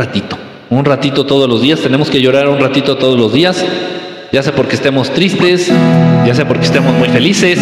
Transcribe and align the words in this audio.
ratito, 0.00 0.38
un 0.70 0.84
ratito 0.84 1.26
todos 1.26 1.48
los 1.48 1.60
días, 1.60 1.80
tenemos 1.80 2.08
que 2.08 2.20
llorar 2.20 2.48
un 2.48 2.60
ratito 2.60 2.96
todos 2.96 3.18
los 3.18 3.32
días, 3.32 3.64
ya 4.30 4.44
sea 4.44 4.54
porque 4.54 4.76
estemos 4.76 5.12
tristes, 5.12 5.72
ya 6.24 6.36
sea 6.36 6.46
porque 6.46 6.66
estemos 6.66 6.94
muy 6.94 7.08
felices, 7.08 7.58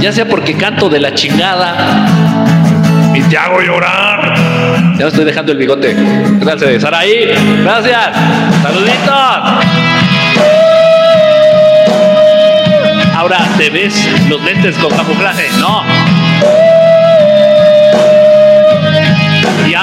ya 0.00 0.12
sea 0.12 0.26
porque 0.26 0.54
canto 0.54 0.88
de 0.88 0.98
la 0.98 1.12
chingada 1.12 2.06
y 3.12 3.20
te 3.20 3.36
hago 3.36 3.60
llorar. 3.60 4.34
Ya 4.98 5.08
estoy 5.08 5.26
dejando 5.26 5.52
el 5.52 5.58
bigote. 5.58 5.94
Gracias, 6.40 6.80
Saraí. 6.80 7.28
Gracias. 7.62 8.16
Saluditos. 8.62 9.66
Ahora 13.14 13.46
te 13.58 13.68
ves 13.68 14.08
los 14.30 14.42
lentes 14.42 14.74
con 14.76 14.90
camuflaje. 14.90 15.50
No. 15.60 16.15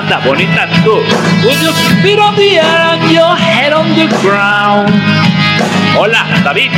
Y 0.04 0.06
anda, 0.06 0.20
bonita 0.26 0.68
tú. 0.84 0.96
With 1.46 1.62
your 1.62 1.74
feet 2.02 2.20
on 2.20 2.36
the 2.36 2.60
air 2.60 2.82
and 2.92 3.12
your 3.12 3.36
head 3.38 3.72
on 3.72 3.96
the 3.96 4.08
ground. 4.20 4.92
Hola, 5.96 6.26
David. 6.44 6.72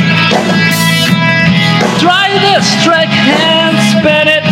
Try 1.98 2.38
the 2.38 2.62
strike 2.62 3.10
and 3.10 3.76
spin 3.90 4.28
it. 4.28 4.44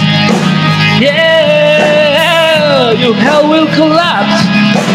Yeah, 1.01 2.93
your 2.93 3.15
hell 3.15 3.49
will 3.49 3.69
collapse. 3.77 4.43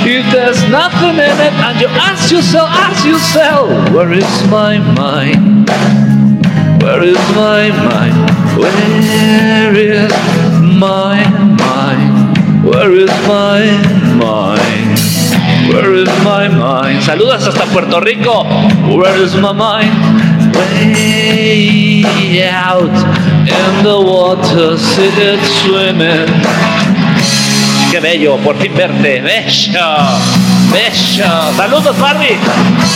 If 0.04 0.30
there's 0.34 0.62
nothing 0.70 1.16
in 1.16 1.40
it, 1.40 1.54
and 1.54 1.80
you 1.80 1.88
ask 1.88 2.32
yourself, 2.32 2.70
ask 2.72 3.06
yourself, 3.06 3.70
where 3.94 4.12
is 4.12 4.48
my 4.50 4.80
mind? 4.80 5.70
Where 6.82 7.04
is 7.04 7.18
my 7.34 7.70
mind? 7.70 8.30
Where 8.58 9.74
is 9.74 10.12
my 10.78 11.24
mind? 11.30 11.79
Where 12.70 12.94
is 12.94 13.10
my 13.26 13.66
mind? 14.22 15.00
Where 15.74 15.94
is 15.96 16.10
my 16.24 16.48
mind? 16.48 17.02
Saludos 17.02 17.46
hasta 17.46 17.66
Puerto 17.74 18.00
Rico. 18.00 18.46
Where 18.94 19.18
is 19.18 19.34
my 19.36 19.54
mind? 19.54 19.90
Way 20.54 22.46
out 22.46 22.94
in 23.50 23.84
the 23.84 23.98
water, 23.98 24.78
sit 24.78 25.18
it 25.18 25.42
swimming. 25.66 26.30
Qué 27.90 28.00
bello, 28.00 28.38
por 28.38 28.56
fin 28.58 28.74
verte. 28.76 29.22
Bello, 29.22 30.20
bello. 30.72 31.54
Saludos, 31.58 31.98
Barbie. 31.98 32.38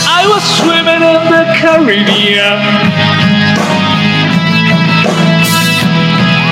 I 0.06 0.22
was 0.30 0.44
swimming 0.62 1.02
in 1.02 1.22
the 1.34 1.44
Caribbean. 1.58 2.62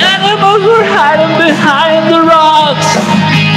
Animals 0.03 0.63
were 0.67 0.85
hiding 0.91 1.39
behind 1.39 2.13
the 2.13 2.21
rocks. 2.21 3.12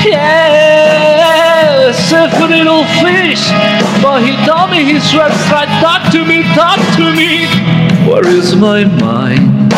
Yes, 0.08 1.98
a 2.11 2.28
little 2.48 2.86
fish. 3.02 3.50
But 4.03 4.22
he 4.22 4.36
told 4.45 4.70
me 4.70 4.86
he 4.86 5.00
swears 5.00 5.34
right. 5.50 5.67
Talk 5.81 6.11
to 6.11 6.23
me, 6.23 6.44
talk 6.53 6.80
to 6.98 7.11
me. 7.16 7.48
Where 8.08 8.28
is 8.28 8.56
my 8.56 8.83
mind? 8.86 9.73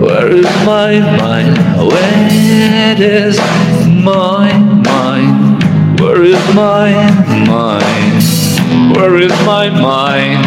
Where 0.00 0.30
is 0.32 0.46
my 0.66 0.98
mind? 1.16 1.58
Where 1.78 2.98
is 3.00 3.38
my 4.04 4.52
mind? 4.84 6.00
Where 6.00 6.22
is 6.24 6.54
my 6.54 6.90
mind? 7.46 8.96
Where 8.96 9.16
is 9.16 9.32
my 9.46 9.70
mind? 9.70 10.44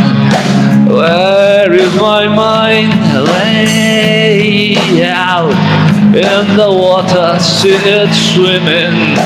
Where 0.89 1.71
is 1.71 1.95
my 1.95 2.27
mind? 2.27 2.91
Way 3.29 4.75
out 5.07 5.82
in 6.15 6.55
the 6.55 6.69
water, 6.69 7.39
sit 7.39 8.13
swimming. 8.13 9.17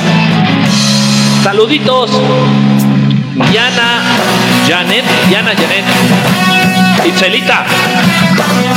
Saluditos. 1.43 2.11
Yana, 3.53 4.01
Janet, 4.67 5.05
Yana, 5.29 5.53
Janet. 5.53 5.85
Itzelita. 7.05 7.65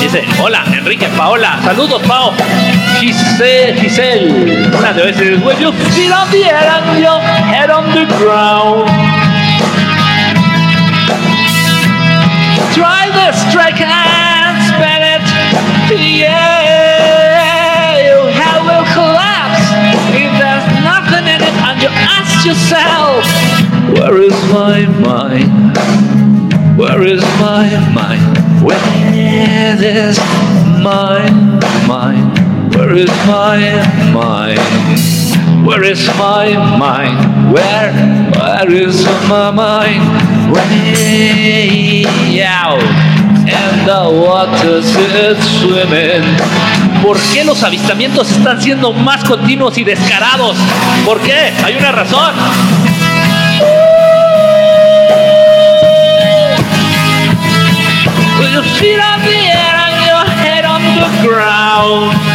Dice, 0.00 0.24
hola, 0.40 0.64
Enrique, 0.76 1.08
Paola. 1.16 1.60
Saludos, 1.62 2.02
Pao. 2.02 2.34
Giselle, 3.00 3.78
Giselle. 3.80 4.70
Una 4.76 4.92
de 4.92 5.02
veces. 5.04 5.42
When 5.44 5.60
you 5.60 5.72
feet 5.72 6.12
on 6.12 6.30
the 6.30 6.44
air 6.44 6.68
and 6.68 7.00
your 7.00 7.20
head 7.20 7.70
on 7.70 7.92
the 7.94 8.06
ground. 8.18 8.90
Try 12.74 13.08
the 13.10 13.32
strike 13.32 13.80
and 13.80 14.56
spin 14.66 15.02
it. 15.14 15.26
Yeah, 16.20 16.69
ask 22.40 22.46
yourself, 22.46 23.24
Where 23.98 24.22
is 24.22 24.32
my 24.50 24.86
mind? 25.00 25.76
Where 26.78 27.02
is 27.02 27.22
my 27.38 27.68
mind? 27.94 28.38
Where 28.62 29.76
is 29.84 30.18
my 30.82 31.28
mind? 31.86 32.32
Where 32.74 32.96
is 32.96 33.10
my 33.26 34.12
mind? 34.14 35.66
Where 35.66 35.84
is 35.84 36.06
my 36.16 36.78
mind? 36.78 37.52
Where, 37.52 37.92
where 38.32 38.72
is 38.72 39.04
my 39.28 39.50
mind? 39.50 40.54
Way 40.54 42.42
out 42.42 43.09
and 43.52 43.86
the 43.86 45.42
swimming. 45.42 46.36
¿Por 47.02 47.18
qué 47.32 47.44
los 47.44 47.62
avistamientos 47.62 48.30
están 48.30 48.60
siendo 48.60 48.92
más 48.92 49.24
continuos 49.24 49.78
y 49.78 49.84
descarados? 49.84 50.56
¿Por 51.04 51.20
qué? 51.20 51.52
Hay 51.64 51.76
una 51.76 51.92
razón. 51.92 52.34
Ground. 61.22 62.29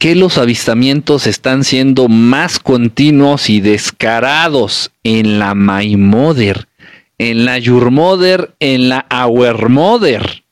Qué 0.00 0.16
los 0.16 0.38
avistamientos 0.38 1.26
están 1.26 1.62
siendo 1.62 2.08
más 2.08 2.58
continuos 2.58 3.50
y 3.50 3.60
descarados 3.60 4.90
en 5.04 5.38
la 5.38 5.54
My 5.54 5.96
Mother, 5.98 6.68
en 7.18 7.44
la 7.44 7.58
Your 7.58 7.90
Mother, 7.90 8.54
en 8.60 8.88
la 8.88 9.06
Our 9.12 9.68
Mother? 9.68 10.42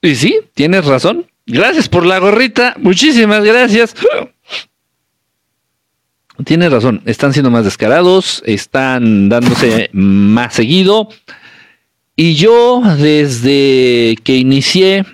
Y 0.00 0.14
sí, 0.14 0.38
tienes 0.54 0.86
razón. 0.86 1.26
Gracias 1.44 1.88
por 1.88 2.06
la 2.06 2.20
gorrita. 2.20 2.76
Muchísimas 2.78 3.42
gracias. 3.42 3.96
Tienes 6.44 6.70
razón. 6.70 7.02
Están 7.04 7.32
siendo 7.32 7.50
más 7.50 7.64
descarados, 7.64 8.44
están 8.46 9.28
dándose 9.28 9.90
más 9.92 10.54
seguido. 10.54 11.08
Y 12.14 12.36
yo 12.36 12.80
desde 12.96 14.16
que 14.22 14.36
inicié 14.36 15.04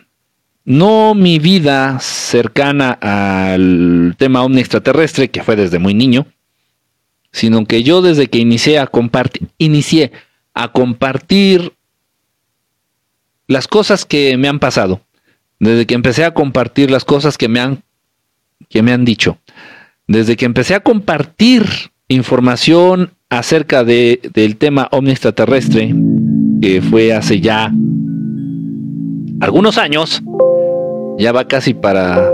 no 0.64 1.14
mi 1.14 1.38
vida 1.38 1.98
cercana 2.00 2.92
al 2.92 4.14
tema 4.16 4.42
ovni 4.42 4.60
extraterrestre, 4.60 5.30
que 5.30 5.42
fue 5.42 5.56
desde 5.56 5.78
muy 5.78 5.94
niño, 5.94 6.26
sino 7.32 7.66
que 7.66 7.82
yo 7.82 8.00
desde 8.00 8.28
que 8.28 8.38
inicié 8.38 8.78
a 8.78 8.86
compartir, 8.86 9.48
inicié 9.58 10.12
a 10.54 10.72
compartir 10.72 11.74
las 13.46 13.68
cosas 13.68 14.04
que 14.04 14.36
me 14.38 14.48
han 14.48 14.58
pasado, 14.58 15.02
desde 15.58 15.86
que 15.86 15.94
empecé 15.94 16.24
a 16.24 16.32
compartir 16.32 16.90
las 16.90 17.04
cosas 17.04 17.36
que 17.36 17.48
me 17.48 17.60
han, 17.60 17.82
que 18.68 18.82
me 18.82 18.92
han 18.92 19.04
dicho, 19.04 19.38
desde 20.06 20.36
que 20.36 20.46
empecé 20.46 20.74
a 20.74 20.80
compartir 20.80 21.66
información 22.08 23.12
acerca 23.28 23.84
de, 23.84 24.20
del 24.32 24.56
tema 24.56 24.88
ovni 24.92 25.10
extraterrestre, 25.10 25.94
que 26.62 26.80
fue 26.80 27.12
hace 27.12 27.40
ya 27.40 27.72
algunos 29.40 29.76
años, 29.76 30.22
ya 31.18 31.32
va 31.32 31.46
casi 31.46 31.74
para 31.74 32.30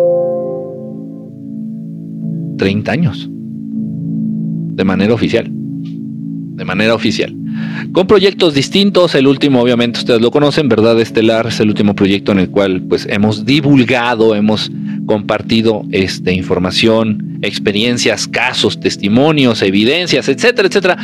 30 2.59 2.93
años. 2.93 3.29
De 3.31 4.85
manera 4.85 5.15
oficial. 5.15 5.49
De 5.51 6.65
manera 6.65 6.95
oficial. 6.95 7.35
con 7.93 8.07
proyectos 8.07 8.55
distintos. 8.55 9.15
El 9.15 9.27
último, 9.27 9.61
obviamente, 9.61 9.99
ustedes 9.99 10.21
lo 10.21 10.31
conocen, 10.31 10.69
Verdad 10.69 11.01
Estelar 11.01 11.47
es 11.47 11.61
el 11.61 11.69
último 11.69 11.95
proyecto 11.95 12.33
en 12.33 12.39
el 12.39 12.51
cual 12.51 12.83
pues 12.83 13.07
hemos 13.11 13.45
divulgado, 13.45 14.35
hemos 14.35 14.71
compartido 15.07 15.83
este, 15.91 16.33
información, 16.33 17.39
experiencias, 17.43 18.29
casos, 18.29 18.79
testimonios, 18.79 19.63
evidencias, 19.63 20.29
etcétera, 20.29 20.69
etcétera. 20.69 20.99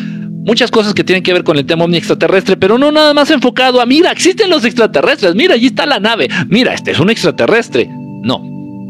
Muchas 0.47 0.71
cosas 0.71 0.95
que 0.95 1.03
tienen 1.03 1.25
que 1.25 1.33
ver 1.33 1.43
con 1.43 1.59
el 1.59 1.67
tema 1.67 1.85
omni 1.85 1.97
extraterrestre, 1.97 2.57
pero 2.57 2.79
no 2.79 2.93
nada 2.93 3.13
más 3.13 3.33
enfocado 3.33 3.81
a, 3.81 3.87
mira, 3.87 4.13
existen 4.13 4.49
los 4.49 4.65
extraterrestres, 4.65 5.35
mira, 5.35 5.55
allí 5.55 5.67
está 5.67 5.87
la 5.87 5.99
nave, 5.99 6.29
mira, 6.49 6.73
este 6.73 6.93
es 6.93 7.01
un 7.01 7.11
extraterrestre. 7.11 7.91
No, 7.91 8.41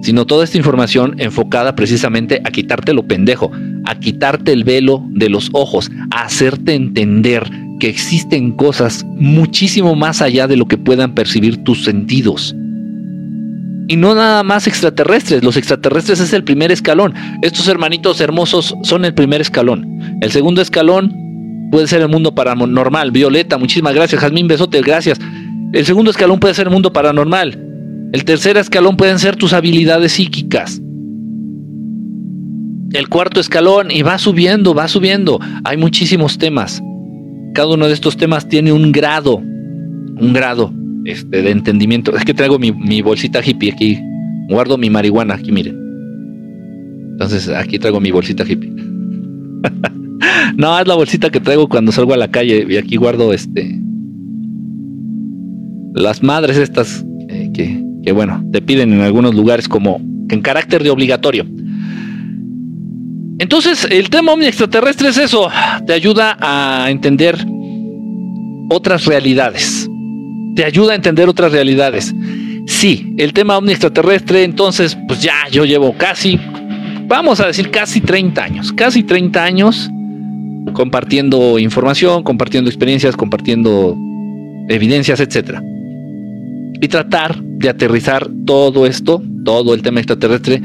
sino 0.03 0.27
toda 0.27 0.45
esta 0.45 0.59
información 0.59 1.15
enfocada 1.17 1.75
precisamente 1.75 2.43
a 2.45 2.51
quitarte 2.51 2.93
lo 2.93 3.07
pendejo, 3.07 3.51
a 3.87 3.99
quitarte 3.99 4.53
el 4.53 4.65
velo 4.65 5.03
de 5.09 5.31
los 5.31 5.49
ojos, 5.55 5.91
a 6.11 6.25
hacerte 6.25 6.75
entender 6.75 7.51
que 7.81 7.89
existen 7.89 8.53
cosas 8.53 9.03
muchísimo 9.15 9.95
más 9.95 10.21
allá 10.21 10.47
de 10.47 10.57
lo 10.57 10.69
que 10.69 10.77
puedan 10.77 11.15
percibir 11.15 11.65
tus 11.65 11.85
sentidos. 11.85 12.55
Y 13.89 13.97
no 13.97 14.15
nada 14.15 14.43
más 14.43 14.67
extraterrestres, 14.67 15.43
los 15.43 15.57
extraterrestres 15.57 16.21
es 16.21 16.35
el 16.35 16.45
primer 16.45 16.71
escalón. 16.71 17.15
Estos 17.41 17.67
hermanitos 17.67 18.21
hermosos 18.21 18.75
son 18.83 19.07
el 19.07 19.15
primer 19.15 19.41
escalón. 19.41 20.19
El 20.21 20.31
segundo 20.31 20.61
escalón 20.61 21.26
puede 21.71 21.87
ser 21.87 22.03
el 22.03 22.09
mundo 22.09 22.35
paranormal. 22.35 23.11
Violeta, 23.11 23.59
muchísimas 23.59 23.95
gracias. 23.95 24.21
Jazmín 24.21 24.49
Besote, 24.49 24.81
gracias. 24.83 25.19
El 25.73 25.85
segundo 25.85 26.11
escalón 26.11 26.41
puede 26.41 26.55
ser 26.55 26.67
el 26.67 26.73
mundo 26.73 26.93
paranormal. 26.93 27.63
El 28.13 28.25
tercer 28.25 28.57
escalón 28.57 28.97
pueden 28.97 29.19
ser 29.19 29.37
tus 29.37 29.53
habilidades 29.53 30.13
psíquicas. 30.13 30.81
El 32.93 33.09
cuarto 33.09 33.41
escalón 33.41 33.91
y 33.91 34.03
va 34.03 34.17
subiendo, 34.19 34.75
va 34.75 34.89
subiendo. 34.89 35.41
Hay 35.65 35.77
muchísimos 35.77 36.39
temas. 36.39 36.83
Cada 37.53 37.69
uno 37.75 37.89
de 37.89 37.95
estos 37.95 38.17
temas 38.17 38.49
tiene 38.49 38.73
un 38.73 38.93
grado, 38.93 39.37
un 39.37 40.33
grado 40.33 40.73
este, 41.05 41.43
de 41.43 41.51
entendimiento. 41.51 42.17
Es 42.17 42.25
que 42.25 42.33
traigo 42.33 42.59
mi, 42.59 42.73
mi 42.73 43.03
bolsita 43.03 43.41
hippie 43.45 43.73
aquí. 43.73 43.99
Guardo 44.49 44.79
mi 44.79 44.89
marihuana 44.89 45.35
aquí, 45.35 45.51
miren. 45.51 45.77
Entonces 47.13 47.49
aquí 47.49 47.79
traigo 47.79 48.01
mi 48.01 48.13
bolsita 48.13 48.45
hippie. 48.45 48.73
no, 50.57 50.79
es 50.79 50.87
la 50.87 50.95
bolsita 50.95 51.31
que 51.31 51.41
traigo 51.41 51.69
cuando 51.69 51.93
salgo 51.93 52.15
a 52.15 52.17
la 52.17 52.29
calle 52.29 52.67
y 52.69 52.77
aquí 52.77 52.97
guardo 52.97 53.33
este 53.33 53.81
las 55.95 56.23
madres 56.23 56.59
estas 56.59 57.05
eh, 57.29 57.51
que, 57.55 57.83
que 58.05 58.13
bueno, 58.13 58.45
te 58.53 58.61
piden 58.61 58.93
en 58.93 59.01
algunos 59.01 59.35
lugares 59.35 59.69
como 59.69 60.01
en 60.29 60.43
carácter 60.43 60.83
de 60.83 60.91
obligatorio. 60.91 61.47
Entonces, 63.39 63.87
el 63.91 64.09
tema 64.11 64.33
omni 64.33 64.47
extraterrestre 64.47 65.09
es 65.09 65.19
eso, 65.19 65.51
te 65.87 65.93
ayuda 65.93 66.37
a 66.41 66.91
entender 66.91 67.37
otras 68.71 69.05
realidades. 69.05 69.89
Te 70.55 70.65
ayuda 70.65 70.93
a 70.93 70.97
entender 70.97 71.29
otras 71.29 71.53
realidades. 71.53 72.15
Sí, 72.67 73.15
el 73.19 73.33
tema 73.33 73.59
omni 73.59 73.73
extraterrestre, 73.73 74.45
entonces, 74.45 74.97
pues 75.07 75.23
ya 75.23 75.49
yo 75.51 75.65
llevo 75.65 75.95
casi, 75.97 76.41
vamos 77.07 77.41
a 77.41 77.47
decir 77.47 77.71
casi 77.71 78.01
30 78.01 78.43
años, 78.43 78.73
casi 78.73 79.03
30 79.03 79.45
años 79.45 79.91
compartiendo 80.73 81.59
información, 81.59 82.23
compartiendo 82.23 82.71
experiencias, 82.71 83.17
compartiendo 83.17 83.97
evidencias, 84.69 85.21
etcétera 85.21 85.63
y 86.81 86.89
tratar 86.89 87.43
de 87.43 87.69
aterrizar 87.69 88.29
todo 88.45 88.87
esto, 88.87 89.23
todo 89.45 89.75
el 89.75 89.83
tema 89.83 90.01
extraterrestre, 90.01 90.63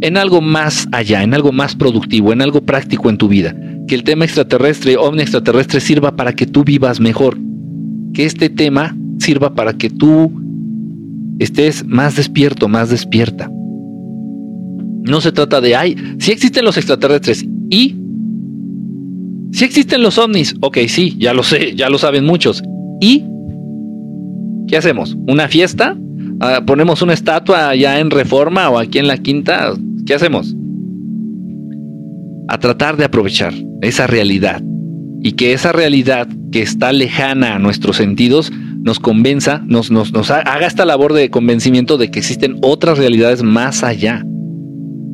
en 0.00 0.16
algo 0.16 0.40
más 0.40 0.88
allá, 0.92 1.22
en 1.22 1.34
algo 1.34 1.52
más 1.52 1.74
productivo, 1.76 2.32
en 2.32 2.40
algo 2.42 2.62
práctico 2.62 3.10
en 3.10 3.18
tu 3.18 3.28
vida. 3.28 3.54
Que 3.86 3.94
el 3.94 4.04
tema 4.04 4.24
extraterrestre, 4.24 4.96
ovni 4.96 5.22
extraterrestre, 5.22 5.80
sirva 5.80 6.16
para 6.16 6.32
que 6.32 6.46
tú 6.46 6.64
vivas 6.64 7.00
mejor. 7.00 7.36
Que 8.14 8.24
este 8.24 8.48
tema 8.48 8.96
sirva 9.18 9.54
para 9.54 9.74
que 9.74 9.90
tú 9.90 10.32
estés 11.38 11.84
más 11.86 12.16
despierto, 12.16 12.68
más 12.68 12.88
despierta. 12.88 13.50
No 15.02 15.20
se 15.20 15.32
trata 15.32 15.60
de, 15.60 15.76
ay, 15.76 15.96
si 16.18 16.32
existen 16.32 16.64
los 16.64 16.76
extraterrestres 16.76 17.44
y... 17.68 17.96
Si 19.52 19.64
existen 19.64 20.02
los 20.02 20.18
ovnis, 20.18 20.54
ok, 20.60 20.78
sí, 20.88 21.16
ya 21.18 21.34
lo 21.34 21.42
sé, 21.42 21.74
ya 21.74 21.90
lo 21.90 21.98
saben 21.98 22.24
muchos. 22.24 22.62
¿Y 23.00 23.24
¿Qué 24.70 24.76
hacemos? 24.76 25.16
¿Una 25.26 25.48
fiesta? 25.48 25.96
Ah, 26.38 26.62
¿Ponemos 26.64 27.02
una 27.02 27.12
estatua 27.12 27.70
allá 27.70 27.98
en 27.98 28.10
Reforma 28.10 28.70
o 28.70 28.78
aquí 28.78 29.00
en 29.00 29.08
la 29.08 29.18
Quinta? 29.18 29.74
¿Qué 30.06 30.14
hacemos? 30.14 30.54
A 32.46 32.58
tratar 32.58 32.96
de 32.96 33.04
aprovechar 33.04 33.52
esa 33.82 34.06
realidad 34.06 34.62
y 35.22 35.32
que 35.32 35.54
esa 35.54 35.72
realidad 35.72 36.28
que 36.52 36.62
está 36.62 36.92
lejana 36.92 37.56
a 37.56 37.58
nuestros 37.58 37.96
sentidos 37.96 38.52
nos 38.82 39.00
convenza, 39.00 39.60
nos, 39.66 39.90
nos 39.90 40.30
haga 40.30 40.66
esta 40.66 40.84
labor 40.84 41.14
de 41.14 41.30
convencimiento 41.30 41.98
de 41.98 42.12
que 42.12 42.20
existen 42.20 42.56
otras 42.62 42.96
realidades 42.96 43.42
más 43.42 43.82
allá, 43.82 44.24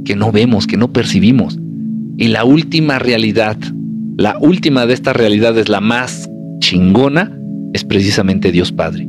que 0.04 0.16
no 0.16 0.32
vemos, 0.32 0.66
que 0.66 0.76
no 0.76 0.92
percibimos. 0.92 1.58
Y 2.18 2.28
la 2.28 2.44
última 2.44 2.98
realidad, 2.98 3.56
la 4.16 4.36
última 4.40 4.86
de 4.86 4.94
estas 4.94 5.14
realidades, 5.14 5.68
la 5.68 5.80
más 5.80 6.28
chingona, 6.60 7.38
es 7.74 7.84
precisamente 7.84 8.50
Dios 8.50 8.72
Padre. 8.72 9.08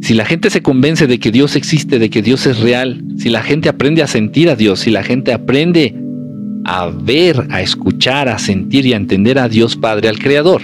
Si 0.00 0.12
la 0.12 0.24
gente 0.24 0.50
se 0.50 0.60
convence 0.60 1.06
de 1.06 1.18
que 1.18 1.30
Dios 1.30 1.56
existe, 1.56 1.98
de 1.98 2.10
que 2.10 2.20
Dios 2.20 2.46
es 2.46 2.60
real, 2.60 3.02
si 3.16 3.30
la 3.30 3.42
gente 3.42 3.68
aprende 3.68 4.02
a 4.02 4.06
sentir 4.06 4.50
a 4.50 4.56
Dios, 4.56 4.80
si 4.80 4.90
la 4.90 5.02
gente 5.02 5.32
aprende 5.32 5.94
a 6.64 6.88
ver, 6.88 7.46
a 7.50 7.62
escuchar, 7.62 8.28
a 8.28 8.38
sentir 8.38 8.84
y 8.86 8.92
a 8.92 8.96
entender 8.96 9.38
a 9.38 9.48
Dios 9.48 9.76
Padre, 9.76 10.08
al 10.08 10.18
Creador, 10.18 10.62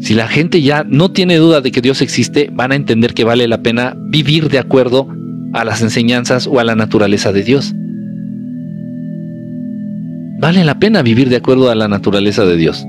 si 0.00 0.14
la 0.14 0.28
gente 0.28 0.62
ya 0.62 0.84
no 0.88 1.10
tiene 1.10 1.36
duda 1.36 1.60
de 1.60 1.72
que 1.72 1.80
Dios 1.80 2.02
existe, 2.02 2.50
van 2.52 2.70
a 2.70 2.76
entender 2.76 3.14
que 3.14 3.24
vale 3.24 3.48
la 3.48 3.62
pena 3.62 3.96
vivir 4.10 4.48
de 4.48 4.58
acuerdo 4.58 5.08
a 5.52 5.64
las 5.64 5.82
enseñanzas 5.82 6.46
o 6.46 6.60
a 6.60 6.64
la 6.64 6.76
naturaleza 6.76 7.32
de 7.32 7.42
Dios. 7.42 7.74
Vale 10.38 10.64
la 10.64 10.78
pena 10.78 11.02
vivir 11.02 11.28
de 11.28 11.36
acuerdo 11.36 11.70
a 11.70 11.74
la 11.74 11.88
naturaleza 11.88 12.44
de 12.44 12.56
Dios, 12.56 12.86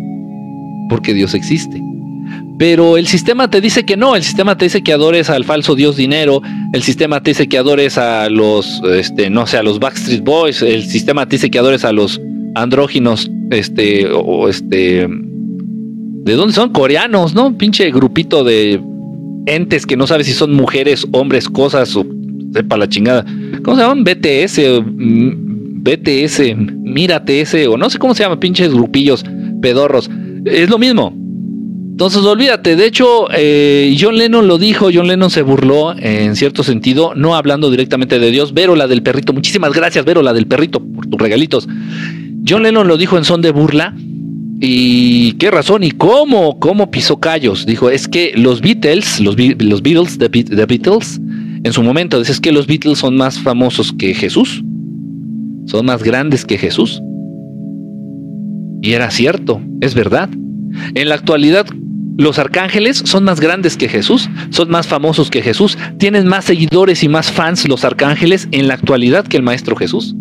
porque 0.90 1.14
Dios 1.14 1.34
existe. 1.34 1.82
Pero 2.60 2.98
el 2.98 3.08
sistema 3.08 3.50
te 3.50 3.62
dice 3.62 3.86
que 3.86 3.98
no, 3.98 4.16
el 4.16 4.24
sistema 4.24 4.58
te 4.58 4.66
dice 4.66 4.84
que 4.84 4.94
adores 4.94 5.30
al 5.30 5.46
falso 5.46 5.76
dios 5.76 5.96
dinero, 5.96 6.42
el 6.74 6.84
sistema 6.84 7.24
te 7.24 7.32
dice 7.32 7.48
que 7.48 7.58
adores 7.58 7.98
a 7.98 8.30
los, 8.30 8.82
este, 8.84 9.30
no 9.30 9.48
sé, 9.48 9.58
a 9.58 9.64
los 9.64 9.80
Backstreet 9.80 10.24
Boys, 10.24 10.62
el 10.62 10.84
sistema 10.84 11.26
te 11.26 11.38
dice 11.38 11.50
que 11.50 11.58
adores 11.58 11.86
a 11.86 11.94
los 11.94 12.22
andróginos, 12.56 13.32
este, 13.50 14.08
o 14.14 14.50
este, 14.50 15.08
¿de 15.08 16.34
dónde 16.34 16.54
son? 16.54 16.72
Coreanos, 16.72 17.34
¿no? 17.34 17.58
Pinche 17.58 17.90
grupito 17.92 18.44
de 18.44 18.82
entes 19.46 19.86
que 19.86 19.98
no 19.98 20.06
sabes 20.06 20.28
si 20.28 20.34
son 20.34 20.54
mujeres, 20.54 21.08
hombres, 21.14 21.48
cosas, 21.48 21.96
o 21.96 22.06
sepa 22.54 22.78
la 22.78 22.90
chingada. 22.90 23.26
¿Cómo 23.64 23.78
se 23.78 23.84
llaman? 23.84 24.04
BTS, 24.04 24.60
BTS, 25.96 26.56
Mírate 26.56 27.42
ese, 27.42 27.68
o 27.68 27.78
no 27.78 27.90
sé 27.90 27.98
cómo 27.98 28.14
se 28.14 28.24
llama, 28.24 28.40
pinches 28.40 28.74
grupillos 28.74 29.24
pedorros. 29.62 30.10
Es 30.46 30.70
lo 30.70 30.78
mismo. 30.78 31.14
Entonces 31.92 32.24
olvídate, 32.24 32.78
de 32.78 32.86
hecho 32.86 33.28
eh, 33.36 33.94
John 34.00 34.18
Lennon 34.18 34.48
lo 34.48 34.58
dijo, 34.58 34.88
John 34.94 35.08
Lennon 35.08 35.30
se 35.30 35.42
burló 35.42 35.94
en 35.98 36.38
cierto 36.38 36.64
sentido, 36.64 37.14
no 37.14 37.36
hablando 37.36 37.70
directamente 37.70 38.20
de 38.20 38.32
Dios, 38.32 38.54
Vero 38.54 38.78
la 38.78 38.88
del 38.88 39.04
perrito, 39.04 39.34
muchísimas 39.34 39.74
gracias 39.74 40.06
Vero 40.06 40.22
la 40.22 40.32
del 40.32 40.48
perrito 40.48 40.80
por 40.80 41.08
tus 41.08 41.20
regalitos. 41.20 41.68
John 42.48 42.64
Lennon 42.64 42.88
lo 42.88 42.96
dijo 42.96 43.18
en 43.18 43.26
son 43.26 43.42
de 43.42 43.52
burla 43.52 43.94
y 44.62 45.34
qué 45.34 45.52
razón 45.52 45.84
y 45.84 45.92
cómo, 45.92 46.60
cómo 46.60 46.92
pisó 46.92 47.20
callos. 47.20 47.66
Dijo, 47.66 47.90
es 47.90 48.08
que 48.08 48.34
los 48.36 48.62
Beatles, 48.62 49.20
los, 49.20 49.36
Beatles, 49.36 50.18
the, 50.18 50.28
Beatles, 50.66 51.20
en 51.64 51.74
su 51.74 51.84
momento, 51.84 52.20
dices 52.20 52.40
que 52.40 52.52
los 52.52 52.68
Beatles 52.68 53.00
son 53.00 53.16
más 53.16 53.40
famosos 53.40 53.94
que 53.94 54.14
Jesús, 54.14 54.64
son 55.70 55.86
más 55.86 56.02
grandes 56.02 56.46
que 56.46 56.58
Jesús. 56.58 57.02
Y 58.82 58.94
era 58.94 59.12
cierto, 59.12 59.62
es 59.82 59.94
verdad. 59.94 60.30
En 60.96 61.10
la 61.10 61.16
actualidad, 61.16 61.68
los 62.18 62.40
arcángeles 62.40 63.04
son 63.06 63.24
más 63.24 63.40
grandes 63.40 63.78
que 63.78 63.88
Jesús, 63.88 64.30
son 64.50 64.72
más 64.72 64.88
famosos 64.88 65.30
que 65.30 65.44
Jesús, 65.44 65.78
tienen 66.00 66.28
más 66.28 66.46
seguidores 66.46 67.04
y 67.04 67.08
más 67.08 67.32
fans 67.32 67.68
los 67.68 67.86
arcángeles 67.86 68.48
en 68.52 68.68
la 68.68 68.74
actualidad 68.74 69.28
que 69.28 69.38
el 69.38 69.44
Maestro 69.44 69.76
Jesús. 69.76 70.16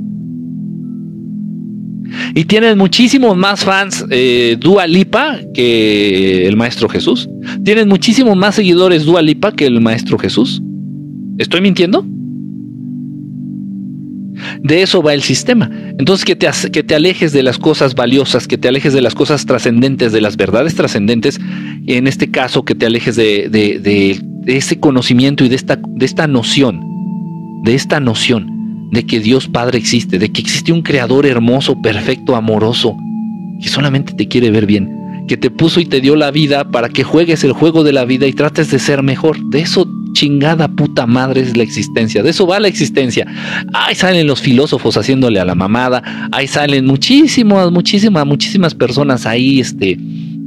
Y 2.34 2.44
tienen 2.44 2.76
muchísimos 2.76 3.36
más 3.36 3.64
fans 3.64 4.04
eh, 4.10 4.56
Dua 4.60 4.86
Lipa 4.86 5.38
que 5.54 6.46
el 6.46 6.56
Maestro 6.56 6.90
Jesús. 6.90 7.28
Tienen 7.64 7.88
muchísimos 7.88 8.36
más 8.36 8.54
seguidores 8.54 9.06
Dua 9.06 9.22
Lipa 9.22 9.52
que 9.52 9.66
el 9.66 9.80
Maestro 9.80 10.18
Jesús. 10.18 10.62
¿Estoy 11.38 11.62
mintiendo? 11.62 12.04
De 14.60 14.82
eso 14.82 15.02
va 15.02 15.14
el 15.14 15.22
sistema. 15.22 15.70
Entonces, 15.98 16.24
que 16.24 16.36
te, 16.36 16.48
que 16.72 16.82
te 16.82 16.94
alejes 16.94 17.32
de 17.32 17.42
las 17.42 17.58
cosas 17.58 17.94
valiosas, 17.94 18.46
que 18.46 18.58
te 18.58 18.68
alejes 18.68 18.92
de 18.92 19.00
las 19.00 19.14
cosas 19.14 19.46
trascendentes, 19.46 20.12
de 20.12 20.20
las 20.20 20.36
verdades 20.36 20.74
trascendentes, 20.74 21.40
en 21.86 22.06
este 22.06 22.30
caso, 22.30 22.64
que 22.64 22.74
te 22.74 22.86
alejes 22.86 23.16
de, 23.16 23.48
de, 23.48 24.20
ese 24.46 24.80
conocimiento 24.80 25.44
y 25.44 25.48
de 25.48 25.56
esta, 25.56 25.78
de 25.82 26.06
esta 26.06 26.26
noción, 26.26 26.80
de 27.64 27.74
esta 27.74 28.00
noción 28.00 28.58
de 28.90 29.04
que 29.04 29.20
Dios 29.20 29.48
Padre 29.48 29.78
existe, 29.78 30.18
de 30.18 30.30
que 30.30 30.40
existe 30.40 30.72
un 30.72 30.82
creador 30.82 31.26
hermoso, 31.26 31.80
perfecto, 31.82 32.36
amoroso, 32.36 32.96
que 33.60 33.68
solamente 33.68 34.14
te 34.14 34.28
quiere 34.28 34.50
ver 34.50 34.66
bien. 34.66 34.97
Que 35.28 35.36
te 35.36 35.50
puso 35.50 35.78
y 35.78 35.84
te 35.84 36.00
dio 36.00 36.16
la 36.16 36.32
vida 36.32 36.68
para 36.68 36.88
que 36.88 37.04
juegues 37.04 37.44
el 37.44 37.52
juego 37.52 37.84
de 37.84 37.92
la 37.92 38.04
vida 38.04 38.26
y 38.26 38.32
trates 38.32 38.70
de 38.72 38.80
ser 38.80 39.04
mejor. 39.04 39.38
De 39.50 39.60
eso 39.60 39.88
chingada 40.12 40.66
puta 40.66 41.06
madre 41.06 41.42
es 41.42 41.56
la 41.56 41.62
existencia. 41.62 42.24
De 42.24 42.30
eso 42.30 42.46
va 42.46 42.58
la 42.58 42.66
existencia. 42.66 43.26
Ahí 43.72 43.94
salen 43.94 44.26
los 44.26 44.40
filósofos 44.40 44.96
haciéndole 44.96 45.38
a 45.38 45.44
la 45.44 45.54
mamada. 45.54 46.02
Ahí 46.32 46.48
salen 46.48 46.86
muchísimas, 46.86 47.70
muchísimas, 47.70 48.26
muchísimas 48.26 48.74
personas 48.74 49.26
ahí, 49.26 49.60
este, 49.60 49.96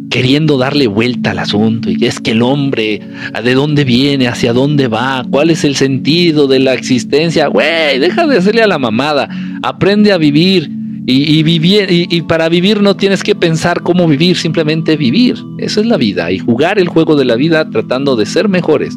queriendo 0.10 0.58
darle 0.58 0.88
vuelta 0.88 1.32
al 1.32 1.40
asunto. 1.40 1.90
Y 1.90 2.06
es 2.06 2.20
que 2.20 2.32
el 2.32 2.42
hombre, 2.42 3.02
¿de 3.44 3.54
dónde 3.54 3.86
viene? 3.86 4.28
¿Hacia 4.28 4.52
dónde 4.52 4.88
va? 4.88 5.24
¿Cuál 5.30 5.52
es 5.52 5.64
el 5.64 5.76
sentido 5.76 6.48
de 6.48 6.60
la 6.60 6.74
existencia? 6.74 7.48
Güey, 7.48 8.00
deja 8.00 8.28
de 8.28 8.38
hacerle 8.38 8.64
a 8.64 8.68
la 8.68 8.80
mamada. 8.80 9.30
Aprende 9.64 10.12
a 10.12 10.18
vivir 10.18 10.81
y, 11.08 11.42
vivir, 11.42 11.88
y, 11.90 12.22
para 12.22 12.48
vivir 12.48 12.82
no 12.82 12.96
tienes 12.96 13.24
que 13.24 13.34
pensar 13.34 13.82
cómo 13.82 14.08
vivir, 14.08 14.38
simplemente 14.38 14.96
vivir. 14.96 15.36
Esa 15.58 15.82
es 15.82 15.88
la 15.88 15.98
vida. 15.98 16.32
Y 16.32 16.38
jugar 16.38 16.78
el 16.78 16.88
juego 16.88 17.16
de 17.16 17.26
la 17.26 17.36
vida 17.36 17.68
tratando 17.70 18.16
de 18.16 18.26
ser 18.26 18.48
mejores. 18.48 18.96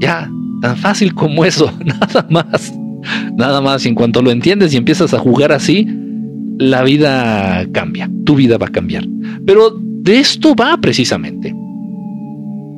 Ya, 0.00 0.30
tan 0.62 0.76
fácil 0.78 1.14
como 1.14 1.44
eso, 1.44 1.70
nada 1.84 2.26
más. 2.30 2.74
Nada 3.36 3.60
más. 3.60 3.84
Y 3.84 3.90
en 3.90 3.94
cuanto 3.94 4.22
lo 4.22 4.30
entiendes 4.30 4.72
y 4.72 4.78
empiezas 4.78 5.12
a 5.12 5.18
jugar 5.18 5.52
así, 5.52 5.86
la 6.58 6.82
vida 6.82 7.66
cambia. 7.72 8.10
Tu 8.24 8.34
vida 8.34 8.56
va 8.56 8.66
a 8.66 8.72
cambiar. 8.72 9.06
Pero 9.46 9.78
de 9.78 10.18
esto 10.18 10.54
va 10.54 10.78
precisamente. 10.78 11.54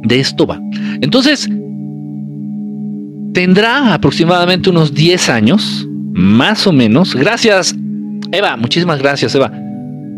De 0.03 0.19
esto 0.19 0.47
va. 0.47 0.61
Entonces, 1.01 1.49
tendrá 3.35 3.95
aproximadamente 3.95 4.69
unos 4.69 4.93
10 4.95 5.29
años, 5.29 5.89
más 6.13 6.67
o 6.67 6.73
menos. 6.73 7.15
Gracias 7.15 7.77
Eva, 8.33 8.57
muchísimas 8.57 8.99
gracias, 8.99 9.35
Eva. 9.35 9.51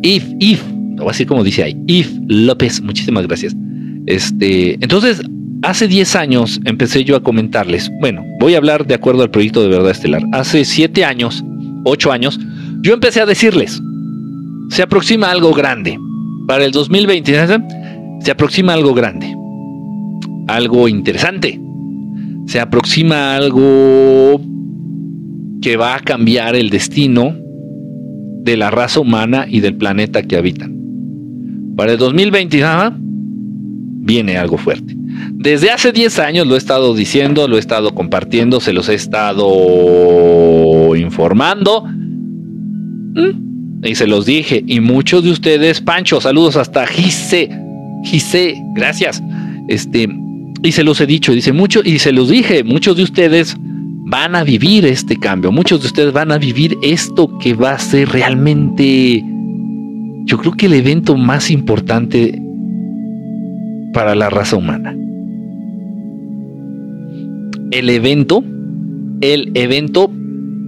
If, 0.03 0.25
if, 0.39 0.63
o 1.01 1.11
así 1.11 1.27
como 1.27 1.45
dice 1.45 1.63
ahí, 1.63 1.77
If 1.87 2.11
López, 2.27 2.81
muchísimas 2.83 3.27
gracias. 3.27 3.55
Este, 4.07 4.75
entonces, 4.75 5.23
hace 5.63 5.87
10 5.89 6.17
años 6.17 6.61
empecé 6.65 7.05
yo 7.05 7.17
a 7.17 7.23
comentarles, 7.23 7.91
bueno, 8.01 8.25
voy 8.41 8.55
a 8.55 8.59
hablar 8.59 8.87
de 8.87 8.95
acuerdo 8.95 9.23
al 9.23 9.31
proyecto 9.31 9.63
de 9.63 9.69
Verdad 9.69 9.91
Estelar. 9.91 10.23
Hace 10.33 10.65
7 10.65 11.05
años, 11.05 11.45
8 11.85 12.13
años, 12.13 12.39
yo 12.83 12.95
empecé 12.95 13.21
a 13.21 13.27
decirles, 13.27 13.81
se 14.71 14.83
aproxima 14.83 15.31
algo 15.31 15.53
grande. 15.53 15.99
Para 16.47 16.65
el 16.65 16.73
2020 16.73 17.49
se 18.21 18.31
aproxima 18.31 18.73
algo 18.73 18.95
grande. 18.95 19.35
Algo 20.49 20.89
interesante. 20.89 21.61
Se 22.47 22.59
aproxima 22.59 23.37
algo 23.37 24.41
que 25.63 25.77
va 25.77 25.95
a 25.95 26.01
cambiar 26.01 26.57
el 26.57 26.71
destino 26.71 27.37
de 28.43 28.57
la 28.57 28.71
raza 28.71 29.01
humana 29.01 29.47
y 29.49 29.61
del 29.61 29.77
planeta 29.77 30.23
que 30.23 30.37
habitan. 30.37 30.77
Para 31.77 31.93
el 31.93 31.99
2020 31.99 32.63
viene 34.03 34.37
algo 34.37 34.59
fuerte. 34.59 34.97
Desde 35.33 35.71
hace 35.71 35.93
10 35.93 36.19
años 36.19 36.47
lo 36.47 36.55
he 36.55 36.59
estado 36.59 36.95
diciendo, 36.95 37.49
lo 37.49 37.57
he 37.57 37.61
estado 37.61 37.95
compartiendo, 37.95 38.61
se 38.61 38.73
los 38.73 38.89
he 38.89 38.95
estado 38.95 39.47
informando. 40.97 41.85
Mm, 43.15 43.85
y 43.85 43.95
se 43.95 44.07
los 44.07 44.27
dije. 44.27 44.63
Y 44.67 44.81
muchos 44.81 45.25
de 45.25 45.31
ustedes, 45.31 45.81
Pancho, 45.81 46.21
saludos 46.21 46.57
hasta 46.57 46.87
Gise. 46.87 47.51
Gise, 48.05 48.61
gracias. 48.75 49.23
Este, 49.69 50.09
y 50.63 50.73
se 50.73 50.85
los 50.85 51.01
he 51.01 51.07
dicho, 51.07 51.33
dice 51.33 51.53
mucho, 51.53 51.81
y 51.85 51.99
se 51.99 52.13
los 52.13 52.29
dije, 52.29 52.65
muchos 52.65 52.97
de 52.97 53.03
ustedes 53.03 53.57
van 54.11 54.35
a 54.35 54.43
vivir 54.43 54.85
este 54.85 55.17
cambio. 55.17 55.53
Muchos 55.53 55.81
de 55.81 55.87
ustedes 55.87 56.13
van 56.13 56.33
a 56.33 56.39
vivir 56.39 56.77
esto 56.83 57.39
que 57.39 57.55
va 57.55 57.73
a 57.73 57.79
ser 57.79 58.09
realmente, 58.09 59.25
yo 60.25 60.37
creo 60.37 60.53
que 60.53 60.67
el 60.67 60.75
evento 60.75 61.17
más 61.17 61.51
importante 61.51 62.37
para 63.93 64.17
la 64.17 64.29
raza 64.29 64.57
humana. 64.57 64.97
El 67.71 67.89
evento, 67.89 68.43
el 69.21 69.53
evento 69.55 70.11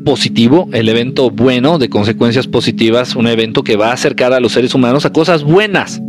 positivo, 0.05 0.69
el 0.73 0.89
evento 0.89 1.31
bueno 1.31 1.79
de 1.79 1.89
consecuencias 1.89 2.47
positivas, 2.47 3.17
un 3.17 3.27
evento 3.27 3.65
que 3.65 3.77
va 3.77 3.89
a 3.89 3.95
acercar 3.95 4.33
a 4.33 4.41
los 4.41 4.53
seres 4.53 4.73
humanos 4.73 5.05
a 5.05 5.13
cosas 5.13 5.43
buenas. 5.43 6.01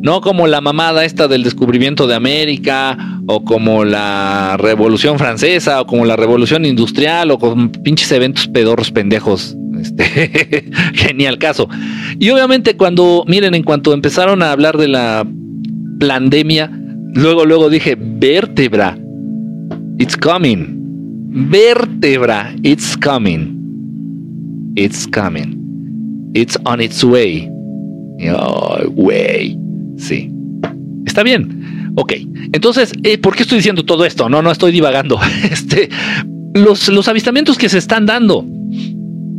No 0.00 0.20
como 0.20 0.48
la 0.48 0.60
mamada 0.60 1.04
esta 1.04 1.28
del 1.28 1.44
descubrimiento 1.44 2.08
de 2.08 2.16
América, 2.16 3.11
o 3.26 3.44
como 3.44 3.84
la 3.84 4.56
Revolución 4.58 5.18
Francesa, 5.18 5.80
o 5.80 5.86
como 5.86 6.04
la 6.04 6.16
Revolución 6.16 6.64
Industrial, 6.64 7.30
o 7.30 7.38
con 7.38 7.70
pinches 7.70 8.10
eventos 8.12 8.48
pedorros 8.48 8.90
pendejos. 8.90 9.56
Este, 9.80 10.64
genial 10.94 11.38
caso. 11.38 11.68
Y 12.18 12.30
obviamente 12.30 12.76
cuando, 12.76 13.24
miren, 13.26 13.54
en 13.54 13.62
cuanto 13.62 13.92
empezaron 13.92 14.42
a 14.42 14.52
hablar 14.52 14.76
de 14.76 14.88
la 14.88 15.26
pandemia, 15.98 16.70
luego, 17.14 17.44
luego 17.44 17.70
dije, 17.70 17.96
vértebra, 17.98 18.98
it's 19.98 20.16
coming. 20.16 20.78
Vértebra, 21.34 22.54
it's 22.62 22.96
coming. 22.96 23.62
It's 24.76 25.06
coming. 25.06 26.30
It's 26.34 26.58
on 26.64 26.80
its 26.80 27.02
way. 27.02 27.50
Oh, 28.34 28.78
way. 28.94 29.58
Sí. 29.96 30.30
Está 31.06 31.22
bien. 31.22 31.61
Ok. 31.94 32.14
Entonces, 32.52 32.92
eh, 33.02 33.18
¿por 33.18 33.34
qué 33.34 33.42
estoy 33.42 33.58
diciendo 33.58 33.84
todo 33.84 34.04
esto? 34.04 34.28
No, 34.28 34.42
no 34.42 34.50
estoy 34.50 34.72
divagando. 34.72 35.18
Este, 35.50 35.88
los, 36.54 36.88
los 36.88 37.08
avistamientos 37.08 37.58
que 37.58 37.68
se 37.68 37.78
están 37.78 38.06
dando 38.06 38.46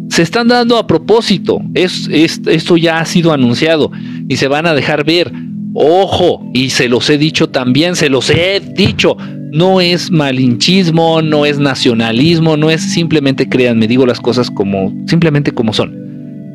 se 0.10 0.22
están 0.22 0.48
dando 0.48 0.77
a 0.77 0.86
propósito. 0.86 1.60
Es, 1.74 2.07
esto 2.12 2.77
ya 2.77 3.00
ha 3.00 3.05
sido 3.05 3.33
anunciado 3.33 3.91
y 4.27 4.36
se 4.36 4.48
van 4.48 4.67
a 4.67 4.75
dejar 4.75 5.03
ver. 5.03 5.31
Ojo, 5.74 6.45
y 6.53 6.69
se 6.69 6.88
los 6.88 7.10
he 7.10 7.17
dicho 7.17 7.50
también, 7.50 7.95
se 7.95 8.10
los 8.10 8.29
he 8.29 8.60
dicho. 8.60 9.17
No 9.51 9.81
es 9.81 10.12
malinchismo, 10.12 11.24
no 11.24 11.48
es 11.48 11.57
nacionalismo, 11.57 12.57
no 12.57 12.69
es 12.69 12.81
simplemente 12.81 13.50
créanme, 13.50 13.88
digo 13.88 14.05
las 14.05 14.19
cosas 14.19 14.51
como 14.51 14.93
simplemente 15.07 15.51
como 15.51 15.74
son. 15.74 15.95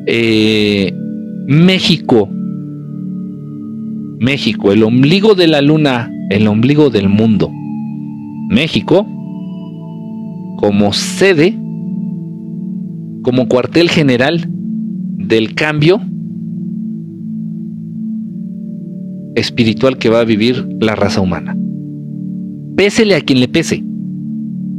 Eh, 0.05 0.93
México 1.47 2.29
México, 4.19 4.73
el 4.73 4.83
ombligo 4.83 5.33
de 5.33 5.47
la 5.47 5.61
luna, 5.61 6.11
el 6.29 6.47
ombligo 6.47 6.89
del 6.89 7.07
mundo. 7.07 7.49
México, 8.49 9.07
como 10.57 10.91
sede, 10.91 11.57
como 13.23 13.47
cuartel 13.47 13.89
general 13.89 14.45
del 14.49 15.55
cambio 15.55 16.01
espiritual 19.35 19.97
que 19.97 20.09
va 20.09 20.19
a 20.19 20.25
vivir 20.25 20.67
la 20.81 20.95
raza 20.95 21.21
humana. 21.21 21.55
Pésele 22.75 23.15
a 23.15 23.21
quien 23.21 23.39
le 23.39 23.47
pese. 23.47 23.83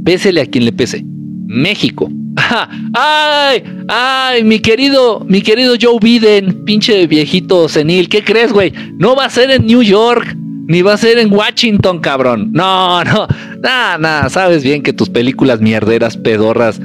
Pésele 0.05 0.43
a 0.43 0.47
quien 0.47 0.67
le 0.67 0.73
pese. 0.73 1.05
México 1.47 2.11
¡Ay! 2.95 3.63
¡Ay! 3.89 4.45
Mi 4.45 4.61
querido, 4.61 5.25
mi 5.29 5.43
querido 5.43 5.75
Joe 5.81 5.99
Biden, 6.01 6.65
pinche 6.65 7.07
viejito 7.07 7.69
senil. 7.69 8.09
¿Qué 8.09 8.23
crees, 8.23 8.53
güey? 8.53 8.73
No 8.99 9.17
va 9.17 9.27
a 9.27 9.31
ser 9.31 9.51
en 9.51 9.67
New 9.67 9.83
York, 9.83 10.37
ni 10.67 10.83
va 10.83 10.95
a 10.95 10.97
ser 10.97 11.19
en 11.19 11.33
Washington, 11.33 11.99
cabrón. 12.01 12.51
No, 12.53 13.03
no. 13.05 13.27
Nada, 13.63 13.99
nada. 13.99 14.29
Sabes 14.31 14.63
bien 14.63 14.83
que 14.83 14.93
tus 14.93 15.09
películas 15.09 15.61
mierderas, 15.61 16.17
pedorras, 16.17 16.81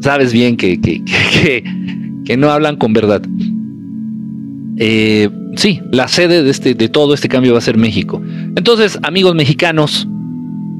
sabes 0.00 0.32
bien 0.32 0.56
que, 0.58 0.80
que, 0.80 1.64
que, 2.24 2.36
no 2.36 2.50
hablan 2.50 2.76
con 2.76 2.92
verdad. 2.92 3.22
Eh, 4.80 5.28
sí, 5.56 5.80
la 5.90 6.08
sede 6.08 6.42
de, 6.42 6.50
este, 6.50 6.74
de 6.74 6.88
todo 6.88 7.14
este 7.14 7.28
cambio 7.28 7.52
va 7.52 7.58
a 7.58 7.62
ser 7.62 7.76
México. 7.76 8.22
Entonces, 8.56 8.98
amigos 9.02 9.34
mexicanos, 9.34 10.06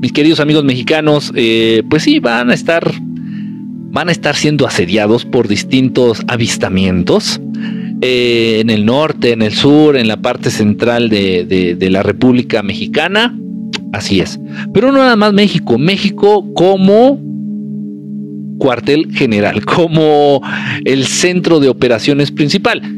mis 0.00 0.12
queridos 0.12 0.40
amigos 0.40 0.64
mexicanos, 0.64 1.32
eh, 1.34 1.82
pues 1.88 2.04
sí, 2.04 2.20
van 2.20 2.50
a 2.50 2.54
estar 2.54 2.92
van 3.90 4.08
a 4.08 4.12
estar 4.12 4.36
siendo 4.36 4.66
asediados 4.66 5.24
por 5.24 5.48
distintos 5.48 6.22
avistamientos 6.28 7.40
eh, 8.00 8.60
en 8.60 8.70
el 8.70 8.86
norte, 8.86 9.32
en 9.32 9.42
el 9.42 9.52
sur, 9.52 9.96
en 9.96 10.06
la 10.06 10.18
parte 10.18 10.50
central 10.50 11.08
de, 11.08 11.76
la 11.90 12.02
República 12.02 12.62
Mexicana. 12.62 13.36
Así 13.92 14.20
es. 14.20 14.38
Pero 14.72 14.92
no 14.92 14.98
nada 14.98 15.16
más 15.16 15.32
México, 15.32 15.78
México 15.78 16.52
como 16.54 17.20
cuartel 18.58 19.08
general, 19.12 19.64
como 19.64 20.42
el 20.84 21.06
centro 21.06 21.58
de 21.60 21.68
operaciones 21.68 22.30
principal. 22.30 22.82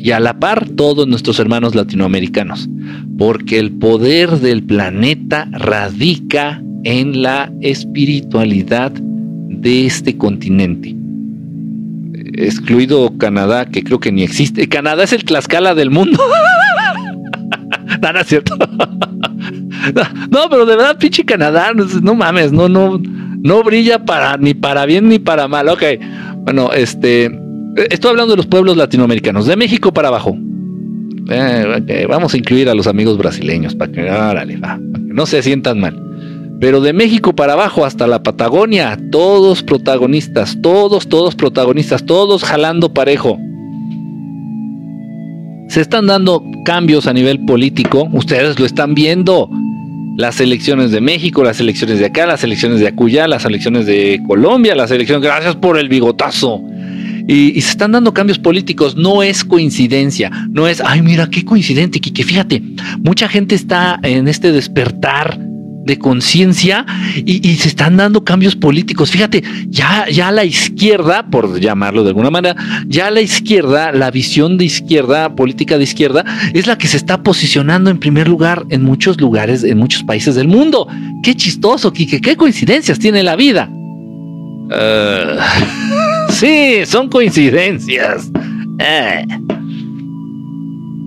Y 0.00 0.12
a 0.12 0.20
la 0.20 0.38
par 0.38 0.68
todos 0.68 1.08
nuestros 1.08 1.40
hermanos 1.40 1.74
latinoamericanos, 1.74 2.68
porque 3.18 3.58
el 3.58 3.72
poder 3.72 4.38
del 4.38 4.62
planeta 4.62 5.48
radica 5.50 6.62
en 6.84 7.22
la 7.22 7.52
espiritualidad 7.60 8.92
de 8.92 9.86
este 9.86 10.16
continente. 10.16 10.94
Excluido 12.34 13.16
Canadá, 13.18 13.66
que 13.66 13.82
creo 13.82 13.98
que 13.98 14.12
ni 14.12 14.22
existe. 14.22 14.68
Canadá 14.68 15.04
es 15.04 15.12
el 15.12 15.24
Tlaxcala 15.24 15.74
del 15.74 15.90
mundo. 15.90 16.22
no, 18.00 18.20
es 18.20 18.26
cierto. 18.26 18.56
no, 20.30 20.48
pero 20.50 20.66
de 20.66 20.76
verdad, 20.76 20.98
pinche 20.98 21.24
Canadá, 21.24 21.72
no, 22.02 22.14
mames, 22.14 22.52
no, 22.52 22.68
no, 22.68 23.00
no 23.00 23.62
brilla 23.64 24.04
para 24.04 24.36
ni 24.36 24.54
para 24.54 24.86
bien 24.86 25.08
ni 25.08 25.18
para 25.18 25.48
mal. 25.48 25.68
Ok, 25.68 25.82
bueno, 26.44 26.72
este, 26.72 27.30
Estoy 27.90 28.10
hablando 28.10 28.32
de 28.32 28.38
los 28.38 28.46
pueblos 28.46 28.76
latinoamericanos, 28.76 29.46
de 29.46 29.56
México 29.56 29.92
para 29.92 30.08
abajo. 30.08 30.36
Eh, 31.30 32.06
vamos 32.08 32.34
a 32.34 32.36
incluir 32.36 32.68
a 32.68 32.74
los 32.74 32.86
amigos 32.86 33.16
brasileños 33.18 33.74
para 33.76 33.92
que 33.92 34.58
no 34.96 35.26
se 35.26 35.42
sientan 35.42 35.78
mal. 35.78 36.07
Pero 36.60 36.80
de 36.80 36.92
México 36.92 37.34
para 37.34 37.52
abajo 37.52 37.84
hasta 37.84 38.06
la 38.08 38.22
Patagonia, 38.22 38.98
todos 39.12 39.62
protagonistas, 39.62 40.58
todos, 40.60 41.08
todos 41.08 41.36
protagonistas, 41.36 42.04
todos 42.04 42.42
jalando 42.42 42.92
parejo. 42.92 43.38
Se 45.68 45.80
están 45.80 46.06
dando 46.06 46.42
cambios 46.64 47.06
a 47.06 47.12
nivel 47.12 47.44
político, 47.44 48.08
ustedes 48.12 48.58
lo 48.58 48.66
están 48.66 48.94
viendo. 48.94 49.48
Las 50.16 50.40
elecciones 50.40 50.90
de 50.90 51.00
México, 51.00 51.44
las 51.44 51.60
elecciones 51.60 52.00
de 52.00 52.06
acá, 52.06 52.26
las 52.26 52.42
elecciones 52.42 52.80
de 52.80 52.88
Acuya, 52.88 53.28
las 53.28 53.44
elecciones 53.44 53.86
de 53.86 54.20
Colombia, 54.26 54.74
las 54.74 54.90
elecciones, 54.90 55.22
gracias 55.22 55.54
por 55.54 55.78
el 55.78 55.88
bigotazo. 55.88 56.60
Y, 57.28 57.60
se 57.60 57.70
están 57.70 57.92
dando 57.92 58.12
cambios 58.12 58.38
políticos, 58.40 58.96
no 58.96 59.22
es 59.22 59.44
coincidencia, 59.44 60.32
no 60.50 60.66
es, 60.66 60.80
ay, 60.80 61.02
mira, 61.02 61.28
qué 61.30 61.44
coincidente, 61.44 62.00
que 62.00 62.24
fíjate, 62.24 62.60
mucha 63.04 63.28
gente 63.28 63.54
está 63.54 64.00
en 64.02 64.26
este 64.26 64.50
despertar 64.50 65.38
de 65.88 65.98
conciencia 65.98 66.86
y, 67.16 67.56
se 67.56 67.68
están 67.68 67.96
dando 67.96 68.22
cambios 68.22 68.54
políticos. 68.54 69.10
Fíjate, 69.10 69.42
ya, 69.66 70.06
ya 70.08 70.30
la 70.30 70.44
izquierda, 70.44 71.26
por 71.28 71.58
llamarlo 71.58 72.04
de 72.04 72.10
alguna 72.10 72.30
manera, 72.30 72.54
ya 72.86 73.10
la 73.10 73.22
izquierda, 73.22 73.90
la 73.90 74.10
visión 74.10 74.58
de 74.58 74.66
izquierda, 74.66 75.34
política 75.34 75.78
de 75.78 75.84
izquierda, 75.84 76.24
es 76.52 76.66
la 76.66 76.78
que 76.78 76.86
se 76.86 76.98
está 76.98 77.22
posicionando 77.22 77.90
en 77.90 77.98
primer 77.98 78.28
lugar 78.28 78.64
en 78.70 78.84
muchos 78.84 79.20
lugares, 79.20 79.64
en 79.64 79.78
muchos 79.78 80.04
países 80.04 80.34
del 80.34 80.46
mundo. 80.46 80.86
Qué 81.22 81.34
chistoso, 81.34 81.92
Kike, 81.92 82.20
qué 82.20 82.36
coincidencias 82.36 82.98
tiene 82.98 83.22
la 83.22 83.34
vida. 83.34 83.68
Uh, 84.70 85.40
sí, 86.32 86.82
son 86.84 87.08
coincidencias. 87.08 88.30
Eh. 88.78 89.24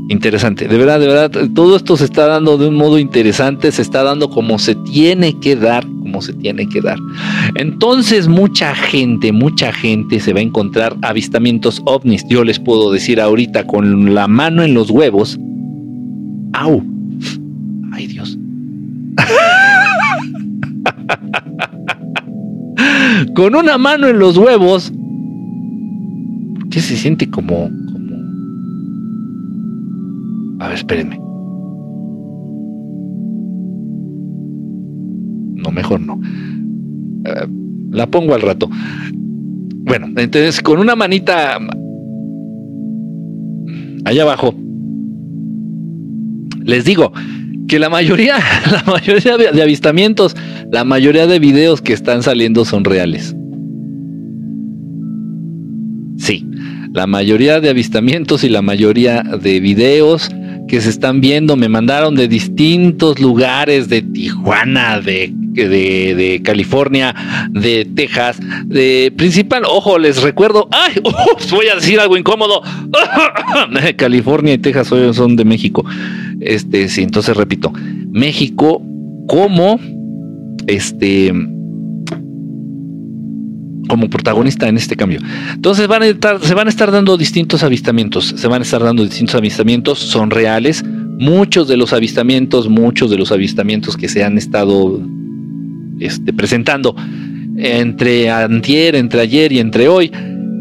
Interesante, 0.09 0.67
de 0.67 0.77
verdad, 0.77 0.99
de 0.99 1.07
verdad, 1.07 1.49
todo 1.53 1.77
esto 1.77 1.95
se 1.95 2.05
está 2.05 2.27
dando 2.27 2.57
de 2.57 2.67
un 2.67 2.75
modo 2.75 2.99
interesante, 2.99 3.71
se 3.71 3.81
está 3.81 4.03
dando 4.03 4.29
como 4.29 4.59
se 4.59 4.75
tiene 4.75 5.39
que 5.39 5.55
dar, 5.55 5.85
como 6.01 6.21
se 6.21 6.33
tiene 6.33 6.67
que 6.67 6.81
dar. 6.81 6.97
Entonces 7.55 8.27
mucha 8.27 8.75
gente, 8.75 9.31
mucha 9.31 9.71
gente 9.71 10.19
se 10.19 10.33
va 10.33 10.39
a 10.39 10.43
encontrar 10.43 10.97
avistamientos 11.01 11.81
ovnis, 11.85 12.25
yo 12.27 12.43
les 12.43 12.59
puedo 12.59 12.91
decir 12.91 13.21
ahorita 13.21 13.65
con 13.67 14.13
la 14.13 14.27
mano 14.27 14.63
en 14.63 14.73
los 14.73 14.91
huevos. 14.91 15.39
¡Au! 16.53 16.83
¡Ay 17.93 18.07
Dios! 18.07 18.37
con 23.33 23.55
una 23.55 23.77
mano 23.77 24.07
en 24.07 24.19
los 24.19 24.37
huevos, 24.37 24.91
¿qué 26.69 26.81
se 26.81 26.97
siente 26.97 27.29
como 27.29 27.69
a 30.61 30.67
ver, 30.67 30.77
espérenme. 30.77 31.17
No, 35.55 35.71
mejor 35.71 35.99
no. 36.01 36.19
Eh, 37.25 37.47
la 37.91 38.05
pongo 38.05 38.35
al 38.35 38.41
rato. 38.41 38.69
Bueno, 39.83 40.07
entonces 40.07 40.61
con 40.61 40.79
una 40.79 40.95
manita 40.95 41.57
allá 44.05 44.21
abajo, 44.21 44.53
les 46.63 46.85
digo 46.85 47.11
que 47.67 47.79
la 47.79 47.89
mayoría, 47.89 48.35
la 48.71 48.83
mayoría 48.91 49.37
de 49.37 49.61
avistamientos, 49.61 50.35
la 50.71 50.83
mayoría 50.83 51.25
de 51.25 51.39
videos 51.39 51.81
que 51.81 51.93
están 51.93 52.21
saliendo 52.21 52.65
son 52.65 52.83
reales. 52.83 53.35
Sí, 56.17 56.45
la 56.93 57.07
mayoría 57.07 57.59
de 57.59 57.69
avistamientos 57.69 58.43
y 58.43 58.49
la 58.49 58.61
mayoría 58.61 59.23
de 59.23 59.59
videos 59.59 60.29
que 60.71 60.79
se 60.79 60.89
están 60.89 61.19
viendo. 61.19 61.57
Me 61.57 61.67
mandaron 61.67 62.15
de 62.15 62.29
distintos 62.29 63.19
lugares, 63.19 63.89
de 63.89 64.01
Tijuana, 64.01 65.01
de, 65.01 65.29
de, 65.53 66.41
California, 66.45 67.13
de 67.49 67.83
Texas, 67.93 68.39
de 68.67 69.13
principal, 69.17 69.63
ojo, 69.67 69.99
les 69.99 70.21
recuerdo, 70.21 70.69
ay, 70.71 70.93
voy 71.51 71.67
a 71.67 71.75
decir 71.75 71.99
algo 71.99 72.15
incómodo. 72.15 72.61
California 73.97 74.53
y 74.53 74.59
Texas 74.59 74.87
son 74.87 75.35
de 75.35 75.43
México. 75.43 75.83
Este, 76.39 76.87
sí, 76.87 77.03
entonces 77.03 77.35
repito, 77.35 77.73
México 78.09 78.81
como 79.27 79.77
este 80.67 81.33
como 83.91 84.09
protagonista 84.09 84.69
en 84.69 84.77
este 84.77 84.95
cambio. 84.95 85.19
Entonces 85.53 85.83
se 85.83 86.53
van 86.55 86.67
a 86.67 86.69
estar 86.69 86.91
dando 86.91 87.17
distintos 87.17 87.61
avistamientos, 87.61 88.33
se 88.37 88.47
van 88.47 88.61
a 88.61 88.63
estar 88.63 88.81
dando 88.81 89.03
distintos 89.03 89.35
avistamientos, 89.35 89.99
son 89.99 90.31
reales. 90.31 90.81
Muchos 90.85 91.67
de 91.67 91.75
los 91.75 91.91
avistamientos, 91.91 92.69
muchos 92.69 93.11
de 93.11 93.17
los 93.17 93.33
avistamientos 93.33 93.97
que 93.97 94.07
se 94.07 94.23
han 94.23 94.37
estado 94.37 95.01
este, 95.99 96.31
presentando 96.31 96.95
entre 97.57 98.29
antier, 98.29 98.95
entre 98.95 99.19
ayer 99.19 99.51
y 99.51 99.59
entre 99.59 99.89
hoy, 99.89 100.09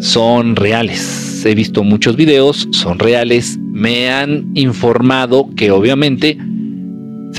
son 0.01 0.57
reales. 0.57 1.47
He 1.47 1.55
visto 1.55 1.85
muchos 1.85 2.17
videos, 2.17 2.67
son 2.73 2.99
reales. 2.99 3.61
Me 3.61 4.11
han 4.11 4.51
informado 4.55 5.51
que 5.55 5.71
obviamente 5.71 6.37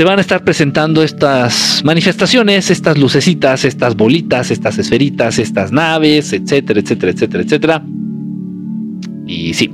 se 0.02 0.06
van 0.06 0.18
a 0.18 0.22
estar 0.22 0.44
presentando 0.44 1.04
estas 1.04 1.84
manifestaciones, 1.84 2.72
estas 2.72 2.98
lucecitas, 2.98 3.64
estas 3.66 3.96
bolitas, 3.96 4.50
estas 4.50 4.80
esferitas, 4.80 5.38
estas 5.38 5.72
naves, 5.72 6.34
etcétera, 6.34 6.80
etcétera, 6.80 7.12
etcétera, 7.12 7.44
etcétera. 7.44 7.84
Y 9.28 9.54
sí, 9.54 9.70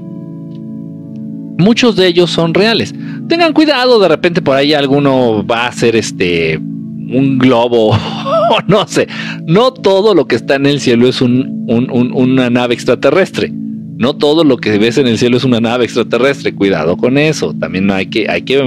muchos 1.58 1.96
de 1.96 2.08
ellos 2.08 2.30
son 2.30 2.54
reales. 2.54 2.94
Tengan 3.30 3.54
cuidado, 3.54 4.02
de 4.02 4.10
repente 4.10 4.42
por 4.42 4.58
ahí 4.58 4.74
alguno 4.74 5.48
va 5.48 5.68
a 5.68 5.72
ser 5.72 5.96
este 5.96 6.58
un 6.58 7.38
globo 7.38 7.92
o 8.50 8.62
no 8.68 8.86
sé. 8.86 9.08
No 9.46 9.72
todo 9.72 10.14
lo 10.14 10.28
que 10.28 10.36
está 10.36 10.56
en 10.56 10.66
el 10.66 10.82
cielo 10.82 11.08
es 11.08 11.22
un, 11.22 11.64
una 11.70 12.50
nave 12.50 12.74
extraterrestre. 12.74 13.54
No 13.98 14.16
todo 14.16 14.44
lo 14.44 14.58
que 14.58 14.78
ves 14.78 14.98
en 14.98 15.08
el 15.08 15.18
cielo 15.18 15.38
es 15.38 15.44
una 15.44 15.60
nave 15.60 15.86
extraterrestre. 15.86 16.54
Cuidado 16.54 16.98
con 16.98 17.18
eso. 17.18 17.54
También 17.54 17.90
hay 17.92 18.06
que, 18.06 18.30
hay 18.30 18.44
que 18.44 18.62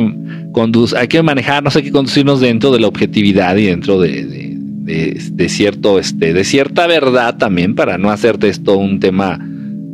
hay 0.96 1.08
que 1.08 1.22
manejarnos, 1.22 1.76
hay 1.76 1.84
que 1.84 1.92
conducirnos 1.92 2.40
dentro 2.40 2.72
de 2.72 2.80
la 2.80 2.88
objetividad 2.88 3.56
y 3.56 3.66
dentro 3.66 4.00
de, 4.00 4.56
de, 4.82 5.48
cierto, 5.48 5.98
este, 5.98 6.32
de 6.32 6.44
cierta 6.44 6.86
verdad 6.86 7.36
también 7.36 7.74
para 7.74 7.98
no 7.98 8.10
hacer 8.10 8.38
de 8.38 8.48
esto 8.48 8.76
un 8.76 8.98
tema 8.98 9.38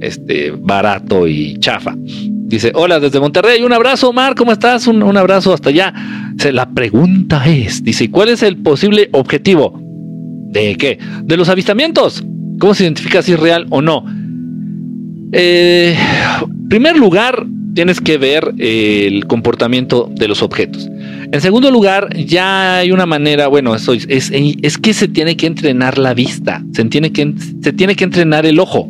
este, 0.01 0.53
barato 0.53 1.29
y 1.29 1.59
chafa. 1.59 1.95
Dice, 1.97 2.73
hola 2.75 3.01
desde 3.01 3.21
Monterrey, 3.21 3.63
un 3.63 3.73
abrazo, 3.73 4.11
Omar, 4.11 4.35
¿cómo 4.35 4.53
estás? 4.53 4.87
Un, 4.87 5.03
un 5.03 5.17
abrazo 5.17 5.53
hasta 5.53 5.69
allá. 5.71 5.93
la 6.53 6.71
pregunta 6.71 7.47
es, 7.47 7.83
dice, 7.83 8.11
¿cuál 8.11 8.29
es 8.29 8.43
el 8.43 8.57
posible 8.57 9.09
objetivo? 9.13 9.79
¿De 10.51 10.77
qué? 10.77 10.99
De 11.25 11.37
los 11.37 11.49
avistamientos. 11.49 12.25
¿Cómo 12.59 12.73
se 12.73 12.85
identifica 12.85 13.21
si 13.21 13.33
es 13.33 13.41
real 13.41 13.67
o 13.69 13.83
no? 13.83 14.05
Eh, 15.39 15.95
primer 16.71 16.97
lugar, 16.97 17.47
tienes 17.75 18.01
que 18.01 18.17
ver 18.17 18.55
el 18.57 19.27
comportamiento 19.27 20.11
de 20.11 20.29
los 20.29 20.43
objetos. 20.43 20.89
En 21.31 21.41
segundo 21.43 21.71
lugar, 21.71 22.09
ya 22.17 22.79
hay 22.79 22.91
una 22.91 23.05
manera, 23.05 23.47
bueno, 23.49 23.75
eso 23.75 23.93
es, 23.93 24.07
es, 24.09 24.79
que 24.79 24.95
se 24.95 25.09
tiene 25.09 25.37
que 25.37 25.47
entrenar 25.47 25.99
la 25.99 26.15
vista, 26.15 26.65
se 26.73 26.83
tiene, 26.87 27.13
que, 27.13 27.35
se 27.63 27.73
tiene 27.75 27.97
que 27.97 28.05
entrenar 28.05 28.47
el 28.47 28.59
ojo. 28.59 28.89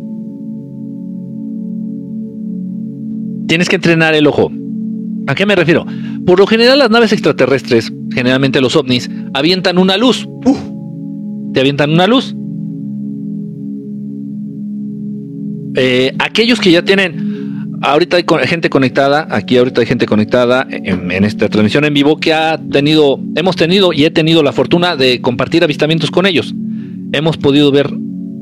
Tienes 3.48 3.68
que 3.68 3.76
entrenar 3.76 4.14
el 4.14 4.28
ojo. 4.28 4.52
¿A 5.26 5.34
qué 5.34 5.46
me 5.46 5.56
refiero? 5.56 5.84
Por 6.24 6.38
lo 6.38 6.46
general 6.46 6.78
las 6.78 6.90
naves 6.90 7.12
extraterrestres, 7.12 7.92
generalmente 8.14 8.60
los 8.60 8.76
ovnis, 8.76 9.10
avientan 9.34 9.78
una 9.78 9.96
luz. 9.96 10.28
te 11.52 11.58
avientan 11.58 11.90
una 11.90 12.06
luz. 12.06 12.36
Eh, 15.76 16.14
aquellos 16.18 16.60
que 16.60 16.70
ya 16.70 16.82
tienen 16.82 17.36
ahorita 17.82 18.16
hay 18.16 18.24
gente 18.46 18.70
conectada, 18.70 19.26
aquí 19.30 19.56
ahorita 19.56 19.80
hay 19.80 19.86
gente 19.86 20.06
conectada 20.06 20.66
en, 20.70 21.24
esta 21.24 21.48
transmisión 21.48 21.84
en 21.84 21.94
vivo 21.94 22.18
que 22.18 22.32
ha 22.32 22.58
tenido, 22.58 23.20
hemos 23.34 23.56
tenido 23.56 23.92
y 23.92 24.04
he 24.04 24.10
tenido 24.10 24.42
la 24.42 24.52
fortuna 24.52 24.96
de 24.96 25.20
compartir 25.20 25.62
avistamientos 25.64 26.10
con 26.10 26.26
ellos. 26.26 26.54
Hemos 27.12 27.36
podido 27.36 27.70
ver 27.70 27.90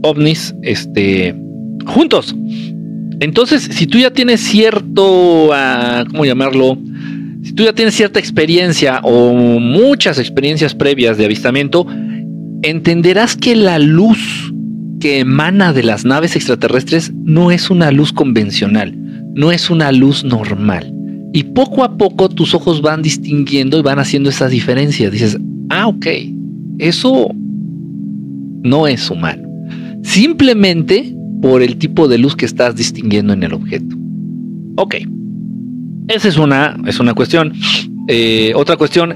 ovnis, 0.02 0.54
este, 0.62 1.34
juntos. 1.86 2.34
Entonces, 3.20 3.62
si 3.62 3.86
tú 3.86 3.98
ya 3.98 4.10
tienes 4.10 4.40
cierto, 4.40 5.46
uh, 5.46 6.04
¿cómo 6.10 6.24
llamarlo? 6.24 6.78
Si 7.42 7.52
tú 7.52 7.64
ya 7.64 7.72
tienes 7.72 7.94
cierta 7.94 8.18
experiencia 8.18 9.00
o 9.02 9.32
muchas 9.60 10.18
experiencias 10.18 10.74
previas 10.74 11.18
de 11.18 11.26
avistamiento, 11.26 11.86
entenderás 12.62 13.36
que 13.36 13.54
la 13.54 13.78
luz 13.78 14.52
que 15.04 15.18
emana 15.20 15.74
de 15.74 15.82
las 15.82 16.06
naves 16.06 16.34
extraterrestres 16.34 17.12
no 17.14 17.50
es 17.50 17.68
una 17.68 17.90
luz 17.90 18.10
convencional 18.10 19.04
no 19.34 19.50
es 19.50 19.68
una 19.68 19.92
luz 19.92 20.24
normal. 20.24 20.92
Y 21.32 21.42
poco 21.42 21.82
a 21.82 21.96
poco 21.96 22.28
tus 22.28 22.54
ojos 22.54 22.80
van 22.80 23.02
distinguiendo 23.02 23.78
y 23.78 23.82
van 23.82 23.98
haciendo 23.98 24.30
esas 24.30 24.52
diferencias. 24.52 25.10
Dices, 25.10 25.38
ah, 25.68 25.88
ok, 25.88 26.06
eso 26.78 27.30
no 28.62 28.86
es 28.86 29.10
humano. 29.10 29.48
Simplemente 30.02 31.14
por 31.42 31.62
el 31.62 31.76
tipo 31.76 32.06
de 32.06 32.18
luz 32.18 32.36
que 32.36 32.46
estás 32.46 32.76
distinguiendo 32.76 33.32
en 33.32 33.42
el 33.42 33.52
objeto. 33.52 33.96
Ok. 34.76 34.94
Esa 36.06 36.28
es 36.28 36.38
una, 36.38 36.76
es 36.86 37.00
una 37.00 37.14
cuestión. 37.14 37.52
Eh, 38.06 38.52
otra 38.54 38.76
cuestión 38.76 39.14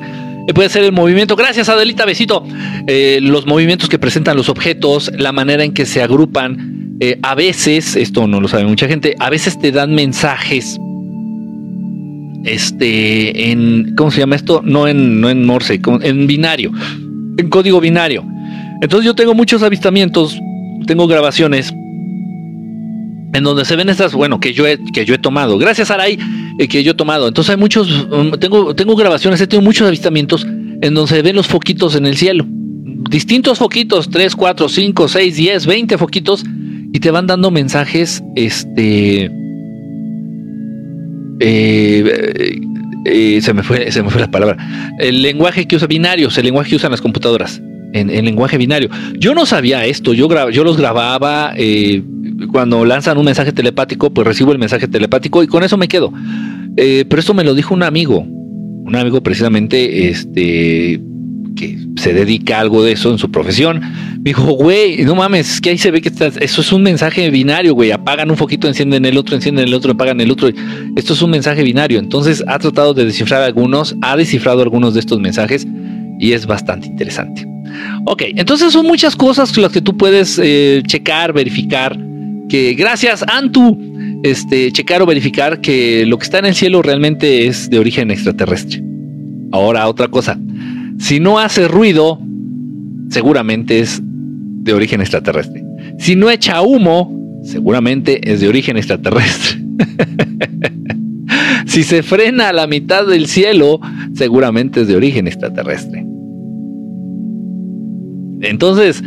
puede 0.55 0.69
ser 0.69 0.85
el 0.85 0.93
movimiento. 0.93 1.37
Gracias, 1.37 1.69
Adelita, 1.69 2.05
besito. 2.05 2.45
Eh, 2.87 3.19
los 3.23 3.47
movimientos 3.47 3.89
que 3.89 3.99
presentan 3.99 4.37
los 4.37 4.49
objetos, 4.49 5.11
la 5.17 5.33
manera 5.33 5.65
en 5.65 5.73
que 5.73 5.87
se 5.87 6.03
agrupan. 6.03 6.97
a 7.23 7.35
veces, 7.35 7.95
esto 7.95 8.27
no 8.27 8.41
lo 8.41 8.49
sabe 8.49 8.65
mucha 8.65 8.89
gente, 8.89 9.15
a 9.19 9.31
veces 9.31 9.59
te 9.61 9.71
dan 9.71 9.95
mensajes. 9.95 10.79
Este, 12.45 13.51
en, 13.51 13.95
¿cómo 13.97 14.11
se 14.11 14.21
llama 14.21 14.37
esto? 14.37 14.63
No 14.65 14.89
en, 14.89 15.21
no 15.21 15.29
en 15.29 15.45
Morse, 15.45 15.81
en 16.03 16.27
binario, 16.27 16.73
en 17.37 17.49
código 17.51 17.81
binario. 17.81 18.25
Entonces 18.81 19.05
yo 19.07 19.15
tengo 19.15 19.35
muchos 19.35 19.63
avistamientos, 19.63 20.39
tengo 20.87 21.07
grabaciones 21.07 21.73
en 23.35 23.45
donde 23.45 23.65
se 23.65 23.77
ven 23.77 23.89
estas, 23.89 24.15
bueno, 24.15 24.41
que 24.41 24.53
yo 24.53 24.67
he, 24.67 24.79
que 24.93 25.05
yo 25.05 25.15
he 25.15 25.19
tomado. 25.19 25.59
Gracias, 25.59 25.91
Aray, 25.91 26.19
eh, 26.59 26.69
que 26.69 26.83
yo 26.83 26.93
he 26.93 26.95
tomado. 26.95 27.29
Entonces 27.29 27.51
hay 27.51 27.57
muchos, 27.57 28.07
um, 28.11 28.33
tengo, 28.33 28.75
tengo 28.75 28.97
grabaciones, 28.97 29.41
he 29.41 29.47
tenido 29.47 29.65
muchos 29.65 29.87
avistamientos 29.87 30.45
en 30.45 30.95
donde 30.95 31.09
se 31.09 31.23
ven 31.23 31.37
los 31.37 31.47
foquitos 31.47 31.95
en 31.95 32.07
el 32.07 32.17
cielo. 32.17 32.45
Distintos 32.49 33.59
foquitos, 33.59 34.11
3, 34.11 34.35
4, 34.35 34.69
5, 34.69 35.09
6, 35.09 35.37
10, 35.37 35.67
20 35.67 35.99
foquitos, 35.99 36.45
y 36.93 37.01
te 37.01 37.11
van 37.11 37.27
dando 37.27 37.51
mensajes, 37.51 38.23
este... 38.35 39.31
Eh, 41.41 42.59
eh, 43.05 43.41
se, 43.41 43.55
me 43.55 43.63
fue, 43.63 43.93
se 43.93 44.03
me 44.03 44.11
fue 44.11 44.21
la 44.21 44.31
palabra. 44.31 44.57
El 44.99 45.23
lenguaje 45.23 45.67
que 45.67 45.77
usa 45.77 45.87
binarios, 45.87 46.37
el 46.39 46.45
lenguaje 46.45 46.71
que 46.71 46.77
usan 46.77 46.91
las 46.91 47.01
computadoras. 47.01 47.63
En, 47.95 48.09
lenguaje 48.25 48.59
binario. 48.59 48.91
Yo 49.19 49.35
no 49.35 49.47
sabía 49.47 49.87
esto, 49.87 50.13
yo, 50.13 50.29
yo 50.51 50.63
los 50.63 50.77
grababa, 50.77 51.55
cuando 52.51 52.85
lanzan 52.85 53.19
un 53.19 53.25
mensaje 53.25 53.53
telepático, 53.53 54.11
pues 54.11 54.27
recibo 54.27 54.53
el 54.53 54.59
mensaje 54.59 54.89
telepático 54.89 55.43
y 55.43 55.47
con 55.47 55.63
eso 55.63 55.77
me 55.77 55.89
quedo. 55.89 56.13
Eh, 56.77 57.05
pero 57.09 57.21
esto 57.21 57.35
me 57.35 57.45
lo 57.45 57.55
dijo 57.55 57.75
un 57.75 57.83
amigo, 57.83 58.21
un 58.21 58.97
amigo 58.97 59.23
precisamente 59.23 60.09
este 60.09 61.01
que 61.57 61.77
se 61.97 62.13
dedica 62.13 62.59
a 62.59 62.61
algo 62.61 62.85
de 62.85 62.93
eso 62.93 63.11
en 63.11 63.19
su 63.19 63.31
profesión. 63.31 63.81
Me 64.19 64.31
dijo, 64.31 64.53
güey, 64.53 65.05
no 65.05 65.17
mames, 65.17 65.61
que 65.61 65.71
ahí 65.71 65.79
se 65.79 65.91
ve 65.91 66.01
que 66.01 66.13
eso 66.41 66.61
es 66.61 66.73
un 66.73 66.83
mensaje 66.83 67.29
binario, 67.31 67.75
güey. 67.75 67.91
Apagan 67.91 68.31
un 68.31 68.37
foquito, 68.37 68.69
encienden 68.69 69.05
el 69.05 69.19
otro, 69.19 69.35
encienden 69.35 69.67
el 69.67 69.75
otro, 69.75 69.93
apagan 69.93 70.21
el 70.21 70.31
otro. 70.31 70.49
Esto 70.97 71.13
es 71.13 71.23
un 71.23 71.31
mensaje 71.31 71.63
binario. 71.65 71.99
Entonces 71.99 72.45
ha 72.47 72.59
tratado 72.59 72.95
de 72.95 73.05
descifrar 73.05 73.43
algunos, 73.43 73.97
ha 74.03 74.17
descifrado 74.17 74.63
algunos 74.63 74.95
de 74.95 75.01
estos 75.01 75.19
mensajes 75.19 75.67
y 76.21 76.33
es 76.33 76.47
bastante 76.47 76.87
interesante. 76.87 77.47
Ok, 78.05 78.23
entonces 78.37 78.73
son 78.73 78.87
muchas 78.87 79.17
cosas 79.17 79.57
las 79.57 79.73
que 79.73 79.81
tú 79.81 79.97
puedes 79.97 80.41
eh, 80.43 80.83
checar, 80.87 81.33
verificar 81.33 81.99
que 82.49 82.75
gracias 82.75 83.25
Antu, 83.29 83.79
este, 84.23 84.73
checar 84.73 85.03
o 85.03 85.07
verificar 85.07 85.61
que 85.61 86.05
lo 86.07 86.19
que 86.19 86.25
está 86.25 86.39
en 86.39 86.47
el 86.47 86.55
cielo 86.55 86.83
realmente 86.83 87.47
es 87.47 87.71
de 87.71 87.79
origen 87.79 88.11
extraterrestre. 88.11 88.83
Ahora 89.53 89.89
otra 89.89 90.09
cosa, 90.09 90.39
si 90.99 91.21
no 91.21 91.39
hace 91.39 91.69
ruido, 91.69 92.21
seguramente 93.11 93.81
es 93.81 94.01
de 94.03 94.73
origen 94.73 95.01
extraterrestre. 95.01 95.65
Si 95.99 96.17
no 96.17 96.31
echa 96.31 96.61
humo, 96.63 97.41
seguramente 97.43 98.31
es 98.31 98.41
de 98.41 98.49
origen 98.49 98.77
extraterrestre. 98.77 99.63
si 101.67 101.83
se 101.83 102.03
frena 102.03 102.49
a 102.49 102.53
la 102.53 102.67
mitad 102.67 103.07
del 103.07 103.27
cielo, 103.27 103.81
seguramente 104.15 104.83
es 104.83 104.89
de 104.89 104.97
origen 104.97 105.27
extraterrestre. 105.27 106.05
Entonces, 108.41 109.03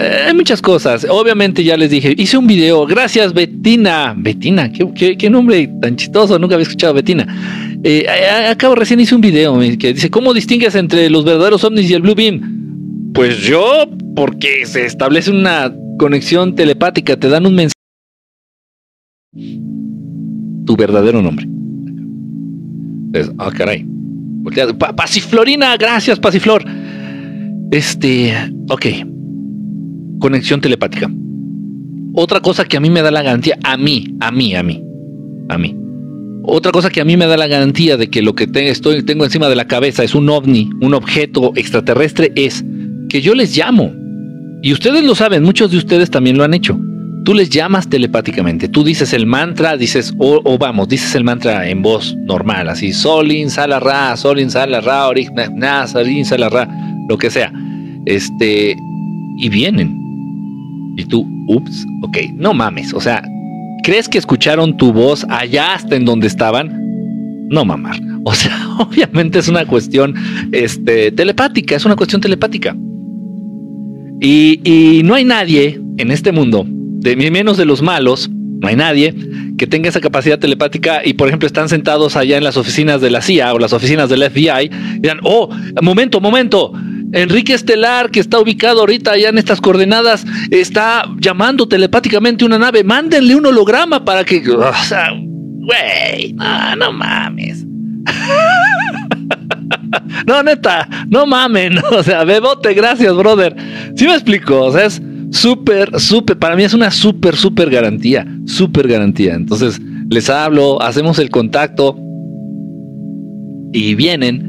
eh, 0.00 0.26
hay 0.28 0.34
muchas 0.34 0.62
cosas. 0.62 1.06
Obviamente 1.10 1.64
ya 1.64 1.76
les 1.76 1.90
dije, 1.90 2.14
hice 2.16 2.38
un 2.38 2.46
video. 2.46 2.86
Gracias, 2.86 3.32
Betina. 3.34 4.14
Betina, 4.16 4.70
qué, 4.70 5.30
nombre 5.30 5.68
tan 5.82 5.96
chistoso. 5.96 6.38
Nunca 6.38 6.54
había 6.54 6.62
escuchado 6.62 6.94
Betina. 6.94 7.26
Eh, 7.82 8.06
acabo 8.48 8.76
recién 8.76 9.00
hice 9.00 9.14
un 9.14 9.20
video 9.20 9.58
que 9.78 9.94
dice, 9.94 10.10
¿cómo 10.10 10.32
distingues 10.32 10.74
entre 10.76 11.10
los 11.10 11.24
verdaderos 11.24 11.64
ovnis 11.64 11.90
y 11.90 11.94
el 11.94 12.02
Blue 12.02 12.14
Beam? 12.14 13.10
Pues 13.12 13.38
yo, 13.38 13.86
porque 14.14 14.64
se 14.66 14.86
establece 14.86 15.32
una 15.32 15.74
conexión 15.98 16.54
telepática, 16.54 17.16
te 17.16 17.28
dan 17.28 17.46
un 17.46 17.56
mensaje. 17.56 17.74
Tu 20.64 20.76
verdadero 20.76 21.22
nombre. 21.22 21.48
ah, 23.38 23.50
caray. 23.56 23.84
Pasiflorina, 24.96 25.76
gracias, 25.76 26.20
Pasiflor. 26.20 26.64
Este, 27.70 28.32
ok 28.70 28.86
conexión 30.18 30.60
telepática. 30.60 31.10
Otra 32.14 32.40
cosa 32.40 32.64
que 32.64 32.76
a 32.76 32.80
mí 32.80 32.90
me 32.90 33.02
da 33.02 33.10
la 33.10 33.22
garantía, 33.22 33.58
a 33.62 33.76
mí, 33.76 34.16
a 34.20 34.30
mí, 34.30 34.54
a 34.54 34.62
mí, 34.62 34.82
a 35.48 35.58
mí. 35.58 35.76
Otra 36.50 36.72
cosa 36.72 36.88
que 36.88 37.00
a 37.00 37.04
mí 37.04 37.16
me 37.16 37.26
da 37.26 37.36
la 37.36 37.46
garantía 37.46 37.96
de 37.96 38.08
que 38.08 38.22
lo 38.22 38.34
que 38.34 38.48
estoy, 38.54 39.02
tengo 39.02 39.24
encima 39.24 39.48
de 39.48 39.54
la 39.54 39.66
cabeza 39.66 40.02
es 40.02 40.14
un 40.14 40.30
ovni, 40.30 40.70
un 40.80 40.94
objeto 40.94 41.52
extraterrestre, 41.56 42.32
es 42.36 42.64
que 43.10 43.20
yo 43.20 43.34
les 43.34 43.56
llamo. 43.56 43.92
Y 44.62 44.72
ustedes 44.72 45.04
lo 45.04 45.14
saben, 45.14 45.42
muchos 45.42 45.70
de 45.70 45.76
ustedes 45.76 46.10
también 46.10 46.38
lo 46.38 46.44
han 46.44 46.54
hecho. 46.54 46.78
Tú 47.24 47.34
les 47.34 47.50
llamas 47.50 47.88
telepáticamente, 47.90 48.66
tú 48.68 48.82
dices 48.82 49.12
el 49.12 49.26
mantra, 49.26 49.76
dices, 49.76 50.14
o, 50.18 50.56
vamos, 50.58 50.88
dices 50.88 51.14
el 51.14 51.24
mantra 51.24 51.68
en 51.68 51.82
voz 51.82 52.16
normal, 52.24 52.70
así, 52.70 52.94
Solin, 52.94 53.50
Salarra, 53.50 54.16
Solin, 54.16 54.50
Salarra, 54.50 55.06
Orig, 55.08 55.28
Solin, 55.86 56.24
Salarra, 56.24 56.66
lo 57.10 57.18
que 57.18 57.30
sea. 57.30 57.52
Este, 58.06 58.74
y 59.36 59.48
vienen. 59.50 60.07
Y 60.98 61.04
tú, 61.04 61.24
ups, 61.46 61.86
ok, 62.02 62.18
no 62.34 62.52
mames, 62.52 62.92
o 62.92 63.00
sea, 63.00 63.22
¿crees 63.84 64.08
que 64.08 64.18
escucharon 64.18 64.76
tu 64.76 64.92
voz 64.92 65.24
allá 65.30 65.74
hasta 65.74 65.94
en 65.94 66.04
donde 66.04 66.26
estaban? 66.26 66.72
No 67.48 67.64
mamar. 67.64 68.00
O 68.24 68.34
sea, 68.34 68.58
obviamente 68.78 69.38
es 69.38 69.46
una 69.46 69.64
cuestión 69.64 70.16
este, 70.50 71.12
telepática, 71.12 71.76
es 71.76 71.84
una 71.84 71.94
cuestión 71.94 72.20
telepática. 72.20 72.76
Y, 74.20 74.60
y 74.64 75.04
no 75.04 75.14
hay 75.14 75.24
nadie 75.24 75.80
en 75.98 76.10
este 76.10 76.32
mundo, 76.32 76.66
de 76.66 77.14
menos 77.14 77.56
de 77.56 77.64
los 77.64 77.80
malos, 77.80 78.28
no 78.28 78.66
hay 78.66 78.74
nadie 78.74 79.14
que 79.56 79.68
tenga 79.68 79.88
esa 79.88 80.00
capacidad 80.00 80.40
telepática 80.40 81.02
y, 81.04 81.12
por 81.12 81.28
ejemplo, 81.28 81.46
están 81.46 81.68
sentados 81.68 82.16
allá 82.16 82.38
en 82.38 82.44
las 82.44 82.56
oficinas 82.56 83.00
de 83.00 83.10
la 83.10 83.22
CIA 83.22 83.54
o 83.54 83.58
las 83.60 83.72
oficinas 83.72 84.08
del 84.08 84.28
FBI 84.28 84.64
y 84.96 85.00
dirán, 85.00 85.20
oh, 85.22 85.48
momento, 85.80 86.20
momento, 86.20 86.72
Enrique 87.12 87.54
Estelar, 87.54 88.10
que 88.10 88.20
está 88.20 88.38
ubicado 88.38 88.80
ahorita 88.80 89.12
allá 89.12 89.30
en 89.30 89.38
estas 89.38 89.60
coordenadas, 89.60 90.26
está 90.50 91.04
llamando 91.18 91.66
telepáticamente 91.66 92.44
una 92.44 92.58
nave. 92.58 92.84
Mándenle 92.84 93.34
un 93.34 93.46
holograma 93.46 94.04
para 94.04 94.24
que. 94.24 94.46
O 94.48 94.74
sea, 94.84 95.10
güey, 95.12 96.34
no, 96.34 96.76
no 96.76 96.92
mames. 96.92 97.64
no, 100.26 100.42
neta, 100.42 100.88
no 101.08 101.26
mamen. 101.26 101.78
O 101.90 102.02
sea, 102.02 102.24
bebote, 102.24 102.74
gracias, 102.74 103.14
brother. 103.16 103.56
Sí 103.96 104.06
me 104.06 104.14
explico, 104.14 104.64
o 104.64 104.72
sea, 104.72 104.86
es 104.86 105.00
súper, 105.30 105.98
súper, 105.98 106.38
para 106.38 106.56
mí 106.56 106.62
es 106.62 106.74
una 106.74 106.90
súper, 106.90 107.36
súper 107.36 107.70
garantía, 107.70 108.26
súper 108.46 108.88
garantía. 108.88 109.34
Entonces, 109.34 109.80
les 110.08 110.30
hablo, 110.30 110.80
hacemos 110.82 111.18
el 111.18 111.30
contacto 111.30 111.96
y 113.72 113.94
vienen 113.94 114.48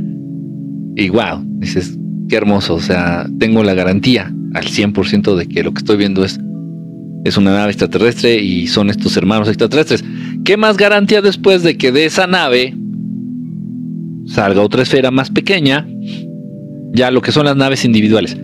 y 0.95 1.09
wow, 1.09 1.43
dices, 1.59 1.97
qué 2.29 2.37
hermoso, 2.37 2.75
o 2.75 2.79
sea, 2.79 3.27
tengo 3.39 3.63
la 3.63 3.73
garantía 3.73 4.31
al 4.53 4.65
100% 4.65 5.35
de 5.35 5.47
que 5.47 5.63
lo 5.63 5.73
que 5.73 5.79
estoy 5.79 5.97
viendo 5.97 6.23
es, 6.23 6.39
es 7.25 7.35
una 7.35 7.51
nave 7.51 7.71
extraterrestre 7.71 8.37
y 8.37 8.67
son 8.67 8.89
estos 8.89 9.17
hermanos 9.17 9.47
extraterrestres. 9.49 10.03
¿Qué 10.45 10.55
más 10.55 10.77
garantía 10.77 11.21
después 11.21 11.63
de 11.63 11.77
que 11.77 11.91
de 11.91 12.05
esa 12.05 12.27
nave 12.27 12.75
salga 14.27 14.61
otra 14.61 14.83
esfera 14.83 15.11
más 15.11 15.29
pequeña? 15.29 15.87
Ya 16.93 17.11
lo 17.11 17.21
que 17.21 17.31
son 17.31 17.45
las 17.45 17.55
naves 17.55 17.83
individuales, 17.83 18.37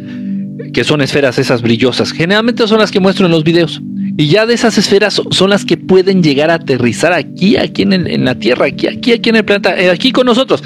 que 0.73 0.83
son 0.83 1.01
esferas 1.01 1.39
esas 1.39 1.61
brillosas, 1.61 2.11
generalmente 2.11 2.67
son 2.67 2.79
las 2.79 2.91
que 2.91 2.99
muestro 2.99 3.25
en 3.25 3.31
los 3.31 3.43
videos. 3.43 3.81
Y 4.17 4.27
ya 4.27 4.45
de 4.45 4.53
esas 4.53 4.77
esferas 4.77 5.21
son 5.29 5.49
las 5.49 5.65
que 5.65 5.75
pueden 5.75 6.23
llegar 6.23 6.49
a 6.49 6.55
aterrizar 6.55 7.11
aquí, 7.11 7.57
aquí 7.57 7.81
en, 7.81 8.23
la 8.23 8.35
Tierra, 8.35 8.67
aquí, 8.67 8.87
aquí, 8.87 9.11
aquí 9.11 9.29
en 9.29 9.35
el 9.35 9.45
planeta, 9.45 9.77
eh, 9.77 9.89
aquí 9.89 10.11
con 10.11 10.25
nosotros. 10.25 10.63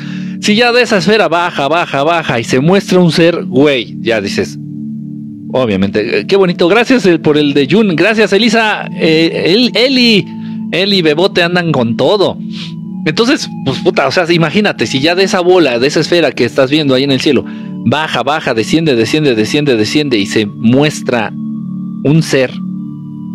Si 0.49 0.55
ya 0.55 0.71
de 0.71 0.81
esa 0.81 0.97
esfera 0.97 1.27
baja, 1.27 1.67
baja, 1.67 2.01
baja 2.01 2.39
y 2.39 2.43
se 2.43 2.59
muestra 2.59 2.97
un 2.99 3.11
ser, 3.11 3.45
güey, 3.45 3.95
ya 3.99 4.19
dices, 4.19 4.57
obviamente, 5.53 6.21
eh, 6.21 6.25
qué 6.25 6.37
bonito, 6.37 6.67
gracias 6.67 7.05
eh, 7.05 7.19
por 7.19 7.37
el 7.37 7.53
de 7.53 7.67
Jun, 7.69 7.95
gracias 7.95 8.33
Elisa, 8.33 8.89
eh, 8.99 9.71
Eli, 9.75 10.25
Eli, 10.71 11.01
Bebote 11.03 11.43
andan 11.43 11.71
con 11.71 11.95
todo. 11.95 12.39
Entonces, 13.05 13.47
pues 13.63 13.77
puta, 13.77 14.07
o 14.07 14.11
sea, 14.11 14.25
imagínate, 14.33 14.87
si 14.87 14.99
ya 14.99 15.13
de 15.13 15.25
esa 15.25 15.41
bola, 15.41 15.77
de 15.77 15.85
esa 15.85 15.99
esfera 15.99 16.31
que 16.31 16.45
estás 16.45 16.71
viendo 16.71 16.95
ahí 16.95 17.03
en 17.03 17.11
el 17.11 17.21
cielo, 17.21 17.45
baja, 17.85 18.23
baja, 18.23 18.55
desciende, 18.55 18.95
desciende, 18.95 19.35
desciende, 19.35 19.77
desciende 19.77 20.17
y 20.17 20.25
se 20.25 20.47
muestra 20.47 21.31
un 22.05 22.23
ser, 22.23 22.51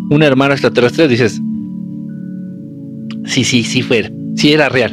un 0.09 0.21
hermano 0.21 0.51
extraterrestre, 0.51 1.07
dices, 1.07 1.41
sí, 3.23 3.45
sí, 3.45 3.63
sí 3.63 3.83
fue, 3.83 4.11
si 4.35 4.53
era 4.53 4.69
real, 4.69 4.91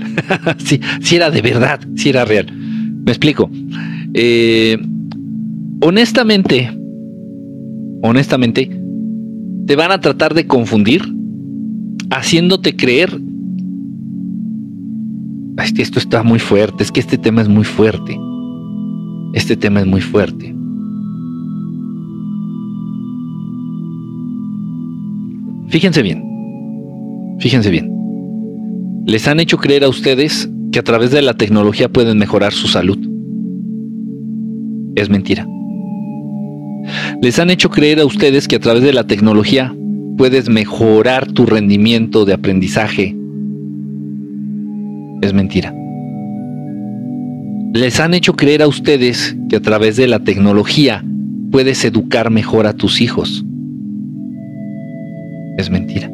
si, 0.59 1.17
era 1.17 1.31
de 1.31 1.43
verdad, 1.43 1.81
si 1.97 2.09
era 2.09 2.25
real. 2.25 2.47
Me 2.53 3.11
explico. 3.11 3.51
Eh, 4.15 4.79
honestamente, 5.81 6.71
honestamente, 8.03 8.71
te 9.67 9.77
van 9.77 9.93
a 9.93 10.01
tratar 10.01 10.35
de 10.35 10.47
confundir, 10.47 11.03
haciéndote 12.11 12.77
creer. 12.77 13.21
Es 15.59 15.73
que 15.73 15.83
esto 15.83 15.99
está 15.99 16.23
muy 16.23 16.39
fuerte, 16.39 16.83
es 16.83 16.91
que 16.91 17.01
este 17.01 17.19
tema 17.19 17.43
es 17.43 17.49
muy 17.49 17.65
fuerte. 17.65 18.19
Este 19.35 19.57
tema 19.57 19.81
es 19.81 19.87
muy 19.87 20.01
fuerte. 20.01 20.55
Fíjense 25.69 26.03
bien, 26.03 26.23
fíjense 27.39 27.71
bien. 27.71 28.02
Les 29.05 29.27
han 29.27 29.41
hecho 29.41 29.59
creer 29.59 29.85
a 29.85 29.89
ustedes 29.89 30.49
que 30.71 30.79
a 30.79 30.83
través 30.83 31.11
de 31.11 31.23
la 31.23 31.35
tecnología 31.35 31.89
pueden 31.89 32.19
mejorar 32.19 32.53
su 32.53 32.69
salud. 32.69 32.99
Es 34.95 35.11
mentira. 35.11 35.47
Les 37.21 37.39
han 37.39 37.51
hecho 37.51 37.71
creer 37.71 38.01
a 38.01 38.07
ustedes 38.07 38.47
que 38.47 38.57
a 38.57 38.61
través 38.61 38.83
de 38.83 38.93
la 38.93 39.05
tecnología 39.05 39.75
puedes 40.17 40.49
mejorar 40.49 41.31
tu 41.31 41.47
rendimiento 41.47 42.25
de 42.25 42.35
aprendizaje. 42.35 43.17
Es 45.21 45.33
mentira. 45.33 45.75
Les 47.73 47.99
han 48.01 48.15
hecho 48.15 48.35
creer 48.35 48.63
a 48.63 48.69
ustedes 48.69 49.37
que 49.49 49.57
a 49.57 49.61
través 49.61 49.97
de 49.97 50.07
la 50.07 50.21
tecnología 50.21 51.05
puedes 51.51 51.85
educar 51.85 52.31
mejor 52.31 52.67
a 52.67 52.75
tus 52.75 53.01
hijos. 53.01 53.45
Es 55.59 55.71
mentira. 55.71 56.11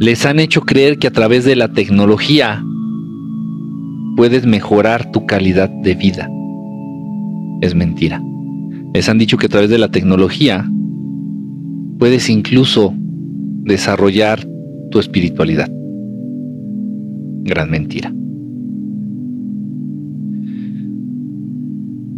Les 0.00 0.24
han 0.24 0.40
hecho 0.40 0.62
creer 0.62 0.98
que 0.98 1.08
a 1.08 1.10
través 1.10 1.44
de 1.44 1.54
la 1.56 1.68
tecnología 1.68 2.64
puedes 4.16 4.46
mejorar 4.46 5.12
tu 5.12 5.26
calidad 5.26 5.68
de 5.68 5.94
vida 5.94 6.26
es 7.60 7.74
mentira. 7.74 8.22
Les 8.94 9.10
han 9.10 9.18
dicho 9.18 9.36
que 9.36 9.44
a 9.44 9.50
través 9.50 9.68
de 9.68 9.76
la 9.76 9.88
tecnología 9.88 10.66
puedes 11.98 12.30
incluso 12.30 12.94
desarrollar 12.96 14.48
tu 14.90 15.00
espiritualidad. 15.00 15.70
Gran 17.44 17.70
mentira. 17.70 18.10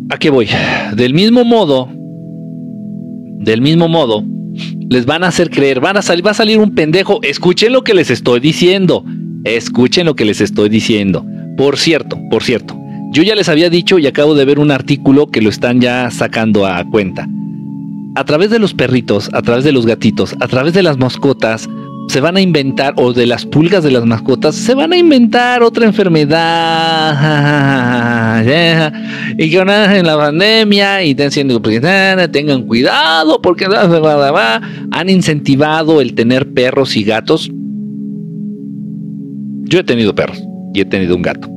¿A 0.08 0.18
qué 0.18 0.30
voy? 0.30 0.46
Del 0.96 1.14
mismo 1.14 1.44
modo, 1.44 1.88
del 3.40 3.60
mismo 3.60 3.88
modo, 3.88 4.24
les 4.92 5.07
van 5.07 5.24
a 5.24 5.28
hacer 5.28 5.48
creer, 5.48 5.81
van 5.81 5.96
a 5.96 6.02
salir, 6.02 6.24
va 6.24 6.33
a 6.33 6.35
salir 6.35 6.59
un 6.59 6.74
pendejo. 6.74 7.18
Escuchen 7.22 7.72
lo 7.72 7.83
que 7.83 7.94
les 7.94 8.11
estoy 8.11 8.40
diciendo. 8.40 9.05
Escuchen 9.42 10.05
lo 10.05 10.14
que 10.14 10.26
les 10.26 10.42
estoy 10.42 10.68
diciendo. 10.68 11.24
Por 11.57 11.78
cierto, 11.78 12.18
por 12.31 12.42
cierto, 12.42 12.78
yo 13.12 13.22
ya 13.22 13.35
les 13.35 13.48
había 13.48 13.70
dicho 13.70 13.98
y 13.98 14.07
acabo 14.07 14.35
de 14.35 14.44
ver 14.44 14.59
un 14.59 14.70
artículo 14.70 15.28
que 15.28 15.40
lo 15.40 15.48
están 15.48 15.81
ya 15.81 16.11
sacando 16.11 16.66
a 16.66 16.85
cuenta. 16.85 17.26
A 18.16 18.24
través 18.24 18.50
de 18.50 18.59
los 18.59 18.74
perritos, 18.74 19.31
a 19.33 19.40
través 19.40 19.64
de 19.64 19.72
los 19.72 19.87
gatitos, 19.87 20.37
a 20.40 20.46
través 20.46 20.74
de 20.74 20.83
las 20.83 20.98
mascotas, 20.98 21.70
se 22.08 22.20
van 22.20 22.36
a 22.36 22.40
inventar, 22.40 22.94
o 22.96 23.12
de 23.12 23.26
las 23.26 23.46
pulgas 23.46 23.84
de 23.84 23.90
las 23.90 24.04
mascotas, 24.04 24.54
se 24.54 24.74
van 24.74 24.92
a 24.92 24.96
inventar 24.96 25.62
otra 25.62 25.86
enfermedad. 25.86 26.42
y 29.38 29.50
que 29.50 29.58
en 29.58 30.06
la 30.06 30.16
pandemia 30.16 31.04
y 31.04 31.12
están 31.12 31.30
pues, 31.62 31.80
tengan 32.32 32.62
cuidado 32.64 33.40
porque 33.40 33.66
han 34.90 35.08
incentivado 35.08 36.00
el 36.00 36.14
tener 36.14 36.52
perros 36.52 36.96
y 36.96 37.04
gatos. 37.04 37.50
Yo 39.64 39.78
he 39.78 39.84
tenido 39.84 40.14
perros 40.14 40.42
y 40.74 40.80
he 40.80 40.84
tenido 40.84 41.16
un 41.16 41.22
gato 41.22 41.48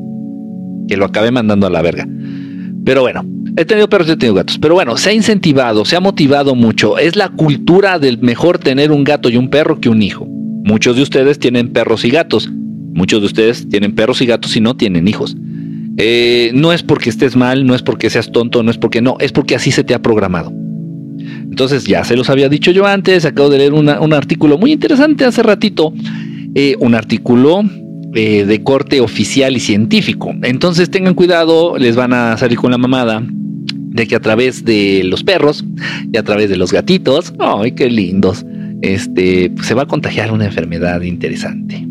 que 0.87 0.95
lo 0.95 1.05
acabé 1.05 1.31
mandando 1.31 1.67
a 1.67 1.69
la 1.69 1.81
verga. 1.81 2.07
Pero 2.85 3.01
bueno, 3.01 3.25
he 3.57 3.65
tenido 3.65 3.89
perros 3.89 4.07
y 4.07 4.11
he 4.11 4.15
tenido 4.15 4.35
gatos. 4.35 4.57
Pero 4.59 4.75
bueno, 4.75 4.95
se 4.95 5.09
ha 5.09 5.13
incentivado, 5.13 5.83
se 5.85 5.95
ha 5.95 5.99
motivado 5.99 6.55
mucho. 6.55 6.97
Es 6.97 7.15
la 7.15 7.29
cultura 7.29 7.99
del 7.99 8.19
mejor 8.19 8.59
tener 8.59 8.91
un 8.91 9.03
gato 9.03 9.27
y 9.29 9.37
un 9.37 9.49
perro 9.49 9.79
que 9.79 9.89
un 9.89 10.01
hijo. 10.01 10.29
Muchos 10.65 10.95
de 10.95 11.03
ustedes 11.03 11.37
tienen 11.37 11.71
perros 11.71 12.03
y 12.05 12.09
gatos. 12.09 12.49
Muchos 12.51 13.21
de 13.21 13.27
ustedes 13.27 13.69
tienen 13.69 13.93
perros 13.93 14.19
y 14.23 14.25
gatos 14.25 14.57
y 14.57 14.61
no 14.61 14.75
tienen 14.75 15.07
hijos. 15.07 15.37
Eh, 15.97 16.49
no 16.55 16.73
es 16.73 16.81
porque 16.81 17.11
estés 17.11 17.35
mal, 17.35 17.67
no 17.67 17.75
es 17.75 17.83
porque 17.83 18.09
seas 18.09 18.31
tonto, 18.31 18.63
no 18.63 18.71
es 18.71 18.79
porque 18.79 18.99
no, 18.99 19.15
es 19.19 19.31
porque 19.31 19.53
así 19.55 19.69
se 19.69 19.83
te 19.83 19.93
ha 19.93 20.01
programado. 20.01 20.51
Entonces 21.19 21.85
ya 21.85 22.03
se 22.03 22.17
los 22.17 22.31
había 22.31 22.49
dicho 22.49 22.71
yo 22.71 22.87
antes, 22.87 23.25
acabo 23.25 23.49
de 23.49 23.59
leer 23.59 23.73
un 23.73 24.13
artículo 24.13 24.57
muy 24.57 24.71
interesante 24.71 25.23
hace 25.23 25.43
ratito, 25.43 25.93
eh, 26.55 26.75
un 26.79 26.95
artículo 26.95 27.61
eh, 28.15 28.45
de 28.45 28.63
corte 28.63 29.01
oficial 29.01 29.55
y 29.55 29.59
científico. 29.59 30.33
Entonces 30.41 30.89
tengan 30.89 31.13
cuidado, 31.13 31.77
les 31.77 31.95
van 31.95 32.11
a 32.11 32.37
salir 32.37 32.57
con 32.57 32.71
la 32.71 32.79
mamada 32.79 33.21
de 33.23 34.07
que 34.07 34.15
a 34.15 34.19
través 34.19 34.65
de 34.65 35.03
los 35.03 35.23
perros 35.23 35.63
y 36.11 36.17
a 36.17 36.23
través 36.23 36.49
de 36.49 36.57
los 36.57 36.73
gatitos, 36.73 37.33
ay, 37.37 37.73
qué 37.73 37.87
lindos, 37.87 38.43
este, 38.81 39.51
pues, 39.55 39.67
se 39.67 39.73
va 39.73 39.83
a 39.83 39.87
contagiar 39.87 40.31
una 40.31 40.45
enfermedad 40.45 41.01
interesante. 41.01 41.85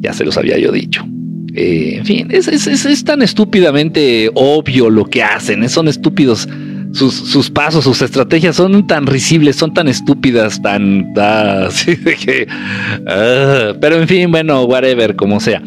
Ya 0.00 0.12
se 0.12 0.24
los 0.24 0.36
había 0.36 0.58
yo 0.58 0.72
dicho. 0.72 1.06
Eh, 1.54 1.96
en 1.98 2.04
fin, 2.04 2.28
es, 2.30 2.48
es, 2.48 3.04
tan 3.04 3.22
estúpidamente 3.22 4.30
obvio 4.34 4.90
lo 4.90 5.06
que 5.06 5.22
hacen, 5.22 5.66
son 5.70 5.88
estúpidos 5.88 6.46
sus, 6.96 7.50
pasos, 7.50 7.84
sus 7.84 8.00
estrategias 8.02 8.56
son 8.56 8.86
tan 8.86 9.06
risibles, 9.06 9.56
son 9.56 9.74
tan 9.74 9.88
estúpidas, 9.88 10.60
tan... 10.62 11.12
de 11.14 12.16
que, 12.16 12.46
ah, 13.06 13.72
pero 13.80 13.96
en 13.96 14.08
fin, 14.08 14.30
bueno, 14.30 14.64
whatever, 14.64 15.14
como 15.14 15.40
sea. 15.40 15.62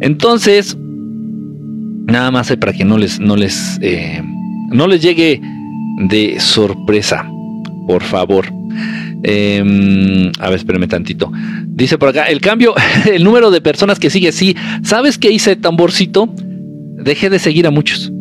Entonces, 0.00 0.76
nada 2.06 2.30
más 2.30 2.54
para 2.56 2.72
que 2.72 2.84
no 2.84 2.98
les, 2.98 3.18
no 3.18 3.36
les, 3.36 3.78
eh, 3.82 4.22
no 4.70 4.86
les 4.86 5.02
llegue 5.02 5.40
de 6.08 6.38
sorpresa, 6.40 7.28
por 7.86 8.02
favor. 8.02 8.46
Em, 9.28 10.30
a 10.38 10.50
ver, 10.50 10.56
espérame 10.56 10.86
tantito. 10.86 11.32
Dice 11.66 11.98
por 11.98 12.10
acá, 12.10 12.26
el 12.26 12.40
cambio, 12.40 12.74
el 13.12 13.24
número 13.24 13.50
de 13.50 13.60
personas 13.60 13.98
que 13.98 14.08
sigue, 14.08 14.30
sí. 14.30 14.56
¿Sabes 14.84 15.18
qué 15.18 15.32
hice, 15.32 15.56
tamborcito? 15.56 16.32
Dejé 16.98 17.28
de 17.28 17.40
seguir 17.40 17.66
a 17.66 17.70
muchos 17.70 18.12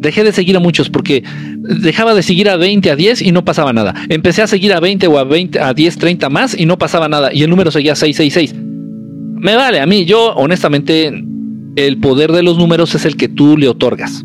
dejé 0.00 0.24
de 0.24 0.32
seguir 0.32 0.56
a 0.56 0.60
muchos 0.60 0.88
porque 0.88 1.22
dejaba 1.58 2.14
de 2.14 2.22
seguir 2.22 2.48
a 2.48 2.56
20, 2.56 2.90
a 2.90 2.96
10 2.96 3.20
y 3.20 3.32
no 3.32 3.44
pasaba 3.44 3.72
nada. 3.72 3.94
Empecé 4.08 4.40
a 4.40 4.46
seguir 4.46 4.72
a 4.72 4.80
20 4.80 5.06
o 5.06 5.18
a 5.18 5.24
20, 5.24 5.60
a 5.60 5.74
10, 5.74 5.98
30 5.98 6.30
más 6.30 6.58
y 6.58 6.64
no 6.64 6.78
pasaba 6.78 7.08
nada. 7.08 7.30
Y 7.34 7.42
el 7.42 7.50
número 7.50 7.70
seguía 7.70 7.94
666. 7.94 8.54
Me 9.36 9.56
vale 9.56 9.78
a 9.78 9.86
mí. 9.86 10.06
Yo, 10.06 10.32
honestamente, 10.36 11.12
el 11.76 11.98
poder 11.98 12.32
de 12.32 12.42
los 12.42 12.56
números 12.56 12.94
es 12.94 13.04
el 13.04 13.16
que 13.16 13.28
tú 13.28 13.58
le 13.58 13.68
otorgas. 13.68 14.24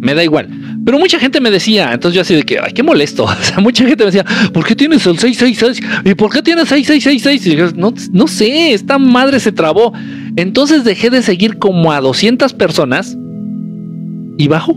Me 0.00 0.14
da 0.14 0.24
igual. 0.24 0.48
Pero 0.84 0.98
mucha 0.98 1.18
gente 1.18 1.40
me 1.40 1.50
decía, 1.50 1.92
entonces 1.92 2.16
yo 2.16 2.22
así 2.22 2.34
de 2.34 2.42
que, 2.42 2.58
ay, 2.58 2.72
qué 2.72 2.82
molesto. 2.82 3.24
O 3.40 3.42
sea, 3.42 3.60
mucha 3.60 3.86
gente 3.86 4.04
me 4.04 4.10
decía, 4.10 4.24
¿por 4.52 4.66
qué 4.66 4.74
tienes 4.74 5.06
el 5.06 5.18
666? 5.18 6.02
¿Y 6.04 6.14
por 6.14 6.32
qué 6.32 6.42
tienes 6.42 6.68
6666? 6.68 7.46
Y 7.46 7.56
yo, 7.56 7.70
no, 7.76 7.94
no 8.12 8.26
sé, 8.26 8.72
esta 8.72 8.98
madre 8.98 9.40
se 9.40 9.52
trabó. 9.52 9.92
Entonces 10.36 10.84
dejé 10.84 11.10
de 11.10 11.22
seguir 11.22 11.58
como 11.58 11.92
a 11.92 12.00
200 12.00 12.52
personas 12.54 13.16
y 14.38 14.48
bajo 14.48 14.76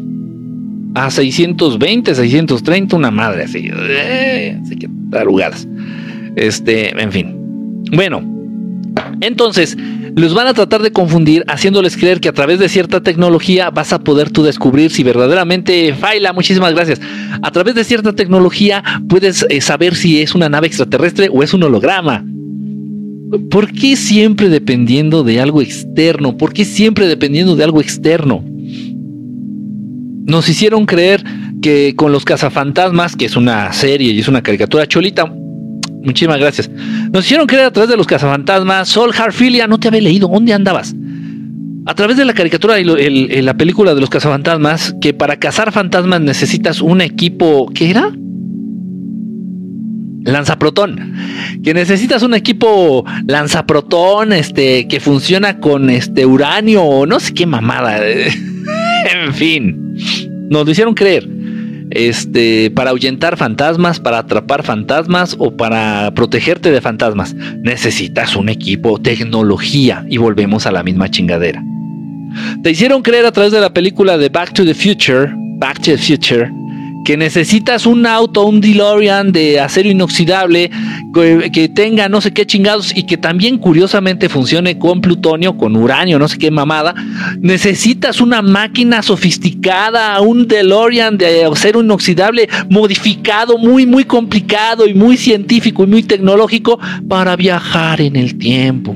a 0.95 1.09
620, 1.09 2.15
630, 2.15 2.95
una 2.95 3.11
madre 3.11 3.43
así. 3.43 3.69
Eh, 3.71 4.59
así 4.61 4.75
que 4.75 4.89
tarugadas. 5.09 5.67
Este, 6.35 6.89
en 7.01 7.11
fin. 7.11 7.35
Bueno, 7.93 8.32
entonces 9.21 9.77
los 10.15 10.33
van 10.33 10.47
a 10.47 10.53
tratar 10.53 10.81
de 10.81 10.91
confundir 10.91 11.43
haciéndoles 11.47 11.97
creer 11.97 12.19
que 12.19 12.29
a 12.29 12.33
través 12.33 12.59
de 12.59 12.69
cierta 12.69 13.01
tecnología 13.01 13.69
vas 13.69 13.93
a 13.93 13.99
poder 13.99 14.29
tú 14.29 14.43
descubrir 14.43 14.91
si 14.91 15.03
verdaderamente 15.03 15.93
Faila, 15.93 16.33
muchísimas 16.33 16.73
gracias. 16.73 17.01
A 17.41 17.51
través 17.51 17.75
de 17.75 17.83
cierta 17.83 18.13
tecnología 18.13 18.83
puedes 19.09 19.45
eh, 19.49 19.61
saber 19.61 19.95
si 19.95 20.21
es 20.21 20.35
una 20.35 20.49
nave 20.49 20.67
extraterrestre 20.67 21.29
o 21.31 21.41
es 21.41 21.53
un 21.53 21.63
holograma. 21.63 22.23
¿Por 23.49 23.71
qué 23.71 23.95
siempre 23.95 24.49
dependiendo 24.49 25.23
de 25.23 25.39
algo 25.39 25.61
externo? 25.61 26.37
¿Por 26.37 26.53
qué 26.53 26.65
siempre 26.65 27.07
dependiendo 27.07 27.55
de 27.55 27.63
algo 27.63 27.81
externo? 27.81 28.43
Nos 30.25 30.47
hicieron 30.47 30.85
creer 30.85 31.23
que 31.61 31.95
con 31.95 32.11
los 32.11 32.25
cazafantasmas, 32.25 33.15
que 33.15 33.25
es 33.25 33.35
una 33.35 33.73
serie 33.73 34.11
y 34.11 34.19
es 34.19 34.27
una 34.27 34.43
caricatura 34.43 34.85
cholita, 34.85 35.33
muchísimas 36.03 36.39
gracias. 36.39 36.69
Nos 37.11 37.25
hicieron 37.25 37.47
creer 37.47 37.65
a 37.65 37.71
través 37.71 37.89
de 37.89 37.97
los 37.97 38.07
cazafantasmas, 38.07 38.87
Sol 38.89 39.11
Harfilia, 39.17 39.67
no 39.67 39.79
te 39.79 39.87
había 39.87 40.01
leído, 40.01 40.27
¿dónde 40.27 40.53
andabas? 40.53 40.95
A 41.85 41.95
través 41.95 42.17
de 42.17 42.25
la 42.25 42.33
caricatura 42.33 42.79
y 42.79 43.41
la 43.41 43.53
película 43.55 43.93
de 43.93 44.01
los 44.01 44.09
cazafantasmas, 44.09 44.95
que 45.01 45.13
para 45.13 45.37
cazar 45.37 45.71
fantasmas 45.71 46.21
necesitas 46.21 46.81
un 46.81 47.01
equipo, 47.01 47.69
¿qué 47.73 47.89
era? 47.89 48.11
Lanzaprotón. 50.23 51.13
Que 51.61 51.73
necesitas 51.73 52.23
un 52.23 52.33
equipo 52.33 53.05
lanzaprotón, 53.27 54.31
este, 54.31 54.87
que 54.87 54.99
funciona 55.01 55.59
con 55.59 55.89
este 55.89 56.25
uranio 56.25 57.05
no 57.05 57.19
sé 57.19 57.33
qué 57.33 57.45
mamada. 57.45 57.99
en 58.07 59.33
fin, 59.33 59.95
nos 60.49 60.65
lo 60.65 60.71
hicieron 60.71 60.93
creer. 60.93 61.27
Este, 61.95 62.71
para 62.71 62.89
ahuyentar 62.89 63.37
fantasmas, 63.37 63.99
para 63.99 64.17
atrapar 64.17 64.63
fantasmas 64.63 65.35
o 65.37 65.55
para 65.55 66.11
protegerte 66.15 66.71
de 66.71 66.81
fantasmas, 66.81 67.35
necesitas 67.61 68.35
un 68.35 68.49
equipo, 68.49 68.99
tecnología 68.99 70.03
y 70.09 70.17
volvemos 70.17 70.65
a 70.65 70.71
la 70.71 70.81
misma 70.81 71.11
chingadera. 71.11 71.63
Te 72.63 72.71
hicieron 72.71 73.03
creer 73.03 73.27
a 73.27 73.31
través 73.31 73.51
de 73.51 73.61
la 73.61 73.73
película 73.73 74.17
de 74.17 74.29
Back 74.29 74.53
to 74.53 74.65
the 74.65 74.73
Future, 74.73 75.31
Back 75.35 75.81
to 75.81 75.91
the 75.91 75.97
Future, 75.99 76.51
que 77.03 77.17
necesitas 77.17 77.85
un 77.85 78.05
auto, 78.05 78.45
un 78.45 78.61
DeLorean 78.61 79.31
de 79.31 79.59
acero 79.59 79.89
inoxidable 79.89 80.71
que, 81.13 81.69
tenga 81.73 82.09
no 82.09 82.21
sé 82.21 82.31
qué 82.31 82.45
chingados 82.45 82.95
y 82.95 83.05
que 83.05 83.17
también 83.17 83.57
curiosamente 83.57 84.29
funcione 84.29 84.77
con 84.77 85.01
plutonio, 85.01 85.57
con 85.57 85.75
uranio, 85.75 86.19
no 86.19 86.27
sé 86.27 86.37
qué 86.37 86.51
mamada, 86.51 86.93
necesitas 87.39 88.21
una 88.21 88.41
máquina 88.41 89.01
sofisticada, 89.01 90.19
un 90.21 90.47
DeLorean 90.47 91.17
de 91.17 91.45
acero 91.45 91.81
inoxidable 91.81 92.47
modificado, 92.69 93.57
muy, 93.57 93.85
muy 93.85 94.05
complicado 94.05 94.87
y 94.87 94.93
muy 94.93 95.17
científico 95.17 95.83
y 95.83 95.87
muy 95.87 96.03
tecnológico 96.03 96.79
para 97.07 97.35
viajar 97.35 98.01
en 98.01 98.15
el 98.15 98.37
tiempo. 98.37 98.95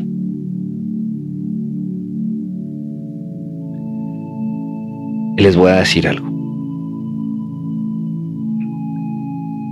Les 5.38 5.56
voy 5.56 5.72
a 5.72 5.76
decir 5.76 6.08
algo. 6.08 6.37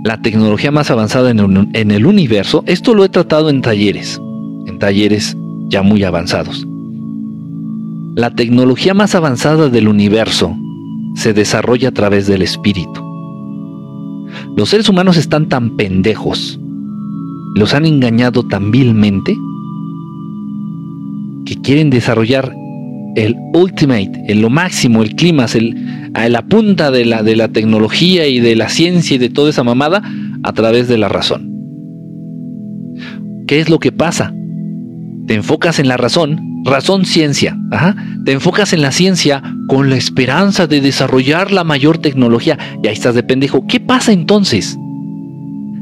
La 0.06 0.22
tecnología 0.22 0.70
más 0.70 0.92
avanzada 0.92 1.30
en, 1.30 1.90
el 1.90 2.06
universo, 2.06 2.62
esto 2.68 2.94
lo 2.94 3.04
he 3.04 3.08
tratado 3.08 3.50
en 3.50 3.60
talleres, 3.60 4.22
en 4.66 4.78
talleres 4.78 5.36
ya 5.66 5.82
muy 5.82 6.04
avanzados. 6.04 6.64
La 8.14 8.30
tecnología 8.30 8.94
más 8.94 9.16
avanzada 9.16 9.68
del 9.68 9.88
universo 9.88 10.56
se 11.16 11.32
desarrolla 11.32 11.88
a 11.88 11.92
través 11.92 12.28
del 12.28 12.42
espíritu. 12.42 13.04
Los 14.56 14.68
seres 14.68 14.88
humanos 14.88 15.16
están 15.16 15.48
tan 15.48 15.76
pendejos, 15.76 16.60
los 17.56 17.74
han 17.74 17.84
engañado 17.84 18.44
tan 18.44 18.70
vilmente, 18.70 19.36
que 21.46 21.56
quieren 21.62 21.90
desarrollar 21.90 22.54
el 23.16 23.34
ultimate, 23.54 24.22
el 24.28 24.42
lo 24.42 24.50
máximo, 24.50 25.02
el 25.02 25.16
clima, 25.16 25.46
el, 25.54 26.10
a 26.14 26.28
la 26.28 26.42
punta 26.42 26.90
de 26.90 27.04
la, 27.04 27.22
de 27.22 27.34
la 27.34 27.48
tecnología 27.48 28.28
y 28.28 28.40
de 28.40 28.54
la 28.54 28.68
ciencia 28.68 29.16
y 29.16 29.18
de 29.18 29.30
toda 29.30 29.50
esa 29.50 29.64
mamada 29.64 30.02
a 30.42 30.52
través 30.52 30.86
de 30.86 30.98
la 30.98 31.08
razón. 31.08 31.50
¿Qué 33.48 33.58
es 33.58 33.70
lo 33.70 33.78
que 33.78 33.90
pasa? 33.90 34.34
Te 35.26 35.34
enfocas 35.34 35.78
en 35.78 35.88
la 35.88 35.96
razón, 35.96 36.62
razón 36.64 37.04
ciencia, 37.04 37.58
te 38.24 38.32
enfocas 38.32 38.72
en 38.72 38.82
la 38.82 38.92
ciencia 38.92 39.42
con 39.66 39.88
la 39.88 39.96
esperanza 39.96 40.66
de 40.66 40.80
desarrollar 40.80 41.52
la 41.52 41.64
mayor 41.64 41.98
tecnología 41.98 42.58
y 42.82 42.86
ahí 42.86 42.92
estás 42.92 43.14
de 43.14 43.22
pendejo. 43.22 43.66
¿Qué 43.66 43.80
pasa 43.80 44.12
entonces? 44.12 44.76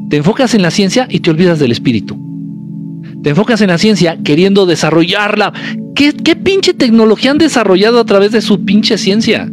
Te 0.08 0.16
enfocas 0.16 0.54
en 0.54 0.62
la 0.62 0.70
ciencia 0.70 1.06
y 1.10 1.20
te 1.20 1.30
olvidas 1.30 1.58
del 1.58 1.72
espíritu. 1.72 2.16
Te 3.24 3.30
enfocas 3.30 3.62
en 3.62 3.68
la 3.68 3.78
ciencia 3.78 4.18
queriendo 4.22 4.66
desarrollarla. 4.66 5.54
¿Qué, 5.94 6.12
¿Qué 6.12 6.37
pinche 6.37 6.74
tecnología 6.74 7.30
han 7.30 7.38
desarrollado 7.38 7.98
a 7.98 8.04
través 8.04 8.32
de 8.32 8.42
su 8.42 8.66
pinche 8.66 8.98
ciencia? 8.98 9.50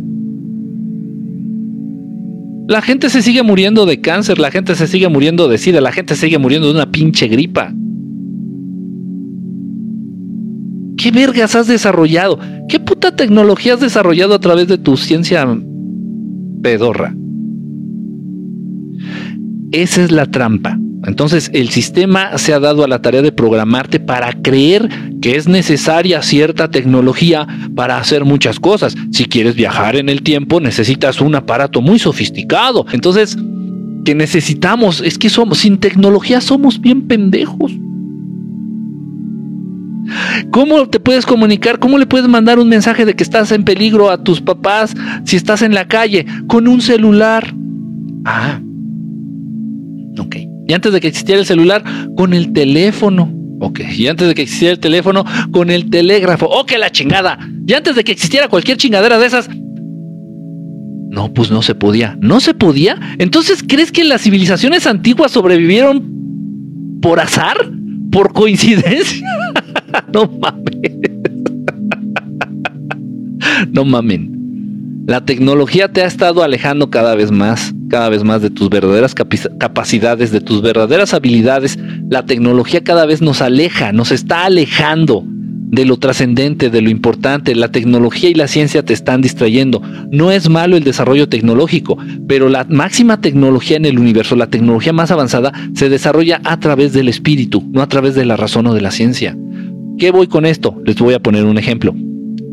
La 2.68 2.82
gente 2.82 3.10
se 3.10 3.22
sigue 3.22 3.44
muriendo 3.44 3.86
de 3.86 4.02
cáncer, 4.02 4.40
la 4.40 4.52
gente 4.52 4.76
se 4.76 4.88
sigue 4.88 5.08
muriendo 5.08 5.48
de 5.48 5.58
sida, 5.58 5.80
la 5.80 5.94
gente 5.94 6.16
sigue 6.16 6.38
muriendo 6.38 6.68
de 6.68 6.74
una 6.74 6.92
pinche 6.92 7.30
gripa. 7.30 7.74
¿Qué 10.98 11.12
vergas 11.12 11.56
has 11.56 11.68
desarrollado? 11.68 12.40
¿Qué 12.68 12.78
puta 12.78 13.16
tecnología 13.16 13.76
has 13.76 13.80
desarrollado 13.80 14.34
a 14.34 14.40
través 14.40 14.68
de 14.68 14.80
tu 14.80 14.98
ciencia 14.98 15.48
pedorra? 16.62 17.16
Esa 19.72 20.04
es 20.04 20.12
la 20.12 20.26
trampa. 20.26 20.78
Entonces 21.06 21.50
el 21.54 21.70
sistema 21.70 22.38
se 22.38 22.54
ha 22.54 22.60
dado 22.60 22.84
a 22.84 22.88
la 22.88 23.02
tarea 23.02 23.22
de 23.22 23.32
programarte 23.32 24.00
para 24.00 24.34
creer 24.34 24.88
que 25.22 25.36
es 25.36 25.48
necesaria 25.48 26.22
cierta 26.22 26.70
tecnología 26.70 27.48
para 27.76 27.98
hacer 27.98 28.24
muchas 28.24 28.60
cosas. 28.60 28.96
Si 29.12 29.26
quieres 29.26 29.56
viajar 29.56 29.96
en 29.96 30.10
el 30.10 30.22
tiempo 30.22 30.60
necesitas 30.60 31.22
un 31.22 31.36
aparato 31.36 31.82
muy 31.82 31.98
sofisticado. 31.98 32.86
Entonces, 32.92 33.38
que 34.06 34.16
necesitamos 34.16 35.02
es 35.02 35.18
que 35.18 35.30
somos 35.30 35.60
sin 35.60 35.78
tecnología 35.78 36.42
somos 36.42 36.80
bien 36.80 37.08
pendejos. 37.08 37.72
¿Cómo 40.52 40.88
te 40.88 41.00
puedes 41.00 41.26
comunicar? 41.26 41.80
¿Cómo 41.80 41.98
le 41.98 42.06
puedes 42.06 42.28
mandar 42.28 42.60
un 42.60 42.68
mensaje 42.68 43.06
de 43.06 43.16
que 43.16 43.24
estás 43.24 43.52
en 43.52 43.64
peligro 43.64 44.10
a 44.10 44.24
tus 44.24 44.42
papás 44.42 44.94
si 45.24 45.36
estás 45.36 45.62
en 45.62 45.74
la 45.74 45.88
calle? 45.88 46.26
Con 46.48 46.68
un 46.68 46.82
celular. 46.82 47.54
Ah. 48.26 48.60
Ok. 50.20 50.51
Y 50.72 50.74
antes 50.74 50.94
de 50.94 51.02
que 51.02 51.10
existiera 51.10 51.42
el 51.42 51.46
celular, 51.46 51.84
con 52.16 52.34
el 52.34 52.54
teléfono. 52.54 53.30
Ok. 53.60 53.82
Y 53.94 54.08
antes 54.08 54.30
de 54.30 54.34
que 54.34 54.44
existiera 54.44 54.72
el 54.72 54.80
teléfono, 54.80 55.26
con 55.52 55.70
el 55.70 55.90
telégrafo. 55.90 56.46
Ok, 56.46 56.72
la 56.80 56.90
chingada. 56.90 57.38
Y 57.68 57.74
antes 57.74 57.94
de 57.94 58.06
que 58.06 58.14
existiera 58.14 58.48
cualquier 58.48 58.78
chingadera 58.78 59.20
de 59.20 59.26
esas. 59.26 59.50
No, 61.10 61.34
pues 61.34 61.52
no 61.52 61.62
se 61.62 61.76
podía. 61.76 62.18
¿No 62.22 62.40
se 62.40 62.54
podía? 62.54 62.98
Entonces, 63.18 63.66
¿crees 63.68 63.92
que 63.92 64.06
las 64.06 64.22
civilizaciones 64.22 64.88
antiguas 64.88 65.34
sobrevivieron 65.34 66.10
por 67.02 67.20
azar? 67.20 67.58
¿Por 68.10 68.32
coincidencia? 68.32 69.28
no 70.14 70.32
mames. 70.40 70.92
no 73.74 73.84
mamen. 73.84 75.04
La 75.06 75.26
tecnología 75.26 75.92
te 75.92 76.02
ha 76.02 76.08
estado 76.08 76.44
alejando 76.44 76.90
cada 76.90 77.14
vez 77.16 77.30
más, 77.30 77.74
cada 77.92 78.10
vez 78.10 78.24
más 78.24 78.42
de 78.42 78.50
tus 78.50 78.70
verdaderas 78.70 79.14
capacidades, 79.14 80.32
de 80.32 80.40
tus 80.40 80.62
verdaderas 80.62 81.14
habilidades. 81.14 81.78
La 82.10 82.26
tecnología 82.26 82.84
cada 82.84 83.06
vez 83.06 83.22
nos 83.22 83.42
aleja, 83.42 83.92
nos 83.92 84.12
está 84.12 84.46
alejando 84.46 85.26
de 85.28 85.86
lo 85.86 85.98
trascendente, 85.98 86.70
de 86.70 86.82
lo 86.82 86.90
importante. 86.90 87.54
La 87.54 87.68
tecnología 87.68 88.30
y 88.30 88.34
la 88.34 88.48
ciencia 88.48 88.84
te 88.84 88.94
están 88.94 89.22
distrayendo. 89.22 89.82
No 90.10 90.32
es 90.32 90.50
malo 90.50 90.78
el 90.78 90.86
desarrollo 90.86 91.28
tecnológico, 91.28 91.98
pero 92.28 92.48
la 92.48 92.66
máxima 92.70 93.20
tecnología 93.20 93.76
en 93.76 93.86
el 93.86 94.00
universo, 94.00 94.38
la 94.38 94.48
tecnología 94.48 94.94
más 94.94 95.12
avanzada, 95.12 95.52
se 95.76 95.90
desarrolla 95.90 96.40
a 96.46 96.60
través 96.60 96.94
del 96.94 97.10
espíritu, 97.10 97.64
no 97.72 97.82
a 97.82 97.88
través 97.88 98.16
de 98.16 98.26
la 98.26 98.38
razón 98.38 98.68
o 98.68 98.74
de 98.74 98.82
la 98.82 98.92
ciencia. 98.92 99.38
¿Qué 99.98 100.12
voy 100.12 100.28
con 100.28 100.46
esto? 100.46 100.82
Les 100.86 100.98
voy 100.98 101.14
a 101.14 101.20
poner 101.20 101.44
un 101.44 101.58
ejemplo. 101.58 101.94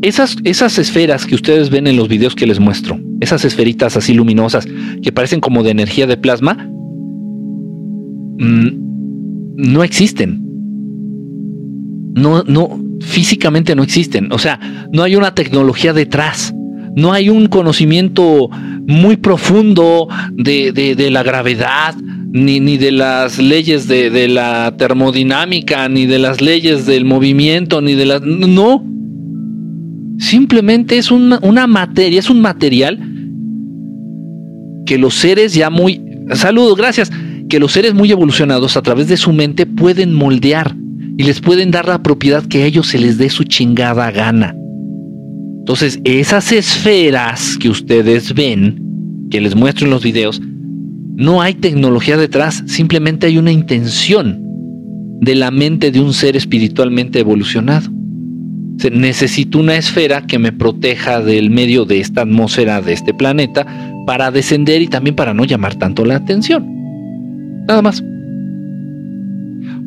Esas, 0.01 0.37
esas 0.45 0.77
esferas 0.79 1.25
que 1.25 1.35
ustedes 1.35 1.69
ven 1.69 1.85
en 1.87 1.97
los 1.97 2.07
videos 2.07 2.33
que 2.33 2.47
les 2.47 2.59
muestro, 2.59 2.99
esas 3.19 3.43
esferitas 3.43 3.97
así 3.97 4.13
luminosas 4.13 4.65
que 5.01 5.11
parecen 5.11 5.41
como 5.41 5.61
de 5.61 5.71
energía 5.71 6.07
de 6.07 6.15
plasma, 6.15 6.53
mm, 8.39 8.69
no 9.57 9.83
existen. 9.83 10.41
No, 12.15 12.43
no, 12.43 12.79
físicamente 13.01 13.75
no 13.75 13.83
existen. 13.83 14.31
O 14.31 14.39
sea, 14.39 14.87
no 14.91 15.03
hay 15.03 15.17
una 15.17 15.35
tecnología 15.35 15.91
detrás. 15.91 16.53
No 16.95 17.11
hay 17.11 17.29
un 17.29 17.47
conocimiento 17.47 18.49
muy 18.87 19.17
profundo 19.17 20.07
de, 20.31 21.09
la 21.11 21.23
gravedad, 21.23 21.95
ni, 22.31 22.59
ni, 22.59 22.77
de 22.77 22.91
las 22.91 23.37
leyes 23.37 23.87
de, 23.87 24.09
de, 24.09 24.27
la 24.27 24.73
termodinámica, 24.77 25.87
ni 25.87 26.05
de 26.05 26.19
las 26.19 26.41
leyes 26.41 26.85
del 26.85 27.05
movimiento, 27.05 27.81
ni 27.81 27.95
de 27.95 28.05
las... 28.05 28.21
No, 28.21 28.83
Simplemente 30.19 30.97
es 30.97 31.11
una, 31.11 31.65
materia, 31.65 32.19
es 32.19 32.29
un 32.29 32.41
material 32.41 32.99
que 34.85 34.97
los 34.97 35.15
seres 35.15 35.53
ya 35.53 35.69
muy... 35.69 36.01
Saludos, 36.33 36.77
gracias. 36.77 37.09
Que 37.47 37.57
los 37.57 37.71
seres 37.71 37.93
muy 37.93 38.11
evolucionados 38.11 38.75
a 38.75 38.81
través 38.81 39.07
de 39.07 39.15
su 39.15 39.31
mente 39.31 39.65
pueden 39.65 40.13
moldear 40.13 40.75
y 41.17 41.23
les 41.23 41.39
pueden 41.39 41.71
dar 41.71 41.87
la 41.87 42.03
propiedad 42.03 42.43
que 42.43 42.63
a 42.63 42.65
ellos 42.65 42.87
se 42.87 42.99
les 42.99 43.17
dé 43.17 43.29
su 43.29 43.45
chingada 43.45 44.11
gana. 44.11 44.53
Entonces, 45.59 46.01
esas 46.03 46.51
esferas 46.51 47.57
que 47.57 47.69
ustedes 47.69 48.33
ven, 48.33 49.27
que 49.31 49.39
les 49.39 49.55
muestro 49.55 49.85
en 49.85 49.91
los 49.91 50.03
videos, 50.03 50.41
no 51.15 51.41
hay 51.41 51.53
tecnología 51.53 52.17
detrás, 52.17 52.61
simplemente 52.65 53.27
hay 53.27 53.37
una 53.37 53.53
intención 53.53 54.43
de 55.21 55.35
la 55.35 55.49
mente 55.49 55.91
de 55.91 56.01
un 56.01 56.13
ser 56.13 56.35
espiritualmente 56.35 57.19
evolucionado 57.19 57.98
necesito 58.91 59.59
una 59.59 59.75
esfera 59.75 60.25
que 60.25 60.39
me 60.39 60.51
proteja 60.51 61.21
del 61.21 61.49
medio 61.49 61.85
de 61.85 61.99
esta 61.99 62.21
atmósfera 62.21 62.81
de 62.81 62.93
este 62.93 63.13
planeta 63.13 63.65
para 64.05 64.31
descender 64.31 64.81
y 64.81 64.87
también 64.87 65.15
para 65.15 65.33
no 65.33 65.43
llamar 65.43 65.75
tanto 65.75 66.05
la 66.05 66.15
atención. 66.15 66.65
Nada 67.67 67.81
más. 67.81 68.03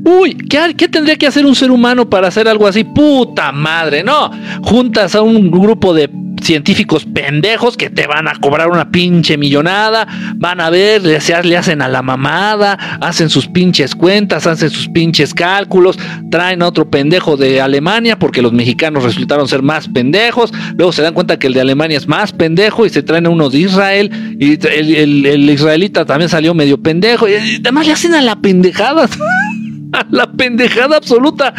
Uy, 0.05 0.35
¿qué, 0.35 0.75
¿qué, 0.77 0.89
tendría 0.89 1.17
que 1.17 1.27
hacer 1.27 1.47
un 1.47 1.55
ser 1.55 1.71
humano 1.71 2.09
para 2.11 2.29
hacer 2.29 2.49
algo 2.49 2.67
así? 2.67 2.85
Puta 2.85 3.53
madre, 3.53 4.03
no. 4.03 4.31
Juntas 4.63 5.15
a 5.15 5.23
un 5.23 5.51
grupo 5.51 5.95
de 5.95 6.09
científicos 6.43 7.07
pendejos 7.07 7.77
que 7.77 7.91
te 7.91 8.07
van 8.07 8.29
a 8.29 8.35
cobrar 8.41 8.69
una 8.69 8.91
pinche 8.91 9.37
millonada, 9.37 10.07
van 10.37 10.61
a 10.61 10.71
ver, 10.71 11.03
le, 11.03 11.17
hacen 11.17 11.83
a 11.83 11.89
la 11.89 12.03
mamada, 12.03 12.79
hacen 13.01 13.31
sus 13.31 13.47
pinches 13.49 13.95
cuentas, 13.95 14.47
hacen 14.47 14.71
sus 14.71 14.89
pinches 14.89 15.35
cálculos, 15.35 15.99
traen 16.31 16.63
a 16.63 16.69
otro 16.69 16.91
pendejo 16.91 17.37
de 17.37 17.61
Alemania 17.61 18.19
porque 18.19 18.43
los 18.43 18.53
mexicanos 18.53 19.05
resultaron 19.05 19.49
ser 19.49 19.63
más 19.63 19.89
pendejos, 19.89 20.53
luego 20.77 20.93
se 20.93 21.03
dan 21.03 21.15
cuenta 21.15 21.39
que 21.39 21.47
el 21.47 21.55
de 21.55 21.61
Alemania 21.61 21.99
es 21.99 22.09
más 22.09 22.33
pendejo 22.33 22.87
y 22.87 22.91
se 22.91 23.03
traen 23.03 23.27
a 23.27 23.31
uno 23.31 23.49
de 23.49 23.59
Israel 23.59 24.37
y 24.39 24.59
el, 24.67 25.51
israelita 25.51 26.05
también 26.05 26.29
salió 26.29 26.55
medio 26.55 26.81
pendejo 26.81 27.29
y 27.29 27.35
además 27.35 27.87
le 27.87 27.93
hacen 27.93 28.15
a 28.15 28.21
la 28.21 28.37
pendejada, 28.37 29.09
a 29.93 30.07
la 30.11 30.31
pendejada 30.33 30.97
absoluta 30.97 31.55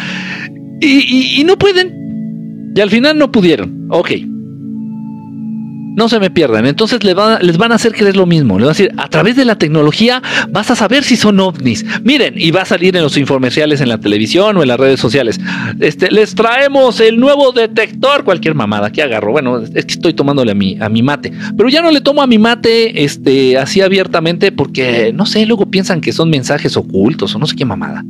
y, 0.80 1.40
y 1.40 1.44
no 1.44 1.56
pueden. 1.56 2.04
Y 2.76 2.80
al 2.80 2.90
final 2.90 3.16
no 3.16 3.30
pudieron. 3.30 3.86
Ok, 3.90 4.10
no 5.94 6.08
se 6.08 6.18
me 6.20 6.30
pierdan. 6.30 6.66
Entonces 6.66 7.02
les 7.04 7.14
van, 7.14 7.72
a 7.72 7.74
hacer 7.74 7.92
creer 7.92 8.16
lo 8.16 8.26
mismo. 8.26 8.58
Les 8.58 8.66
van 8.66 8.74
a 8.74 8.76
decir, 8.76 8.92
a 8.96 9.08
través 9.08 9.36
de 9.36 9.44
la 9.44 9.56
tecnología 9.56 10.22
vas 10.50 10.70
a 10.70 10.76
saber 10.76 11.04
si 11.04 11.16
son 11.16 11.40
ovnis. 11.40 11.84
Miren, 12.02 12.34
y 12.36 12.50
va 12.50 12.62
a 12.62 12.64
salir 12.64 12.96
en 12.96 13.02
los 13.02 13.16
infomerciales 13.16 13.80
en 13.80 13.88
la 13.88 13.98
televisión 13.98 14.56
o 14.56 14.62
en 14.62 14.68
las 14.68 14.78
redes 14.78 15.00
sociales. 15.00 15.40
Este, 15.80 16.10
les 16.10 16.34
traemos 16.34 17.00
el 17.00 17.18
nuevo 17.18 17.52
detector, 17.52 18.24
cualquier 18.24 18.54
mamada 18.54 18.90
que 18.90 19.02
agarro. 19.02 19.32
Bueno, 19.32 19.58
es 19.58 19.86
que 19.86 19.94
estoy 19.94 20.14
tomándole 20.14 20.52
a 20.52 20.54
mi, 20.54 20.76
a 20.80 20.88
mi 20.88 21.02
mate. 21.02 21.32
Pero 21.56 21.68
ya 21.68 21.82
no 21.82 21.90
le 21.90 22.00
tomo 22.00 22.22
a 22.22 22.26
mi 22.26 22.38
mate 22.38 23.04
este, 23.04 23.56
así 23.58 23.80
abiertamente 23.80 24.52
porque, 24.52 25.12
no 25.14 25.26
sé, 25.26 25.46
luego 25.46 25.66
piensan 25.66 26.00
que 26.00 26.12
son 26.12 26.30
mensajes 26.30 26.76
ocultos 26.76 27.34
o 27.34 27.38
no 27.38 27.46
sé 27.46 27.56
qué 27.56 27.64
mamada. 27.64 28.04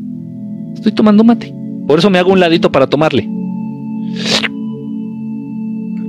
Estoy 0.75 0.93
tomando 0.93 1.25
mate. 1.25 1.53
Por 1.87 1.99
eso 1.99 2.09
me 2.09 2.19
hago 2.19 2.33
un 2.33 2.41
ladito 2.41 2.73
para 2.73 2.87
tomarle 2.87 3.29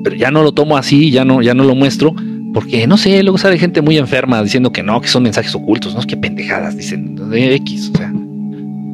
pero 0.06 0.16
ya 0.16 0.30
no 0.30 0.44
lo 0.44 0.52
tomo 0.52 0.78
así, 0.78 1.10
ya 1.10 1.26
no, 1.26 1.42
ya 1.42 1.56
no 1.56 1.64
lo 1.64 1.74
muestro, 1.74 2.14
porque 2.54 2.86
no 2.86 2.96
sé, 2.96 3.24
luego 3.24 3.40
sale 3.40 3.58
gente 3.58 3.82
muy 3.82 3.98
enferma 3.98 4.44
diciendo 4.44 4.72
que 4.72 4.84
no, 4.84 5.02
que 5.02 5.08
son 5.08 5.24
mensajes 5.24 5.56
ocultos, 5.56 5.96
no 5.96 6.00
es 6.00 6.06
que 6.06 6.16
pendejadas, 6.16 6.78
dicen 6.78 7.16
de 7.16 7.56
X, 7.56 7.92
o 7.92 7.98
sea. 7.98 8.14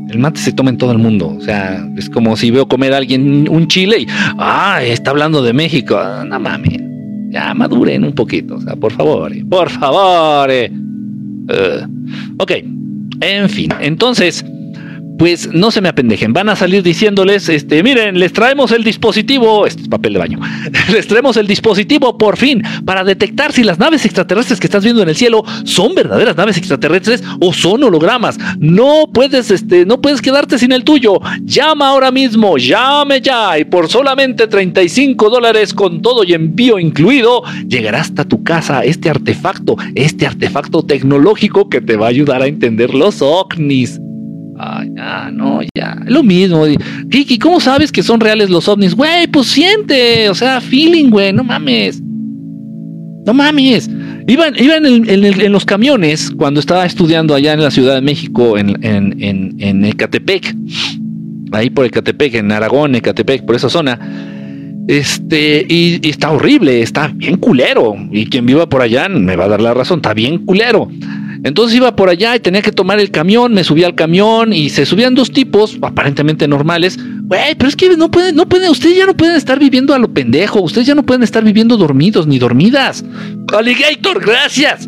El 0.09 0.19
mate 0.19 0.39
se 0.39 0.53
toma 0.53 0.69
en 0.69 0.77
todo 0.77 0.93
el 0.93 0.99
mundo. 0.99 1.35
O 1.37 1.41
sea, 1.41 1.85
es 1.97 2.09
como 2.09 2.35
si 2.37 2.49
veo 2.49 2.65
comer 2.67 2.93
a 2.93 2.97
alguien 2.97 3.47
un 3.49 3.67
chile 3.67 3.99
y, 3.99 4.07
ah, 4.09 4.81
está 4.83 5.11
hablando 5.11 5.41
de 5.41 5.53
México. 5.53 5.97
Ah, 5.97 6.25
no 6.27 6.37
mames. 6.39 6.79
Ya 7.29 7.53
maduren 7.53 8.03
un 8.03 8.13
poquito. 8.13 8.55
O 8.55 8.61
sea, 8.61 8.75
por 8.75 8.91
favor, 8.91 9.31
eh, 9.31 9.45
por 9.49 9.69
favor. 9.69 10.49
Eh. 10.51 10.69
ok. 12.37 12.51
En 13.21 13.49
fin, 13.49 13.69
entonces, 13.79 14.43
pues 15.21 15.53
no 15.53 15.69
se 15.69 15.81
me 15.81 15.89
apendejen, 15.89 16.33
van 16.33 16.49
a 16.49 16.55
salir 16.55 16.81
diciéndoles, 16.81 17.47
este, 17.47 17.83
miren, 17.83 18.17
les 18.17 18.33
traemos 18.33 18.71
el 18.71 18.83
dispositivo, 18.83 19.67
este 19.67 19.83
es 19.83 19.87
papel 19.87 20.13
de 20.13 20.19
baño, 20.19 20.39
les 20.91 21.05
traemos 21.05 21.37
el 21.37 21.45
dispositivo 21.45 22.17
por 22.17 22.37
fin 22.37 22.63
para 22.85 23.03
detectar 23.03 23.51
si 23.51 23.63
las 23.63 23.77
naves 23.77 24.03
extraterrestres 24.03 24.59
que 24.59 24.65
estás 24.65 24.83
viendo 24.83 25.03
en 25.03 25.09
el 25.09 25.15
cielo 25.15 25.43
son 25.63 25.93
verdaderas 25.93 26.35
naves 26.35 26.57
extraterrestres 26.57 27.23
o 27.39 27.53
son 27.53 27.83
hologramas. 27.83 28.39
No 28.57 29.11
puedes, 29.13 29.51
este, 29.51 29.85
no 29.85 30.01
puedes 30.01 30.23
quedarte 30.23 30.57
sin 30.57 30.71
el 30.71 30.83
tuyo. 30.83 31.19
Llama 31.43 31.89
ahora 31.89 32.09
mismo, 32.09 32.57
llame 32.57 33.21
ya 33.21 33.59
y 33.59 33.65
por 33.65 33.89
solamente 33.89 34.47
35 34.47 35.29
dólares 35.29 35.75
con 35.75 36.01
todo 36.01 36.23
y 36.23 36.33
envío 36.33 36.79
incluido, 36.79 37.43
llegará 37.67 38.01
hasta 38.01 38.23
tu 38.23 38.43
casa 38.43 38.83
este 38.83 39.11
artefacto, 39.11 39.75
este 39.93 40.25
artefacto 40.25 40.81
tecnológico 40.81 41.69
que 41.69 41.79
te 41.79 41.95
va 41.95 42.07
a 42.07 42.09
ayudar 42.09 42.41
a 42.41 42.47
entender 42.47 42.95
los 42.95 43.21
ovnis. 43.21 43.99
Ay, 44.63 44.89
ah, 44.99 45.31
no, 45.33 45.61
ya. 45.75 45.97
Lo 46.05 46.21
mismo. 46.21 46.65
Kiki, 47.09 47.39
¿cómo 47.39 47.59
sabes 47.59 47.91
que 47.91 48.03
son 48.03 48.19
reales 48.19 48.51
los 48.51 48.67
ovnis? 48.67 48.93
Güey, 48.93 49.25
pues 49.27 49.47
siente. 49.47 50.29
O 50.29 50.35
sea, 50.35 50.61
feeling, 50.61 51.09
güey. 51.09 51.33
No 51.33 51.43
mames. 51.43 51.99
No 53.25 53.33
mames. 53.33 53.89
Iban, 54.27 54.53
iban 54.57 54.85
en, 54.85 55.51
los 55.51 55.65
camiones 55.65 56.29
cuando 56.37 56.59
estaba 56.59 56.85
estudiando 56.85 57.33
allá 57.33 57.53
en 57.53 57.63
la 57.63 57.71
Ciudad 57.71 57.95
de 57.95 58.01
México, 58.01 58.55
en, 58.55 58.77
en, 58.83 59.55
en 59.59 59.85
Ecatepec. 59.85 60.55
Ahí 61.53 61.71
por 61.71 61.85
Ecatepec, 61.85 62.35
en 62.35 62.51
Aragón, 62.51 62.93
Ecatepec, 62.93 63.43
por 63.43 63.55
esa 63.55 63.69
zona. 63.69 63.99
Este, 64.87 65.65
y, 65.69 66.07
está 66.07 66.31
horrible, 66.31 66.81
está 66.81 67.07
bien 67.07 67.37
culero. 67.37 67.95
Y 68.11 68.25
quien 68.27 68.45
viva 68.45 68.67
por 68.67 68.81
allá 68.81 69.07
me 69.09 69.35
va 69.35 69.45
a 69.45 69.49
dar 69.49 69.61
la 69.61 69.73
razón, 69.73 69.99
está 69.99 70.13
bien 70.13 70.39
culero. 70.39 70.89
Entonces 71.43 71.75
iba 71.75 71.95
por 71.95 72.09
allá 72.09 72.35
y 72.35 72.39
tenía 72.39 72.61
que 72.61 72.71
tomar 72.71 72.99
el 72.99 73.09
camión, 73.09 73.53
me 73.53 73.63
subí 73.63 73.83
al 73.83 73.95
camión 73.95 74.53
y 74.53 74.69
se 74.69 74.85
subían 74.85 75.15
dos 75.15 75.31
tipos, 75.31 75.77
aparentemente 75.81 76.47
normales. 76.47 76.99
Güey, 77.23 77.55
pero 77.55 77.67
es 77.67 77.75
que 77.75 77.97
no 77.97 78.11
pueden, 78.11 78.35
no 78.35 78.47
pueden, 78.47 78.69
ustedes 78.69 78.97
ya 78.97 79.07
no 79.07 79.15
pueden 79.15 79.35
estar 79.35 79.57
viviendo 79.57 79.95
a 79.95 79.99
lo 79.99 80.13
pendejo, 80.13 80.61
ustedes 80.61 80.85
ya 80.87 80.95
no 80.95 81.03
pueden 81.03 81.23
estar 81.23 81.43
viviendo 81.43 81.77
dormidos 81.77 82.27
ni 82.27 82.37
dormidas. 82.37 83.03
Alligator, 83.57 84.23
gracias. 84.23 84.87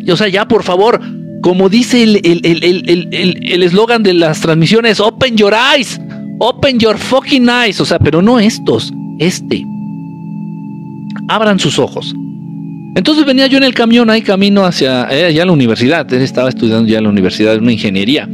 Y, 0.00 0.10
o 0.10 0.16
sea, 0.16 0.28
ya 0.28 0.48
por 0.48 0.62
favor, 0.62 1.00
como 1.42 1.68
dice 1.68 2.02
el 2.02 3.62
eslogan 3.62 4.00
el, 4.00 4.02
de 4.04 4.14
las 4.14 4.40
transmisiones, 4.40 5.00
open 5.00 5.36
your 5.36 5.52
eyes, 5.52 6.00
open 6.38 6.78
your 6.78 6.96
fucking 6.96 7.48
eyes, 7.50 7.78
o 7.80 7.84
sea, 7.84 7.98
pero 7.98 8.22
no 8.22 8.38
estos, 8.38 8.90
este. 9.18 9.64
Abran 11.28 11.58
sus 11.58 11.78
ojos. 11.78 12.14
Entonces 12.96 13.26
venía 13.26 13.46
yo 13.46 13.58
en 13.58 13.64
el 13.64 13.74
camión 13.74 14.08
ahí 14.08 14.22
camino 14.22 14.64
hacia 14.64 15.06
eh, 15.10 15.26
allá 15.26 15.44
la 15.44 15.52
universidad. 15.52 16.10
Él 16.14 16.22
estaba 16.22 16.48
estudiando 16.48 16.88
ya 16.88 16.96
en 16.96 17.04
la 17.04 17.10
universidad 17.10 17.52
de 17.52 17.58
una 17.58 17.70
ingeniería. 17.70 18.26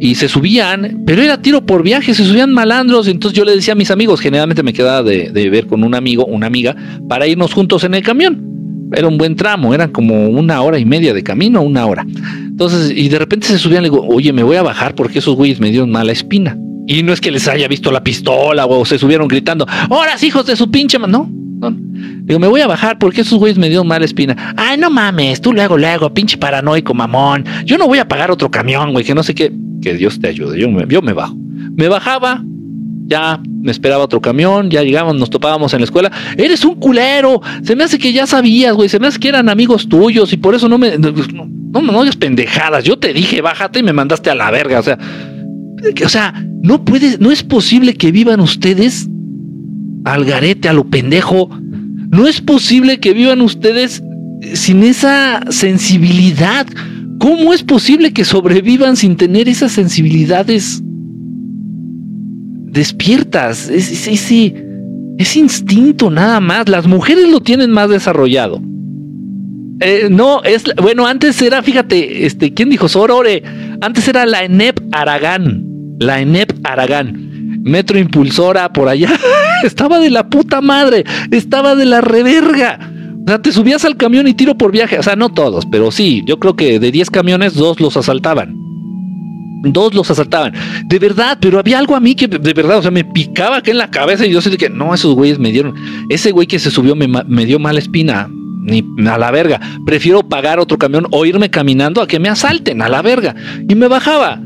Y 0.00 0.16
se 0.16 0.28
subían, 0.28 1.04
pero 1.06 1.22
era 1.22 1.40
tiro 1.40 1.64
por 1.64 1.84
viaje, 1.84 2.12
se 2.12 2.24
subían 2.24 2.50
malandros. 2.50 3.06
Entonces 3.06 3.38
yo 3.38 3.44
le 3.44 3.54
decía 3.54 3.74
a 3.74 3.76
mis 3.76 3.92
amigos, 3.92 4.20
generalmente 4.20 4.64
me 4.64 4.72
quedaba 4.72 5.04
de, 5.04 5.30
ver 5.48 5.68
con 5.68 5.84
un 5.84 5.94
amigo, 5.94 6.26
una 6.26 6.48
amiga, 6.48 6.74
para 7.08 7.28
irnos 7.28 7.54
juntos 7.54 7.84
en 7.84 7.94
el 7.94 8.02
camión. 8.02 8.90
Era 8.92 9.06
un 9.06 9.18
buen 9.18 9.36
tramo, 9.36 9.72
eran 9.72 9.92
como 9.92 10.28
una 10.30 10.60
hora 10.62 10.80
y 10.80 10.84
media 10.84 11.14
de 11.14 11.22
camino, 11.22 11.62
una 11.62 11.86
hora. 11.86 12.04
Entonces, 12.38 12.92
y 12.96 13.08
de 13.08 13.20
repente 13.20 13.46
se 13.46 13.56
subían, 13.56 13.84
le 13.84 13.90
digo, 13.90 14.04
oye, 14.04 14.32
me 14.32 14.42
voy 14.42 14.56
a 14.56 14.62
bajar 14.62 14.96
porque 14.96 15.20
esos 15.20 15.36
güeyes 15.36 15.60
me 15.60 15.70
dieron 15.70 15.92
mala 15.92 16.10
espina. 16.10 16.58
Y 16.88 17.04
no 17.04 17.12
es 17.12 17.20
que 17.20 17.30
les 17.30 17.46
haya 17.46 17.68
visto 17.68 17.92
la 17.92 18.02
pistola 18.02 18.66
o 18.66 18.84
se 18.84 18.98
subieron 18.98 19.28
gritando, 19.28 19.64
¡Horas, 19.90 20.24
hijos 20.24 20.44
de 20.46 20.56
su 20.56 20.72
pinche! 20.72 20.98
No, 20.98 21.30
Digo, 21.70 22.40
me 22.40 22.48
voy 22.48 22.60
a 22.60 22.66
bajar 22.66 22.98
porque 22.98 23.20
esos 23.20 23.38
güeyes 23.38 23.58
me 23.58 23.68
dieron 23.68 23.86
mala 23.86 24.04
espina. 24.04 24.54
Ay, 24.56 24.78
no 24.78 24.90
mames, 24.90 25.40
tú 25.40 25.52
luego, 25.52 25.76
luego, 25.76 26.12
pinche 26.12 26.36
paranoico, 26.36 26.94
mamón. 26.94 27.44
Yo 27.64 27.78
no 27.78 27.86
voy 27.86 27.98
a 27.98 28.08
pagar 28.08 28.30
otro 28.30 28.50
camión, 28.50 28.92
güey, 28.92 29.04
que 29.04 29.14
no 29.14 29.22
sé 29.22 29.34
qué. 29.34 29.52
Que 29.80 29.94
Dios 29.94 30.20
te 30.20 30.28
ayude. 30.28 30.58
Yo 30.60 30.70
me, 30.70 30.86
yo 30.88 31.02
me 31.02 31.12
bajo. 31.12 31.36
Me 31.76 31.88
bajaba, 31.88 32.42
ya 33.06 33.40
me 33.44 33.70
esperaba 33.70 34.04
otro 34.04 34.20
camión, 34.20 34.70
ya 34.70 34.82
llegamos, 34.82 35.16
nos 35.16 35.30
topábamos 35.30 35.72
en 35.74 35.80
la 35.80 35.84
escuela. 35.84 36.10
Eres 36.36 36.64
un 36.64 36.76
culero. 36.76 37.40
Se 37.62 37.76
me 37.76 37.84
hace 37.84 37.98
que 37.98 38.12
ya 38.12 38.26
sabías, 38.26 38.74
güey. 38.74 38.88
Se 38.88 38.98
me 38.98 39.06
hace 39.06 39.18
que 39.18 39.28
eran 39.28 39.48
amigos 39.48 39.88
tuyos 39.88 40.32
y 40.32 40.36
por 40.36 40.54
eso 40.54 40.68
no 40.68 40.78
me. 40.78 40.98
No, 40.98 41.10
no, 41.12 41.80
no, 41.80 42.04
no 42.04 42.12
pendejadas. 42.18 42.84
Yo 42.84 42.98
te 42.98 43.12
dije, 43.12 43.40
bájate 43.40 43.80
y 43.80 43.82
me 43.82 43.92
mandaste 43.92 44.30
a 44.30 44.34
la 44.34 44.50
verga. 44.50 44.80
O 44.80 44.82
sea, 44.82 44.98
o 46.04 46.08
sea, 46.08 46.34
no 46.62 46.84
puedes, 46.84 47.20
no 47.20 47.30
es 47.30 47.42
posible 47.42 47.94
que 47.94 48.12
vivan 48.12 48.40
ustedes 48.40 49.08
al 50.04 50.24
garete, 50.24 50.68
a 50.68 50.72
lo 50.72 50.84
pendejo. 50.84 51.48
No 52.10 52.26
es 52.26 52.40
posible 52.40 53.00
que 53.00 53.12
vivan 53.12 53.40
ustedes 53.40 54.02
sin 54.54 54.82
esa 54.82 55.42
sensibilidad. 55.50 56.66
¿Cómo 57.18 57.52
es 57.52 57.62
posible 57.62 58.12
que 58.12 58.24
sobrevivan 58.24 58.96
sin 58.96 59.16
tener 59.16 59.48
esas 59.48 59.72
sensibilidades 59.72 60.82
despiertas? 62.66 63.68
Es, 63.68 64.08
es 64.08 65.36
instinto 65.36 66.10
nada 66.10 66.40
más. 66.40 66.68
Las 66.68 66.86
mujeres 66.86 67.28
lo 67.28 67.40
tienen 67.40 67.70
más 67.70 67.88
desarrollado. 67.88 68.60
Eh, 69.80 70.08
no, 70.10 70.42
es 70.44 70.64
bueno, 70.80 71.06
antes 71.06 71.40
era, 71.42 71.62
fíjate, 71.62 72.26
este, 72.26 72.54
¿quién 72.54 72.70
dijo 72.70 72.88
Sorore? 72.88 73.42
Antes 73.80 74.06
era 74.06 74.26
la 74.26 74.44
ENEP 74.44 74.80
Aragán. 74.92 75.64
La 75.98 76.20
ENEP 76.20 76.52
Aragán 76.64 77.32
metro 77.62 77.98
impulsora 77.98 78.72
por 78.72 78.88
allá. 78.88 79.08
estaba 79.66 79.98
de 79.98 80.10
la 80.10 80.28
puta 80.28 80.60
madre, 80.60 81.04
estaba 81.30 81.74
de 81.74 81.84
la 81.84 82.00
reverga. 82.00 82.78
O 83.24 83.28
sea, 83.28 83.40
te 83.40 83.52
subías 83.52 83.84
al 83.84 83.96
camión 83.96 84.26
y 84.26 84.34
tiro 84.34 84.56
por 84.56 84.72
viaje. 84.72 84.98
O 84.98 85.02
sea, 85.02 85.16
no 85.16 85.28
todos, 85.28 85.66
pero 85.66 85.90
sí, 85.90 86.22
yo 86.26 86.38
creo 86.38 86.56
que 86.56 86.80
de 86.80 86.90
10 86.90 87.10
camiones, 87.10 87.54
dos 87.54 87.80
los 87.80 87.96
asaltaban. 87.96 88.56
Dos 89.64 89.94
los 89.94 90.10
asaltaban. 90.10 90.52
De 90.86 90.98
verdad, 90.98 91.38
pero 91.40 91.58
había 91.60 91.78
algo 91.78 91.94
a 91.94 92.00
mí 92.00 92.16
que 92.16 92.26
de 92.26 92.52
verdad, 92.52 92.78
o 92.78 92.82
sea, 92.82 92.90
me 92.90 93.04
picaba 93.04 93.58
aquí 93.58 93.70
en 93.70 93.78
la 93.78 93.90
cabeza 93.90 94.26
y 94.26 94.32
yo 94.32 94.40
sé 94.40 94.56
que 94.56 94.68
no, 94.68 94.92
esos 94.92 95.14
güeyes 95.14 95.38
me 95.38 95.52
dieron. 95.52 95.74
Ese 96.08 96.32
güey 96.32 96.48
que 96.48 96.58
se 96.58 96.70
subió 96.70 96.96
me, 96.96 97.06
me 97.06 97.46
dio 97.46 97.58
mala 97.58 97.78
espina. 97.78 98.28
Ni 98.64 98.84
a 99.08 99.18
la 99.18 99.30
verga. 99.32 99.60
Prefiero 99.84 100.28
pagar 100.28 100.60
otro 100.60 100.78
camión 100.78 101.06
o 101.10 101.26
irme 101.26 101.50
caminando 101.50 102.00
a 102.00 102.06
que 102.06 102.20
me 102.20 102.28
asalten 102.28 102.80
a 102.80 102.88
la 102.88 103.02
verga. 103.02 103.34
Y 103.68 103.74
me 103.74 103.88
bajaba. 103.88 104.40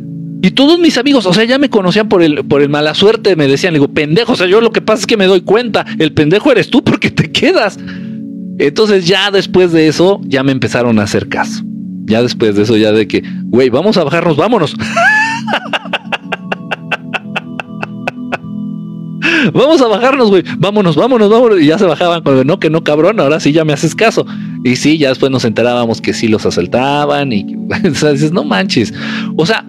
Y 0.47 0.53
todos 0.53 0.79
mis 0.79 0.97
amigos, 0.97 1.27
o 1.27 1.35
sea, 1.35 1.43
ya 1.43 1.59
me 1.59 1.69
conocían 1.69 2.09
por 2.09 2.23
el, 2.23 2.45
por 2.45 2.63
el 2.63 2.69
mala 2.69 2.95
suerte, 2.95 3.35
me 3.35 3.49
decían, 3.49 3.75
digo, 3.75 3.89
pendejo, 3.89 4.35
o 4.35 4.37
sea, 4.37 4.47
yo 4.47 4.61
lo 4.61 4.71
que 4.71 4.81
pasa 4.81 5.01
es 5.01 5.07
que 5.09 5.17
me 5.17 5.27
doy 5.27 5.41
cuenta, 5.41 5.85
el 5.99 6.13
pendejo 6.13 6.53
eres 6.53 6.71
tú 6.71 6.85
porque 6.85 7.11
te 7.11 7.33
quedas. 7.33 7.81
Entonces 8.61 9.09
ya 9.09 9.33
después 9.33 9.73
de 9.73 9.89
eso, 9.89 10.21
ya 10.23 10.45
me 10.45 10.53
empezaron 10.53 11.01
a 11.01 11.03
hacer 11.03 11.29
caso. 11.29 11.65
Ya 12.05 12.23
después 12.23 12.55
de 12.55 12.63
eso, 12.63 12.77
ya 12.77 12.93
de 12.93 13.09
que, 13.09 13.25
güey, 13.47 13.71
vamos 13.71 13.97
a 13.97 14.05
bajarnos, 14.05 14.37
vámonos. 14.37 14.77
vamos 19.53 19.83
a 19.83 19.89
bajarnos, 19.89 20.29
güey. 20.29 20.45
Vámonos, 20.59 20.95
vámonos, 20.95 21.29
vámonos. 21.29 21.61
Y 21.61 21.67
ya 21.67 21.77
se 21.77 21.87
bajaban 21.87 22.23
con 22.23 22.47
no, 22.47 22.61
que 22.61 22.71
no, 22.71 22.85
cabrón, 22.85 23.19
ahora 23.19 23.41
sí 23.41 23.51
ya 23.51 23.65
me 23.65 23.73
haces 23.73 23.97
caso. 23.97 24.25
Y 24.63 24.77
sí, 24.77 24.97
ya 24.97 25.09
después 25.09 25.33
nos 25.33 25.45
enterábamos 25.45 26.01
que 26.01 26.15
sí 26.15 26.29
los 26.29 26.47
asaltaban 26.47 27.33
y 27.33 27.45
dices, 27.83 28.31
no 28.31 28.45
manches. 28.45 28.95
O 29.37 29.45
sea, 29.45 29.67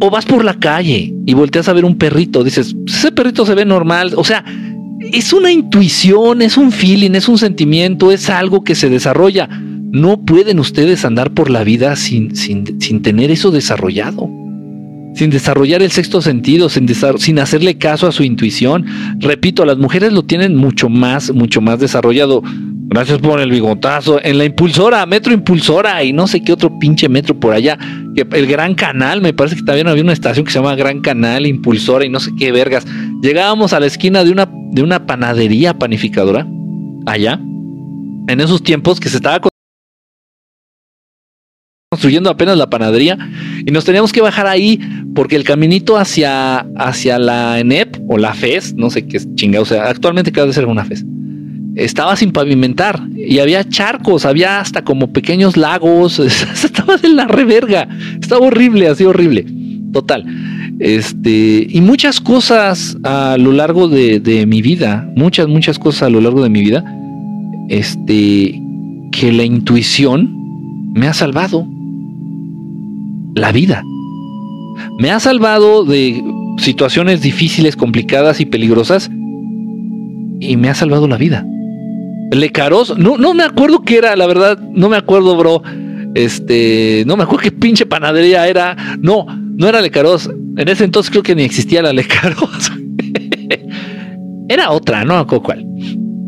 o 0.00 0.10
vas 0.10 0.26
por 0.26 0.44
la 0.44 0.54
calle 0.54 1.14
y 1.24 1.34
volteas 1.34 1.68
a 1.68 1.72
ver 1.72 1.84
un 1.84 1.96
perrito, 1.96 2.44
dices, 2.44 2.74
ese 2.86 3.12
perrito 3.12 3.46
se 3.46 3.54
ve 3.54 3.64
normal, 3.64 4.12
o 4.16 4.24
sea, 4.24 4.44
es 5.00 5.32
una 5.32 5.52
intuición, 5.52 6.42
es 6.42 6.56
un 6.56 6.72
feeling, 6.72 7.12
es 7.12 7.28
un 7.28 7.38
sentimiento, 7.38 8.12
es 8.12 8.30
algo 8.30 8.64
que 8.64 8.74
se 8.74 8.88
desarrolla. 8.88 9.48
No 9.48 10.24
pueden 10.24 10.58
ustedes 10.58 11.04
andar 11.04 11.32
por 11.32 11.50
la 11.50 11.64
vida 11.64 11.96
sin, 11.96 12.34
sin, 12.34 12.80
sin 12.80 13.02
tener 13.02 13.30
eso 13.30 13.50
desarrollado, 13.50 14.28
sin 15.14 15.30
desarrollar 15.30 15.82
el 15.82 15.90
sexto 15.90 16.20
sentido, 16.20 16.68
sin, 16.68 16.88
sin 17.18 17.38
hacerle 17.38 17.78
caso 17.78 18.06
a 18.06 18.12
su 18.12 18.22
intuición. 18.24 18.84
Repito, 19.20 19.64
las 19.64 19.78
mujeres 19.78 20.12
lo 20.12 20.24
tienen 20.24 20.56
mucho 20.56 20.88
más, 20.88 21.32
mucho 21.32 21.60
más 21.60 21.78
desarrollado. 21.78 22.42
Gracias 22.88 23.18
por 23.18 23.40
el 23.40 23.50
bigotazo. 23.50 24.20
En 24.22 24.38
la 24.38 24.44
impulsora, 24.44 25.04
metro 25.06 25.32
impulsora 25.32 26.04
y 26.04 26.12
no 26.12 26.28
sé 26.28 26.42
qué 26.42 26.52
otro 26.52 26.78
pinche 26.78 27.08
metro 27.08 27.38
por 27.38 27.52
allá. 27.52 27.76
El 28.14 28.46
Gran 28.46 28.74
Canal, 28.74 29.20
me 29.20 29.34
parece 29.34 29.56
que 29.56 29.62
también 29.62 29.88
había 29.88 30.04
una 30.04 30.12
estación 30.12 30.46
que 30.46 30.52
se 30.52 30.60
llama 30.60 30.76
Gran 30.76 31.00
Canal, 31.00 31.46
impulsora 31.46 32.06
y 32.06 32.08
no 32.08 32.20
sé 32.20 32.30
qué 32.38 32.52
vergas. 32.52 32.86
Llegábamos 33.22 33.72
a 33.72 33.80
la 33.80 33.86
esquina 33.86 34.22
de 34.22 34.30
una, 34.30 34.48
de 34.70 34.82
una 34.82 35.04
panadería 35.04 35.74
panificadora, 35.74 36.46
allá, 37.06 37.40
en 38.28 38.40
esos 38.40 38.62
tiempos 38.62 39.00
que 39.00 39.08
se 39.08 39.16
estaba 39.16 39.40
construyendo 41.90 42.30
apenas 42.30 42.56
la 42.56 42.70
panadería 42.70 43.18
y 43.66 43.70
nos 43.72 43.84
teníamos 43.84 44.12
que 44.12 44.20
bajar 44.20 44.46
ahí 44.46 44.80
porque 45.14 45.34
el 45.34 45.42
caminito 45.42 45.96
hacia, 45.96 46.60
hacia 46.76 47.18
la 47.18 47.58
ENEP 47.58 47.96
o 48.08 48.16
la 48.16 48.32
FES, 48.32 48.74
no 48.74 48.90
sé 48.90 49.08
qué 49.08 49.18
chingado, 49.34 49.64
o 49.64 49.66
sea, 49.66 49.88
actualmente 49.88 50.30
cada 50.30 50.46
vez 50.46 50.54
ser 50.54 50.66
una 50.66 50.84
FES 50.84 51.04
estaba 51.76 52.16
sin 52.16 52.32
pavimentar 52.32 53.06
y 53.14 53.38
había 53.38 53.62
charcos, 53.62 54.24
había 54.24 54.60
hasta 54.60 54.82
como 54.82 55.12
pequeños 55.12 55.58
lagos, 55.58 56.18
estaba 56.64 56.96
de 56.96 57.10
la 57.10 57.26
reverga, 57.26 57.86
estaba 58.20 58.46
horrible, 58.46 58.88
así 58.88 59.04
horrible, 59.04 59.46
total. 59.92 60.24
Este, 60.78 61.66
y 61.70 61.80
muchas 61.82 62.20
cosas 62.20 62.96
a 63.02 63.36
lo 63.38 63.52
largo 63.52 63.88
de, 63.88 64.44
mi 64.48 64.62
vida, 64.62 65.10
muchas, 65.16 65.48
muchas 65.48 65.78
cosas 65.78 66.04
a 66.04 66.10
lo 66.10 66.20
largo 66.20 66.42
de 66.42 66.48
mi 66.48 66.62
vida, 66.62 66.84
este, 67.68 68.60
que 69.12 69.32
la 69.32 69.44
intuición 69.44 70.34
me 70.94 71.08
ha 71.08 71.14
salvado 71.14 71.66
la 73.34 73.52
vida. 73.52 73.84
Me 74.98 75.10
ha 75.10 75.20
salvado 75.20 75.84
de 75.84 76.22
situaciones 76.58 77.20
difíciles, 77.20 77.76
complicadas 77.76 78.40
y 78.40 78.46
peligrosas 78.46 79.10
y 80.40 80.56
me 80.56 80.70
ha 80.70 80.74
salvado 80.74 81.06
la 81.06 81.16
vida. 81.16 81.46
Lecaros, 82.32 82.98
no, 82.98 83.16
no 83.16 83.34
me 83.34 83.44
acuerdo 83.44 83.82
qué 83.82 83.98
era, 83.98 84.16
la 84.16 84.26
verdad, 84.26 84.58
no 84.58 84.88
me 84.88 84.96
acuerdo, 84.96 85.36
bro. 85.36 85.62
Este, 86.14 87.04
no 87.06 87.16
me 87.16 87.24
acuerdo 87.24 87.42
qué 87.42 87.52
pinche 87.52 87.86
panadería 87.86 88.48
era. 88.48 88.76
No, 89.00 89.26
no 89.28 89.68
era 89.68 89.80
Lecaros. 89.80 90.30
En 90.56 90.68
ese 90.68 90.84
entonces 90.84 91.10
creo 91.10 91.22
que 91.22 91.34
ni 91.34 91.42
existía 91.42 91.82
la 91.82 91.92
Lecaros. 91.92 92.72
era 94.48 94.70
otra, 94.70 95.04
no 95.04 95.24
me 95.24 95.40
cuál. 95.40 95.66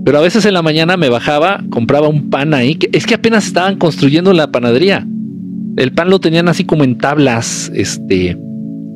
Pero 0.05 0.19
a 0.19 0.23
veces 0.23 0.45
en 0.45 0.55
la 0.55 0.63
mañana 0.63 0.97
me 0.97 1.09
bajaba, 1.09 1.63
compraba 1.71 2.09
un 2.09 2.31
pan 2.31 2.55
ahí. 2.55 2.75
Que, 2.77 2.91
es 2.93 3.07
que 3.07 3.15
apenas 3.15 3.47
estaban 3.47 3.77
construyendo 3.77 4.33
la 4.33 4.51
panadería. 4.51 5.07
El 5.77 5.93
pan 5.93 6.11
lo 6.11 6.19
tenían 6.19 6.49
así 6.49 6.65
como 6.65 6.85
en 6.85 6.99
tablas, 6.99 7.71
este, 7.75 8.37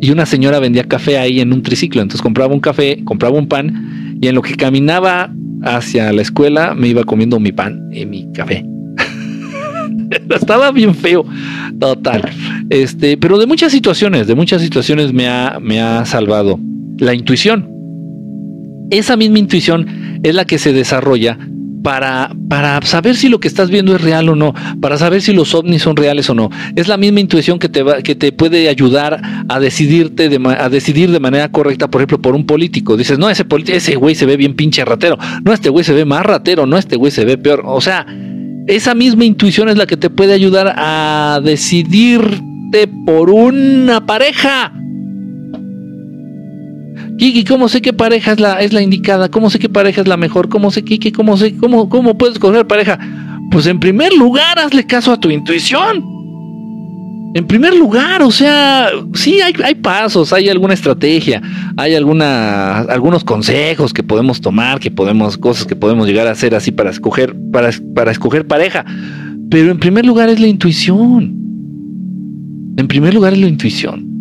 y 0.01 0.11
una 0.11 0.27
señora 0.27 0.59
vendía 0.59 0.85
café 0.85 1.17
ahí 1.17 1.41
en 1.41 1.53
un 1.53 1.63
triciclo. 1.63 2.03
Entonces 2.03 2.23
compraba 2.23 2.53
un 2.53 2.61
café, 2.61 3.03
compraba 3.05 3.39
un 3.39 3.47
pan, 3.47 4.02
y 4.23 4.29
en 4.29 4.37
lo 4.37 4.41
que 4.41 4.55
caminaba 4.55 5.31
hacia 5.65 6.13
la 6.13 6.23
escuela 6.23 6.75
me 6.75 6.87
iba 6.87 7.03
comiendo 7.03 7.41
mi 7.41 7.51
pan 7.51 7.91
y 7.93 8.07
mi 8.07 8.31
café. 8.33 8.65
Estaba 10.31 10.71
bien 10.71 10.95
feo, 10.95 11.27
total. 11.81 12.31
Este, 12.71 13.17
pero 13.17 13.37
de 13.37 13.47
muchas 13.47 13.73
situaciones, 13.73 14.29
de 14.29 14.37
muchas 14.37 14.63
situaciones 14.63 15.13
me 15.13 15.29
ha, 15.29 15.59
me 15.61 15.81
ha 15.81 16.05
salvado 16.05 16.61
la 16.99 17.15
intuición. 17.15 17.69
Esa 18.91 19.17
misma 19.17 19.41
intuición 19.41 20.21
es 20.23 20.37
la 20.37 20.45
que 20.45 20.59
se 20.59 20.73
desarrolla 20.73 21.37
para, 21.83 22.31
para 22.49 22.81
saber 22.83 23.17
si 23.17 23.29
lo 23.29 23.41
que 23.41 23.49
estás 23.49 23.71
viendo 23.71 23.95
es 23.95 24.01
real 24.01 24.29
o 24.29 24.37
no, 24.37 24.55
para 24.81 24.97
saber 24.99 25.23
si 25.23 25.33
los 25.33 25.55
ovnis 25.55 25.83
son 25.83 25.97
reales 25.97 26.29
o 26.31 26.35
no. 26.35 26.51
Es 26.77 26.89
la 26.89 26.97
misma 26.97 27.21
intuición 27.21 27.59
que 27.59 27.69
te, 27.69 27.83
va, 27.83 28.03
que 28.03 28.15
te 28.15 28.33
puede 28.33 28.69
ayudar 28.69 29.21
a 29.49 29.61
decidirte 29.61 30.29
de, 30.29 30.41
a 30.59 30.69
decidir 30.69 31.11
de 31.11 31.21
manera 31.21 31.51
correcta, 31.51 31.89
por 31.89 32.01
ejemplo, 32.01 32.21
por 32.21 32.35
un 32.35 32.47
político. 32.47 32.97
Dices, 32.97 33.19
no, 33.19 33.29
ese, 33.29 33.45
ese 33.67 33.97
güey 33.97 34.15
se 34.15 34.27
ve 34.27 34.37
bien 34.37 34.55
pinche 34.55 34.85
ratero, 34.85 35.19
no, 35.45 35.53
este 35.53 35.69
güey 35.69 35.85
se 35.85 35.93
ve 35.93 36.05
más 36.05 36.25
ratero, 36.25 36.67
no, 36.67 36.79
este 36.79 36.97
güey 36.97 37.11
se 37.11 37.25
ve 37.25 37.39
peor. 37.39 37.63
O 37.65 37.81
sea, 37.81 38.07
esa 38.67 38.95
misma 38.95 39.25
intuición 39.25 39.69
es 39.69 39.77
la 39.77 39.87
que 39.87 39.97
te 39.97 40.11
puede 40.11 40.33
ayudar 40.33 40.75
a 40.77 41.41
decidirte 41.43 42.89
por 43.05 43.31
una 43.31 44.07
pareja. 44.07 44.73
Kiki, 47.19 47.45
¿cómo 47.45 47.69
sé 47.69 47.81
qué 47.81 47.93
pareja 47.93 48.33
es 48.33 48.41
la, 48.41 48.61
es 48.61 48.73
la 48.73 48.83
indicada? 48.83 49.31
¿Cómo 49.31 49.51
sé 49.51 49.59
qué 49.59 49.69
pareja 49.69 50.01
es 50.01 50.09
la 50.09 50.17
mejor? 50.17 50.49
¿Cómo 50.49 50.71
sé, 50.71 50.83
Kiki, 50.83 51.13
cómo 51.13 51.37
sé, 51.37 51.57
cómo, 51.57 51.89
cómo 51.89 52.17
puedes 52.17 52.35
escoger 52.37 52.67
pareja? 52.67 52.99
Pues 53.51 53.67
en 53.67 53.79
primer 53.79 54.13
lugar, 54.15 54.59
hazle 54.59 54.87
caso 54.87 55.13
a 55.13 55.21
tu 55.21 55.31
intuición. 55.31 56.05
En 57.35 57.47
primer 57.47 57.75
lugar, 57.75 58.23
o 58.23 58.31
sea, 58.31 58.91
sí 59.15 59.41
hay, 59.41 59.55
hay 59.65 59.75
pasos, 59.75 60.33
hay 60.35 60.51
alguna 60.51 60.75
estrategia, 60.75 61.41
hay 61.79 61.95
alguna, 61.95 62.81
algunos 62.81 63.25
consejos 63.25 63.95
que 63.95 64.03
podemos 64.03 64.41
tomar, 64.41 64.81
que 64.81 64.91
podemos, 64.91 65.39
cosas 65.39 65.65
que 65.65 65.75
podemos 65.75 66.07
llegar 66.07 66.27
a 66.27 66.33
hacer 66.33 66.55
así 66.55 66.73
para 66.73 66.91
escoger, 66.91 67.35
para, 67.51 67.71
para 67.95 68.11
escoger 68.11 68.47
pareja. 68.47 68.85
Pero 69.51 69.71
en 69.71 69.79
primer 69.79 70.05
lugar 70.05 70.29
es 70.29 70.41
la 70.41 70.47
intuición. 70.47 71.39
En 72.77 72.89
primer 72.89 73.15
lugar 73.15 73.33
es 73.33 73.39
la 73.39 73.49
intuición. 73.49 74.12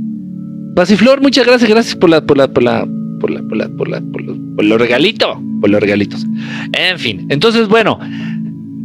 Basiflor, 0.73 1.21
muchas 1.21 1.45
gracias, 1.45 1.69
gracias 1.69 1.95
por 1.95 2.09
la, 2.09 2.21
por 2.21 2.37
la, 2.37 2.47
por 2.47 2.63
la, 2.63 2.87
por 3.19 3.29
la, 3.29 3.41
por 3.41 3.57
la, 3.57 3.69
por 3.69 3.87
la, 3.89 4.01
por 4.01 4.21
los, 4.21 4.37
por 4.55 4.65
los 4.65 4.79
regalitos, 4.79 5.37
por 5.59 5.69
los 5.69 5.81
regalitos. 5.81 6.25
En 6.73 6.97
fin, 6.97 7.25
entonces, 7.29 7.67
bueno, 7.67 7.99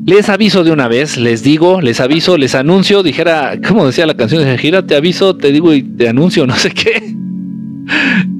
les 0.07 0.28
aviso 0.28 0.62
de 0.62 0.70
una 0.70 0.89
vez, 0.89 1.16
les 1.16 1.43
digo, 1.43 1.80
les 1.80 2.01
aviso, 2.01 2.37
les 2.37 2.55
anuncio, 2.55 3.03
dijera, 3.03 3.61
como 3.66 3.87
decía 3.87 4.07
la 4.07 4.14
canción 4.14 4.45
de 4.45 4.57
Gira, 4.59 4.87
te 4.87 4.95
aviso, 4.95 5.37
te 5.37 5.53
digo 5.53 5.74
y 5.74 5.82
te 5.82 6.09
anuncio, 6.09 6.47
no 6.47 6.55
sé 6.57 6.70
qué. 6.70 7.14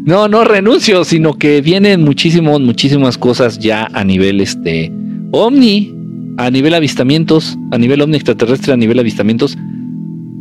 No, 0.05 0.28
no 0.28 0.44
renuncio, 0.44 1.05
sino 1.05 1.34
que 1.34 1.61
vienen 1.61 2.03
muchísimos, 2.03 2.61
muchísimas 2.61 3.18
cosas 3.18 3.59
ya 3.59 3.88
a 3.92 4.05
nivel 4.05 4.40
este 4.40 4.92
ovni, 5.32 5.92
a 6.36 6.51
nivel 6.51 6.74
avistamientos, 6.74 7.57
a 7.72 7.78
nivel 7.78 8.01
ovni 8.01 8.16
extraterrestre, 8.16 8.72
a 8.72 8.76
nivel 8.76 8.99
avistamientos, 8.99 9.59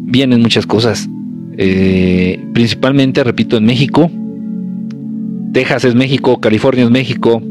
vienen 0.05 0.41
muchas 0.41 0.67
cosas. 0.67 1.09
Eh, 1.57 2.39
principalmente, 2.53 3.23
repito, 3.23 3.57
en 3.57 3.65
México. 3.65 4.11
Texas 5.53 5.85
es 5.85 5.95
México, 5.95 6.39
California 6.39 6.83
es 6.83 6.91
México. 6.91 7.41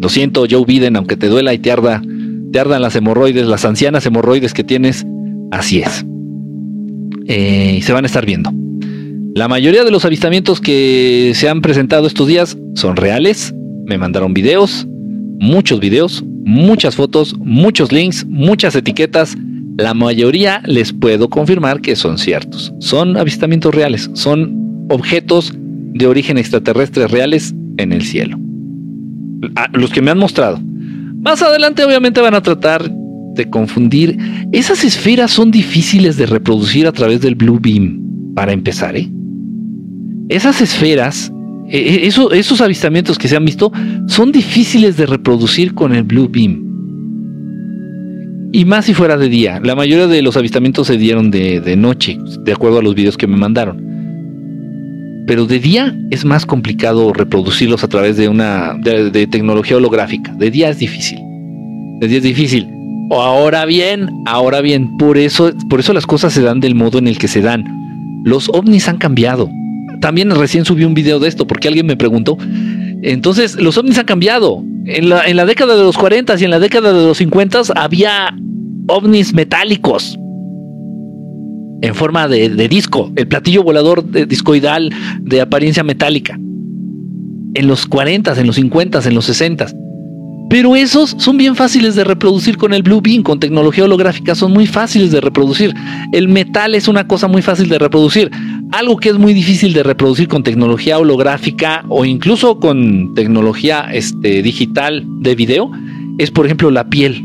Lo 0.00 0.08
siento, 0.08 0.46
Joe 0.48 0.64
Biden, 0.66 0.96
aunque 0.96 1.16
te 1.16 1.28
duela 1.28 1.54
y 1.54 1.58
te 1.58 1.72
arda, 1.72 2.02
te 2.52 2.60
ardan 2.60 2.82
las 2.82 2.94
hemorroides, 2.94 3.46
las 3.46 3.64
ancianas 3.64 4.06
hemorroides 4.06 4.54
que 4.54 4.62
tienes, 4.62 5.04
así 5.50 5.80
es. 5.80 6.04
Eh, 7.26 7.80
se 7.82 7.92
van 7.92 8.04
a 8.04 8.06
estar 8.06 8.24
viendo. 8.24 8.52
La 9.34 9.48
mayoría 9.48 9.84
de 9.84 9.90
los 9.90 10.04
avistamientos 10.04 10.60
que 10.60 11.32
se 11.34 11.48
han 11.48 11.60
presentado 11.60 12.06
estos 12.06 12.28
días 12.28 12.56
son 12.74 12.96
reales. 12.96 13.54
Me 13.86 13.98
mandaron 13.98 14.32
videos, 14.32 14.86
muchos 15.40 15.80
videos, 15.80 16.24
muchas 16.44 16.94
fotos, 16.94 17.36
muchos 17.38 17.92
links, 17.92 18.24
muchas 18.26 18.76
etiquetas 18.76 19.36
la 19.76 19.94
mayoría 19.94 20.62
les 20.64 20.92
puedo 20.92 21.28
confirmar 21.28 21.80
que 21.80 21.96
son 21.96 22.18
ciertos. 22.18 22.72
Son 22.80 23.16
avistamientos 23.16 23.74
reales, 23.74 24.10
son 24.14 24.86
objetos 24.88 25.52
de 25.56 26.06
origen 26.06 26.38
extraterrestre 26.38 27.06
reales 27.06 27.54
en 27.76 27.92
el 27.92 28.02
cielo. 28.02 28.38
los 29.72 29.90
que 29.90 30.00
me 30.00 30.10
han 30.10 30.18
mostrado. 30.18 30.58
Más 31.22 31.42
adelante 31.42 31.84
obviamente 31.84 32.20
van 32.20 32.34
a 32.34 32.42
tratar 32.42 32.90
de 33.34 33.50
confundir. 33.50 34.16
Esas 34.52 34.82
esferas 34.82 35.30
son 35.30 35.50
difíciles 35.50 36.16
de 36.16 36.26
reproducir 36.26 36.86
a 36.86 36.92
través 36.92 37.20
del 37.20 37.34
Blue 37.34 37.58
Beam, 37.60 38.32
para 38.34 38.52
empezar. 38.52 38.96
¿eh? 38.96 39.10
Esas 40.28 40.60
esferas, 40.62 41.30
e, 41.68 41.78
e, 41.78 42.06
esos 42.06 42.60
avistamientos 42.62 43.18
que 43.18 43.28
se 43.28 43.36
han 43.36 43.44
visto, 43.44 43.70
son 44.06 44.32
difíciles 44.32 44.96
de 44.96 45.06
reproducir 45.06 45.74
con 45.74 45.94
el 45.94 46.02
Blue 46.02 46.28
Beam. 46.30 46.65
Y 48.52 48.64
más 48.64 48.84
si 48.84 48.94
fuera 48.94 49.16
de 49.16 49.28
día. 49.28 49.60
La 49.62 49.74
mayoría 49.74 50.06
de 50.06 50.22
los 50.22 50.36
avistamientos 50.36 50.86
se 50.86 50.96
dieron 50.96 51.30
de, 51.30 51.76
noche, 51.76 52.18
de 52.44 52.52
acuerdo 52.52 52.78
a 52.78 52.82
los 52.82 52.94
videos 52.94 53.16
que 53.16 53.26
me 53.26 53.36
mandaron. 53.36 53.84
Pero 55.26 55.46
de 55.46 55.58
día 55.58 55.96
es 56.10 56.24
más 56.24 56.46
complicado 56.46 57.12
reproducirlos 57.12 57.82
a 57.82 57.88
través 57.88 58.16
de 58.16 58.28
una 58.28 58.74
de, 58.80 59.26
tecnología 59.26 59.76
holográfica. 59.76 60.32
De 60.34 60.50
día 60.50 60.70
es 60.70 60.78
difícil. 60.78 61.18
De 62.00 62.08
día 62.08 62.18
es 62.18 62.24
difícil. 62.24 62.68
O 63.10 63.20
ahora 63.20 63.64
bien, 63.64 64.08
ahora 64.26 64.60
bien, 64.60 64.96
por 64.96 65.18
eso, 65.18 65.52
por 65.68 65.80
eso 65.80 65.92
las 65.92 66.06
cosas 66.06 66.32
se 66.32 66.42
dan 66.42 66.60
del 66.60 66.74
modo 66.74 66.98
en 66.98 67.08
el 67.08 67.18
que 67.18 67.28
se 67.28 67.40
dan. 67.40 67.64
Los 68.24 68.48
ovnis 68.48 68.88
han 68.88 68.98
cambiado. 68.98 69.50
También 70.00 70.30
recién 70.30 70.64
subí 70.64 70.84
un 70.84 70.94
video 70.94 71.18
de 71.18 71.28
esto 71.28 71.46
porque 71.46 71.68
alguien 71.68 71.86
me 71.86 71.96
preguntó. 71.96 72.36
Entonces, 73.02 73.56
los 73.56 73.76
ovnis 73.78 73.98
han 73.98 74.06
cambiado. 74.06 74.64
En 74.86 75.08
la, 75.08 75.26
en 75.26 75.36
la 75.36 75.44
década 75.44 75.76
de 75.76 75.82
los 75.82 75.98
40 75.98 76.36
y 76.38 76.44
en 76.44 76.50
la 76.50 76.60
década 76.60 76.92
de 76.92 77.04
los 77.04 77.18
50 77.18 77.62
había 77.74 78.34
ovnis 78.86 79.34
metálicos 79.34 80.16
en 81.82 81.94
forma 81.94 82.26
de, 82.28 82.68
disco, 82.68 83.12
el 83.16 83.28
platillo 83.28 83.62
volador 83.62 84.04
de 84.04 84.26
discoidal 84.26 84.90
de 85.20 85.40
apariencia 85.40 85.84
metálica. 85.84 86.38
En 87.54 87.68
los 87.68 87.86
40, 87.86 88.38
en 88.38 88.46
los 88.46 88.56
50, 88.56 89.00
en 89.06 89.14
los 89.14 89.24
60. 89.26 89.66
Pero 90.48 90.76
esos 90.76 91.16
son 91.18 91.36
bien 91.36 91.56
fáciles 91.56 91.94
de 91.96 92.04
reproducir 92.04 92.56
con 92.56 92.72
el 92.72 92.82
Blue 92.82 93.00
Beam, 93.00 93.22
con 93.22 93.40
tecnología 93.40 93.84
holográfica, 93.84 94.34
son 94.34 94.52
muy 94.52 94.66
fáciles 94.66 95.10
de 95.10 95.20
reproducir. 95.20 95.74
El 96.12 96.28
metal 96.28 96.74
es 96.74 96.88
una 96.88 97.06
cosa 97.06 97.28
muy 97.28 97.42
fácil 97.42 97.68
de 97.68 97.78
reproducir. 97.78 98.30
Algo 98.72 98.96
que 98.96 99.10
es 99.10 99.18
muy 99.18 99.32
difícil 99.32 99.72
de 99.72 99.82
reproducir 99.82 100.28
con 100.28 100.42
tecnología 100.42 100.98
holográfica 100.98 101.84
o 101.88 102.04
incluso 102.04 102.58
con 102.58 103.14
tecnología 103.14 103.88
este, 103.92 104.42
digital 104.42 105.04
de 105.20 105.34
video 105.34 105.70
es, 106.18 106.30
por 106.30 106.46
ejemplo, 106.46 106.70
la 106.70 106.88
piel. 106.88 107.24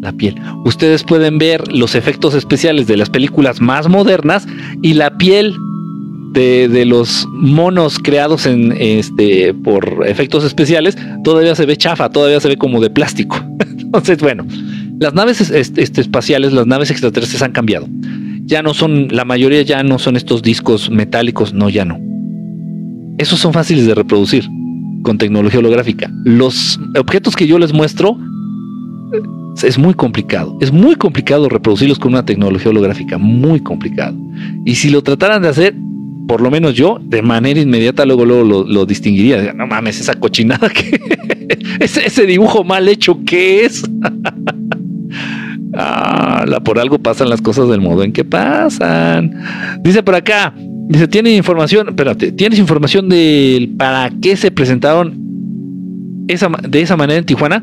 La 0.00 0.12
piel. 0.12 0.36
Ustedes 0.64 1.02
pueden 1.02 1.38
ver 1.38 1.72
los 1.72 1.94
efectos 1.94 2.34
especiales 2.34 2.86
de 2.86 2.96
las 2.96 3.10
películas 3.10 3.60
más 3.60 3.88
modernas 3.88 4.46
y 4.82 4.94
la 4.94 5.16
piel 5.18 5.54
de, 6.32 6.68
de, 6.68 6.84
los 6.84 7.26
monos 7.32 7.98
creados 7.98 8.46
en 8.46 8.72
este 8.78 9.54
por 9.54 10.04
efectos 10.06 10.44
especiales 10.44 10.96
todavía 11.24 11.54
se 11.54 11.64
ve 11.64 11.76
chafa, 11.76 12.10
todavía 12.10 12.40
se 12.40 12.48
ve 12.48 12.56
como 12.56 12.80
de 12.80 12.90
plástico. 12.90 13.42
Entonces, 13.60 14.18
bueno, 14.18 14.44
las 14.98 15.14
naves 15.14 15.50
este, 15.50 16.00
espaciales, 16.00 16.52
las 16.52 16.66
naves 16.66 16.90
extraterrestres 16.90 17.42
han 17.42 17.52
cambiado. 17.52 17.86
Ya 18.46 18.62
no 18.62 18.74
son, 18.74 19.08
la 19.10 19.24
mayoría 19.24 19.62
ya 19.62 19.82
no 19.82 19.98
son 19.98 20.16
estos 20.16 20.40
discos 20.40 20.88
metálicos, 20.88 21.52
no, 21.52 21.68
ya 21.68 21.84
no. 21.84 21.98
Esos 23.18 23.40
son 23.40 23.52
fáciles 23.52 23.86
de 23.86 23.94
reproducir 23.94 24.44
con 25.02 25.18
tecnología 25.18 25.58
holográfica. 25.58 26.08
Los 26.24 26.78
objetos 26.96 27.34
que 27.34 27.46
yo 27.46 27.58
les 27.58 27.72
muestro 27.72 28.16
es 29.62 29.78
muy 29.78 29.94
complicado. 29.94 30.56
Es 30.60 30.70
muy 30.70 30.94
complicado 30.94 31.48
reproducirlos 31.48 31.98
con 31.98 32.12
una 32.12 32.24
tecnología 32.24 32.70
holográfica, 32.70 33.18
muy 33.18 33.60
complicado. 33.60 34.16
Y 34.64 34.76
si 34.76 34.90
lo 34.90 35.02
trataran 35.02 35.42
de 35.42 35.48
hacer, 35.48 35.74
por 36.28 36.40
lo 36.40 36.50
menos 36.50 36.74
yo, 36.74 36.98
de 37.02 37.22
manera 37.22 37.60
inmediata, 37.60 38.04
luego, 38.04 38.24
luego 38.24 38.64
lo, 38.64 38.86
distinguiría. 38.86 39.52
No 39.54 39.66
mames, 39.66 40.00
esa 40.00 40.14
cochinada 40.14 40.68
que. 40.68 41.00
ese, 41.80 42.06
ese 42.06 42.26
dibujo 42.26 42.62
mal 42.62 42.88
hecho, 42.88 43.18
¿qué 43.24 43.64
es? 43.64 43.82
la, 45.72 46.60
por 46.64 46.78
algo 46.78 46.98
pasan 46.98 47.28
las 47.28 47.40
cosas 47.40 47.68
del 47.68 47.80
modo 47.80 48.02
en 48.02 48.12
que 48.12 48.24
pasan. 48.24 49.32
Dice 49.82 50.02
por 50.02 50.14
acá. 50.14 50.54
Dice, 50.88 51.08
¿tiene 51.08 51.34
información? 51.34 51.88
Espérate, 51.88 52.30
¿tienes 52.30 52.60
información 52.60 53.08
de 53.08 53.72
para 53.76 54.10
qué 54.22 54.36
se 54.36 54.52
presentaron 54.52 55.18
esa, 56.28 56.48
de 56.68 56.80
esa 56.80 56.96
manera 56.96 57.18
en 57.18 57.24
Tijuana? 57.24 57.58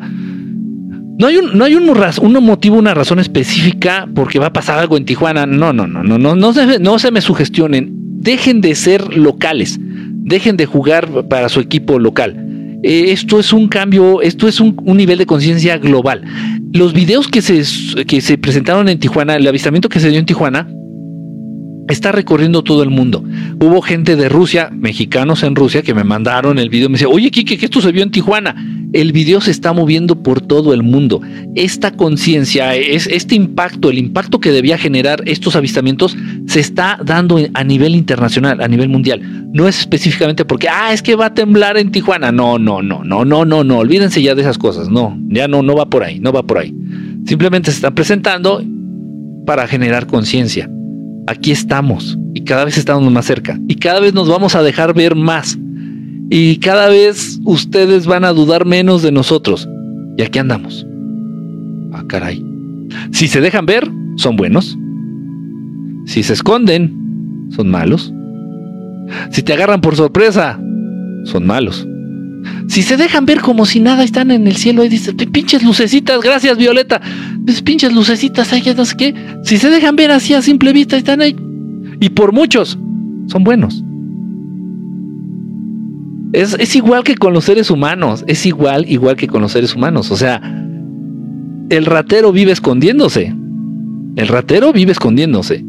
No 1.19 1.27
hay 1.27 1.37
un, 1.37 1.57
no 1.57 1.63
hay 1.63 1.75
un, 1.75 1.89
un 1.89 2.43
motivo, 2.43 2.77
una 2.77 2.93
razón 2.93 3.19
específica 3.19 4.09
porque 4.13 4.39
va 4.39 4.47
a 4.47 4.53
pasar 4.53 4.79
algo 4.79 4.97
en 4.97 5.05
Tijuana. 5.05 5.45
No, 5.45 5.71
no, 5.71 5.87
no, 5.87 6.03
no, 6.03 6.17
no, 6.17 6.35
no 6.35 6.53
no 6.79 6.99
se 6.99 7.11
me 7.11 7.21
sugestionen. 7.21 7.93
Dejen 8.19 8.59
de 8.59 8.75
ser 8.75 9.15
locales. 9.15 9.79
Dejen 9.79 10.57
de 10.57 10.65
jugar 10.65 11.27
para 11.29 11.47
su 11.49 11.59
equipo 11.59 11.99
local. 11.99 12.42
Eh, 12.83 13.11
esto 13.11 13.39
es 13.39 13.53
un 13.53 13.67
cambio, 13.69 14.21
esto 14.21 14.47
es 14.47 14.59
un, 14.59 14.75
un 14.83 14.97
nivel 14.97 15.17
de 15.17 15.25
conciencia 15.25 15.77
global. 15.77 16.21
Los 16.73 16.93
videos 16.93 17.27
que 17.27 17.41
se, 17.41 18.05
que 18.05 18.21
se 18.21 18.37
presentaron 18.37 18.89
en 18.89 18.99
Tijuana, 18.99 19.37
el 19.37 19.47
avistamiento 19.47 19.89
que 19.89 19.99
se 19.99 20.09
dio 20.09 20.19
en 20.19 20.25
Tijuana, 20.25 20.67
está 21.87 22.11
recorriendo 22.11 22.63
todo 22.63 22.83
el 22.83 22.89
mundo. 22.89 23.23
Hubo 23.59 23.81
gente 23.81 24.15
de 24.15 24.29
Rusia, 24.29 24.69
mexicanos 24.71 25.43
en 25.43 25.55
Rusia, 25.55 25.81
que 25.81 25.93
me 25.93 26.03
mandaron 26.03 26.59
el 26.59 26.69
video. 26.69 26.89
Me 26.89 26.93
dice, 26.93 27.05
oye, 27.05 27.29
Kike, 27.31 27.57
que 27.57 27.65
esto 27.65 27.81
se 27.81 27.91
vio 27.91 28.03
en 28.03 28.11
Tijuana. 28.11 28.55
El 28.93 29.11
video 29.11 29.41
se 29.41 29.51
está 29.51 29.73
moviendo 29.73 30.21
por 30.21 30.39
todo 30.39 30.73
el 30.73 30.83
mundo. 30.83 31.21
Esta 31.55 31.91
conciencia, 31.91 32.75
es, 32.75 33.07
este 33.07 33.35
impacto, 33.35 33.89
el 33.89 33.97
impacto 33.97 34.39
que 34.39 34.51
debía 34.51 34.77
generar 34.77 35.23
estos 35.25 35.55
avistamientos, 35.55 36.15
se 36.47 36.59
está 36.59 36.99
dando 37.03 37.39
a 37.53 37.63
nivel 37.63 37.95
internacional, 37.95 38.61
a 38.61 38.67
nivel 38.67 38.89
mundial. 38.89 39.49
No 39.51 39.67
es 39.67 39.79
específicamente 39.79 40.45
porque, 40.45 40.69
ah, 40.69 40.93
es 40.93 41.01
que 41.01 41.15
va 41.15 41.27
a 41.27 41.33
temblar 41.33 41.77
en 41.77 41.91
Tijuana. 41.91 42.31
No, 42.31 42.59
no, 42.59 42.81
no, 42.81 43.03
no, 43.03 43.25
no, 43.25 43.45
no, 43.45 43.63
no. 43.63 43.77
Olvídense 43.79 44.21
ya 44.21 44.35
de 44.35 44.41
esas 44.41 44.57
cosas. 44.57 44.89
No, 44.89 45.17
ya 45.27 45.47
no, 45.47 45.63
no 45.63 45.75
va 45.75 45.89
por 45.89 46.03
ahí, 46.03 46.19
no 46.19 46.31
va 46.31 46.43
por 46.43 46.59
ahí. 46.59 46.73
Simplemente 47.25 47.71
se 47.71 47.77
están 47.77 47.95
presentando 47.95 48.63
para 49.45 49.67
generar 49.67 50.07
conciencia 50.07 50.69
aquí 51.27 51.51
estamos 51.51 52.17
y 52.33 52.41
cada 52.41 52.65
vez 52.65 52.77
estamos 52.77 53.11
más 53.11 53.25
cerca 53.25 53.59
y 53.67 53.75
cada 53.75 53.99
vez 53.99 54.13
nos 54.13 54.27
vamos 54.27 54.55
a 54.55 54.63
dejar 54.63 54.93
ver 54.93 55.15
más 55.15 55.57
y 56.29 56.57
cada 56.57 56.89
vez 56.89 57.39
ustedes 57.43 58.07
van 58.07 58.25
a 58.25 58.33
dudar 58.33 58.65
menos 58.65 59.03
de 59.03 59.11
nosotros. 59.11 59.69
Y 60.17 60.23
aquí 60.23 60.39
andamos. 60.39 60.85
Ah, 61.91 62.03
caray. 62.07 62.43
Si 63.11 63.27
se 63.27 63.39
dejan 63.39 63.65
ver, 63.65 63.87
son 64.15 64.35
buenos. 64.35 64.77
Si 66.05 66.23
se 66.23 66.33
esconden, 66.33 67.47
son 67.49 67.69
malos. 67.69 68.11
Si 69.29 69.43
te 69.43 69.53
agarran 69.53 69.81
por 69.81 69.95
sorpresa, 69.95 70.59
son 71.25 71.45
malos. 71.45 71.87
Si 72.67 72.81
se 72.81 72.97
dejan 72.97 73.25
ver 73.25 73.41
como 73.41 73.65
si 73.65 73.79
nada 73.79 74.03
están 74.03 74.31
en 74.31 74.47
el 74.47 74.55
cielo 74.55 74.83
y 74.83 74.89
dices, 74.89 75.13
pinches 75.31 75.63
lucecitas, 75.63 76.21
gracias 76.21 76.57
Violeta, 76.57 77.01
pues 77.45 77.61
pinches 77.61 77.93
lucecitas, 77.93 78.51
ahí 78.53 78.63
no 78.75 78.85
sé 78.85 78.95
qué. 78.97 79.15
Si 79.43 79.57
se 79.57 79.69
dejan 79.69 79.95
ver 79.95 80.11
así 80.11 80.33
a 80.33 80.41
simple 80.41 80.73
vista, 80.73 80.97
están 80.97 81.21
ahí. 81.21 81.35
Y 81.99 82.09
por 82.09 82.33
muchos, 82.33 82.77
son 83.27 83.43
buenos. 83.43 83.83
Es, 86.33 86.55
es 86.59 86.75
igual 86.75 87.03
que 87.03 87.15
con 87.15 87.33
los 87.33 87.45
seres 87.45 87.69
humanos, 87.69 88.23
es 88.27 88.45
igual, 88.45 88.85
igual 88.89 89.15
que 89.15 89.27
con 89.27 89.41
los 89.41 89.51
seres 89.51 89.75
humanos. 89.75 90.09
O 90.09 90.17
sea, 90.17 90.41
el 91.69 91.85
ratero 91.85 92.31
vive 92.31 92.51
escondiéndose. 92.51 93.35
El 94.15 94.27
ratero 94.27 94.73
vive 94.73 94.91
escondiéndose. 94.91 95.63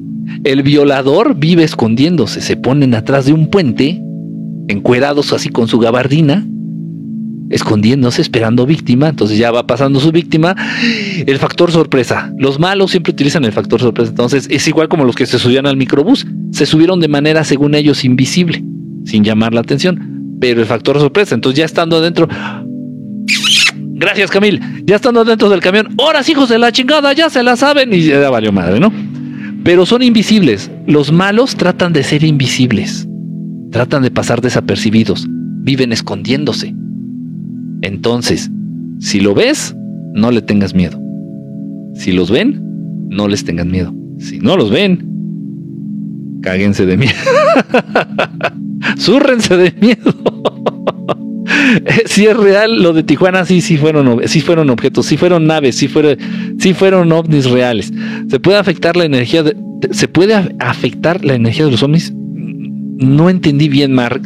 El 0.45 0.63
violador 0.63 1.37
vive 1.37 1.65
escondiéndose. 1.65 2.41
Se 2.41 2.57
ponen 2.57 2.95
atrás 2.95 3.27
de 3.27 3.33
un 3.33 3.49
puente, 3.49 4.03
encuerados 4.69 5.33
así 5.33 5.51
con 5.51 5.69
su 5.69 5.79
gabardina, 5.79 6.47
escondiéndose, 7.51 8.23
esperando 8.23 8.67
víctima, 8.67 9.09
entonces 9.09 9.39
ya 9.39 9.51
va 9.51 9.67
pasando 9.67 10.01
su 10.01 10.13
víctima. 10.13 10.57
El 11.27 11.39
factor 11.39 11.71
sorpresa. 11.71 12.33
Los 12.39 12.59
malos 12.59 12.91
siempre 12.91 13.13
utilizan 13.13 13.45
el 13.45 13.53
factor 13.53 13.81
sorpresa. 13.81 14.11
Entonces 14.11 14.47
es 14.51 14.67
igual 14.69 14.89
como 14.89 15.05
los 15.05 15.15
que 15.15 15.27
se 15.27 15.39
subían 15.39 15.67
al 15.67 15.77
microbús. 15.77 16.27
Se 16.53 16.67
subieron 16.67 17.01
de 17.01 17.09
manera, 17.09 17.45
según 17.45 17.75
ellos, 17.75 18.05
invisible, 18.05 18.65
sin 19.05 19.25
llamar 19.25 19.55
la 19.55 19.61
atención. 19.61 20.37
Pero 20.41 20.61
el 20.61 20.67
factor 20.67 20.99
sorpresa. 20.99 21.35
Entonces 21.35 21.59
ya 21.59 21.65
estando 21.65 21.97
adentro. 21.97 22.29
Gracias, 23.97 24.31
Camil. 24.31 24.61
Ya 24.85 24.97
estando 24.97 25.21
adentro 25.21 25.49
del 25.49 25.61
camión. 25.61 25.89
Horas, 25.97 26.29
hijos 26.29 26.49
de 26.49 26.59
la 26.59 26.73
chingada, 26.73 27.13
ya 27.13 27.31
se 27.31 27.43
la 27.43 27.57
saben. 27.57 27.93
Y 27.93 28.03
ya 28.03 28.29
valió 28.31 28.53
madre, 28.53 28.81
¿no? 28.81 28.93
Pero 29.63 29.87
son 29.87 30.03
invisibles. 30.03 30.71
Los 30.87 31.13
malos 31.13 31.57
tratan 31.57 31.93
de 31.93 32.03
ser 32.03 32.25
invisibles. 32.25 33.09
Tratan 33.71 34.03
de 34.03 34.11
pasar 34.11 34.41
desapercibidos. 34.41 35.27
Viven 35.29 35.93
escondiéndose. 35.93 36.75
Entonces, 37.85 38.51
si 38.99 39.21
lo 39.21 39.35
ves, 39.35 39.77
no 40.15 40.31
le 40.31 40.41
tengas 40.41 40.75
miedo. 40.75 40.99
Si 41.95 42.13
los 42.13 42.31
ven, 42.31 42.63
no 43.11 43.29
les 43.29 43.45
tengan 43.45 43.71
miedo. 43.71 43.95
Si 44.19 44.39
no 44.39 44.57
los 44.57 44.71
ven, 44.71 45.07
cáguense 46.43 46.87
de 46.87 46.97
miedo. 46.97 47.15
Súrrense 48.97 49.57
de 49.59 49.75
miedo. 49.81 50.15
si 52.07 52.25
es 52.25 52.37
real, 52.37 52.83
lo 52.83 52.95
de 52.95 53.03
Tijuana 53.03 53.45
sí, 53.45 53.61
sí 53.61 53.77
fueron, 53.77 54.27
sí 54.29 54.41
fueron 54.41 54.71
objetos, 54.71 55.05
sí 55.05 55.19
fueron 55.19 55.47
naves, 55.47 55.77
sí 55.77 55.87
fueron, 55.87 56.17
sí 56.59 56.73
fueron 56.73 57.13
ovnis 57.13 57.51
reales. 57.51 57.93
¿Se 58.29 58.41
puede 58.41 58.57
afectar 58.57 58.97
la 58.97 59.05
energía 59.05 59.43
de, 59.43 59.55
¿Se 59.91 60.09
puede 60.09 60.35
afectar 60.59 61.23
la 61.23 61.35
energía 61.35 61.67
de 61.67 61.73
los 61.73 61.83
ovnis? 61.83 62.15
No 62.15 63.29
entendí 63.29 63.69
bien, 63.69 63.93
Mark. 63.93 64.23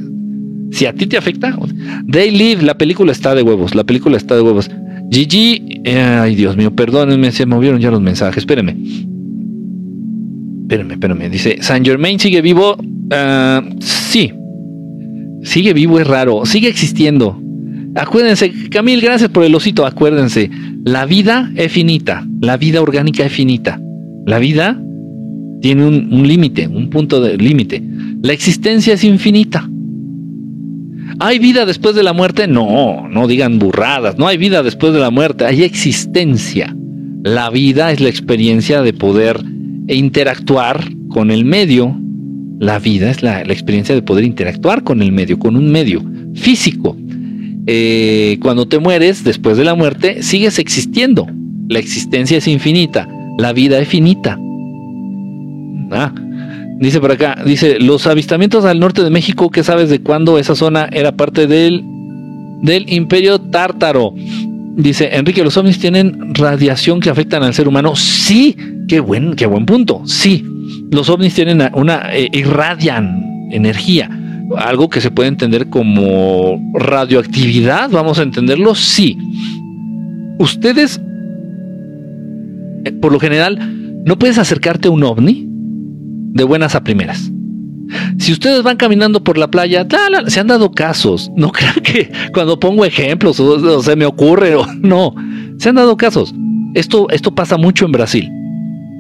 Si 0.71 0.87
a 0.87 0.93
ti 0.93 1.07
te 1.07 1.17
afecta, 1.17 1.57
They 2.11 2.31
Live, 2.31 2.63
la 2.63 2.77
película 2.77 3.13
está 3.13 3.35
de 3.35 3.43
huevos, 3.43 3.75
la 3.75 3.85
película 3.85 4.17
está 4.17 4.35
de 4.35 4.43
huevos. 4.43 4.71
Gigi, 5.11 5.81
eh, 5.85 5.99
ay 5.99 6.35
Dios 6.35 6.57
mío, 6.57 6.75
perdónenme, 6.75 7.33
se 7.33 7.47
movieron 7.47 7.81
ya 7.81 7.91
los 7.91 8.01
mensajes, 8.01 8.39
espérenme. 8.39 8.77
Espérenme, 10.63 10.95
espérenme. 10.95 11.31
Dice, 11.31 11.59
Saint 11.61 11.87
Germain 11.87 12.19
sigue 12.19 12.43
vivo. 12.43 12.77
Ah, 13.11 13.63
sí, 13.81 14.33
sigue 15.43 15.73
vivo, 15.73 15.99
es 15.99 16.07
raro, 16.07 16.45
sigue 16.45 16.69
existiendo. 16.69 17.41
Acuérdense, 17.95 18.53
Camil, 18.71 19.01
gracias 19.01 19.31
por 19.31 19.45
el 19.45 19.55
osito, 19.55 19.87
acuérdense, 19.87 20.51
la 20.85 21.07
vida 21.07 21.51
es 21.57 21.73
finita, 21.73 22.27
la 22.41 22.59
vida 22.59 22.83
orgánica 22.83 23.25
es 23.25 23.33
finita. 23.33 23.81
La 24.27 24.39
vida 24.39 24.79
tiene 25.63 25.87
un 25.87 26.29
límite, 26.29 26.69
un 26.69 26.91
punto 26.91 27.21
de 27.23 27.39
límite. 27.39 27.83
La 28.23 28.35
existencia 28.35 28.93
es 28.93 29.05
infinita. 29.05 29.69
¿Hay 31.21 31.41
vida 31.41 31.67
después 31.67 31.97
de 31.97 32.05
la 32.05 32.13
muerte? 32.13 32.47
No, 32.47 33.09
no 33.09 33.27
digan 33.27 33.59
burradas. 33.59 34.19
No 34.19 34.29
hay 34.29 34.37
vida 34.37 34.63
después 34.63 34.93
de 34.93 35.01
la 35.01 35.11
muerte. 35.11 35.45
Hay 35.45 35.65
existencia. 35.65 36.75
La 37.25 37.51
vida 37.51 37.91
es 37.91 38.01
la 38.01 38.09
experiencia 38.09 38.83
de 38.83 38.93
poder 38.93 39.41
interactuar 39.89 40.85
con 41.09 41.33
el 41.33 41.45
medio. 41.45 41.97
La 42.61 42.79
vida 42.79 43.11
es 43.11 43.23
la, 43.23 43.43
experiencia 43.43 43.95
de 43.95 44.03
poder 44.03 44.25
interactuar 44.25 44.85
con 44.85 45.03
el 45.03 45.11
medio, 45.11 45.39
con 45.39 45.57
un 45.57 45.71
medio 45.73 46.05
físico. 46.35 46.97
Eh, 47.67 48.39
cuando 48.41 48.69
te 48.69 48.79
mueres, 48.79 49.25
después 49.25 49.57
de 49.57 49.65
la 49.65 49.75
muerte, 49.75 50.23
sigues 50.23 50.61
existiendo. 50.61 51.27
La 51.69 51.81
existencia 51.81 52.39
es 52.39 52.47
infinita. 52.47 53.09
La 53.39 53.53
vida 53.53 53.81
es 53.81 53.89
finita. 53.89 54.39
Ah, 55.91 56.13
Dice 56.79 57.01
por 57.01 57.11
acá, 57.11 57.43
dice, 57.45 57.81
los 57.81 58.07
avistamientos 58.07 58.65
al 58.65 58.79
norte 58.79 59.03
de 59.03 59.11
México, 59.11 59.51
¿qué 59.51 59.65
sabes 59.65 59.91
de 59.91 60.01
cuándo 60.01 60.39
esa 60.39 60.55
zona 60.55 60.89
era 60.93 61.13
parte 61.13 61.47
del, 61.47 61.83
del 62.63 62.93
imperio 62.93 63.41
tártaro? 63.41 64.15
Dice, 64.77 65.11
Enrique, 65.13 65.43
¿los 65.43 65.57
ovnis 65.57 65.81
tienen 65.81 66.35
radiación 66.35 67.01
que 67.01 67.11
afectan 67.11 67.43
al 67.43 67.53
ser 67.53 67.67
humano? 67.67 67.97
Sí, 67.97 68.57
qué 68.87 69.01
buen, 69.01 69.35
qué 69.35 69.47
buen 69.47 69.67
punto. 69.67 70.03
Sí, 70.05 70.45
los 70.93 71.09
ovnis 71.11 71.35
tienen 71.35 71.69
una, 71.75 72.15
eh, 72.15 72.29
irradian 72.33 73.25
energía, 73.51 74.09
algo 74.57 74.89
que 74.89 75.01
se 75.01 75.11
puede 75.11 75.31
entender 75.31 75.69
como 75.69 76.61
radioactividad, 76.75 77.91
vamos 77.91 78.21
a 78.21 78.23
entenderlo, 78.23 78.77
sí. 78.77 79.19
Ustedes 80.39 81.01
eh, 82.85 82.93
por 82.93 83.13
lo 83.13 83.21
general, 83.21 83.59
no 84.05 84.19
puedes 84.19 84.39
acercarte 84.39 84.89
a 84.89 84.91
un 84.91 85.03
ovni 85.03 85.48
de 86.39 86.45
buenas 86.45 86.75
a 86.75 86.83
primeras. 86.83 87.31
Si 88.19 88.33
ustedes 88.33 88.63
van 88.63 88.77
caminando 88.77 89.23
por 89.23 89.39
la 89.39 89.51
playa, 89.51 89.87
se 90.27 90.41
han 90.41 90.47
dado 90.47 90.73
casos. 90.73 91.31
No 91.37 91.53
crean 91.53 91.81
que 91.83 92.11
cuando 92.33 92.59
pongo 92.59 92.85
ejemplos 92.85 93.39
o, 93.41 93.83
se 93.83 93.97
me 93.97 94.07
ocurre 94.07 94.55
o 94.57 94.67
no. 94.81 95.15
Se 95.59 95.69
han 95.69 95.77
dado 95.77 95.97
casos. 95.97 96.35
Esto, 96.75 97.09
esto 97.11 97.35
pasa 97.35 97.57
mucho 97.57 97.85
en 97.85 97.93
Brasil. 97.93 98.29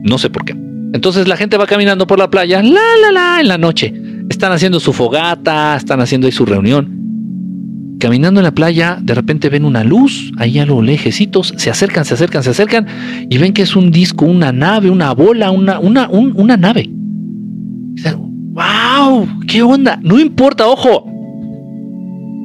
No 0.04 0.18
sé 0.18 0.30
por 0.30 0.44
qué. 0.44 0.54
Entonces 0.92 1.28
la 1.28 1.36
gente 1.36 1.56
va 1.56 1.66
caminando 1.66 2.06
por 2.06 2.18
la 2.18 2.30
playa, 2.30 2.62
la 2.62 2.80
la 3.02 3.12
la, 3.12 3.40
en 3.40 3.48
la 3.48 3.58
noche. 3.58 3.92
Están 4.30 4.52
haciendo 4.52 4.80
su 4.80 4.92
fogata, 4.92 5.76
están 5.76 6.00
haciendo 6.00 6.26
ahí 6.26 6.32
su 6.32 6.46
reunión. 6.46 6.94
Caminando 7.98 8.40
en 8.40 8.44
la 8.44 8.54
playa, 8.54 8.98
de 9.02 9.14
repente 9.14 9.48
ven 9.48 9.64
una 9.64 9.82
luz, 9.82 10.32
ahí 10.38 10.58
a 10.60 10.66
lo 10.66 10.80
lejecitos, 10.80 11.52
se 11.56 11.68
acercan, 11.68 12.04
se 12.04 12.14
acercan, 12.14 12.42
se 12.44 12.50
acercan 12.50 12.86
y 13.28 13.38
ven 13.38 13.52
que 13.52 13.62
es 13.62 13.74
un 13.74 13.90
disco, 13.90 14.24
una 14.24 14.52
nave, 14.52 14.88
una 14.88 15.12
bola, 15.12 15.50
una, 15.50 15.80
una, 15.80 16.08
una 16.08 16.56
nave. 16.56 16.88
¡Wow! 18.58 19.28
¿Qué 19.46 19.62
onda? 19.62 19.98
No 20.02 20.18
importa, 20.18 20.66
ojo. 20.66 21.04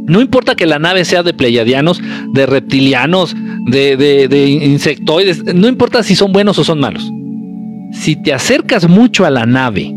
No 0.06 0.22
importa 0.22 0.56
que 0.56 0.66
la 0.66 0.80
nave 0.80 1.06
sea 1.06 1.24
de 1.24 1.34
pleiadianos, 1.34 2.02
de 2.34 2.46
reptilianos, 2.46 3.36
de, 3.68 4.60
insectoides. 4.64 5.44
No 5.56 5.68
importa 5.68 6.04
si 6.04 6.16
son 6.16 6.34
buenos 6.34 6.60
o 6.60 6.64
son 6.64 6.80
malos. 6.80 7.10
Si 7.94 8.16
te 8.16 8.34
acercas 8.34 8.88
mucho 8.88 9.26
a 9.26 9.30
la 9.30 9.46
nave 9.46 9.94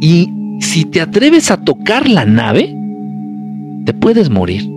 y 0.00 0.28
si 0.60 0.84
te 0.84 1.00
atreves 1.00 1.50
a 1.50 1.62
tocar 1.62 2.08
la 2.08 2.24
nave, 2.24 2.74
te 3.84 3.94
puedes 3.94 4.28
morir. 4.28 4.68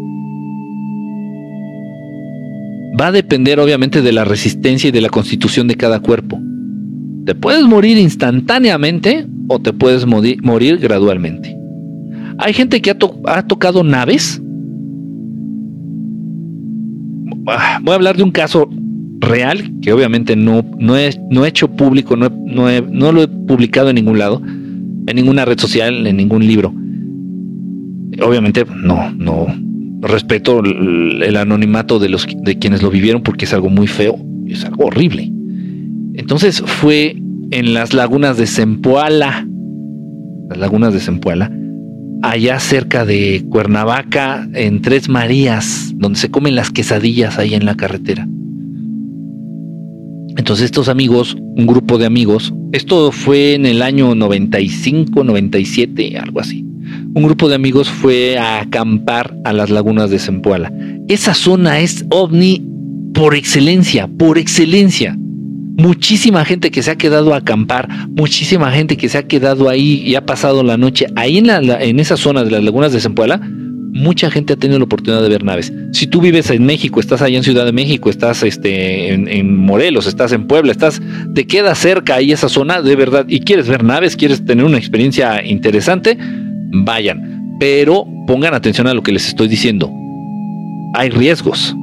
Va 3.00 3.08
a 3.08 3.12
depender 3.12 3.60
obviamente 3.60 4.02
de 4.02 4.12
la 4.12 4.26
resistencia 4.26 4.90
y 4.90 4.92
de 4.92 5.02
la 5.02 5.10
constitución 5.10 5.68
de 5.68 5.76
cada 5.76 6.00
cuerpo. 6.00 6.40
Te 7.26 7.36
puedes 7.36 7.64
morir 7.64 7.98
instantáneamente 7.98 9.26
o 9.48 9.60
te 9.60 9.72
puedes 9.72 10.06
morir, 10.06 10.78
gradualmente. 10.80 11.58
Hay 12.38 12.54
gente 12.54 12.82
que 12.82 12.92
ha, 12.92 13.44
tocado 13.44 13.84
naves. 13.84 14.42
Voy 17.26 17.92
a 17.92 17.96
hablar 17.96 18.18
de 18.18 18.24
un 18.24 18.32
caso 18.32 18.70
real 19.20 19.72
que 19.82 19.94
obviamente 19.94 20.36
no, 20.36 20.66
no, 20.80 20.98
he, 20.98 21.12
no 21.30 21.46
he 21.46 21.50
hecho 21.50 21.70
público, 21.70 22.18
no, 22.18 22.30
no, 22.30 23.12
lo 23.12 23.24
he 23.24 23.28
publicado 23.28 23.90
en 23.90 23.96
ningún 23.96 24.20
lado, 24.20 24.42
en 24.44 25.16
ninguna 25.16 25.46
red 25.46 25.60
social, 25.60 26.06
en 26.06 26.18
ningún 26.18 26.46
libro. 26.46 26.74
Obviamente 28.22 28.66
no, 28.66 29.12
no 29.12 29.48
respeto 30.02 30.60
el, 30.60 31.38
anonimato 31.38 32.00
de 32.00 32.10
los 32.10 32.28
de 32.44 32.60
quienes 32.60 32.84
lo 32.84 32.90
vivieron 32.90 33.24
porque 33.24 33.46
es 33.46 33.54
algo 33.54 33.70
muy 33.70 33.88
feo, 33.88 34.20
es 34.48 34.66
algo 34.66 34.88
horrible. 34.88 35.32
Entonces 36.16 36.62
fue 36.62 37.16
en 37.52 37.74
las 37.74 37.94
lagunas 37.94 38.38
de 38.38 38.46
Zempoala, 38.46 39.48
las 40.50 40.58
lagunas 40.58 40.94
de 40.94 41.00
Zempoala, 41.00 41.52
allá 42.22 42.60
cerca 42.60 43.04
de 43.04 43.44
Cuernavaca, 43.50 44.48
en 44.54 44.82
Tres 44.82 45.10
Marías, 45.10 45.92
donde 45.96 46.20
se 46.20 46.30
comen 46.30 46.56
las 46.56 46.70
quesadillas 46.70 47.40
ahí 47.40 47.56
en 47.56 47.66
la 47.66 47.76
carretera. 47.76 48.28
Entonces 50.38 50.66
estos 50.66 50.88
amigos, 50.88 51.36
un 51.40 51.66
grupo 51.66 51.98
de 51.98 52.06
amigos, 52.06 52.54
esto 52.72 53.12
fue 53.12 53.56
en 53.56 53.66
el 53.66 53.82
año 53.82 54.14
95, 54.14 55.24
97, 55.24 56.18
algo 56.18 56.40
así. 56.40 56.66
Un 57.16 57.24
grupo 57.24 57.50
de 57.50 57.56
amigos 57.56 57.90
fue 57.90 58.38
a 58.38 58.62
acampar 58.62 59.36
a 59.46 59.54
las 59.54 59.70
lagunas 59.72 60.12
de 60.12 60.20
Zempoala. 60.20 60.72
Esa 61.08 61.34
zona 61.34 61.80
es 61.80 62.06
ovni 62.12 62.64
por 63.14 63.36
excelencia, 63.36 64.08
por 64.08 64.38
excelencia 64.38 65.18
muchísima 65.76 66.46
gente 66.46 66.72
que 66.72 66.84
se 66.84 66.92
ha 66.92 66.96
quedado 66.96 67.34
a 67.34 67.38
acampar, 67.38 67.90
muchísima 68.10 68.72
gente 68.72 68.98
que 68.98 69.10
se 69.10 69.18
ha 69.18 69.28
quedado 69.28 69.70
ahí 69.70 70.04
y 70.06 70.16
ha 70.16 70.26
pasado 70.26 70.64
la 70.64 70.78
noche 70.78 71.08
ahí 71.16 71.38
en, 71.38 71.50
en 71.50 72.00
esa 72.00 72.18
zona 72.18 72.44
de 72.44 72.52
las 72.52 72.64
lagunas 72.64 72.94
de 72.94 73.00
Zempoala, 73.00 73.42
mucha 73.94 74.32
gente 74.32 74.54
ha 74.54 74.56
tenido 74.56 74.80
la 74.80 74.86
oportunidad 74.86 75.22
de 75.22 75.30
ver 75.30 75.44
naves. 75.44 75.72
Si 75.92 76.08
tú 76.08 76.22
vives 76.22 76.50
en 76.50 76.66
México, 76.66 77.00
estás 77.00 77.22
allá 77.22 77.38
en 77.38 77.44
Ciudad 77.44 77.66
de 77.66 77.72
México, 77.72 78.10
estás 78.10 78.44
este, 78.44 79.14
en, 79.14 79.56
Morelos, 79.56 80.08
estás 80.08 80.32
en 80.32 80.48
Puebla, 80.48 80.72
estás, 80.72 81.02
te 81.34 81.46
queda 81.46 81.76
cerca 81.76 82.16
ahí 82.16 82.32
esa 82.32 82.50
zona 82.50 82.82
de 82.82 82.96
verdad 82.96 83.26
y 83.28 83.42
quieres 83.42 83.68
ver 83.68 83.84
naves, 83.84 84.16
quieres 84.16 84.44
tener 84.46 84.66
una 84.66 84.78
experiencia 84.78 85.44
interesante, 85.46 86.18
vayan. 86.72 87.56
Pero 87.60 88.06
pongan 88.28 88.54
atención 88.54 88.88
a 88.88 88.94
lo 88.94 89.04
que 89.04 89.12
les 89.12 89.28
estoy 89.28 89.48
diciendo. 89.48 89.92
Hay 90.96 91.10
riesgos. 91.10 91.76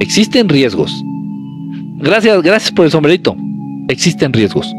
Existen 0.00 0.48
riesgos 0.48 1.02
Gracias, 2.00 2.42
gracias 2.42 2.72
por 2.72 2.84
el 2.84 2.90
sombrerito. 2.92 3.36
Existen 3.88 4.32
riesgos. 4.32 4.72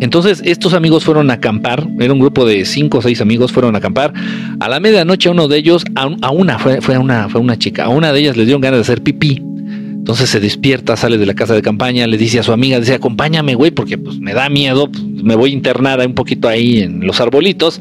Entonces 0.00 0.42
estos 0.44 0.74
amigos 0.74 1.04
fueron 1.04 1.30
a 1.30 1.34
acampar, 1.34 1.88
era 1.98 2.12
un 2.12 2.20
grupo 2.20 2.44
de 2.44 2.64
cinco 2.64 2.98
o 2.98 3.02
seis 3.02 3.20
amigos, 3.20 3.52
fueron 3.52 3.74
a 3.74 3.78
acampar. 3.78 4.12
A 4.60 4.68
la 4.68 4.80
medianoche 4.80 5.28
uno 5.28 5.48
de 5.48 5.56
ellos, 5.56 5.84
a, 5.96 6.30
una, 6.30 6.58
fue, 6.58 6.98
una, 6.98 7.28
fue 7.28 7.40
una 7.40 7.58
chica, 7.58 7.84
a 7.84 7.88
una 7.88 8.12
de 8.12 8.20
ellas 8.20 8.36
le 8.36 8.44
dieron 8.44 8.60
ganas 8.60 8.78
de 8.78 8.82
hacer 8.82 9.02
pipí. 9.02 9.42
Entonces 9.42 10.30
se 10.30 10.40
despierta, 10.40 10.96
sale 10.96 11.18
de 11.18 11.26
la 11.26 11.34
casa 11.34 11.54
de 11.54 11.62
campaña, 11.62 12.06
le 12.06 12.16
dice 12.16 12.38
a 12.38 12.42
su 12.42 12.52
amiga, 12.52 12.78
dice, 12.78 12.94
acompáñame, 12.94 13.54
güey, 13.54 13.70
porque 13.70 13.98
pues 13.98 14.18
me 14.20 14.32
da 14.34 14.48
miedo, 14.48 14.90
pues, 14.90 15.02
me 15.02 15.34
voy 15.34 15.50
a 15.50 15.52
internar 15.54 16.06
un 16.06 16.14
poquito 16.14 16.48
ahí 16.48 16.80
en 16.80 17.04
los 17.04 17.20
arbolitos 17.20 17.80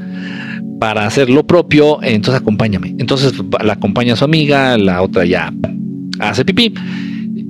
para 0.79 1.05
hacer 1.05 1.29
lo 1.29 1.45
propio, 1.45 2.01
entonces 2.01 2.41
acompáñame. 2.41 2.95
Entonces 2.97 3.33
la 3.63 3.73
acompaña 3.73 4.13
a 4.13 4.15
su 4.15 4.25
amiga, 4.25 4.77
la 4.77 5.01
otra 5.03 5.23
ya 5.25 5.53
hace 6.19 6.43
pipí 6.43 6.73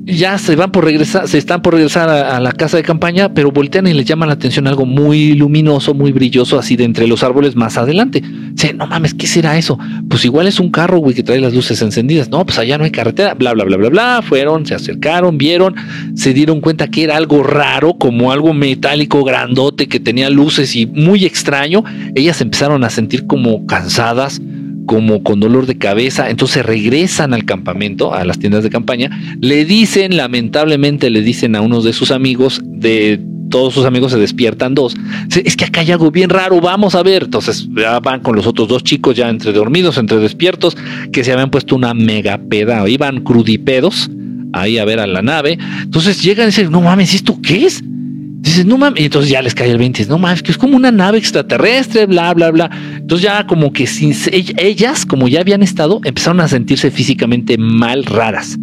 ya 0.07 0.37
se 0.37 0.55
van 0.55 0.71
por 0.71 0.85
regresar, 0.85 1.27
se 1.27 1.37
están 1.37 1.61
por 1.61 1.73
regresar 1.73 2.07
a, 2.09 2.39
la 2.39 2.53
casa 2.53 2.77
de 2.77 2.83
campaña, 2.83 3.33
pero 3.33 3.51
voltean 3.51 3.87
y 3.87 3.93
les 3.93 4.05
llama 4.05 4.25
la 4.25 4.33
atención 4.33 4.65
algo 4.65 4.85
muy 4.85 5.33
luminoso, 5.33 5.93
muy 5.93 6.13
brilloso, 6.13 6.57
así 6.57 6.77
de 6.77 6.85
entre 6.85 7.07
los 7.07 7.23
árboles 7.23 7.57
más 7.57 7.77
adelante. 7.77 8.23
Dice, 8.51 8.73
no 8.73 8.87
mames, 8.87 9.13
¿qué 9.13 9.27
será 9.27 9.57
eso? 9.57 9.77
Pues 10.09 10.23
igual 10.23 10.47
es 10.47 10.61
un 10.61 10.71
carro, 10.71 10.99
güey, 10.99 11.13
que 11.13 11.23
trae 11.23 11.41
las 11.41 11.53
luces 11.53 11.81
encendidas. 11.81 12.29
No, 12.29 12.45
pues 12.45 12.57
allá 12.57 12.77
no 12.77 12.85
hay 12.85 12.91
carretera, 12.91 13.33
bla, 13.33 13.53
bla, 13.53 13.65
bla, 13.65 13.75
bla, 13.75 13.89
bla. 13.89 14.21
Fueron, 14.23 14.65
se 14.65 14.75
acercaron, 14.75 15.37
vieron, 15.37 15.75
se 16.15 16.33
dieron 16.33 16.61
cuenta 16.61 16.87
que 16.87 17.03
era 17.03 17.17
algo 17.17 17.43
raro, 17.43 17.95
como 17.97 18.31
algo 18.31 18.53
metálico 18.53 19.25
grandote 19.25 19.87
que 19.87 19.99
tenía 19.99 20.29
luces 20.29 20.73
y 20.77 20.85
muy 20.85 21.25
extraño. 21.25 21.83
Ellas 22.15 22.39
empezaron 22.39 22.85
a 22.85 22.89
sentir 22.89 23.27
como 23.27 23.65
cansadas, 23.65 24.39
como 24.87 25.21
con 25.21 25.39
dolor 25.39 25.67
de 25.67 25.77
cabeza, 25.77 26.31
entonces 26.31 26.65
regresan 26.65 27.33
al 27.33 27.45
campamento, 27.45 28.13
a 28.13 28.25
las 28.25 28.39
tiendas 28.39 28.63
de 28.63 28.71
campaña, 28.71 29.11
le 29.39 29.65
dicen, 29.65 30.17
lamentablemente 30.17 31.11
le 31.11 31.21
dicen 31.21 31.55
a 31.55 31.61
unos 31.61 31.83
de 31.83 31.93
sus 31.93 32.09
amigos, 32.09 32.61
de 32.63 33.21
todos 33.49 33.73
sus 33.73 33.85
amigos 33.85 34.13
se 34.13 34.17
despiertan 34.17 34.73
dos, 34.73 34.95
es 35.43 35.55
que 35.55 35.65
acá 35.65 35.81
hay 35.81 35.91
algo 35.91 36.09
bien 36.09 36.29
raro, 36.29 36.59
vamos 36.59 36.95
a 36.95 37.03
ver, 37.03 37.23
entonces 37.23 37.67
ya 37.75 37.99
van 37.99 38.21
con 38.21 38.35
los 38.35 38.47
otros 38.47 38.67
dos 38.67 38.83
chicos 38.83 39.15
ya 39.15 39.29
entre 39.29 39.51
dormidos, 39.51 39.97
entre 39.97 40.17
despiertos, 40.17 40.75
que 41.11 41.23
se 41.23 41.33
habían 41.33 41.51
puesto 41.51 41.75
una 41.75 41.93
mega 41.93 42.37
peda, 42.37 42.87
iban 42.89 43.21
crudipedos 43.21 44.09
ahí 44.53 44.77
a 44.77 44.85
ver 44.85 44.99
a 44.99 45.07
la 45.07 45.21
nave, 45.21 45.59
entonces 45.81 46.23
llegan 46.23 46.45
y 46.45 46.47
dicen, 46.47 46.71
no 46.71 46.81
mames, 46.81 47.13
¿esto 47.13 47.37
qué 47.43 47.65
es? 47.65 47.83
Dices, 48.47 48.65
no 48.65 48.77
mames, 48.77 49.01
y 49.01 49.05
entonces 49.05 49.29
ya 49.29 49.41
les 49.41 49.53
cae 49.53 49.69
el 49.69 49.77
20, 49.77 50.05
no 50.05 50.17
mames, 50.17 50.41
que 50.41 50.51
es 50.51 50.57
como 50.57 50.77
una 50.77 50.89
nave 50.89 51.17
extraterrestre, 51.17 52.05
bla, 52.05 52.33
bla, 52.33 52.49
bla. 52.49 52.71
Entonces 52.95 53.25
ya 53.25 53.45
como 53.45 53.73
que 53.73 53.89
ellas, 54.57 55.05
como 55.05 55.27
ya 55.27 55.41
habían 55.41 55.63
estado, 55.63 55.99
empezaron 56.05 56.39
a 56.39 56.47
sentirse 56.47 56.89
físicamente 56.89 57.57
mal 57.57 58.05
raras. 58.05 58.57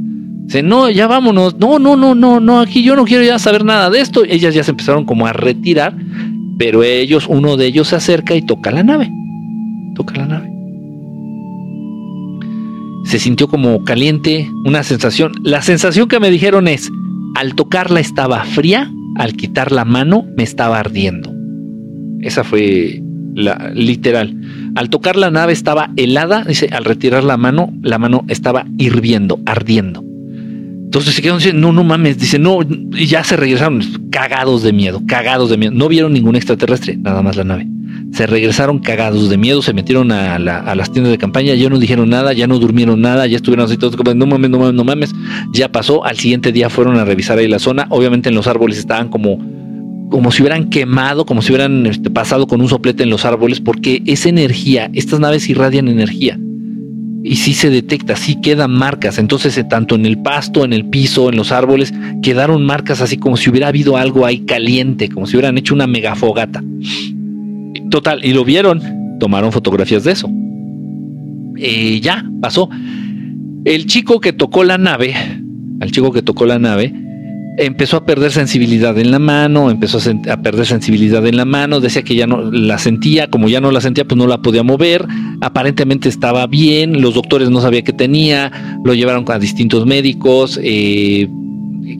Dice, 0.47 0.63
no, 0.63 0.89
ya 0.89 1.07
vámonos, 1.07 1.59
no, 1.59 1.79
no, 1.79 1.97
no, 1.97 2.15
no, 2.15 2.41
no, 2.41 2.61
aquí 2.61 2.83
yo 2.83 2.97
no 2.97 3.05
quiero 3.05 3.25
ya 3.25 3.39
saber 3.39 3.63
nada 3.63 3.91
de 3.91 4.01
esto. 4.01 4.25
Ellas 4.25 4.55
ya 4.55 4.65
se 4.65 4.71
empezaron 4.71 5.05
como 5.05 5.27
a 5.27 5.35
retirar, 5.35 5.95
pero 6.59 6.83
ellos, 6.83 7.27
uno 7.29 7.59
de 7.59 7.67
ellos 7.67 7.89
se 7.89 7.97
acerca 7.97 8.35
y 8.35 8.41
toca 8.41 8.71
la 8.71 8.85
nave. 8.85 9.11
Toca 9.95 10.17
la 10.17 10.27
nave. 10.27 10.51
Se 13.05 13.19
sintió 13.19 13.49
como 13.49 13.85
caliente, 13.85 14.49
una 14.65 14.83
sensación. 14.83 15.33
La 15.43 15.61
sensación 15.61 16.09
que 16.09 16.21
me 16.21 16.31
dijeron 16.31 16.69
es, 16.69 16.91
al 17.35 17.55
tocarla 17.55 18.01
estaba 18.01 18.43
fría 18.45 18.91
al 19.17 19.35
quitar 19.35 19.73
la 19.73 19.85
mano 19.85 20.27
me 20.37 20.43
estaba 20.43 20.79
ardiendo. 20.79 21.33
Esa 22.21 22.45
fue 22.45 23.03
la 23.35 23.71
literal. 23.75 24.35
Al 24.75 24.91
tocar 24.91 25.17
la 25.17 25.31
nave 25.31 25.53
estaba 25.53 25.91
helada, 25.97 26.45
dice, 26.45 26.69
al 26.73 26.85
retirar 26.85 27.25
la 27.25 27.37
mano, 27.37 27.73
la 27.83 27.99
mano 27.99 28.25
estaba 28.29 28.67
hirviendo, 28.79 29.41
ardiendo. 29.47 30.05
Entonces 30.95 31.17
se 31.17 31.23
quedaron 31.23 31.41
diciendo, 31.41 31.61
no, 31.61 31.73
no 31.73 31.83
mames, 31.83 32.19
dice, 32.19 32.39
no, 32.39 32.61
y 32.63 33.07
ya 33.07 33.25
se 33.25 33.37
regresaron 33.37 33.81
cagados 34.13 34.63
de 34.63 34.73
miedo, 34.73 35.03
cagados 35.09 35.51
de 35.51 35.57
miedo. 35.57 35.73
No 35.73 35.89
vieron 35.89 36.13
ningún 36.13 36.37
extraterrestre, 36.37 36.97
nada 36.97 37.21
más 37.21 37.35
la 37.35 37.43
nave. 37.43 37.67
Se 38.13 38.29
regresaron 38.29 38.79
cagados 38.79 39.29
de 39.29 39.37
miedo, 39.37 39.61
se 39.61 39.73
metieron 39.73 40.13
a, 40.13 40.39
las 40.39 40.93
tiendas 40.93 41.11
de 41.11 41.19
campaña, 41.19 41.53
ya 41.55 41.69
no 41.69 41.81
dijeron 41.81 42.11
nada, 42.11 42.33
ya 42.33 42.47
no 42.47 42.61
durmieron 42.61 43.01
nada, 43.01 43.27
ya 43.27 43.35
estuvieron 43.35 43.67
así 43.67 43.77
todos 43.77 43.97
como, 43.97 44.15
no 44.15 44.25
mames, 44.25 44.51
no 44.51 44.59
mames, 44.61 44.75
no 44.75 44.85
mames. 44.85 45.13
Ya 45.53 45.73
pasó, 45.73 46.05
al 46.05 46.17
siguiente 46.17 46.53
día 46.53 46.71
fueron 46.71 46.97
a 46.97 47.05
revisar 47.05 47.39
ahí 47.39 47.49
la 47.49 47.59
zona. 47.59 47.89
Obviamente 47.91 48.29
en 48.29 48.37
los 48.37 48.47
árboles 48.47 48.79
estaban 48.79 49.09
como 49.09 49.41
como 50.11 50.31
si 50.31 50.43
hubieran 50.43 50.71
quemado, 50.71 51.27
como 51.27 51.43
si 51.43 51.51
hubieran 51.51 51.87
este, 51.87 52.09
pasado 52.09 52.47
con 52.47 52.61
un 52.61 52.69
soplete 52.69 53.03
en 53.03 53.11
los 53.11 53.25
árboles, 53.25 53.61
porque 53.61 54.01
esa 54.07 54.29
energía, 54.29 54.89
estas 54.93 55.19
naves 55.19 55.49
irradian 55.49 55.89
energía. 55.89 56.39
Y 57.27 57.37
sí 57.37 57.55
se 57.55 57.71
detecta, 57.71 58.17
sí 58.17 58.37
quedan 58.37 58.71
marcas. 58.71 59.17
Entonces, 59.17 59.57
eh, 59.57 59.65
tanto 59.65 59.95
en 59.95 60.05
el 60.05 60.19
pasto, 60.19 60.63
en 60.63 60.75
el 60.75 60.85
piso, 60.85 61.31
en 61.31 61.37
los 61.37 61.53
árboles, 61.53 61.95
quedaron 62.23 62.67
marcas 62.67 63.01
así 63.01 63.17
como 63.17 63.39
si 63.39 63.49
hubiera 63.49 63.69
habido 63.69 63.97
algo 63.97 64.27
ahí 64.27 64.41
caliente, 64.41 65.09
como 65.09 65.27
si 65.27 65.37
hubieran 65.37 65.57
hecho 65.57 65.75
una 65.75 65.87
megafogata. 65.87 66.63
Total, 67.91 68.23
y 68.23 68.35
lo 68.35 68.45
vieron, 68.45 69.19
tomaron 69.19 69.53
fotografías 69.53 70.05
de 70.05 70.13
eso. 70.13 70.31
Y 71.57 72.01
ya, 72.01 72.29
pasó. 72.43 72.69
El 73.65 73.87
chico 73.87 74.21
que 74.21 74.35
tocó 74.35 74.63
la 74.63 74.77
nave, 74.77 75.15
al 75.81 75.91
chico 75.93 76.13
que 76.13 76.21
tocó 76.21 76.45
la 76.45 76.59
nave, 76.59 76.93
empezó 77.57 77.99
a 77.99 78.05
perder 78.05 78.33
sensibilidad 78.33 78.99
en 78.99 79.11
la 79.11 79.19
mano, 79.19 79.71
empezó 79.71 79.99
a, 80.29 80.37
perder 80.39 80.67
sensibilidad 80.67 81.25
en 81.27 81.37
la 81.37 81.45
mano, 81.45 81.81
decía 81.81 82.03
que 82.03 82.15
ya 82.15 82.27
no 82.27 82.51
la 82.51 82.79
sentía, 82.79 83.29
como 83.29 83.49
ya 83.49 83.61
no 83.61 83.71
la 83.71 83.81
sentía, 83.81 84.05
pues 84.05 84.19
no 84.19 84.27
la 84.27 84.43
podía 84.43 84.63
mover, 84.63 85.07
aparentemente 85.41 86.09
estaba 86.09 86.47
bien, 86.47 87.01
los 87.01 87.15
doctores 87.15 87.51
no 87.51 87.61
sabían 87.61 87.85
qué 87.85 87.93
tenía, 87.93 88.81
lo 88.85 88.95
llevaron 88.95 89.25
a 89.29 89.39
distintos 89.39 89.87
médicos, 89.87 90.59
eh, 90.63 91.29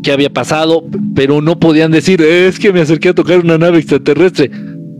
qué 0.03 0.13
había 0.13 0.33
pasado, 0.33 0.85
pero 1.15 1.41
no 1.41 1.59
podían 1.59 1.93
decir, 1.93 2.21
es 2.23 2.59
que 2.59 2.73
me 2.73 2.81
acerqué 2.81 3.11
a 3.11 3.15
tocar 3.15 3.41
una 3.41 3.59
nave 3.59 3.79
extraterrestre. 3.79 4.51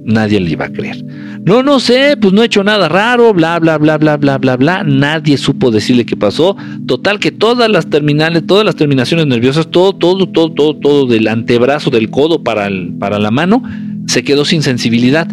Nadie 0.07 0.39
le 0.39 0.51
iba 0.51 0.67
a 0.67 0.69
creer. 0.71 1.03
No, 1.45 1.63
no 1.63 1.79
sé, 1.79 2.17
pues 2.19 2.33
no 2.33 2.43
he 2.43 2.47
hecho 2.47 2.65
nada 2.65 2.89
raro, 2.89 3.35
bla, 3.35 3.59
bla, 3.59 3.77
bla, 3.77 3.99
bla, 3.99 4.17
bla, 4.17 4.39
bla, 4.39 4.57
bla. 4.57 4.83
Nadie 4.83 5.37
supo 5.37 5.71
decirle 5.71 6.07
qué 6.07 6.17
pasó. 6.17 6.57
Total 6.87 7.19
que 7.19 7.33
todas 7.33 7.71
las 7.71 7.87
terminales, 7.91 8.47
todas 8.47 8.65
las 8.65 8.77
terminaciones 8.77 9.27
nerviosas, 9.27 9.71
todo, 9.71 9.93
todo, 9.93 10.27
todo, 10.27 10.53
todo, 10.53 10.77
todo 10.77 11.07
del 11.07 11.29
antebrazo, 11.29 11.91
del 11.91 12.09
codo 12.09 12.43
para, 12.43 12.71
para 12.99 13.19
la 13.19 13.31
mano, 13.31 13.63
se 14.07 14.25
quedó 14.25 14.47
sin 14.47 14.63
sensibilidad 14.63 15.29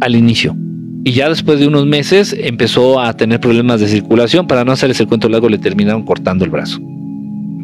al 0.00 0.14
inicio. 0.14 0.56
Y 1.02 1.12
ya 1.12 1.28
después 1.28 1.58
de 1.58 1.66
unos 1.66 1.84
meses 1.84 2.34
empezó 2.38 3.00
a 3.00 3.12
tener 3.14 3.40
problemas 3.40 3.80
de 3.80 3.88
circulación. 3.88 4.46
Para 4.46 4.64
no 4.64 4.70
hacerles 4.70 5.00
el 5.00 5.08
cuento 5.08 5.28
largo, 5.28 5.48
le 5.48 5.58
terminaron 5.58 6.04
cortando 6.04 6.44
el 6.44 6.50
brazo. 6.52 6.78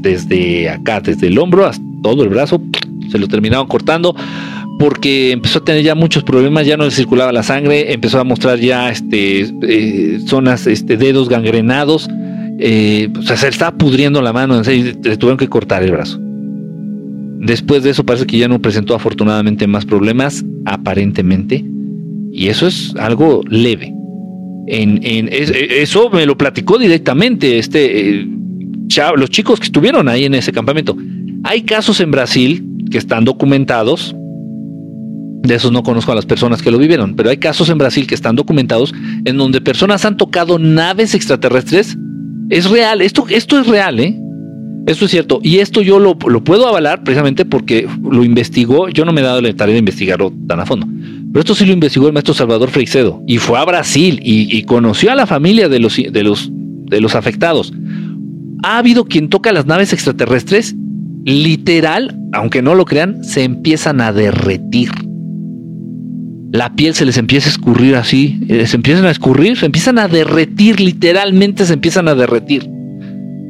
Desde 0.01 0.69
acá, 0.71 1.01
desde 1.01 1.29
el 1.29 1.39
hombro 1.39 1.67
hasta 1.67 1.85
todo 2.03 2.25
el 2.25 2.31
brazo, 2.31 2.61
se 3.11 3.19
lo 3.19 3.29
terminaron 3.29 3.69
cortando 3.69 4.17
porque 4.81 5.31
empezó 5.33 5.59
a 5.59 5.65
tener 5.65 5.83
ya 5.83 5.95
muchos 5.95 6.25
problemas, 6.25 6.67
ya 6.67 6.79
no 6.79 6.87
le 6.87 6.91
circulaba 6.91 7.33
la 7.33 7.43
sangre, 7.43 7.93
empezó 7.93 8.19
a 8.19 8.25
mostrar 8.25 8.59
ya 8.59 8.89
este, 8.89 9.43
eh, 9.63 10.21
zonas, 10.25 10.67
este, 10.67 10.97
dedos 10.97 11.29
gangrenados, 11.29 12.09
eh, 12.59 13.11
o 13.15 13.21
sea, 13.21 13.37
se 13.37 13.45
le 13.45 13.51
estaba 13.51 13.77
pudriendo 13.77 14.23
la 14.23 14.33
mano, 14.33 14.63
le 14.63 14.95
tuvieron 14.95 15.37
que 15.37 15.49
cortar 15.49 15.83
el 15.83 15.91
brazo. 15.91 16.19
Después 17.41 17.83
de 17.83 17.91
eso 17.91 18.05
parece 18.05 18.25
que 18.25 18.39
ya 18.39 18.49
no 18.49 18.59
presentó 18.59 18.95
afortunadamente 18.95 19.67
más 19.67 19.85
problemas, 19.85 20.47
aparentemente, 20.65 21.63
y 22.33 22.47
eso 22.47 22.67
es 22.67 22.95
algo 22.97 23.43
leve. 23.51 23.93
En, 24.67 25.29
eso 25.31 26.09
me 26.09 26.25
lo 26.25 26.39
platicó 26.39 26.79
directamente 26.79 27.59
este, 27.59 28.21
eh, 28.21 28.29
los 29.15 29.29
chicos 29.29 29.61
que 29.61 29.67
estuvieron 29.67 30.09
ahí 30.09 30.25
en 30.25 30.33
ese 30.33 30.53
campamento. 30.53 30.97
Hay 31.45 31.63
casos 31.63 32.01
en 32.01 32.11
Brasil 32.11 32.65
que 32.91 32.97
están 32.97 33.27
documentados, 33.27 34.17
de 35.43 35.55
esos 35.55 35.73
no 35.73 35.83
conozco 35.83 36.13
a 36.13 36.15
las 36.15 36.27
personas 36.27 36.61
que 36.61 36.71
lo 36.71 36.79
vivieron, 36.79 37.15
pero 37.15 37.31
hay 37.31 37.39
casos 37.39 37.69
en 37.71 37.79
Brasil 37.79 38.07
que 38.07 38.15
están 38.15 38.37
documentados 38.37 38.93
en 39.25 39.37
donde 39.37 39.61
personas 39.61 40.05
han 40.05 40.17
tocado 40.17 40.59
naves 40.59 41.15
extraterrestres. 41.15 41.97
Es 42.51 42.69
real, 42.69 43.01
esto, 43.01 43.27
esto 43.29 43.59
es 43.59 43.67
real, 43.67 44.01
¿eh? 44.01 44.19
Esto 44.87 45.05
es 45.05 45.11
cierto. 45.11 45.41
Y 45.43 45.59
esto 45.59 45.83
yo 45.83 45.99
lo, 45.99 46.19
puedo 46.19 46.67
avalar 46.67 47.05
precisamente 47.05 47.45
porque 47.45 47.87
lo 48.03 48.25
investigó. 48.25 48.89
Yo 48.89 49.05
no 49.05 49.13
me 49.13 49.21
he 49.21 49.25
dado 49.25 49.41
la 49.41 49.53
tarea 49.55 49.75
de 49.75 49.79
investigarlo 49.79 50.33
tan 50.47 50.61
a 50.61 50.67
fondo. 50.67 50.87
Pero 51.33 51.41
esto 51.41 51.55
sí 51.55 51.65
lo 51.65 51.73
investigó 51.73 52.07
el 52.07 52.13
maestro 52.13 52.35
Salvador 52.35 52.71
Freixedo. 52.71 53.23
Y 53.27 53.39
fue 53.39 53.59
a 53.59 53.65
Brasil 53.65 54.21
y, 54.23 54.57
y 54.57 54.65
conoció 54.65 55.13
a 55.13 55.15
la 55.15 55.27
familia 55.27 55.69
de 55.69 55.79
los, 55.79 55.97
de, 55.97 56.23
los, 56.23 56.51
de 56.51 57.01
los 57.01 57.15
afectados. 57.15 57.73
Ha 58.63 58.79
habido 58.79 59.05
quien 59.05 59.29
toca 59.29 59.53
las 59.53 59.67
naves 59.67 59.93
extraterrestres, 59.93 60.75
literal, 61.25 62.19
aunque 62.33 62.63
no 62.63 62.75
lo 62.75 62.85
crean, 62.85 63.23
se 63.23 63.45
empiezan 63.45 64.01
a 64.01 64.13
derretir 64.13 64.91
la 66.53 66.75
piel 66.75 66.95
se 66.95 67.05
les 67.05 67.17
empieza 67.17 67.49
a 67.49 67.53
escurrir 67.53 67.95
así, 67.95 68.41
eh, 68.49 68.67
se 68.67 68.77
empiezan 68.77 69.05
a 69.07 69.11
escurrir, 69.11 69.57
se 69.57 69.67
empiezan 69.67 69.99
a 69.99 70.09
derretir, 70.09 70.81
literalmente 70.81 71.65
se 71.65 71.75
empiezan 71.75 72.09
a 72.09 72.15
derretir. 72.15 72.69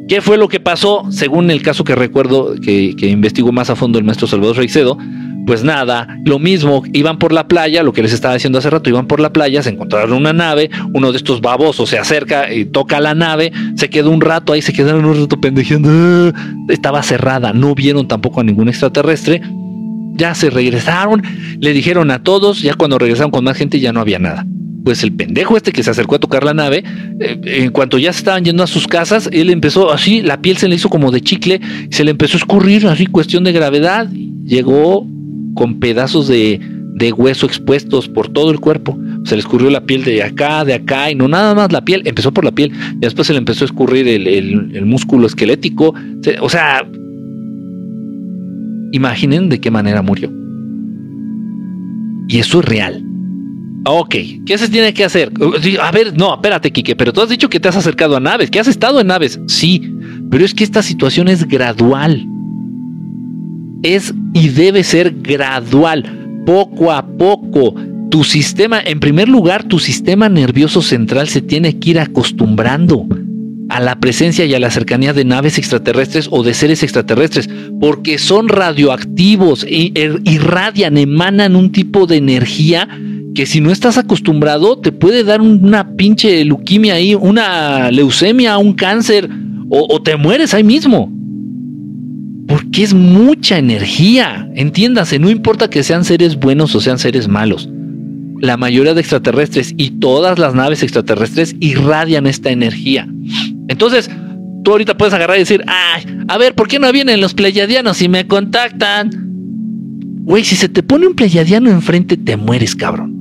¿Qué 0.06 0.20
fue 0.20 0.36
lo 0.36 0.48
que 0.48 0.60
pasó? 0.60 1.04
Según 1.10 1.50
el 1.50 1.62
caso 1.62 1.84
que 1.84 1.94
recuerdo 1.94 2.56
que, 2.60 2.94
investigó 3.00 3.52
más 3.52 3.70
a 3.70 3.76
fondo 3.76 3.98
el 3.98 4.04
maestro 4.04 4.26
Salvador 4.26 4.56
Reicedo, 4.56 4.98
pues 5.46 5.64
nada, 5.64 6.18
lo 6.26 6.38
mismo, 6.38 6.82
iban 6.92 7.18
por 7.18 7.32
la 7.32 7.48
playa, 7.48 7.82
lo 7.82 7.92
que 7.92 8.02
les 8.02 8.12
estaba 8.12 8.34
diciendo 8.34 8.58
hace 8.58 8.68
rato, 8.68 8.90
iban 8.90 9.06
por 9.06 9.20
la 9.20 9.32
playa, 9.32 9.62
se 9.62 9.70
encontraron 9.70 10.12
una 10.12 10.32
nave, 10.32 10.68
uno 10.92 11.12
de 11.12 11.16
estos 11.16 11.40
babosos 11.40 11.88
se 11.88 11.98
acerca 11.98 12.52
y 12.52 12.66
toca 12.66 13.00
la 13.00 13.14
nave, 13.14 13.52
se 13.76 13.88
quedó 13.88 14.10
un 14.10 14.20
rato 14.20 14.52
ahí, 14.52 14.60
se 14.60 14.72
quedaron 14.72 15.06
un 15.06 15.22
rato 15.22 15.40
pendejeando, 15.40 16.32
estaba 16.68 17.02
cerrada, 17.02 17.52
no 17.54 17.74
vieron 17.74 18.06
tampoco 18.06 18.40
a 18.40 18.44
ningún 18.44 18.68
extraterrestre, 18.68 19.40
ya 20.20 20.34
se 20.34 20.50
regresaron, 20.50 21.22
le 21.58 21.72
dijeron 21.72 22.10
a 22.10 22.22
todos, 22.22 22.60
ya 22.60 22.74
cuando 22.74 22.98
regresaron 22.98 23.30
con 23.30 23.42
más 23.42 23.56
gente 23.56 23.80
ya 23.80 23.92
no 23.92 24.00
había 24.00 24.18
nada. 24.18 24.46
Pues 24.84 25.02
el 25.02 25.12
pendejo 25.12 25.56
este 25.56 25.72
que 25.72 25.82
se 25.82 25.90
acercó 25.90 26.16
a 26.16 26.18
tocar 26.18 26.44
la 26.44 26.52
nave, 26.52 26.84
eh, 27.20 27.40
en 27.44 27.70
cuanto 27.70 27.98
ya 27.98 28.12
se 28.12 28.18
estaban 28.18 28.44
yendo 28.44 28.62
a 28.62 28.66
sus 28.66 28.86
casas, 28.86 29.30
él 29.32 29.48
empezó 29.48 29.90
así, 29.90 30.20
la 30.20 30.42
piel 30.42 30.58
se 30.58 30.68
le 30.68 30.76
hizo 30.76 30.90
como 30.90 31.10
de 31.10 31.22
chicle, 31.22 31.60
se 31.90 32.04
le 32.04 32.10
empezó 32.10 32.36
a 32.36 32.40
escurrir, 32.40 32.86
así 32.86 33.06
cuestión 33.06 33.44
de 33.44 33.52
gravedad, 33.52 34.10
llegó 34.44 35.06
con 35.54 35.80
pedazos 35.80 36.28
de, 36.28 36.60
hueso 37.16 37.46
expuestos 37.46 38.08
por 38.08 38.28
todo 38.28 38.50
el 38.50 38.60
cuerpo. 38.60 38.98
Se 39.24 39.34
le 39.34 39.40
escurrió 39.40 39.70
la 39.70 39.86
piel 39.86 40.04
de 40.04 40.22
acá, 40.22 40.66
de 40.66 40.74
acá, 40.74 41.10
y 41.10 41.14
no 41.14 41.28
nada 41.28 41.54
más 41.54 41.72
la 41.72 41.82
piel, 41.82 42.02
empezó 42.04 42.30
por 42.30 42.44
la 42.44 42.52
piel, 42.52 42.72
y 42.96 42.98
después 42.98 43.26
se 43.26 43.32
le 43.32 43.38
empezó 43.38 43.64
a 43.64 43.66
escurrir 43.66 44.06
el, 44.06 44.84
músculo 44.84 45.26
esquelético. 45.26 45.94
o 46.42 46.48
sea, 46.50 46.84
Imaginen 48.92 49.48
de 49.48 49.60
qué 49.60 49.70
manera 49.70 50.02
murió. 50.02 50.32
Y 52.28 52.38
eso 52.38 52.60
es 52.60 52.64
real. 52.64 53.04
Ok, 53.84 54.14
¿qué 54.44 54.58
se 54.58 54.68
tiene 54.68 54.92
que 54.92 55.04
hacer? 55.04 55.32
A 55.80 55.90
ver, 55.90 56.16
no, 56.16 56.34
espérate, 56.34 56.70
Quique, 56.70 56.94
pero 56.94 57.12
tú 57.12 57.22
has 57.22 57.28
dicho 57.28 57.48
que 57.48 57.58
te 57.58 57.68
has 57.68 57.76
acercado 57.76 58.16
a 58.16 58.20
naves, 58.20 58.50
que 58.50 58.60
has 58.60 58.68
estado 58.68 59.00
en 59.00 59.06
naves. 59.06 59.40
Sí, 59.46 59.94
pero 60.30 60.44
es 60.44 60.54
que 60.54 60.64
esta 60.64 60.82
situación 60.82 61.28
es 61.28 61.48
gradual. 61.48 62.26
Es 63.82 64.14
y 64.34 64.48
debe 64.48 64.84
ser 64.84 65.14
gradual, 65.22 66.42
poco 66.44 66.92
a 66.92 67.06
poco. 67.06 67.74
Tu 68.10 68.22
sistema, 68.24 68.80
en 68.84 69.00
primer 69.00 69.28
lugar, 69.28 69.64
tu 69.64 69.78
sistema 69.78 70.28
nervioso 70.28 70.82
central 70.82 71.28
se 71.28 71.40
tiene 71.40 71.78
que 71.78 71.90
ir 71.90 72.00
acostumbrando 72.00 73.06
a 73.70 73.80
la 73.80 73.98
presencia 74.00 74.44
y 74.44 74.54
a 74.54 74.58
la 74.58 74.70
cercanía 74.70 75.12
de 75.12 75.24
naves 75.24 75.56
extraterrestres 75.56 76.28
o 76.30 76.42
de 76.42 76.54
seres 76.54 76.82
extraterrestres, 76.82 77.48
porque 77.80 78.18
son 78.18 78.48
radioactivos, 78.48 79.64
e 79.68 79.92
irradian, 80.24 80.98
emanan 80.98 81.56
un 81.56 81.72
tipo 81.72 82.06
de 82.06 82.16
energía 82.16 82.88
que 83.34 83.46
si 83.46 83.60
no 83.60 83.70
estás 83.70 83.96
acostumbrado 83.96 84.78
te 84.78 84.90
puede 84.90 85.22
dar 85.22 85.40
una 85.40 85.96
pinche 85.96 86.44
leuquimia 86.44 86.94
ahí, 86.94 87.14
una 87.14 87.90
leucemia, 87.92 88.58
un 88.58 88.72
cáncer, 88.74 89.30
o, 89.68 89.86
o 89.88 90.02
te 90.02 90.16
mueres 90.16 90.52
ahí 90.52 90.64
mismo. 90.64 91.12
Porque 92.48 92.82
es 92.82 92.92
mucha 92.92 93.56
energía, 93.56 94.50
entiéndase, 94.56 95.20
no 95.20 95.30
importa 95.30 95.70
que 95.70 95.84
sean 95.84 96.04
seres 96.04 96.36
buenos 96.36 96.74
o 96.74 96.80
sean 96.80 96.98
seres 96.98 97.28
malos 97.28 97.68
la 98.40 98.56
mayoría 98.56 98.94
de 98.94 99.00
extraterrestres 99.00 99.74
y 99.76 99.90
todas 99.90 100.38
las 100.38 100.54
naves 100.54 100.82
extraterrestres 100.82 101.54
irradian 101.60 102.26
esta 102.26 102.50
energía. 102.50 103.06
Entonces, 103.70 104.10
tú 104.64 104.72
ahorita 104.72 104.98
puedes 104.98 105.14
agarrar 105.14 105.36
y 105.36 105.40
decir, 105.40 105.62
ay, 105.68 106.02
a 106.26 106.36
ver, 106.38 106.56
¿por 106.56 106.66
qué 106.66 106.80
no 106.80 106.90
vienen 106.90 107.20
los 107.20 107.34
pleyadianos 107.34 108.02
y 108.02 108.08
me 108.08 108.26
contactan? 108.26 109.10
Güey, 110.24 110.42
si 110.42 110.56
se 110.56 110.68
te 110.68 110.82
pone 110.82 111.06
un 111.06 111.14
pleyadiano 111.14 111.70
enfrente, 111.70 112.16
te 112.16 112.36
mueres, 112.36 112.74
cabrón. 112.74 113.16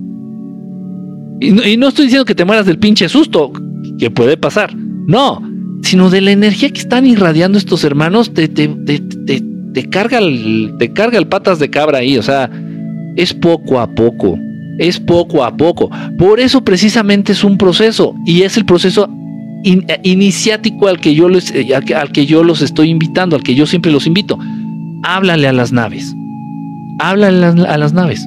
Y 1.40 1.78
no, 1.78 1.88
estoy 1.88 2.06
diciendo 2.06 2.26
que 2.26 2.34
te 2.34 2.46
mueras 2.46 2.66
del 2.66 2.80
pinche 2.80 3.08
susto, 3.08 3.54
que 4.00 4.10
puede 4.10 4.38
pasar. 4.38 4.76
No, 4.76 5.40
sino 5.84 6.10
de 6.10 6.22
la 6.22 6.32
energía 6.32 6.72
que 6.72 6.82
están 6.82 7.06
irradiando 7.06 7.60
estos 7.60 7.84
hermanos, 7.84 8.34
te, 8.34 8.48
te, 8.48 8.68
te, 8.68 9.00
te, 9.74 9.90
carga 9.90 10.18
el, 10.18 10.74
te 10.80 10.92
carga 10.94 11.20
el 11.20 11.28
patas 11.28 11.60
de 11.60 11.70
cabra 11.70 12.00
ahí. 12.00 12.18
O 12.18 12.24
sea, 12.24 12.50
es 13.16 13.36
poco 13.36 13.80
a 13.80 13.94
poco 13.94 14.40
es 14.80 14.98
poco 14.98 15.44
a 15.44 15.56
poco. 15.56 15.92
Por 16.18 16.40
eso 16.40 16.64
precisamente 16.64 17.34
es 17.34 17.44
un 17.44 17.58
proceso 17.58 18.16
y 18.26 18.44
es 18.44 18.56
el 18.56 18.66
proceso 18.66 19.10
iniciático 19.64 20.88
al 20.88 21.00
que, 21.00 21.14
yo 21.14 21.30
les, 21.30 21.52
eh, 21.52 21.74
al 21.74 22.12
que 22.12 22.26
yo 22.26 22.44
los 22.44 22.62
estoy 22.62 22.90
invitando, 22.90 23.36
al 23.36 23.44
que 23.44 23.56
yo 23.56 23.66
siempre 23.66 23.92
los 23.92 24.08
invito. 24.08 24.38
Háblale 25.04 25.48
a 25.48 25.54
las 25.54 25.72
naves. 25.72 26.14
Háblale 27.00 27.46
a 27.46 27.78
las 27.78 27.94
naves. 27.94 28.26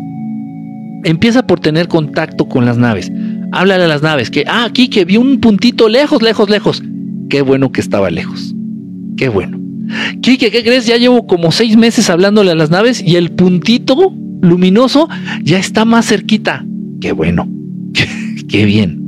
Empieza 1.05 1.47
por 1.47 1.61
tener 1.61 1.89
contacto 1.89 2.47
con 2.47 2.65
las 2.65 2.79
naves. 2.79 3.11
Háblale 3.53 3.85
a 3.85 3.89
las 3.89 4.03
naves 4.03 4.31
que, 4.31 4.45
ah, 4.47 4.65
aquí 4.65 4.89
que 4.89 5.05
vi 5.05 5.17
un 5.17 5.41
puntito 5.41 5.89
lejos, 5.89 6.23
lejos, 6.23 6.49
lejos. 6.49 6.83
Qué 7.29 7.43
bueno 7.43 7.73
que 7.73 7.81
estaba 7.81 8.11
lejos. 8.11 8.55
Qué 9.17 9.29
bueno. 9.29 9.59
Kike, 10.23 10.51
¿qué 10.51 10.63
crees? 10.63 10.87
Ya 10.87 10.97
llevo 10.97 11.27
como 11.27 11.53
seis 11.53 11.77
meses 11.77 12.09
hablándole 12.09 12.53
a 12.53 12.55
las 12.55 12.71
naves 12.71 13.03
y 13.05 13.17
el 13.17 13.31
puntito 13.31 14.15
luminoso 14.41 15.09
ya 15.43 15.59
está 15.59 15.85
más 15.85 16.07
cerquita. 16.07 16.65
Qué 17.01 17.13
bueno, 17.13 17.49
qué 18.49 18.65
bien. 18.65 19.02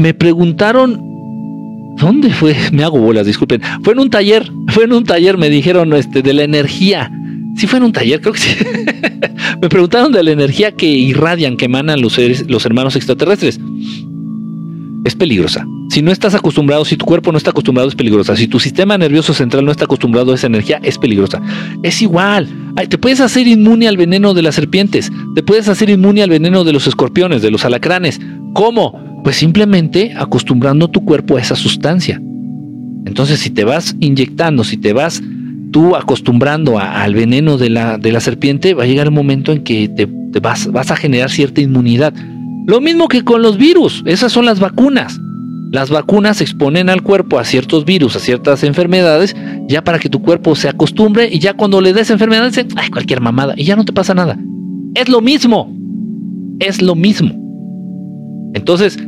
Me 0.00 0.14
preguntaron 0.14 1.10
¿Dónde 2.00 2.30
fue? 2.30 2.56
Me 2.72 2.82
hago 2.82 2.98
bolas, 2.98 3.26
disculpen. 3.26 3.60
Fue 3.82 3.92
en 3.92 4.00
un 4.00 4.10
taller, 4.10 4.50
fue 4.68 4.84
en 4.84 4.92
un 4.92 5.04
taller, 5.04 5.36
me 5.36 5.50
dijeron 5.50 5.92
este, 5.92 6.22
de 6.22 6.32
la 6.32 6.44
energía. 6.44 7.12
Sí 7.56 7.66
fue 7.66 7.78
en 7.78 7.84
un 7.84 7.92
taller, 7.92 8.20
creo 8.20 8.32
que 8.32 8.40
sí. 8.40 8.56
me 9.60 9.68
preguntaron 9.68 10.12
de 10.12 10.22
la 10.22 10.30
energía 10.30 10.72
que 10.72 10.86
irradian, 10.86 11.56
que 11.56 11.66
emanan 11.66 12.00
los, 12.00 12.18
los 12.48 12.64
hermanos 12.64 12.96
extraterrestres. 12.96 13.60
Es 15.04 15.14
peligrosa. 15.14 15.66
Si 15.90 16.02
no 16.02 16.12
estás 16.12 16.34
acostumbrado, 16.34 16.84
si 16.84 16.96
tu 16.96 17.04
cuerpo 17.04 17.32
no 17.32 17.38
está 17.38 17.50
acostumbrado, 17.50 17.88
es 17.88 17.94
peligrosa. 17.94 18.36
Si 18.36 18.46
tu 18.46 18.60
sistema 18.60 18.96
nervioso 18.96 19.34
central 19.34 19.64
no 19.64 19.72
está 19.72 19.84
acostumbrado 19.84 20.32
a 20.32 20.36
esa 20.36 20.46
energía, 20.46 20.78
es 20.82 20.96
peligrosa. 20.98 21.42
Es 21.82 22.00
igual. 22.00 22.48
te 22.88 22.96
puedes 22.96 23.20
hacer 23.20 23.48
inmune 23.48 23.88
al 23.88 23.96
veneno 23.96 24.32
de 24.32 24.42
las 24.42 24.54
serpientes. 24.54 25.10
Te 25.34 25.42
puedes 25.42 25.68
hacer 25.68 25.90
inmune 25.90 26.22
al 26.22 26.30
veneno 26.30 26.64
de 26.64 26.72
los 26.72 26.86
escorpiones, 26.86 27.42
de 27.42 27.50
los 27.50 27.64
alacranes. 27.64 28.20
¿Cómo? 28.52 29.09
Pues 29.22 29.36
simplemente 29.36 30.12
acostumbrando 30.16 30.88
tu 30.88 31.04
cuerpo 31.04 31.36
a 31.36 31.40
esa 31.40 31.56
sustancia. 31.56 32.20
Entonces, 33.06 33.40
si 33.40 33.50
te 33.50 33.64
vas 33.64 33.96
inyectando, 34.00 34.64
si 34.64 34.76
te 34.76 34.92
vas 34.92 35.22
tú 35.70 35.96
acostumbrando 35.96 36.78
al 36.78 37.14
veneno 37.14 37.56
de 37.56 37.70
la, 37.70 37.98
de 37.98 38.12
la 38.12 38.20
serpiente, 38.20 38.74
va 38.74 38.84
a 38.84 38.86
llegar 38.86 39.08
un 39.08 39.14
momento 39.14 39.52
en 39.52 39.62
que 39.62 39.88
te, 39.88 40.06
vas, 40.40 40.70
vas 40.70 40.90
a 40.90 40.96
generar 40.96 41.30
cierta 41.30 41.60
inmunidad. 41.60 42.12
Lo 42.66 42.80
mismo 42.80 43.08
que 43.08 43.22
con 43.24 43.42
los 43.42 43.56
virus, 43.56 44.02
esas 44.06 44.32
son 44.32 44.44
las 44.44 44.60
vacunas. 44.60 45.18
Las 45.72 45.88
vacunas 45.88 46.40
exponen 46.40 46.90
al 46.90 47.02
cuerpo 47.02 47.38
a 47.38 47.44
ciertos 47.44 47.84
virus, 47.84 48.16
a 48.16 48.18
ciertas 48.18 48.64
enfermedades, 48.64 49.36
ya 49.68 49.84
para 49.84 50.00
que 50.00 50.08
tu 50.08 50.20
cuerpo 50.20 50.56
se 50.56 50.68
acostumbre 50.68 51.28
y 51.32 51.38
ya 51.38 51.54
cuando 51.54 51.80
le 51.80 51.92
des 51.92 52.10
enfermedad 52.10 52.46
dice, 52.46 52.66
ay, 52.76 52.90
cualquier 52.90 53.20
mamada, 53.20 53.54
y 53.56 53.64
ya 53.64 53.76
no 53.76 53.84
te 53.84 53.92
pasa 53.92 54.14
nada. 54.14 54.36
Es 54.94 55.08
lo 55.08 55.20
mismo. 55.20 55.72
Es 56.58 56.82
lo 56.82 56.96
mismo. 56.96 57.30
Entonces, 58.54 58.98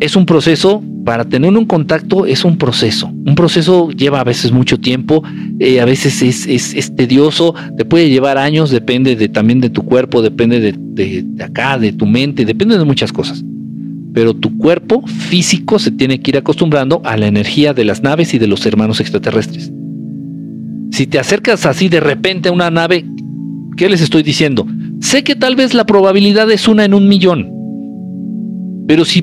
es 0.00 0.16
un 0.16 0.26
proceso, 0.26 0.82
para 1.04 1.24
tener 1.24 1.56
un 1.56 1.64
contacto 1.64 2.26
es 2.26 2.44
un 2.44 2.58
proceso. 2.58 3.08
Un 3.08 3.34
proceso 3.34 3.90
lleva 3.90 4.20
a 4.20 4.24
veces 4.24 4.52
mucho 4.52 4.78
tiempo, 4.78 5.22
eh, 5.58 5.80
a 5.80 5.84
veces 5.84 6.22
es, 6.22 6.94
tedioso, 6.94 7.54
te 7.76 7.84
puede 7.84 8.10
llevar 8.10 8.38
años, 8.38 8.70
depende 8.70 9.16
de, 9.16 9.28
también 9.28 9.60
de 9.60 9.70
tu 9.70 9.82
cuerpo, 9.82 10.22
depende 10.22 10.60
de, 10.60 10.74
de 11.22 11.44
acá, 11.44 11.78
de 11.78 11.92
tu 11.92 12.06
mente, 12.06 12.44
depende 12.44 12.78
de 12.78 12.84
muchas 12.84 13.12
cosas 13.12 13.44
pero 14.18 14.34
tu 14.34 14.58
cuerpo 14.58 15.06
físico 15.06 15.78
se 15.78 15.92
tiene 15.92 16.20
que 16.20 16.32
ir 16.32 16.36
acostumbrando 16.38 17.00
a 17.04 17.16
la 17.16 17.28
energía 17.28 17.72
de 17.72 17.84
las 17.84 18.02
naves 18.02 18.34
y 18.34 18.38
de 18.38 18.48
los 18.48 18.66
hermanos 18.66 18.98
extraterrestres. 18.98 19.70
Si 20.90 21.06
te 21.06 21.20
acercas 21.20 21.66
así 21.66 21.88
de 21.88 22.00
repente 22.00 22.48
a 22.48 22.52
una 22.52 22.68
nave, 22.68 23.04
¿qué 23.76 23.88
les 23.88 24.00
estoy 24.00 24.24
diciendo? 24.24 24.66
Sé 25.00 25.22
que 25.22 25.36
tal 25.36 25.54
vez 25.54 25.72
la 25.72 25.86
probabilidad 25.86 26.50
es 26.50 26.66
una 26.66 26.84
en 26.84 26.94
un 26.94 27.06
millón, 27.06 27.48
pero 28.88 29.04
si 29.04 29.22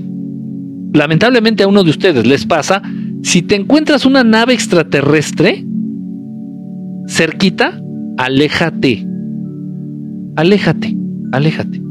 lamentablemente 0.96 1.64
a 1.64 1.68
uno 1.68 1.84
de 1.84 1.92
ustedes 1.92 2.26
les 2.26 2.46
pasa, 2.46 2.82
si 3.24 3.42
te 3.42 3.56
encuentras 3.56 4.06
una 4.06 4.24
nave 4.24 4.54
extraterrestre 4.54 5.66
cerquita, 7.08 7.80
aléjate. 8.18 9.06
Aléjate, 10.38 10.94
aléjate 11.32 11.86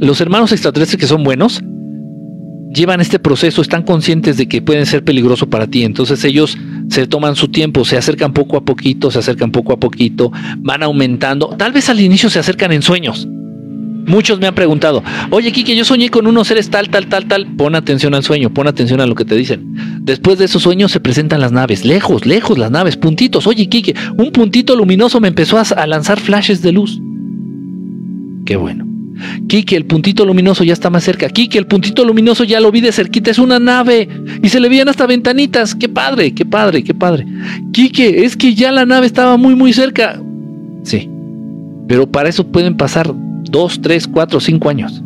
los 0.00 0.20
hermanos 0.20 0.50
extraterrestres 0.52 0.98
que 0.98 1.06
son 1.06 1.22
buenos 1.22 1.62
llevan 2.72 3.00
este 3.00 3.18
proceso, 3.18 3.62
están 3.62 3.82
conscientes 3.82 4.36
de 4.36 4.46
que 4.48 4.62
pueden 4.62 4.86
ser 4.86 5.04
peligrosos 5.04 5.48
para 5.48 5.66
ti, 5.66 5.82
entonces 5.82 6.24
ellos 6.24 6.56
se 6.88 7.06
toman 7.06 7.34
su 7.34 7.48
tiempo, 7.48 7.84
se 7.84 7.96
acercan 7.96 8.32
poco 8.32 8.56
a 8.56 8.64
poquito, 8.64 9.10
se 9.10 9.18
acercan 9.18 9.50
poco 9.50 9.72
a 9.72 9.80
poquito, 9.80 10.30
van 10.58 10.84
aumentando, 10.84 11.48
tal 11.58 11.72
vez 11.72 11.88
al 11.90 12.00
inicio 12.00 12.30
se 12.30 12.38
acercan 12.38 12.72
en 12.72 12.82
sueños. 12.82 13.28
Muchos 14.06 14.40
me 14.40 14.46
han 14.46 14.54
preguntado, 14.54 15.02
oye 15.30 15.52
Kike, 15.52 15.76
yo 15.76 15.84
soñé 15.84 16.08
con 16.08 16.26
unos 16.26 16.48
seres 16.48 16.70
tal, 16.70 16.88
tal, 16.88 17.06
tal, 17.06 17.26
tal. 17.26 17.46
Pon 17.56 17.74
atención 17.74 18.14
al 18.14 18.24
sueño, 18.24 18.52
pon 18.52 18.66
atención 18.66 19.00
a 19.00 19.06
lo 19.06 19.14
que 19.14 19.24
te 19.24 19.36
dicen. 19.36 20.00
Después 20.00 20.38
de 20.38 20.46
esos 20.46 20.62
sueños 20.62 20.90
se 20.92 21.00
presentan 21.00 21.40
las 21.40 21.52
naves, 21.52 21.84
lejos, 21.84 22.26
lejos 22.26 22.58
las 22.58 22.70
naves, 22.70 22.96
puntitos. 22.96 23.46
Oye 23.46 23.68
Kike, 23.68 23.94
un 24.16 24.32
puntito 24.32 24.74
luminoso 24.74 25.20
me 25.20 25.28
empezó 25.28 25.58
a 25.58 25.86
lanzar 25.86 26.18
flashes 26.18 26.62
de 26.62 26.72
luz. 26.72 27.00
Qué 28.44 28.56
bueno. 28.56 28.90
Kike, 29.48 29.76
el 29.76 29.84
puntito 29.84 30.24
luminoso 30.24 30.64
ya 30.64 30.72
está 30.72 30.90
más 30.90 31.04
cerca. 31.04 31.28
Kike, 31.28 31.58
el 31.58 31.66
puntito 31.66 32.04
luminoso 32.04 32.44
ya 32.44 32.60
lo 32.60 32.70
vi 32.70 32.80
de 32.80 32.92
cerquita, 32.92 33.30
es 33.30 33.38
una 33.38 33.58
nave. 33.58 34.08
Y 34.42 34.48
se 34.48 34.60
le 34.60 34.68
veían 34.68 34.88
hasta 34.88 35.06
ventanitas. 35.06 35.74
Qué 35.74 35.88
padre, 35.88 36.32
qué 36.32 36.44
padre, 36.44 36.82
qué 36.82 36.94
padre. 36.94 37.26
Kike, 37.72 38.24
es 38.24 38.36
que 38.36 38.54
ya 38.54 38.72
la 38.72 38.86
nave 38.86 39.06
estaba 39.06 39.36
muy, 39.36 39.54
muy 39.54 39.72
cerca. 39.72 40.20
Sí. 40.84 41.08
Pero 41.86 42.10
para 42.10 42.28
eso 42.28 42.46
pueden 42.46 42.76
pasar 42.76 43.12
dos, 43.50 43.80
tres, 43.80 44.06
cuatro, 44.06 44.40
cinco 44.40 44.68
años. 44.68 45.02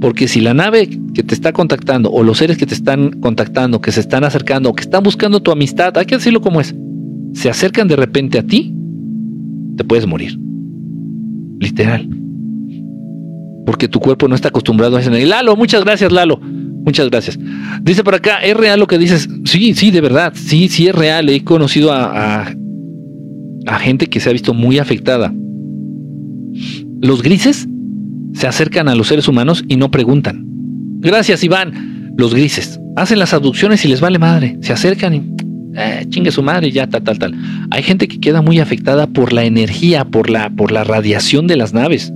Porque 0.00 0.28
si 0.28 0.40
la 0.40 0.54
nave 0.54 0.88
que 1.14 1.22
te 1.22 1.34
está 1.34 1.52
contactando 1.52 2.10
o 2.10 2.22
los 2.22 2.38
seres 2.38 2.58
que 2.58 2.66
te 2.66 2.74
están 2.74 3.10
contactando, 3.20 3.80
que 3.80 3.92
se 3.92 4.00
están 4.00 4.24
acercando, 4.24 4.70
o 4.70 4.74
que 4.74 4.82
están 4.82 5.02
buscando 5.02 5.40
tu 5.40 5.50
amistad, 5.50 5.96
hay 5.96 6.06
que 6.06 6.16
decirlo 6.16 6.40
como 6.40 6.60
es, 6.60 6.74
se 7.32 7.48
acercan 7.48 7.88
de 7.88 7.96
repente 7.96 8.38
a 8.38 8.42
ti, 8.42 8.74
te 9.76 9.84
puedes 9.84 10.06
morir. 10.06 10.38
Literal 11.58 12.08
porque 13.66 13.88
tu 13.88 14.00
cuerpo 14.00 14.28
no 14.28 14.34
está 14.34 14.48
acostumbrado 14.48 14.96
a 14.96 15.00
eso. 15.00 15.10
Lalo, 15.10 15.56
muchas 15.56 15.84
gracias, 15.84 16.10
Lalo. 16.10 16.38
Muchas 16.40 17.10
gracias. 17.10 17.36
Dice 17.82 18.04
por 18.04 18.14
acá, 18.14 18.36
¿es 18.36 18.56
real 18.56 18.78
lo 18.78 18.86
que 18.86 18.96
dices? 18.96 19.28
Sí, 19.44 19.74
sí, 19.74 19.90
de 19.90 20.00
verdad. 20.00 20.32
Sí, 20.36 20.68
sí 20.68 20.86
es 20.86 20.94
real. 20.94 21.28
He 21.28 21.42
conocido 21.42 21.92
a, 21.92 22.46
a, 23.66 23.78
gente 23.80 24.06
que 24.06 24.20
se 24.20 24.30
ha 24.30 24.32
visto 24.32 24.54
muy 24.54 24.78
afectada. 24.78 25.34
Los 27.06 27.22
grises 27.22 27.68
se 28.32 28.46
acercan 28.48 28.88
a 28.88 28.96
los 28.96 29.06
seres 29.06 29.28
humanos 29.28 29.64
y 29.68 29.76
no 29.76 29.90
preguntan. 29.90 30.44
Gracias, 30.98 31.44
Iván. 31.44 32.14
Los 32.16 32.34
grises 32.34 32.80
hacen 32.96 33.20
las 33.20 33.32
abducciones 33.32 33.84
y 33.84 33.88
les 33.88 34.00
vale 34.00 34.18
madre. 34.18 34.58
Se 34.60 34.72
acercan 34.72 35.14
y 35.14 35.22
eh, 35.76 36.04
chingue 36.08 36.32
su 36.32 36.42
madre 36.42 36.72
ya, 36.72 36.88
tal, 36.88 37.04
tal, 37.04 37.18
tal. 37.18 37.34
Hay 37.70 37.84
gente 37.84 38.08
que 38.08 38.18
queda 38.18 38.42
muy 38.42 38.58
afectada 38.58 39.06
por 39.06 39.32
la 39.32 39.44
energía, 39.44 40.04
por 40.04 40.30
la, 40.30 40.50
por 40.50 40.72
la 40.72 40.82
radiación 40.82 41.46
de 41.46 41.56
las 41.56 41.72
naves 41.72 42.12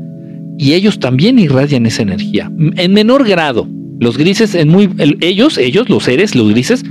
y 0.59 0.75
ellos 0.75 0.99
también 0.99 1.39
irradian 1.39 1.87
esa 1.87 2.03
energía. 2.03 2.51
En 2.59 2.93
menor 2.93 3.29
grado, 3.29 3.69
los 4.01 4.19
grises, 4.19 4.57
en 4.57 4.69
muy, 4.71 4.91
ellos, 5.21 5.57
ellos, 5.57 5.89
los 5.89 6.03
seres, 6.03 6.35
los 6.35 6.51
grises, 6.51 6.83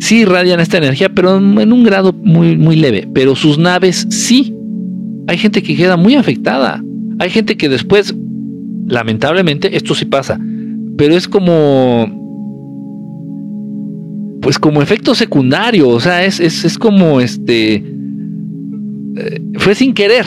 sí 0.00 0.22
irradian 0.22 0.58
esta 0.58 0.78
energía, 0.78 1.08
pero 1.08 1.36
en, 1.36 1.72
un 1.72 1.84
grado 1.84 2.12
muy, 2.12 2.56
muy 2.56 2.74
leve. 2.74 3.08
Pero 3.14 3.36
sus 3.36 3.58
naves 3.58 4.06
sí. 4.10 4.52
Hay 5.26 5.38
gente 5.38 5.62
que 5.62 5.76
queda 5.76 5.96
muy 5.96 6.16
afectada. 6.16 6.82
Hay 7.18 7.30
gente 7.30 7.56
que 7.56 7.68
después, 7.68 8.14
lamentablemente, 8.86 9.76
esto 9.76 9.94
sí 9.94 10.04
pasa, 10.04 10.38
pero 10.96 11.14
es 11.14 11.28
como 11.28 12.22
pues 14.40 14.58
como 14.58 14.82
efecto 14.82 15.14
secundario, 15.14 15.88
o 15.88 16.00
sea, 16.00 16.22
es, 16.24 16.38
es, 16.38 16.66
es 16.66 16.76
como 16.76 17.18
este, 17.18 17.76
eh, 19.16 19.42
fue 19.54 19.74
sin 19.74 19.94
querer, 19.94 20.26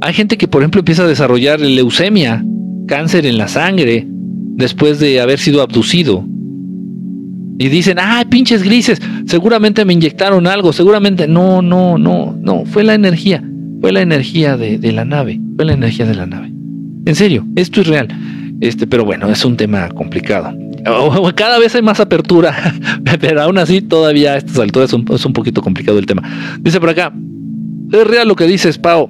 hay 0.00 0.14
gente 0.14 0.36
que, 0.36 0.48
por 0.48 0.62
ejemplo, 0.62 0.80
empieza 0.80 1.04
a 1.04 1.08
desarrollar 1.08 1.60
leucemia, 1.60 2.44
cáncer 2.86 3.26
en 3.26 3.38
la 3.38 3.48
sangre, 3.48 4.06
después 4.08 5.00
de 5.00 5.20
haber 5.20 5.38
sido 5.38 5.62
abducido. 5.62 6.24
Y 7.58 7.68
dicen, 7.68 7.96
ay, 8.00 8.26
pinches 8.26 8.62
grises, 8.62 9.00
seguramente 9.24 9.84
me 9.84 9.94
inyectaron 9.94 10.46
algo, 10.46 10.72
seguramente. 10.72 11.26
No, 11.26 11.62
no, 11.62 11.96
no, 11.96 12.36
no, 12.40 12.64
fue 12.66 12.84
la 12.84 12.94
energía, 12.94 13.42
fue 13.86 13.92
la 13.92 14.00
energía 14.02 14.56
de, 14.56 14.80
la 14.90 15.04
nave, 15.04 15.40
fue 15.54 15.64
la 15.64 15.74
energía 15.74 16.06
de 16.06 16.14
la 16.16 16.26
nave. 16.26 16.50
En 17.04 17.14
serio, 17.14 17.46
esto 17.54 17.82
es 17.82 17.86
real. 17.86 18.08
Este, 18.60 18.84
pero 18.84 19.04
bueno, 19.04 19.28
es 19.28 19.44
un 19.44 19.56
tema 19.56 19.88
complicado. 19.90 20.52
Cada 21.36 21.60
vez 21.60 21.72
hay 21.76 21.82
más 21.82 22.00
apertura, 22.00 22.74
pero 23.20 23.42
aún 23.42 23.58
así 23.58 23.82
todavía 23.82 24.32
a 24.32 24.38
estas 24.38 24.58
alturas 24.58 24.90
es 24.90 24.94
un, 24.94 25.06
es 25.14 25.24
un 25.24 25.32
poquito 25.32 25.62
complicado 25.62 26.00
el 26.00 26.06
tema. 26.06 26.28
Dice 26.58 26.80
por 26.80 26.88
acá, 26.88 27.12
es 27.92 28.04
real 28.08 28.26
lo 28.26 28.34
que 28.34 28.48
dices, 28.48 28.76
Pau. 28.76 29.08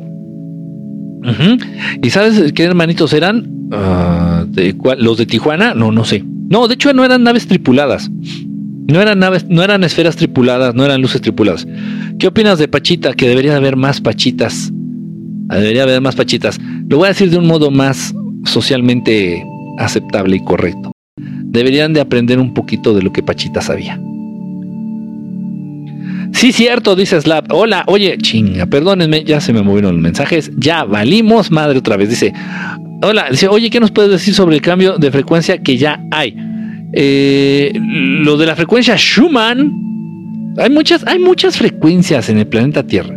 ¿Y 2.03 2.11
sabes 2.11 2.53
qué 2.53 2.65
hermanitos 2.65 3.15
eran? 3.15 3.49
Ah, 3.73 4.45
¿Los 4.99 5.17
de 5.17 5.25
Tijuana? 5.25 5.73
No, 5.73 5.91
no 5.91 6.05
sé. 6.05 6.23
No, 6.51 6.69
de 6.69 6.75
hecho 6.75 6.93
no 6.93 7.03
eran 7.03 7.23
naves 7.23 7.47
tripuladas. 7.47 8.11
No 8.89 9.01
eran 9.01 9.19
naves, 9.19 9.47
no 9.49 9.63
eran 9.63 9.83
esferas 9.83 10.17
tripuladas, 10.17 10.75
no 10.75 10.85
eran 10.85 11.03
luces 11.03 11.21
tripuladas. 11.21 11.67
¿Qué 12.19 12.29
opinas 12.29 12.59
de 12.59 12.69
Pachita? 12.69 13.15
Que 13.15 13.29
debería 13.29 13.57
haber 13.57 13.77
más 13.77 14.01
Pachitas. 14.01 14.73
Debería 15.49 15.83
haber 15.83 16.01
más 16.01 16.15
Pachitas. 16.15 16.61
Lo 16.89 16.99
voy 16.99 17.07
a 17.07 17.09
decir 17.09 17.31
de 17.31 17.39
un 17.39 17.47
modo 17.47 17.71
más 17.71 18.15
socialmente 18.45 19.45
aceptable 19.79 20.37
y 20.37 20.45
correcto. 20.45 20.93
Deberían 21.17 21.95
de 21.95 22.01
aprender 22.01 22.39
un 22.39 22.55
poquito 22.55 22.95
de 22.95 23.03
lo 23.03 23.13
que 23.13 23.23
Pachita 23.23 23.61
sabía. 23.61 24.01
Sí, 26.33 26.53
cierto, 26.53 26.95
dice 26.95 27.21
Slap. 27.21 27.51
Hola, 27.53 27.83
oye, 27.87 28.17
chinga, 28.19 28.67
perdónenme, 28.67 29.25
ya 29.25 29.41
se 29.41 29.53
me 29.53 29.63
movieron 29.63 29.95
los 29.95 30.03
mensajes. 30.03 30.53
Ya 30.57 30.85
valimos 30.85 31.51
madre 31.51 31.79
otra 31.79 31.97
vez. 31.97 32.11
Dice, 32.11 32.33
hola, 33.03 33.27
dice, 33.31 33.49
oye, 33.49 33.71
¿qué 33.71 33.81
nos 33.81 33.91
puedes 33.91 34.11
decir 34.11 34.35
sobre 34.35 34.55
el 34.55 34.63
cambio 34.63 34.97
de 34.99 35.11
frecuencia 35.11 35.59
que 35.59 35.77
ya 35.77 36.01
hay? 36.13 36.37
Eh, 36.97 37.73
lo 37.75 38.37
de 38.37 38.47
la 38.47 38.57
frecuencia 38.57 38.97
Schumann. 38.97 39.85
Hay 40.59 40.71
muchas, 40.71 41.07
hay 41.07 41.19
muchas 41.19 41.59
frecuencias 41.59 42.31
en 42.31 42.39
el 42.39 42.47
planeta 42.47 42.87
Tierra. 42.87 43.15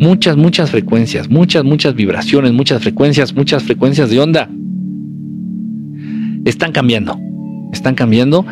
Muchas, 0.00 0.36
muchas 0.36 0.70
frecuencias, 0.70 1.30
muchas, 1.30 1.64
muchas 1.64 1.94
vibraciones, 1.94 2.52
muchas 2.52 2.82
frecuencias, 2.82 3.32
muchas 3.32 3.62
frecuencias 3.62 4.10
de 4.10 4.18
onda. 4.18 4.50
Están 6.44 6.72
cambiando 6.72 7.18
están 7.74 7.94
cambiando 7.94 8.46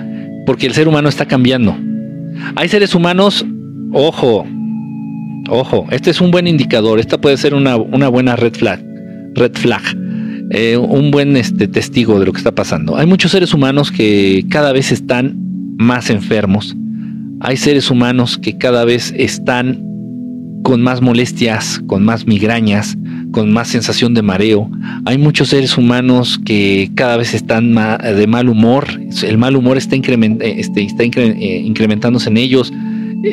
porque 0.46 0.66
el 0.66 0.74
ser 0.74 0.88
humano 0.88 1.08
está 1.08 1.26
cambiando. 1.26 1.76
Hay 2.56 2.68
seres 2.68 2.94
humanos, 2.94 3.46
ojo, 3.92 4.46
ojo, 5.48 5.86
este 5.90 6.10
es 6.10 6.20
un 6.20 6.30
buen 6.30 6.46
indicador, 6.46 6.98
esta 6.98 7.20
puede 7.20 7.36
ser 7.36 7.54
una, 7.54 7.76
buena 7.76 8.36
red 8.36 8.54
flag, 8.54 8.84
red 9.34 9.52
flag, 9.54 9.82
eh, 10.54 10.76
un 10.76 11.10
buen 11.10 11.34
este, 11.38 11.66
testigo 11.66 12.20
de 12.20 12.26
lo 12.26 12.32
que 12.32 12.36
está 12.36 12.54
pasando. 12.54 12.98
Hay 12.98 13.06
muchos 13.06 13.30
seres 13.30 13.54
humanos 13.54 13.90
que 13.90 14.44
cada 14.50 14.72
vez 14.72 14.92
están 14.92 15.38
más 15.78 16.10
enfermos. 16.10 16.76
Hay 17.40 17.56
seres 17.56 17.90
humanos 17.90 18.36
que 18.36 18.58
cada 18.58 18.84
vez 18.84 19.14
están 19.16 19.82
con 20.62 20.82
más 20.82 21.00
molestias, 21.00 21.80
con 21.86 22.04
más 22.04 22.26
migrañas, 22.26 22.98
con 23.32 23.50
más 23.50 23.68
sensación 23.68 24.12
de 24.12 24.20
mareo. 24.20 24.70
Hay 25.06 25.16
muchos 25.16 25.48
seres 25.48 25.78
humanos 25.78 26.38
que 26.44 26.90
cada 26.96 27.16
vez 27.16 27.32
están 27.32 27.74
de 27.74 28.26
mal 28.26 28.50
humor. 28.50 28.88
El 29.22 29.38
mal 29.38 29.56
humor 29.56 29.78
está, 29.78 29.96
eh, 29.96 30.54
este, 30.58 30.82
eh, 30.82 31.62
incrementándose 31.64 32.28
en 32.28 32.36
ellos. 32.36 32.70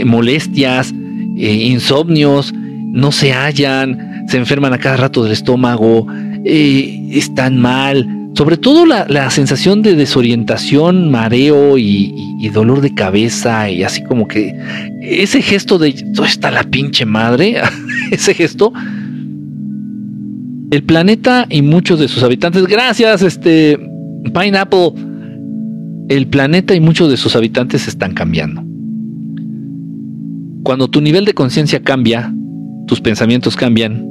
Molestias, 0.06 0.96
insomnios, 1.36 2.54
no 2.54 3.12
se 3.12 3.34
hallan, 3.34 4.26
se 4.30 4.38
enferman 4.38 4.72
a 4.72 4.78
cada 4.78 4.96
rato 4.96 5.22
del 5.22 5.34
estómago, 5.34 6.08
están 6.46 7.60
mal. 7.60 8.08
Sobre 8.36 8.58
todo 8.58 8.86
la, 8.86 9.30
sensación 9.32 9.82
de 9.82 9.96
desorientación, 9.96 11.12
mareo 11.12 11.78
y, 11.78 12.50
dolor 12.54 12.82
de 12.82 12.94
cabeza 12.94 13.70
y 13.70 13.84
así 13.84 14.02
como 14.04 14.28
que 14.28 14.56
ese 15.02 15.42
gesto 15.42 15.78
de 15.78 15.94
¿dónde 16.14 16.32
está 16.32 16.50
la 16.50 16.64
pinche 16.64 17.06
madre? 17.06 17.58
ese 18.12 18.34
gesto. 18.34 18.74
El 20.72 20.84
planeta 20.84 21.48
y 21.50 21.62
muchos 21.62 22.00
de 22.00 22.08
sus 22.08 22.24
habitantes, 22.24 22.66
gracias, 22.68 23.22
este 23.24 23.78
Pineapple. 24.34 24.94
El 26.10 26.28
planeta 26.28 26.76
y 26.76 26.80
muchos 26.80 27.10
de 27.10 27.18
sus 27.18 27.36
habitantes 27.36 27.88
están 27.88 28.14
cambiando. 28.14 28.64
Cuando 30.64 30.88
tu 30.88 31.02
nivel 31.02 31.26
de 31.26 31.34
conciencia 31.34 31.82
cambia, 31.82 32.34
tus 32.88 33.02
pensamientos 33.02 33.56
cambian 33.56 34.08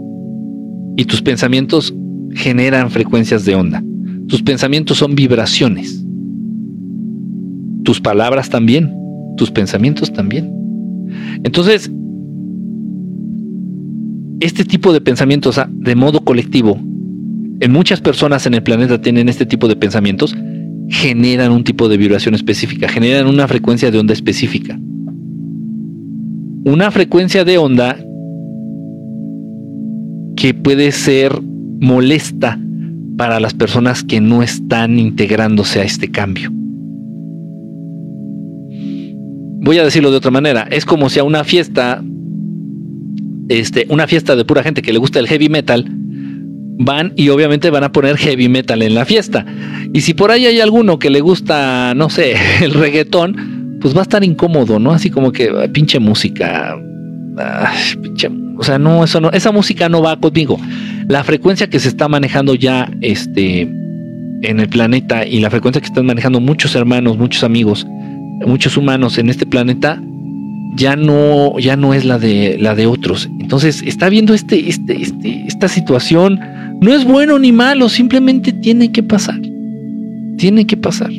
y 0.97 1.05
tus 1.05 1.23
pensamientos 1.23 1.95
generan 2.35 2.91
frecuencias 2.91 3.45
de 3.45 3.55
onda. 3.55 3.83
Tus 4.29 4.43
pensamientos 4.43 4.99
son 4.99 5.15
vibraciones. 5.15 6.05
Tus 7.85 8.01
palabras 8.01 8.51
también. 8.51 8.95
Tus 9.37 9.51
pensamientos 9.51 10.13
también. 10.13 10.53
Entonces, 11.45 11.91
este 14.41 14.65
tipo 14.65 14.93
de 14.93 15.01
pensamientos 15.01 15.61
de 15.69 15.95
modo 15.95 16.21
colectivo, 16.21 16.79
en 17.61 17.73
muchas 17.73 18.01
personas 18.01 18.47
en 18.47 18.55
el 18.55 18.63
planeta 18.63 19.01
tienen 19.01 19.29
este 19.29 19.47
tipo 19.47 19.67
de 19.67 19.77
pensamientos, 19.77 20.37
generan 20.89 21.53
un 21.53 21.65
tipo 21.65 21.89
de 21.89 21.97
vibración 21.97 22.35
específica, 22.35 22.89
generan 22.89 23.27
una 23.27 23.49
frecuencia 23.49 23.91
de 23.91 23.99
onda 23.99 24.13
específica. 24.13 24.79
Una 26.65 26.91
frecuencia 26.91 27.45
de 27.45 27.59
onda 27.59 27.99
que 30.37 30.55
puede 30.55 30.93
ser 30.93 31.33
molesta 31.81 32.59
para 33.17 33.41
las 33.41 33.55
personas 33.55 34.05
que 34.05 34.21
no 34.21 34.43
están 34.43 34.99
integrándose 34.99 35.81
a 35.81 35.85
este 35.85 36.11
cambio. 36.11 36.51
Voy 39.61 39.79
a 39.79 39.85
decirlo 39.85 40.11
de 40.11 40.17
otra 40.17 40.31
manera, 40.31 40.69
es 40.71 40.85
como 40.85 41.11
si 41.11 41.19
a 41.19 41.25
una 41.25 41.43
fiesta, 41.45 42.03
este, 43.49 43.87
una 43.91 44.07
fiesta 44.07 44.37
de 44.37 44.45
pura 44.45 44.63
gente 44.63 44.83
que 44.83 44.93
le 44.93 45.01
gusta 45.01 45.19
el 45.19 45.27
heavy 45.27 45.49
metal, 45.49 45.85
van 46.81 47.13
y 47.17 47.29
obviamente 47.31 47.71
van 47.71 47.83
a 47.83 47.91
poner 47.91 48.17
heavy 48.17 48.49
metal 48.49 48.83
en 48.83 48.95
la 48.95 49.05
fiesta. 49.05 49.45
Y 49.93 50.03
si 50.03 50.15
por 50.15 50.31
ahí 50.31 50.47
hay 50.47 50.61
alguno 50.61 51.01
que 51.01 51.11
le 51.11 51.21
gusta, 51.21 51.95
no 51.97 52.09
sé, 52.09 52.35
el 52.63 52.73
reggaetón, 52.73 53.79
pues 53.81 53.95
va 53.95 54.01
a 54.01 54.03
estar 54.03 54.23
incómodo, 54.23 54.79
¿no? 54.79 54.93
Así 54.93 55.11
como 55.11 55.33
que 55.33 55.51
pinche 55.73 55.99
música. 55.99 56.77
o 58.57 58.63
sea, 58.63 58.79
no, 58.79 59.03
eso 59.03 59.21
no, 59.21 59.31
esa 59.31 59.51
música 59.51 59.89
no 59.89 60.03
va 60.03 60.19
conmigo 60.21 60.59
la 61.09 61.25
frecuencia 61.25 61.69
que 61.69 61.81
se 61.81 61.89
está 61.89 62.07
manejando 62.07 62.55
ya 62.55 62.91
este, 63.01 63.63
en 63.63 64.61
el 64.61 64.69
planeta 64.69 65.27
y 65.27 65.41
la 65.41 65.51
frecuencia 65.51 65.81
que 65.81 65.87
están 65.87 66.07
manejando 66.07 66.39
muchos 66.39 66.75
hermanos, 66.75 67.17
muchos 67.17 67.43
amigos, 67.43 67.87
muchos 68.47 68.77
humanos 68.77 69.17
en 69.19 69.31
este 69.31 69.47
planeta, 69.47 70.03
ya 70.77 70.97
no, 70.97 71.59
ya 71.59 71.77
no 71.77 71.95
es 71.95 72.05
la 72.05 72.19
de, 72.19 72.59
la 72.61 72.75
de 72.75 72.87
otros. 72.87 73.29
Entonces 73.41 73.83
está 73.83 74.11
viendo 74.11 74.35
este, 74.35 74.69
este, 74.69 75.01
este, 75.01 75.45
esta 75.47 75.69
situación. 75.69 76.39
No 76.81 76.93
es 76.93 77.05
bueno 77.05 77.39
ni 77.39 77.53
malo, 77.53 77.89
simplemente 77.89 78.53
tiene 78.53 78.93
que 78.93 79.03
pasar. 79.03 79.41
Tiene 80.37 80.67
que 80.67 80.77
pasar. 80.77 81.11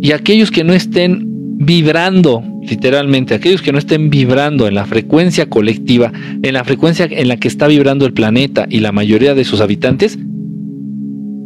Y 0.00 0.12
aquellos 0.12 0.50
que 0.50 0.64
no 0.64 0.72
estén 0.72 1.28
vibrando 1.58 2.42
literalmente, 2.62 3.34
aquellos 3.34 3.60
que 3.60 3.72
no 3.72 3.78
estén 3.78 4.08
vibrando 4.08 4.68
en 4.68 4.74
la 4.74 4.86
frecuencia 4.86 5.48
colectiva, 5.48 6.12
en 6.42 6.54
la 6.54 6.64
frecuencia 6.64 7.06
en 7.10 7.28
la 7.28 7.36
que 7.36 7.48
está 7.48 7.66
vibrando 7.66 8.06
el 8.06 8.12
planeta 8.12 8.66
y 8.68 8.80
la 8.80 8.92
mayoría 8.92 9.34
de 9.34 9.44
sus 9.44 9.60
habitantes, 9.60 10.18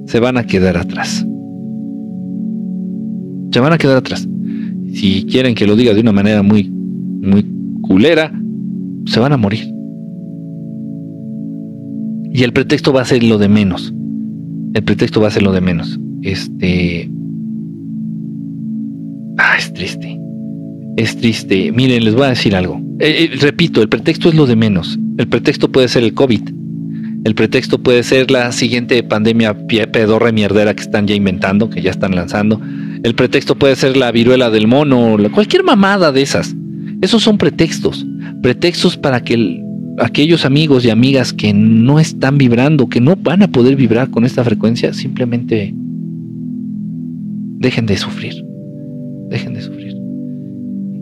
se 0.06 0.20
van 0.20 0.36
a 0.36 0.46
quedar 0.46 0.76
atrás. 0.76 1.26
Se 3.50 3.60
van 3.60 3.72
a 3.72 3.78
quedar 3.78 3.96
atrás. 3.96 4.28
Si 4.92 5.24
quieren 5.24 5.54
que 5.54 5.66
lo 5.66 5.74
diga 5.74 5.94
de 5.94 6.00
una 6.00 6.12
manera 6.12 6.42
muy, 6.42 6.68
muy 6.68 7.44
culera, 7.82 8.32
se 9.06 9.18
van 9.18 9.32
a 9.32 9.36
morir. 9.36 9.72
Y 12.32 12.42
el 12.42 12.52
pretexto 12.52 12.92
va 12.92 13.00
a 13.02 13.06
ser 13.06 13.22
lo 13.22 13.38
de 13.38 13.48
menos. 13.48 13.94
El 14.74 14.82
pretexto 14.82 15.22
va 15.22 15.28
a 15.28 15.30
ser 15.30 15.42
lo 15.42 15.52
de 15.52 15.62
menos. 15.62 15.98
Este. 16.22 17.10
Ah, 19.38 19.54
es 19.58 19.72
triste 19.72 20.25
es 20.96 21.16
triste. 21.16 21.72
Miren, 21.72 22.04
les 22.04 22.14
voy 22.14 22.24
a 22.24 22.30
decir 22.30 22.56
algo. 22.56 22.80
Eh, 22.98 23.28
eh, 23.32 23.36
repito, 23.40 23.82
el 23.82 23.88
pretexto 23.88 24.28
es 24.28 24.34
lo 24.34 24.46
de 24.46 24.56
menos. 24.56 24.98
El 25.18 25.28
pretexto 25.28 25.70
puede 25.70 25.88
ser 25.88 26.02
el 26.02 26.14
COVID. 26.14 26.42
El 27.24 27.34
pretexto 27.34 27.82
puede 27.82 28.02
ser 28.02 28.30
la 28.30 28.52
siguiente 28.52 29.02
pandemia 29.02 29.56
pedorra 29.66 30.30
mierdera 30.30 30.74
que 30.74 30.82
están 30.82 31.06
ya 31.06 31.14
inventando, 31.14 31.68
que 31.68 31.82
ya 31.82 31.90
están 31.90 32.14
lanzando. 32.14 32.60
El 33.02 33.14
pretexto 33.14 33.56
puede 33.56 33.74
ser 33.74 33.96
la 33.96 34.12
viruela 34.12 34.48
del 34.48 34.68
mono, 34.68 35.16
cualquier 35.32 35.64
mamada 35.64 36.12
de 36.12 36.22
esas. 36.22 36.54
Esos 37.02 37.22
son 37.22 37.36
pretextos. 37.36 38.06
Pretextos 38.42 38.96
para 38.96 39.24
que 39.24 39.60
aquellos 39.98 40.44
amigos 40.44 40.84
y 40.84 40.90
amigas 40.90 41.32
que 41.32 41.52
no 41.52 41.98
están 41.98 42.38
vibrando, 42.38 42.88
que 42.88 43.00
no 43.00 43.16
van 43.16 43.42
a 43.42 43.48
poder 43.48 43.76
vibrar 43.76 44.10
con 44.10 44.24
esta 44.24 44.44
frecuencia, 44.44 44.94
simplemente 44.94 45.74
dejen 47.58 47.86
de 47.86 47.96
sufrir. 47.96 48.34
Dejen 49.30 49.54
de 49.54 49.62
sufrir. 49.62 49.75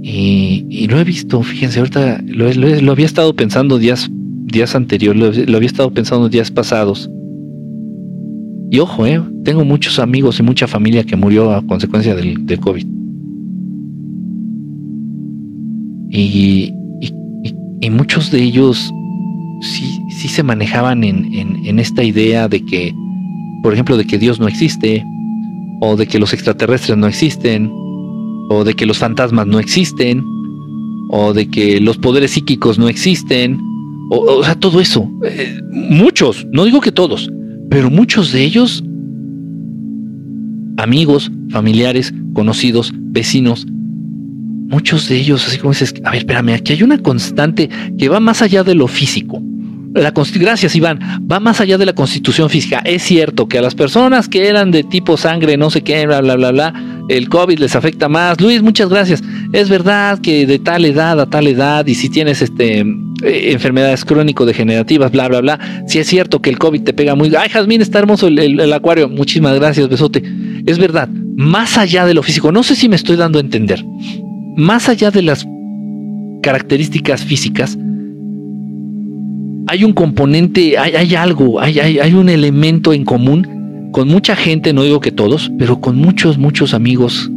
Y, 0.06 0.86
lo 0.88 0.98
he 0.98 1.04
visto, 1.04 1.42
fíjense, 1.42 1.78
ahorita 1.78 2.22
lo, 2.26 2.92
había 2.92 3.06
estado 3.06 3.34
pensando 3.34 3.78
días, 3.78 4.10
días 4.12 4.74
anteriores, 4.74 5.48
lo, 5.48 5.56
había 5.56 5.66
estado 5.66 5.90
pensando 5.94 6.28
días 6.28 6.50
pasados. 6.50 7.10
Y 8.70 8.80
ojo, 8.80 9.06
eh, 9.06 9.22
tengo 9.44 9.64
muchos 9.64 9.98
amigos 9.98 10.38
y 10.38 10.42
mucha 10.42 10.66
familia 10.66 11.04
que 11.04 11.16
murió 11.16 11.52
a 11.52 11.66
consecuencia 11.66 12.14
del, 12.14 12.44
COVID. 12.60 12.86
Y, 16.10 16.74
y, 17.80 17.90
muchos 17.90 18.30
de 18.30 18.42
ellos 18.42 18.92
sí, 19.62 19.98
sí 20.20 20.28
se 20.28 20.42
manejaban 20.42 21.02
en, 21.02 21.32
en 21.32 21.78
esta 21.78 22.04
idea 22.04 22.46
de 22.46 22.62
que, 22.62 22.94
por 23.62 23.72
ejemplo, 23.72 23.96
de 23.96 24.04
que 24.04 24.18
Dios 24.18 24.38
no 24.38 24.48
existe, 24.48 25.02
o 25.80 25.96
de 25.96 26.06
que 26.06 26.18
los 26.18 26.34
extraterrestres 26.34 26.98
no 26.98 27.06
existen, 27.06 27.70
o 28.50 28.64
de 28.64 28.74
que 28.74 28.86
los 28.86 28.98
fantasmas 28.98 29.46
no 29.46 29.58
existen, 29.58 30.22
o 31.10 31.32
de 31.32 31.48
que 31.48 31.80
los 31.80 31.98
poderes 31.98 32.32
psíquicos 32.32 32.78
no 32.78 32.88
existen, 32.88 33.60
o, 34.10 34.42
sea, 34.44 34.54
todo 34.54 34.80
eso. 34.80 35.10
Eh, 35.24 35.60
muchos, 35.70 36.46
no 36.52 36.64
digo 36.64 36.80
que 36.80 36.92
todos, 36.92 37.30
pero 37.70 37.90
muchos 37.90 38.32
de 38.32 38.44
ellos, 38.44 38.84
amigos, 40.76 41.30
familiares, 41.50 42.12
conocidos, 42.34 42.92
vecinos, 42.94 43.66
muchos 44.68 45.08
de 45.08 45.16
ellos, 45.16 45.46
así 45.46 45.58
como 45.58 45.72
dices, 45.72 45.94
a 46.04 46.10
ver, 46.10 46.18
espérame, 46.18 46.50
aquí 46.50 46.72
hay 46.72 46.82
una 46.82 46.98
constante 46.98 47.68
que 47.98 48.08
va 48.08 48.20
más 48.20 48.42
allá 48.42 48.64
de 48.64 48.74
lo 48.74 48.88
físico. 48.88 49.42
Gracias 49.94 50.74
Iván, 50.74 50.98
va 51.30 51.38
más 51.38 51.60
allá 51.60 51.78
de 51.78 51.86
la 51.86 51.94
constitución 51.94 52.50
física. 52.50 52.80
Es 52.84 53.02
cierto 53.02 53.46
que 53.46 53.58
a 53.58 53.62
las 53.62 53.74
personas 53.74 54.28
que 54.28 54.48
eran 54.48 54.70
de 54.72 54.82
tipo 54.82 55.16
sangre, 55.16 55.56
no 55.56 55.70
sé 55.70 55.82
qué, 55.82 56.04
bla, 56.06 56.20
bla, 56.20 56.34
bla, 56.34 56.50
bla, 56.50 56.74
el 57.08 57.28
COVID 57.28 57.58
les 57.58 57.76
afecta 57.76 58.08
más. 58.08 58.40
Luis, 58.40 58.62
muchas 58.62 58.88
gracias. 58.88 59.22
Es 59.52 59.68
verdad 59.68 60.18
que 60.20 60.46
de 60.46 60.58
tal 60.58 60.84
edad 60.84 61.20
a 61.20 61.26
tal 61.26 61.46
edad 61.46 61.86
y 61.86 61.94
si 61.94 62.08
tienes 62.08 62.42
este 62.42 62.80
eh, 62.80 63.52
enfermedades 63.52 64.04
crónico-degenerativas, 64.04 65.12
bla, 65.12 65.28
bla, 65.28 65.40
bla, 65.40 65.84
si 65.86 65.98
es 66.00 66.08
cierto 66.08 66.42
que 66.42 66.50
el 66.50 66.58
COVID 66.58 66.82
te 66.82 66.92
pega 66.92 67.14
muy... 67.14 67.32
Ay, 67.36 67.48
Jazmín, 67.48 67.80
está 67.80 68.00
hermoso 68.00 68.26
el, 68.26 68.72
acuario. 68.72 69.08
Muchísimas 69.08 69.54
gracias, 69.54 69.88
besote. 69.88 70.22
Es 70.66 70.78
verdad, 70.78 71.08
más 71.36 71.78
allá 71.78 72.04
de 72.04 72.14
lo 72.14 72.22
físico, 72.22 72.50
no 72.50 72.62
sé 72.62 72.74
si 72.74 72.88
me 72.88 72.96
estoy 72.96 73.16
dando 73.16 73.38
a 73.38 73.42
entender, 73.42 73.84
más 74.56 74.88
allá 74.88 75.10
de 75.10 75.22
las 75.22 75.46
características 76.42 77.24
físicas, 77.24 77.78
hay 79.66 79.84
un 79.84 79.92
componente, 79.92 80.78
hay, 80.78 81.14
algo, 81.14 81.60
hay, 81.60 81.78
hay, 81.78 81.98
hay 81.98 82.14
un 82.14 82.28
elemento 82.28 82.92
en 82.92 83.04
común 83.04 83.90
con 83.92 84.08
mucha 84.08 84.36
gente, 84.36 84.72
no 84.72 84.82
digo 84.82 85.00
que 85.00 85.12
todos, 85.12 85.50
pero 85.58 85.80
con 85.80 85.96
muchos, 85.96 86.38
muchos 86.38 86.74
amigos, 86.74 87.30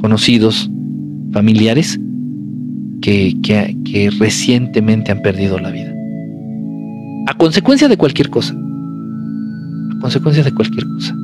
conocidos, 0.00 0.70
familiares, 1.32 2.00
que 3.00 4.10
recientemente 4.18 5.12
han 5.12 5.22
perdido 5.22 5.58
la 5.58 5.70
vida. 5.70 5.94
A 7.28 7.34
consecuencia 7.34 7.88
de 7.88 7.96
cualquier 7.96 8.30
cosa. 8.30 8.54
A 8.54 10.00
consecuencia 10.00 10.42
de 10.42 10.52
cualquier 10.52 10.86
cosa. 10.86 11.14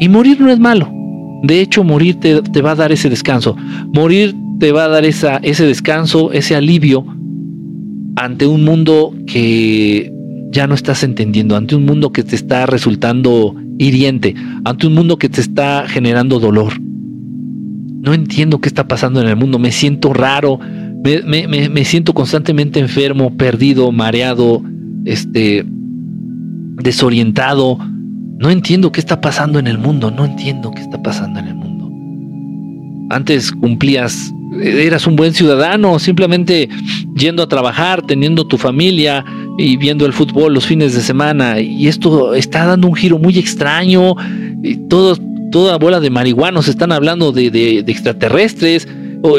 Y 0.00 0.08
morir 0.08 0.40
no 0.40 0.50
es 0.50 0.58
malo. 0.58 0.92
De 1.42 1.60
hecho, 1.60 1.84
morir 1.84 2.16
te, 2.16 2.62
va 2.62 2.72
a 2.72 2.74
dar 2.74 2.92
ese 2.92 3.08
descanso. 3.08 3.56
Morir 3.94 4.34
te 4.58 4.72
va 4.72 4.84
a 4.84 4.88
dar 4.88 5.04
esa, 5.04 5.36
ese 5.38 5.66
descanso, 5.66 6.32
ese 6.32 6.56
alivio 6.56 7.04
ante 8.16 8.46
un 8.46 8.64
mundo 8.64 9.14
que 9.26 10.12
ya 10.50 10.66
no 10.66 10.74
estás 10.74 11.04
entendiendo, 11.04 11.56
ante 11.56 11.76
un 11.76 11.84
mundo 11.84 12.10
que 12.10 12.24
te 12.24 12.34
está 12.34 12.66
resultando 12.66 13.54
hiriente, 13.78 14.34
ante 14.64 14.86
un 14.86 14.94
mundo 14.94 15.18
que 15.18 15.28
te 15.28 15.40
está 15.40 15.84
generando 15.86 16.40
dolor. 16.40 16.80
No 16.80 18.14
entiendo 18.14 18.60
qué 18.60 18.68
está 18.68 18.88
pasando 18.88 19.20
en 19.20 19.28
el 19.28 19.36
mundo, 19.36 19.58
me 19.58 19.70
siento 19.70 20.12
raro, 20.12 20.58
me, 21.04 21.46
me 21.46 21.84
siento 21.84 22.12
constantemente 22.12 22.80
enfermo, 22.80 23.36
perdido, 23.36 23.92
mareado, 23.92 24.62
este, 25.04 25.64
desorientado, 26.82 27.78
no 28.38 28.50
entiendo 28.50 28.92
qué 28.92 29.00
está 29.00 29.20
pasando 29.20 29.58
en 29.58 29.66
el 29.66 29.78
mundo, 29.78 30.10
no 30.10 30.24
entiendo 30.24 30.70
qué 30.70 30.80
está 30.80 31.02
pasando 31.02 31.40
en 31.40 31.46
el 31.48 31.54
mundo. 31.54 31.67
Antes 33.10 33.52
cumplías, 33.52 34.32
eras 34.62 35.06
un 35.06 35.16
buen 35.16 35.34
ciudadano, 35.34 35.98
simplemente 35.98 36.68
yendo 37.16 37.42
a 37.42 37.48
trabajar, 37.48 38.02
teniendo 38.02 38.46
tu 38.46 38.58
familia 38.58 39.24
y 39.58 39.76
viendo 39.76 40.06
el 40.06 40.12
fútbol 40.12 40.54
los 40.54 40.66
fines 40.66 40.94
de 40.94 41.00
semana. 41.00 41.60
Y 41.60 41.88
esto 41.88 42.34
está 42.34 42.66
dando 42.66 42.88
un 42.88 42.94
giro 42.94 43.18
muy 43.18 43.38
extraño. 43.38 44.14
Y 44.62 44.76
toda 44.88 45.78
bola 45.78 46.00
de 46.00 46.10
marihuanos 46.10 46.68
están 46.68 46.92
hablando 46.92 47.32
de, 47.32 47.84
extraterrestres 47.86 48.86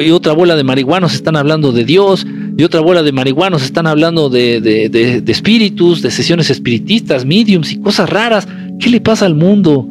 y 0.02 0.12
otra 0.12 0.34
bola 0.34 0.56
de 0.56 0.64
marihuanos 0.64 1.14
están 1.14 1.36
hablando 1.36 1.72
de 1.72 1.86
Dios, 1.86 2.26
y 2.58 2.64
otra 2.64 2.82
bola 2.82 3.04
de 3.04 3.12
marihuanos 3.12 3.64
están 3.64 3.88
hablando 3.88 4.30
de, 4.30 4.60
de, 4.60 5.24
espíritus, 5.28 6.02
de 6.02 6.12
sesiones 6.12 6.50
espiritistas, 6.50 7.26
mediums 7.26 7.72
y 7.72 7.80
cosas 7.80 8.10
raras. 8.10 8.48
¿Qué 8.80 8.90
le 8.90 9.00
pasa 9.00 9.26
al 9.26 9.36
mundo? 9.36 9.88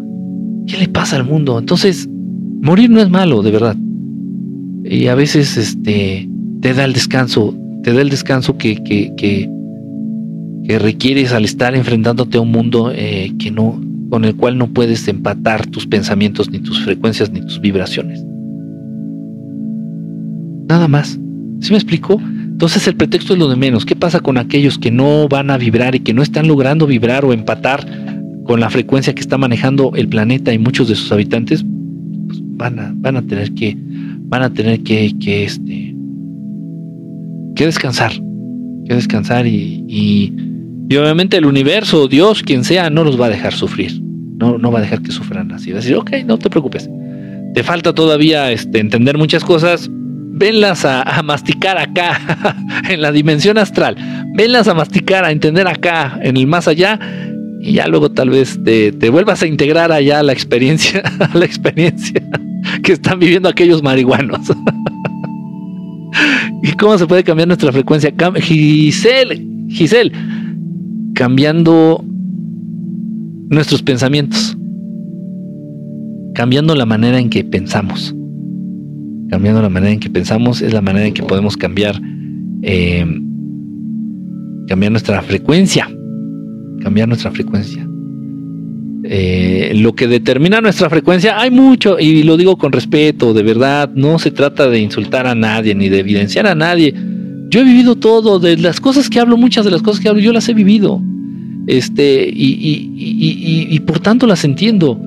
¿Qué 0.66 0.76
le 0.76 0.88
pasa 0.88 1.16
al 1.16 1.24
mundo? 1.24 1.58
Entonces, 1.58 2.08
morir 2.60 2.90
no 2.90 3.00
es 3.00 3.10
malo, 3.10 3.42
de 3.42 3.50
verdad. 3.50 3.76
Y 4.84 5.06
a 5.08 5.14
veces 5.14 5.56
este, 5.56 6.28
te 6.60 6.74
da 6.74 6.84
el 6.84 6.92
descanso, 6.92 7.54
te 7.82 7.92
da 7.92 8.02
el 8.02 8.10
descanso 8.10 8.56
que, 8.56 8.82
que, 8.82 9.12
que, 9.16 9.48
requieres 10.78 11.32
al 11.32 11.46
estar 11.46 11.74
enfrentándote 11.74 12.36
a 12.36 12.42
un 12.42 12.50
mundo 12.50 12.92
eh, 12.94 13.32
que 13.38 13.50
no, 13.50 13.80
con 14.10 14.26
el 14.26 14.36
cual 14.36 14.58
no 14.58 14.66
puedes 14.66 15.08
empatar 15.08 15.66
tus 15.66 15.86
pensamientos, 15.86 16.50
ni 16.50 16.58
tus 16.58 16.84
frecuencias, 16.84 17.30
ni 17.30 17.40
tus 17.40 17.58
vibraciones. 17.60 18.22
Nada 20.68 20.88
más. 20.88 21.18
¿Sí 21.60 21.72
me 21.72 21.78
explico? 21.78 22.20
Entonces 22.58 22.86
el 22.86 22.96
pretexto 22.96 23.32
es 23.32 23.38
lo 23.38 23.48
de 23.48 23.56
menos. 23.56 23.86
¿Qué 23.86 23.96
pasa 23.96 24.20
con 24.20 24.36
aquellos 24.36 24.78
que 24.78 24.90
no 24.90 25.28
van 25.28 25.50
a 25.50 25.56
vibrar 25.56 25.94
y 25.94 26.00
que 26.00 26.12
no 26.12 26.22
están 26.22 26.46
logrando 26.46 26.86
vibrar 26.86 27.24
o 27.24 27.32
empatar 27.32 27.86
con 28.44 28.60
la 28.60 28.68
frecuencia 28.68 29.14
que 29.14 29.20
está 29.20 29.38
manejando 29.38 29.92
el 29.94 30.08
planeta 30.08 30.52
y 30.52 30.58
muchos 30.58 30.88
de 30.88 30.94
sus 30.94 31.10
habitantes? 31.12 31.64
Van 32.58 32.78
a, 32.78 32.92
van 32.94 33.16
a 33.16 33.22
tener 33.22 33.52
que, 33.54 33.76
van 33.76 34.42
a 34.42 34.52
tener 34.52 34.82
que, 34.82 35.12
que, 35.18 35.44
este, 35.44 35.94
que 37.54 37.64
descansar, 37.64 38.12
que 38.86 38.94
descansar 38.94 39.46
y, 39.46 39.84
y, 39.88 40.96
obviamente 40.96 41.36
el 41.36 41.46
universo, 41.46 42.08
Dios, 42.08 42.42
quien 42.42 42.64
sea, 42.64 42.90
no 42.90 43.04
los 43.04 43.20
va 43.20 43.26
a 43.26 43.30
dejar 43.30 43.54
sufrir. 43.54 44.02
No, 44.02 44.58
no 44.58 44.70
va 44.70 44.78
a 44.78 44.82
dejar 44.82 45.02
que 45.02 45.10
sufran 45.10 45.50
así. 45.52 45.70
Va 45.70 45.78
a 45.78 45.80
decir, 45.80 45.96
ok, 45.96 46.10
no 46.24 46.38
te 46.38 46.48
preocupes. 46.48 46.88
Te 47.54 47.62
falta 47.62 47.92
todavía 47.92 48.52
este, 48.52 48.78
entender 48.78 49.18
muchas 49.18 49.42
cosas, 49.42 49.90
venlas 49.90 50.84
a, 50.84 51.22
masticar 51.22 51.78
acá, 51.78 52.56
en 52.88 53.02
la 53.02 53.12
dimensión 53.12 53.58
astral, 53.58 53.96
venlas 54.34 54.68
a 54.68 54.74
masticar, 54.74 55.24
a 55.24 55.32
entender 55.32 55.66
acá, 55.66 56.18
en 56.22 56.36
el 56.36 56.46
más 56.46 56.68
allá, 56.68 56.98
y 57.60 57.72
ya 57.72 57.86
luego 57.88 58.10
tal 58.10 58.30
vez 58.30 58.58
te, 58.64 58.92
vuelvas 59.10 59.42
a 59.42 59.46
integrar 59.46 59.92
allá 59.92 60.20
a 60.20 60.22
la 60.22 60.32
experiencia, 60.32 61.02
a 61.20 61.36
la 61.36 61.44
experiencia 61.44 62.22
que 62.82 62.92
están 62.92 63.18
viviendo 63.18 63.48
aquellos 63.48 63.82
marihuanos. 63.82 64.40
¿Y 66.62 66.72
cómo 66.72 66.98
se 66.98 67.06
puede 67.06 67.24
cambiar 67.24 67.48
nuestra 67.48 67.72
frecuencia? 67.72 68.12
Giselle, 68.40 69.46
Giselle, 69.68 70.12
cambiando 71.14 72.04
nuestros 73.48 73.82
pensamientos, 73.82 74.56
cambiando 76.34 76.74
la 76.74 76.86
manera 76.86 77.18
en 77.18 77.30
que 77.30 77.44
pensamos 77.44 78.14
cambiando 79.28 79.62
la 79.62 79.68
manera 79.68 79.92
en 79.92 80.00
que 80.00 80.10
pensamos, 80.10 80.62
es 80.62 80.72
la 80.72 80.80
manera 80.80 81.06
en 81.06 81.14
que 81.14 81.22
podemos 81.22 81.56
cambiar, 81.56 82.00
eh, 82.62 83.06
cambiar 84.66 84.92
nuestra 84.92 85.22
frecuencia, 85.22 85.88
cambiar 86.82 87.08
nuestra 87.08 87.30
frecuencia. 87.30 87.88
Eh, 89.04 89.72
lo 89.76 89.94
que 89.94 90.06
determina 90.06 90.60
nuestra 90.60 90.90
frecuencia, 90.90 91.40
hay 91.40 91.50
mucho, 91.50 91.98
y 91.98 92.24
lo 92.24 92.36
digo 92.36 92.56
con 92.56 92.72
respeto, 92.72 93.32
de 93.32 93.42
verdad, 93.42 93.90
no 93.94 94.18
se 94.18 94.30
trata 94.30 94.68
de 94.68 94.80
insultar 94.80 95.26
a 95.26 95.34
nadie 95.34 95.74
ni 95.74 95.88
de 95.88 96.00
evidenciar 96.00 96.46
a 96.46 96.54
nadie. 96.54 96.94
Yo 97.50 97.60
he 97.60 97.64
vivido 97.64 97.96
todo, 97.96 98.38
de 98.38 98.56
las 98.58 98.80
cosas 98.80 99.08
que 99.08 99.20
hablo, 99.20 99.36
muchas 99.36 99.64
de 99.64 99.70
las 99.70 99.82
cosas 99.82 100.00
que 100.00 100.08
hablo, 100.08 100.20
yo 100.20 100.32
las 100.32 100.48
he 100.48 100.54
vivido. 100.54 101.00
Este, 101.66 102.28
y, 102.28 102.46
y, 102.96 103.68
y 103.70 103.80
por 103.80 104.00
tanto 104.00 104.26
las 104.26 104.44
entiendo. 104.44 105.00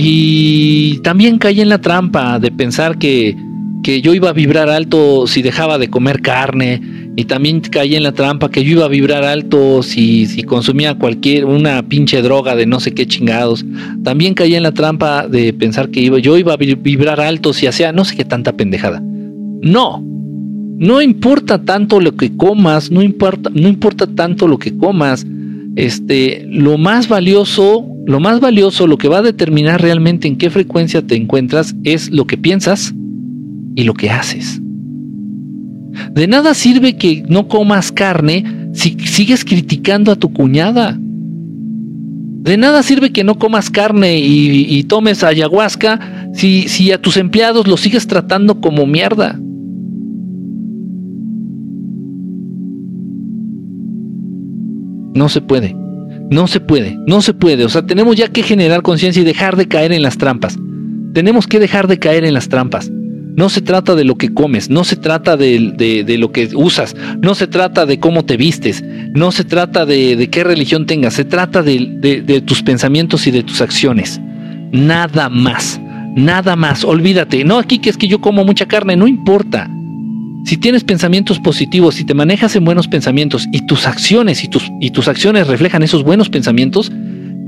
Y 0.00 0.98
también 0.98 1.38
caí 1.38 1.60
en 1.60 1.68
la 1.68 1.80
trampa 1.80 2.38
de 2.38 2.52
pensar 2.52 2.98
que, 2.98 3.36
yo 3.82 4.14
iba 4.14 4.28
a 4.28 4.32
vibrar 4.32 4.68
alto 4.68 5.26
si 5.26 5.42
dejaba 5.42 5.78
de 5.78 5.88
comer 5.88 6.20
carne. 6.20 6.80
Y 7.18 7.24
también 7.24 7.58
caí 7.58 7.96
en 7.96 8.04
la 8.04 8.12
trampa 8.12 8.48
que 8.48 8.62
yo 8.62 8.70
iba 8.70 8.84
a 8.84 8.88
vibrar 8.88 9.24
alto 9.24 9.82
si, 9.82 10.26
si 10.26 10.44
consumía 10.44 10.94
cualquier, 10.94 11.46
una 11.46 11.82
pinche 11.82 12.22
droga 12.22 12.54
de 12.54 12.64
no 12.64 12.78
sé 12.78 12.94
qué 12.94 13.08
chingados. 13.08 13.66
También 14.04 14.34
caí 14.34 14.54
en 14.54 14.62
la 14.62 14.70
trampa 14.70 15.26
de 15.26 15.52
pensar 15.52 15.88
que 15.88 15.98
iba, 15.98 16.20
yo 16.20 16.38
iba 16.38 16.52
a 16.52 16.56
vibrar 16.56 17.20
alto 17.20 17.52
si 17.52 17.66
hacía 17.66 17.90
no 17.90 18.04
sé 18.04 18.14
qué 18.14 18.24
tanta 18.24 18.52
pendejada. 18.52 19.02
No, 19.02 20.00
no 20.78 21.02
importa 21.02 21.64
tanto 21.64 22.00
lo 22.00 22.14
que 22.14 22.36
comas, 22.36 22.92
no 22.92 23.02
importa, 23.02 23.50
no 23.52 23.66
importa 23.66 24.06
tanto 24.06 24.46
lo 24.46 24.60
que 24.60 24.76
comas. 24.76 25.26
Este, 25.74 26.46
lo 26.48 26.78
más 26.78 27.08
valioso 27.08 27.84
lo 28.06 28.20
más 28.20 28.38
valioso, 28.38 28.86
lo 28.86 28.96
que 28.96 29.08
va 29.08 29.18
a 29.18 29.22
determinar 29.22 29.82
realmente 29.82 30.28
en 30.28 30.38
qué 30.38 30.50
frecuencia 30.50 31.02
te 31.02 31.16
encuentras 31.16 31.74
es 31.82 32.10
lo 32.10 32.28
que 32.28 32.38
piensas 32.38 32.94
y 33.74 33.82
lo 33.82 33.92
que 33.92 34.08
haces. 34.08 34.62
De 36.12 36.26
nada 36.26 36.54
sirve 36.54 36.96
que 36.96 37.24
no 37.28 37.48
comas 37.48 37.92
carne 37.92 38.44
si 38.72 38.96
sigues 39.00 39.44
criticando 39.44 40.12
a 40.12 40.16
tu 40.16 40.32
cuñada. 40.32 40.98
De 40.98 42.56
nada 42.56 42.82
sirve 42.82 43.12
que 43.12 43.24
no 43.24 43.38
comas 43.38 43.70
carne 43.70 44.18
y, 44.18 44.82
tomes 44.84 45.24
ayahuasca 45.24 46.30
si, 46.32 46.68
si 46.68 46.92
a 46.92 47.00
tus 47.00 47.16
empleados 47.16 47.66
los 47.66 47.80
sigues 47.80 48.06
tratando 48.06 48.60
como 48.60 48.86
mierda. 48.86 49.38
No 55.14 55.28
se 55.28 55.40
puede. 55.40 55.76
No 56.30 56.46
se 56.46 56.60
puede, 56.60 56.98
no 57.06 57.22
se 57.22 57.32
puede. 57.32 57.64
O 57.64 57.68
sea, 57.68 57.86
tenemos 57.86 58.14
ya 58.16 58.28
que 58.28 58.42
generar 58.42 58.82
conciencia 58.82 59.22
y 59.22 59.24
dejar 59.24 59.56
de 59.56 59.66
caer 59.66 59.92
en 59.92 60.02
las 60.02 60.18
trampas. 60.18 60.58
Tenemos 61.14 61.46
que 61.46 61.58
dejar 61.58 61.88
de 61.88 61.98
caer 61.98 62.24
en 62.24 62.34
las 62.34 62.48
trampas. 62.48 62.90
No 63.38 63.48
se 63.48 63.60
trata 63.60 63.94
de 63.94 64.02
lo 64.02 64.16
que 64.16 64.34
comes, 64.34 64.68
no 64.68 64.82
se 64.82 64.96
trata 64.96 65.36
de, 65.36 66.16
lo 66.18 66.32
que 66.32 66.48
usas, 66.56 66.96
no 67.22 67.36
se 67.36 67.46
trata 67.46 67.86
de 67.86 68.00
cómo 68.00 68.24
te 68.24 68.36
vistes, 68.36 68.82
no 69.14 69.30
se 69.30 69.44
trata 69.44 69.86
de, 69.86 70.28
qué 70.28 70.42
religión 70.42 70.86
tengas, 70.86 71.14
se 71.14 71.24
trata 71.24 71.62
de 71.62 72.42
tus 72.44 72.64
pensamientos 72.64 73.28
y 73.28 73.30
de 73.30 73.44
tus 73.44 73.60
acciones. 73.60 74.20
Nada 74.72 75.28
más, 75.28 75.80
nada 76.16 76.56
más. 76.56 76.82
Olvídate. 76.82 77.44
No, 77.44 77.58
aquí 77.58 77.78
que 77.78 77.90
es 77.90 77.96
que 77.96 78.08
yo 78.08 78.20
como 78.20 78.44
mucha 78.44 78.66
carne, 78.66 78.96
no 78.96 79.06
importa. 79.06 79.70
Si 80.44 80.56
tienes 80.56 80.82
pensamientos 80.82 81.38
positivos, 81.38 81.94
si 81.94 82.04
te 82.04 82.14
manejas 82.14 82.56
en 82.56 82.64
buenos 82.64 82.88
pensamientos 82.88 83.46
y 83.52 83.66
tus 83.66 83.86
acciones 83.86 84.42
y 84.42 84.48
tus, 84.48 84.68
y 84.80 84.90
tus 84.90 85.06
acciones 85.06 85.46
reflejan 85.46 85.84
esos 85.84 86.02
buenos 86.02 86.28
pensamientos, 86.28 86.90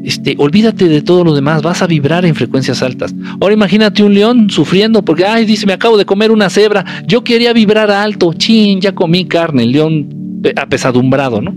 este, 0.05 0.35
olvídate 0.39 0.89
de 0.89 1.02
todo 1.02 1.24
lo 1.24 1.35
demás, 1.35 1.62
vas 1.62 1.82
a 1.82 1.86
vibrar 1.86 2.24
en 2.24 2.35
frecuencias 2.35 2.82
altas. 2.82 3.14
Ahora 3.40 3.55
imagínate 3.55 4.02
un 4.02 4.14
león 4.14 4.51
sufriendo 4.51 5.02
porque, 5.05 5.24
ay, 5.24 5.44
dice, 5.44 5.66
me 5.66 5.72
acabo 5.72 5.98
de 5.98 6.05
comer 6.05 6.31
una 6.31 6.48
cebra, 6.51 6.85
yo 7.06 7.22
quería 7.22 7.52
vibrar 7.52 7.90
alto, 7.90 8.32
chin, 8.32 8.81
ya 8.81 8.93
comí 8.93 9.27
carne, 9.27 9.64
el 9.64 9.72
león 9.72 10.09
apesadumbrado, 10.56 11.40
¿no? 11.43 11.55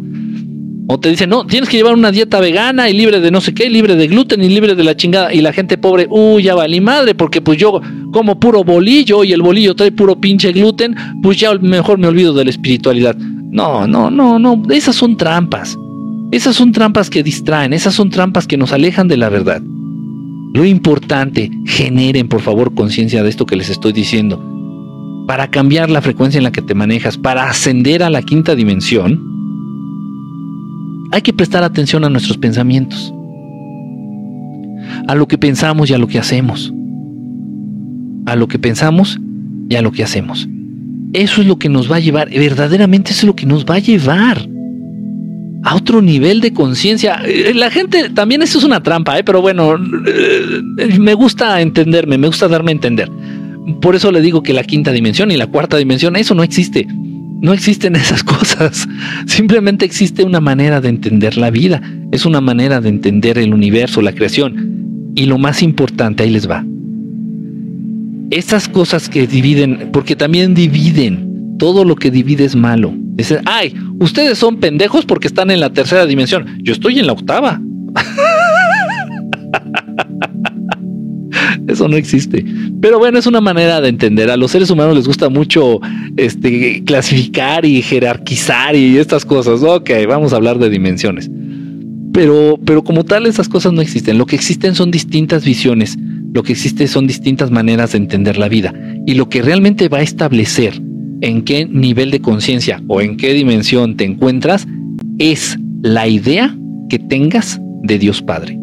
O 0.88 1.00
te 1.00 1.10
dicen, 1.10 1.30
no, 1.30 1.46
tienes 1.48 1.70
que 1.70 1.78
llevar 1.78 1.94
una 1.94 2.12
dieta 2.12 2.42
vegana 2.42 2.90
y 2.90 2.94
libre 2.94 3.22
de 3.22 3.32
no 3.32 3.40
sé 3.40 3.54
qué, 3.54 3.70
libre 3.70 3.96
de 3.96 4.08
gluten 4.08 4.44
y 4.44 4.50
libre 4.50 4.76
de 4.76 4.84
la 4.84 4.98
chingada. 4.98 5.34
Y 5.34 5.40
la 5.40 5.54
gente 5.54 5.78
pobre, 5.78 6.08
uy, 6.10 6.44
ya 6.44 6.56
valí 6.56 6.82
madre, 6.82 7.16
porque 7.16 7.40
pues 7.40 7.58
yo 7.58 7.80
como 8.12 8.38
puro 8.38 8.66
bolillo 8.66 9.24
y 9.24 9.32
el 9.32 9.42
bolillo 9.42 9.76
trae 9.76 9.94
puro 9.94 10.20
pinche 10.20 10.52
gluten, 10.52 10.94
pues 11.22 11.38
ya 11.38 11.54
mejor 11.54 12.00
me 12.00 12.08
olvido 12.08 12.34
de 12.34 12.44
la 12.44 12.50
espiritualidad. 12.50 13.16
No, 13.16 13.88
no, 13.88 14.12
no, 14.12 14.38
no, 14.40 14.62
esas 14.72 14.96
son 14.96 15.16
trampas. 15.16 15.78
Esas 16.34 16.56
son 16.56 16.72
trampas 16.72 17.12
que 17.12 17.22
distraen, 17.22 17.74
esas 17.74 17.94
son 17.94 18.10
trampas 18.10 18.48
que 18.48 18.58
nos 18.58 18.74
alejan 18.74 19.08
de 19.08 19.18
la 19.18 19.30
verdad. 19.30 19.62
Lo 20.56 20.66
importante, 20.66 21.52
generen 21.64 22.28
por 22.28 22.42
favor 22.42 22.74
conciencia 22.74 23.22
de 23.22 23.30
esto 23.30 23.46
que 23.46 23.56
les 23.56 23.70
estoy 23.70 23.94
diciendo. 23.94 24.44
Para 25.28 25.52
cambiar 25.52 25.92
la 25.92 26.02
frecuencia 26.02 26.40
en 26.40 26.44
la 26.44 26.52
que 26.52 26.64
te 26.64 26.74
manejas, 26.74 27.20
para 27.20 27.48
ascender 27.48 28.02
a 28.02 28.10
la 28.10 28.24
quinta 28.24 28.56
dimensión, 28.56 29.22
hay 31.12 31.22
que 31.22 31.34
prestar 31.34 31.64
atención 31.64 32.04
a 32.04 32.10
nuestros 32.10 32.40
pensamientos, 32.40 33.14
a 35.08 35.14
lo 35.14 35.28
que 35.28 35.38
pensamos 35.38 35.92
y 35.92 35.94
a 35.94 36.00
lo 36.00 36.08
que 36.08 36.18
hacemos, 36.18 36.74
a 38.26 38.36
lo 38.36 38.48
que 38.48 38.58
pensamos 38.58 39.20
y 39.70 39.76
a 39.76 39.84
lo 39.84 39.92
que 39.92 40.02
hacemos. 40.02 40.50
Eso 41.14 41.42
es 41.42 41.48
lo 41.48 41.60
que 41.60 41.70
nos 41.70 41.92
va 41.92 41.98
a 41.98 42.00
llevar, 42.00 42.32
verdaderamente 42.32 43.12
eso 43.12 43.20
es 43.20 43.28
lo 43.28 43.36
que 43.36 43.46
nos 43.46 43.66
va 43.68 43.76
a 43.76 43.80
llevar 43.80 44.50
a 45.64 45.76
otro 45.76 46.02
nivel 46.02 46.42
de 46.42 46.54
conciencia. 46.54 47.22
Eh, 47.26 47.54
la 47.56 47.72
gente, 47.72 48.10
también 48.10 48.42
eso 48.42 48.58
es 48.58 48.64
una 48.64 48.84
trampa, 48.84 49.18
¿eh? 49.18 49.24
pero 49.24 49.42
bueno, 49.42 49.76
eh, 49.76 51.00
me 51.00 51.14
gusta 51.14 51.62
entenderme, 51.62 52.18
me 52.18 52.28
gusta 52.28 52.48
darme 52.48 52.72
a 52.72 52.74
entender. 52.74 53.10
Por 53.82 53.96
eso 53.96 54.12
le 54.12 54.22
digo 54.22 54.44
que 54.44 54.54
la 54.54 54.64
quinta 54.64 54.92
dimensión 54.92 55.32
y 55.32 55.38
la 55.38 55.48
cuarta 55.48 55.78
dimensión, 55.78 56.16
eso 56.18 56.36
no 56.36 56.44
existe. 56.44 56.86
No 57.42 57.54
existen 57.54 57.96
esas 57.98 58.24
cosas. 58.24 58.88
Simplemente 59.26 59.86
existe 59.86 60.24
una 60.24 60.42
manera 60.42 60.82
de 60.82 60.90
entender 60.90 61.38
la 61.38 61.50
vida. 61.50 61.82
Es 62.12 62.26
una 62.26 62.42
manera 62.42 62.82
de 62.82 62.90
entender 62.90 63.38
el 63.38 63.54
universo, 63.54 64.02
la 64.02 64.14
creación. 64.14 65.12
Y 65.16 65.26
lo 65.26 65.38
más 65.38 65.64
importante, 65.64 66.24
ahí 66.24 66.30
les 66.30 66.50
va. 66.50 66.66
Esas 68.32 68.68
cosas 68.68 69.10
que 69.10 69.28
dividen, 69.28 69.90
porque 69.94 70.16
también 70.16 70.54
dividen. 70.54 71.56
Todo 71.58 71.86
lo 71.86 71.96
que 71.96 72.12
divide 72.12 72.44
es 72.44 72.56
malo. 72.56 72.94
Dicen, 73.16 73.42
ay, 73.46 73.74
ustedes 74.00 74.38
son 74.38 74.58
pendejos 74.58 75.06
porque 75.06 75.28
están 75.28 75.52
en 75.52 75.60
la 75.60 75.72
tercera 75.72 76.06
dimensión. 76.06 76.58
Yo 76.64 76.74
estoy 76.74 77.00
en 77.00 77.08
la 77.08 77.14
octava. 77.14 77.62
Eso 81.68 81.88
no 81.88 81.96
existe. 81.96 82.46
Pero 82.82 83.00
bueno, 83.00 83.20
es 83.20 83.28
una 83.28 83.42
manera 83.42 83.82
de 83.82 83.90
entender. 83.90 84.30
A 84.30 84.38
los 84.38 84.52
seres 84.52 84.70
humanos 84.70 84.96
les 84.96 85.08
gusta 85.08 85.30
mucho 85.30 85.80
este, 86.18 86.84
clasificar 86.84 87.66
y 87.66 87.82
jerarquizar 87.82 88.76
y 88.76 88.98
estas 88.98 89.26
cosas. 89.26 89.64
Ok, 89.64 89.90
vamos 90.08 90.34
a 90.34 90.38
hablar 90.38 90.60
de 90.60 90.70
dimensiones. 90.70 91.30
Pero, 92.14 92.60
pero 92.66 92.84
como 92.84 93.06
tal, 93.06 93.26
esas 93.26 93.50
cosas 93.50 93.74
no 93.74 93.82
existen. 93.82 94.18
Lo 94.18 94.26
que 94.26 94.36
existen 94.36 94.76
son 94.76 94.92
distintas 94.92 95.46
visiones. 95.46 95.98
Lo 96.34 96.44
que 96.44 96.52
existe 96.52 96.88
son 96.88 97.08
distintas 97.08 97.52
maneras 97.52 97.92
de 97.92 98.00
entender 98.00 98.38
la 98.38 98.50
vida. 98.50 98.74
Y 99.06 99.14
lo 99.14 99.30
que 99.30 99.42
realmente 99.42 99.88
va 99.88 100.00
a 100.00 100.04
establecer 100.04 100.82
en 101.24 101.44
qué 101.44 101.66
nivel 101.66 102.12
de 102.12 102.20
conciencia 102.20 102.84
o 102.88 103.00
en 103.00 103.16
qué 103.16 103.34
dimensión 103.34 103.96
te 103.96 104.04
encuentras 104.04 104.68
es 105.20 105.58
la 105.82 106.06
idea 106.06 106.56
que 106.90 107.00
tengas 107.00 107.62
de 107.82 107.98
Dios 107.98 108.22
Padre. 108.22 108.60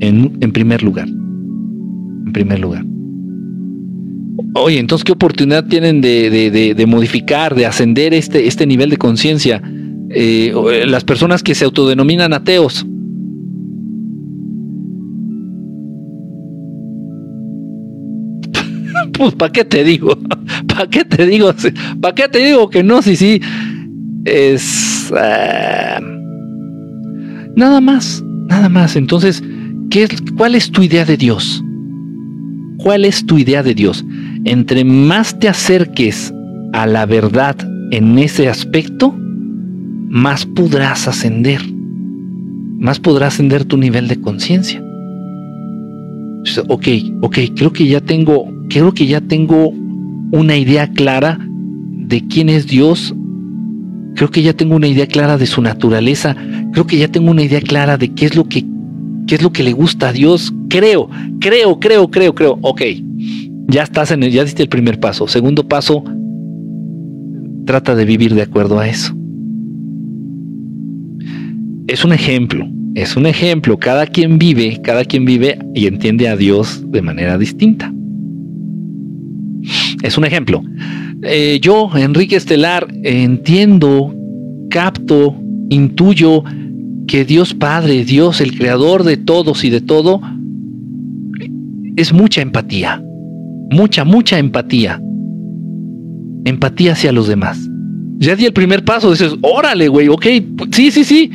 En, 0.00 0.52
primer 0.52 0.82
lugar 0.82 1.08
en 1.08 2.32
primer 2.32 2.60
lugar. 2.60 2.84
Oye, 4.54 4.78
entonces, 4.78 5.04
¿qué 5.04 5.12
oportunidad 5.12 5.64
tienen 5.66 6.02
de, 6.02 6.84
modificar, 6.86 7.54
de 7.54 7.64
ascender 7.64 8.12
este, 8.12 8.46
este 8.46 8.66
nivel 8.66 8.90
de 8.90 8.98
conciencia? 8.98 9.62
Eh, 10.10 10.52
eh, 10.72 10.86
las 10.86 11.04
personas 11.04 11.42
que 11.42 11.54
se 11.54 11.64
autodenominan 11.64 12.34
ateos. 12.34 12.84
Pues, 19.22 19.36
¿para 19.36 19.52
qué 19.52 19.64
te 19.64 19.84
digo? 19.84 20.18
¿Para 20.66 20.88
qué 20.88 21.04
te 21.04 21.26
digo? 21.26 21.54
¿Para 22.00 22.14
qué 22.14 22.28
te 22.28 22.44
digo 22.44 22.68
que 22.68 22.82
no? 22.82 23.02
Sí, 23.02 23.16
sí. 23.16 23.40
Es. 24.24 25.12
Eh, 25.16 26.00
nada 27.54 27.80
más, 27.80 28.24
nada 28.48 28.68
más. 28.68 28.96
Entonces, 28.96 29.42
¿qué 29.90 30.08
¿cuál 30.36 30.54
es 30.54 30.70
tu 30.70 30.82
idea 30.82 31.04
de 31.04 31.16
Dios? 31.16 31.62
¿Cuál 32.78 33.04
es 33.04 33.24
tu 33.24 33.38
idea 33.38 33.62
de 33.62 33.74
Dios? 33.74 34.04
Entre 34.44 34.84
más 34.84 35.38
te 35.38 35.48
acerques 35.48 36.34
a 36.72 36.86
la 36.86 37.06
verdad 37.06 37.56
en 37.92 38.18
ese 38.18 38.48
aspecto, 38.48 39.14
más 40.08 40.46
podrás 40.46 41.06
ascender, 41.06 41.60
más 42.78 42.98
podrás 42.98 43.34
ascender 43.34 43.64
tu 43.64 43.76
nivel 43.76 44.08
de 44.08 44.20
conciencia. 44.20 44.82
Ok, 46.68 46.88
ok, 47.20 47.38
creo 47.54 47.72
que 47.72 47.86
ya 47.86 48.00
tengo, 48.00 48.48
creo 48.72 48.94
que 48.94 49.06
ya 49.06 49.20
tengo 49.20 49.68
una 50.32 50.56
idea 50.56 50.90
clara 50.90 51.38
de 51.42 52.26
quién 52.26 52.48
es 52.48 52.66
Dios. 52.66 53.14
Creo 54.14 54.30
que 54.30 54.42
ya 54.42 54.54
tengo 54.54 54.76
una 54.76 54.88
idea 54.88 55.06
clara 55.06 55.36
de 55.36 55.46
su 55.46 55.60
naturaleza. 55.60 56.36
Creo 56.72 56.86
que 56.86 56.96
ya 56.96 57.08
tengo 57.08 57.30
una 57.30 57.42
idea 57.42 57.60
clara 57.60 57.96
de 57.98 58.08
qué 58.12 58.26
es 58.26 58.34
lo 58.34 58.48
que 58.48 58.64
qué 59.26 59.36
es 59.36 59.42
lo 59.42 59.52
que 59.52 59.62
le 59.62 59.72
gusta 59.72 60.08
a 60.08 60.12
Dios. 60.12 60.52
Creo, 60.68 61.08
creo, 61.38 61.78
creo, 61.78 62.10
creo, 62.10 62.34
creo. 62.34 62.58
Ok, 62.62 62.82
ya 63.68 63.82
estás 63.82 64.10
en 64.10 64.22
el, 64.22 64.32
ya 64.32 64.44
diste 64.44 64.62
el 64.62 64.68
primer 64.68 64.98
paso. 64.98 65.28
Segundo 65.28 65.68
paso, 65.68 66.02
trata 67.66 67.94
de 67.94 68.04
vivir 68.04 68.34
de 68.34 68.42
acuerdo 68.42 68.78
a 68.78 68.88
eso. 68.88 69.14
Es 71.86 72.04
un 72.04 72.12
ejemplo, 72.12 72.66
es 72.94 73.16
un 73.16 73.26
ejemplo. 73.26 73.78
Cada 73.78 74.06
quien 74.06 74.38
vive, 74.38 74.80
cada 74.82 75.04
quien 75.04 75.24
vive 75.24 75.58
y 75.74 75.86
entiende 75.86 76.28
a 76.28 76.36
Dios 76.36 76.82
de 76.90 77.02
manera 77.02 77.36
distinta. 77.38 77.92
Es 80.02 80.18
un 80.18 80.24
ejemplo. 80.24 80.62
Eh, 81.22 81.58
yo, 81.62 81.90
Enrique 81.94 82.36
Estelar, 82.36 82.88
entiendo, 83.04 84.14
capto, 84.68 85.36
intuyo 85.70 86.42
que 87.06 87.24
Dios 87.24 87.54
Padre, 87.54 88.04
Dios 88.04 88.40
el 88.40 88.56
creador 88.56 89.04
de 89.04 89.16
todos 89.16 89.64
y 89.64 89.70
de 89.70 89.80
todo, 89.80 90.20
es 91.96 92.12
mucha 92.12 92.42
empatía, 92.42 93.02
mucha, 93.70 94.04
mucha 94.04 94.38
empatía. 94.38 95.00
Empatía 96.44 96.92
hacia 96.92 97.12
los 97.12 97.28
demás. 97.28 97.68
Ya 98.18 98.34
di 98.34 98.46
el 98.46 98.52
primer 98.52 98.84
paso, 98.84 99.10
dices, 99.10 99.34
órale, 99.42 99.88
güey, 99.88 100.08
ok, 100.08 100.26
sí, 100.72 100.90
sí, 100.90 101.04
sí. 101.04 101.30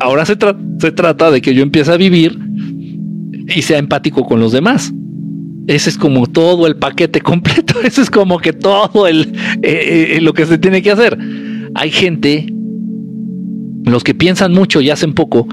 Ahora 0.00 0.24
se, 0.24 0.36
se 0.78 0.92
trata 0.92 1.30
de 1.30 1.42
que 1.42 1.54
yo 1.54 1.62
empiece 1.62 1.92
a 1.92 1.96
vivir 1.98 2.38
y 3.54 3.62
sea 3.62 3.78
empático 3.78 4.24
con 4.24 4.40
los 4.40 4.52
demás. 4.52 4.92
Ese 5.66 5.90
es 5.90 5.98
como 5.98 6.26
todo 6.26 6.66
el 6.66 6.76
paquete 6.76 7.20
completo. 7.22 7.74
Ese 7.82 8.02
es 8.02 8.10
como 8.10 8.38
que 8.38 8.52
todo 8.52 9.06
el, 9.06 9.32
eh, 9.62 10.16
eh, 10.16 10.20
lo 10.20 10.32
que 10.32 10.46
se 10.46 10.58
tiene 10.58 10.82
que 10.82 10.90
hacer 10.90 11.18
hay 11.74 11.90
gente, 11.90 12.46
los 13.84 14.04
que 14.04 14.14
piensan 14.14 14.52
mucho 14.52 14.80
y 14.80 14.90
hacen 14.90 15.14
poco, 15.14 15.46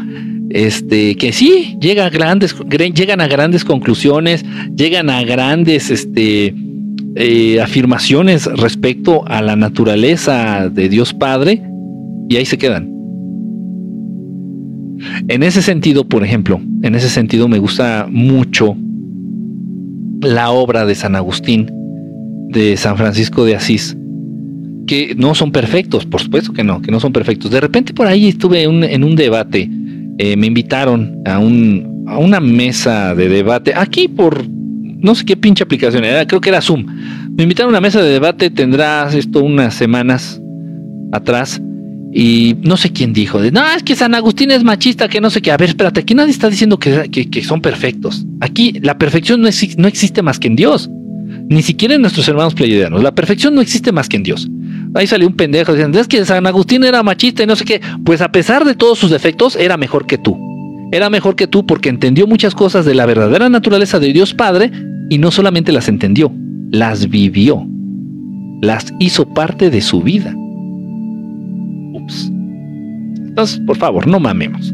este, 0.50 1.16
que 1.16 1.32
sí, 1.32 1.78
llegan 1.82 2.08
a 2.08 2.10
grandes, 2.10 2.56
llegan 2.94 3.22
a 3.22 3.28
grandes 3.28 3.64
conclusiones, 3.64 4.46
llegan 4.76 5.10
a 5.10 5.24
grandes 5.24 5.90
este, 5.90 6.56
eh, 7.16 7.62
afirmaciones 7.62 8.46
respecto 8.46 9.28
a 9.28 9.42
la 9.42 9.56
naturaleza 9.56 10.70
de 10.70 10.90
Dios 10.90 11.14
Padre 11.14 11.62
y 12.30 12.36
ahí 12.38 12.46
se 12.46 12.58
quedan. 12.58 12.94
En 15.28 15.44
ese 15.44 15.62
sentido, 15.62 16.06
por 16.06 16.24
ejemplo, 16.24 16.60
en 16.82 16.96
ese 16.96 17.10
sentido 17.10 17.48
me 17.48 17.60
gusta 17.60 18.08
mucho 18.10 18.76
la 20.22 20.52
obra 20.52 20.85
de 20.85 20.95
San 20.95 21.15
Agustín, 21.15 21.69
de 22.49 22.77
San 22.77 22.98
Francisco 22.98 23.45
de 23.45 23.56
Asís, 23.56 23.95
que 24.88 25.15
no 25.18 25.35
son 25.35 25.52
perfectos, 25.52 26.06
por 26.06 26.22
supuesto 26.22 26.53
que 26.53 26.64
no, 26.64 26.81
que 26.81 26.91
no 26.91 26.99
son 26.99 27.11
perfectos. 27.11 27.52
De 27.52 27.60
repente 27.60 27.94
por 27.94 28.07
ahí 28.07 28.27
estuve 28.27 28.64
en 28.64 29.03
un 29.03 29.15
debate, 29.15 29.69
eh, 30.18 30.35
me 30.35 30.48
invitaron 30.48 31.22
a, 31.26 31.39
un, 31.39 32.06
a 32.07 32.18
una 32.18 32.39
mesa 32.39 33.14
de 33.14 33.30
debate, 33.30 33.73
aquí 33.76 34.07
por 34.07 34.48
no 34.49 35.14
sé 35.14 35.26
qué 35.26 35.38
pinche 35.38 35.64
aplicación 35.64 36.03
era, 36.03 36.26
creo 36.26 36.41
que 36.41 36.49
era 36.49 36.61
Zoom. 36.61 36.85
Me 37.35 37.44
invitaron 37.44 37.69
a 37.69 37.77
una 37.77 37.81
mesa 37.81 38.02
de 38.02 38.10
debate, 38.10 38.49
tendrás 38.49 39.14
esto 39.14 39.44
unas 39.44 39.76
semanas 39.76 40.41
atrás. 41.11 41.61
Y 42.14 42.56
no 42.62 42.78
sé 42.78 42.92
quién 42.92 43.14
dijo, 43.14 43.42
de, 43.42 43.52
no, 43.52 43.62
es 43.76 43.84
que 43.84 43.96
San 43.96 44.16
Agustín 44.16 44.52
es 44.52 44.64
machista, 44.64 45.08
que 45.08 45.22
no 45.22 45.30
sé 45.30 45.42
qué. 45.42 45.52
A 45.52 45.58
ver, 45.58 45.70
espérate, 45.70 46.00
aquí 46.00 46.16
nadie 46.16 46.32
está 46.32 46.50
diciendo 46.50 46.80
que, 46.80 47.44
son 47.44 47.62
perfectos. 47.62 48.26
Aquí 48.40 48.74
la 48.82 48.98
perfección 48.98 49.42
no, 49.42 49.50
no 49.78 49.88
existe 49.88 50.22
más 50.22 50.40
que 50.40 50.48
en 50.48 50.56
Dios. 50.56 50.90
Ni 51.50 51.62
siquiera 51.62 51.96
en 51.96 52.02
nuestros 52.02 52.28
hermanos 52.28 52.56
pleiadianos. 52.56 53.04
La 53.04 53.14
perfección 53.14 53.56
no 53.56 53.62
existe 53.62 53.92
más 53.92 54.10
que 54.10 54.18
en 54.18 54.24
Dios. 54.24 54.50
Ahí 54.96 55.08
salió 55.08 55.28
un 55.28 55.36
pendejo 55.36 55.74
diciendo, 55.74 56.00
es 56.00 56.08
que 56.08 56.26
San 56.26 56.48
Agustín 56.48 56.84
era 56.84 57.04
machista 57.04 57.44
y 57.44 57.46
no 57.46 57.56
sé 57.56 57.66
qué. 57.66 57.82
Pues 58.04 58.22
a 58.22 58.32
pesar 58.32 58.66
de 58.66 58.74
todos 58.74 58.98
sus 58.98 59.12
defectos, 59.12 59.56
era 59.56 59.78
mejor 59.78 60.08
que 60.08 60.18
tú. 60.18 60.38
Era 60.92 61.10
mejor 61.10 61.36
que 61.36 61.48
tú 61.48 61.66
porque 61.66 61.90
entendió 61.90 62.28
muchas 62.28 62.56
cosas 62.56 62.86
de 62.86 62.96
la 62.96 63.06
verdadera 63.06 63.50
naturaleza 63.50 64.00
de 64.00 64.14
Dios 64.14 64.34
Padre 64.34 64.72
y 65.10 65.18
no 65.18 65.32
solamente 65.32 65.72
las 65.72 65.90
entendió, 65.90 66.32
las 66.72 67.10
vivió. 67.10 67.68
Las 68.62 68.94
hizo 69.00 69.34
parte 69.34 69.70
de 69.70 69.82
su 69.82 70.02
vida. 70.02 70.34
Por 73.66 73.78
favor, 73.78 74.08
no 74.08 74.20
mamemos. 74.20 74.74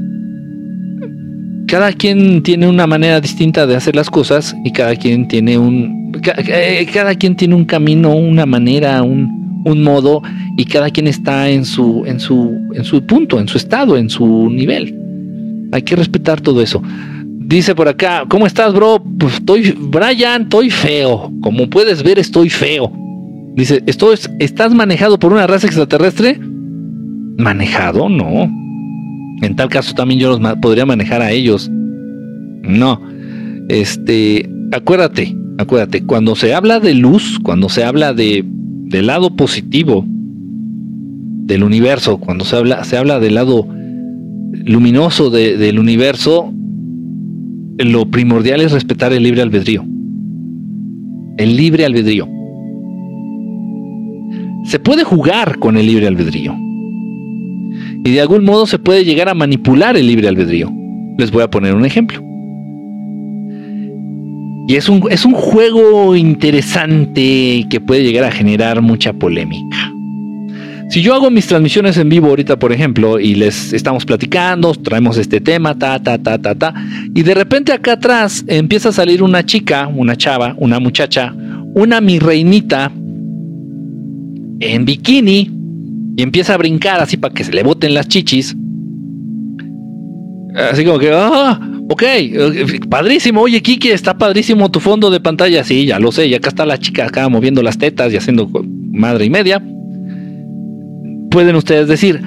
Cada 1.67 1.91
quien 1.91 2.43
tiene 2.43 2.67
una 2.67 2.87
manera 2.87 3.19
distinta 3.19 3.67
de 3.67 3.75
hacer 3.75 3.95
las 3.95 4.09
cosas 4.09 4.55
y 4.63 4.71
cada 4.71 4.95
quien 4.95 5.27
tiene 5.27 5.57
un... 5.57 6.11
Cada, 6.21 6.41
eh, 6.47 6.87
cada 6.93 7.15
quien 7.15 7.35
tiene 7.35 7.55
un 7.55 7.65
camino, 7.65 8.15
una 8.15 8.45
manera, 8.45 9.01
un, 9.03 9.63
un 9.65 9.83
modo 9.83 10.21
y 10.57 10.65
cada 10.65 10.89
quien 10.89 11.07
está 11.07 11.49
en 11.49 11.65
su, 11.65 12.03
en 12.05 12.19
su, 12.19 12.57
en 12.73 12.83
su 12.83 13.05
punto, 13.05 13.39
en 13.39 13.47
su 13.47 13.57
estado, 13.57 13.97
en 13.97 14.09
su 14.09 14.49
nivel. 14.49 14.97
Hay 15.71 15.81
que 15.81 15.95
respetar 15.95 16.39
todo 16.39 16.61
eso. 16.61 16.81
Dice 17.25 17.75
por 17.75 17.87
acá, 17.87 18.25
¿cómo 18.29 18.47
estás, 18.47 18.73
bro? 18.73 19.03
Pues 19.19 19.35
estoy, 19.35 19.75
Brian, 19.77 20.43
estoy 20.43 20.69
feo. 20.69 21.31
Como 21.41 21.69
puedes 21.69 22.01
ver, 22.01 22.19
estoy 22.19 22.49
feo. 22.49 22.91
Dice, 23.55 23.83
¿estás 24.39 24.73
manejado 24.73 25.19
por 25.19 25.33
una 25.33 25.47
raza 25.47 25.67
extraterrestre? 25.67 26.39
¿Manejado? 27.37 28.09
No. 28.09 28.51
En 29.41 29.55
tal 29.55 29.69
caso 29.69 29.93
también 29.93 30.19
yo 30.19 30.37
los 30.37 30.57
podría 30.57 30.85
manejar 30.85 31.21
a 31.21 31.31
ellos. 31.31 31.69
No. 32.63 33.01
Este, 33.69 34.49
acuérdate, 34.71 35.35
acuérdate, 35.57 36.03
cuando 36.03 36.35
se 36.35 36.53
habla 36.53 36.79
de 36.79 36.93
luz, 36.93 37.39
cuando 37.43 37.69
se 37.69 37.83
habla 37.83 38.13
de 38.13 38.45
del 38.93 39.07
lado 39.07 39.35
positivo 39.35 40.05
del 40.07 41.63
universo, 41.63 42.17
cuando 42.17 42.45
se 42.45 42.55
habla, 42.55 42.83
se 42.83 42.97
habla 42.97 43.19
del 43.19 43.35
lado 43.35 43.67
luminoso 44.65 45.29
del 45.29 45.79
universo, 45.79 46.53
lo 47.79 48.05
primordial 48.05 48.61
es 48.61 48.71
respetar 48.71 49.13
el 49.13 49.23
libre 49.23 49.41
albedrío. 49.41 49.83
El 51.37 51.57
libre 51.57 51.85
albedrío. 51.85 52.27
Se 54.65 54.79
puede 54.79 55.03
jugar 55.03 55.57
con 55.57 55.75
el 55.75 55.87
libre 55.87 56.07
albedrío. 56.07 56.55
Y 58.03 58.11
de 58.11 58.21
algún 58.21 58.43
modo 58.43 58.65
se 58.67 58.79
puede 58.79 59.05
llegar 59.05 59.29
a 59.29 59.33
manipular 59.33 59.95
el 59.95 60.07
libre 60.07 60.27
albedrío. 60.27 60.71
Les 61.17 61.31
voy 61.31 61.43
a 61.43 61.49
poner 61.49 61.73
un 61.73 61.85
ejemplo. 61.85 62.21
Y 64.67 64.75
es 64.75 64.89
un, 64.89 65.03
es 65.09 65.25
un 65.25 65.33
juego 65.33 66.15
interesante 66.15 67.65
que 67.69 67.81
puede 67.81 68.03
llegar 68.03 68.25
a 68.25 68.31
generar 68.31 68.81
mucha 68.81 69.13
polémica. 69.13 69.93
Si 70.89 71.01
yo 71.01 71.13
hago 71.15 71.31
mis 71.31 71.47
transmisiones 71.47 71.97
en 71.97 72.07
vivo 72.09 72.27
ahorita, 72.27 72.59
por 72.59 72.71
ejemplo, 72.71 73.19
y 73.19 73.35
les 73.35 73.73
estamos 73.73 74.05
platicando, 74.05 74.73
traemos 74.75 75.17
este 75.17 75.41
tema, 75.41 75.77
ta, 75.77 76.01
ta, 76.01 76.17
ta, 76.17 76.37
ta, 76.37 76.55
ta, 76.55 76.73
y 77.15 77.23
de 77.23 77.33
repente 77.33 77.71
acá 77.71 77.93
atrás 77.93 78.43
empieza 78.47 78.89
a 78.89 78.91
salir 78.91 79.23
una 79.23 79.43
chica, 79.45 79.87
una 79.87 80.15
chava, 80.15 80.55
una 80.59 80.79
muchacha, 80.79 81.33
una 81.73 81.99
mi 81.99 82.19
reinita 82.19 82.91
en 84.59 84.85
bikini 84.85 85.62
y 86.15 86.23
empieza 86.23 86.53
a 86.53 86.57
brincar 86.57 86.99
así 86.99 87.17
para 87.17 87.33
que 87.33 87.43
se 87.43 87.51
le 87.51 87.63
boten 87.63 87.93
las 87.93 88.07
chichis. 88.07 88.55
Así 90.55 90.85
como 90.85 90.99
que, 90.99 91.11
ah, 91.11 91.59
ok, 91.89 92.03
padrísimo. 92.89 93.41
Oye, 93.41 93.61
Kiki, 93.61 93.89
está 93.89 94.17
padrísimo 94.17 94.69
tu 94.69 94.79
fondo 94.79 95.09
de 95.09 95.19
pantalla. 95.19 95.63
Sí, 95.63 95.85
ya 95.85 95.99
lo 95.99 96.11
sé. 96.11 96.27
Y 96.27 96.35
acá 96.35 96.49
está 96.49 96.65
la 96.65 96.77
chica 96.77 97.05
acá 97.05 97.27
moviendo 97.29 97.63
las 97.63 97.77
tetas 97.77 98.13
y 98.13 98.17
haciendo 98.17 98.49
madre 98.91 99.25
y 99.25 99.29
media 99.29 99.63
pueden 101.33 101.55
ustedes 101.55 101.87
decir, 101.87 102.21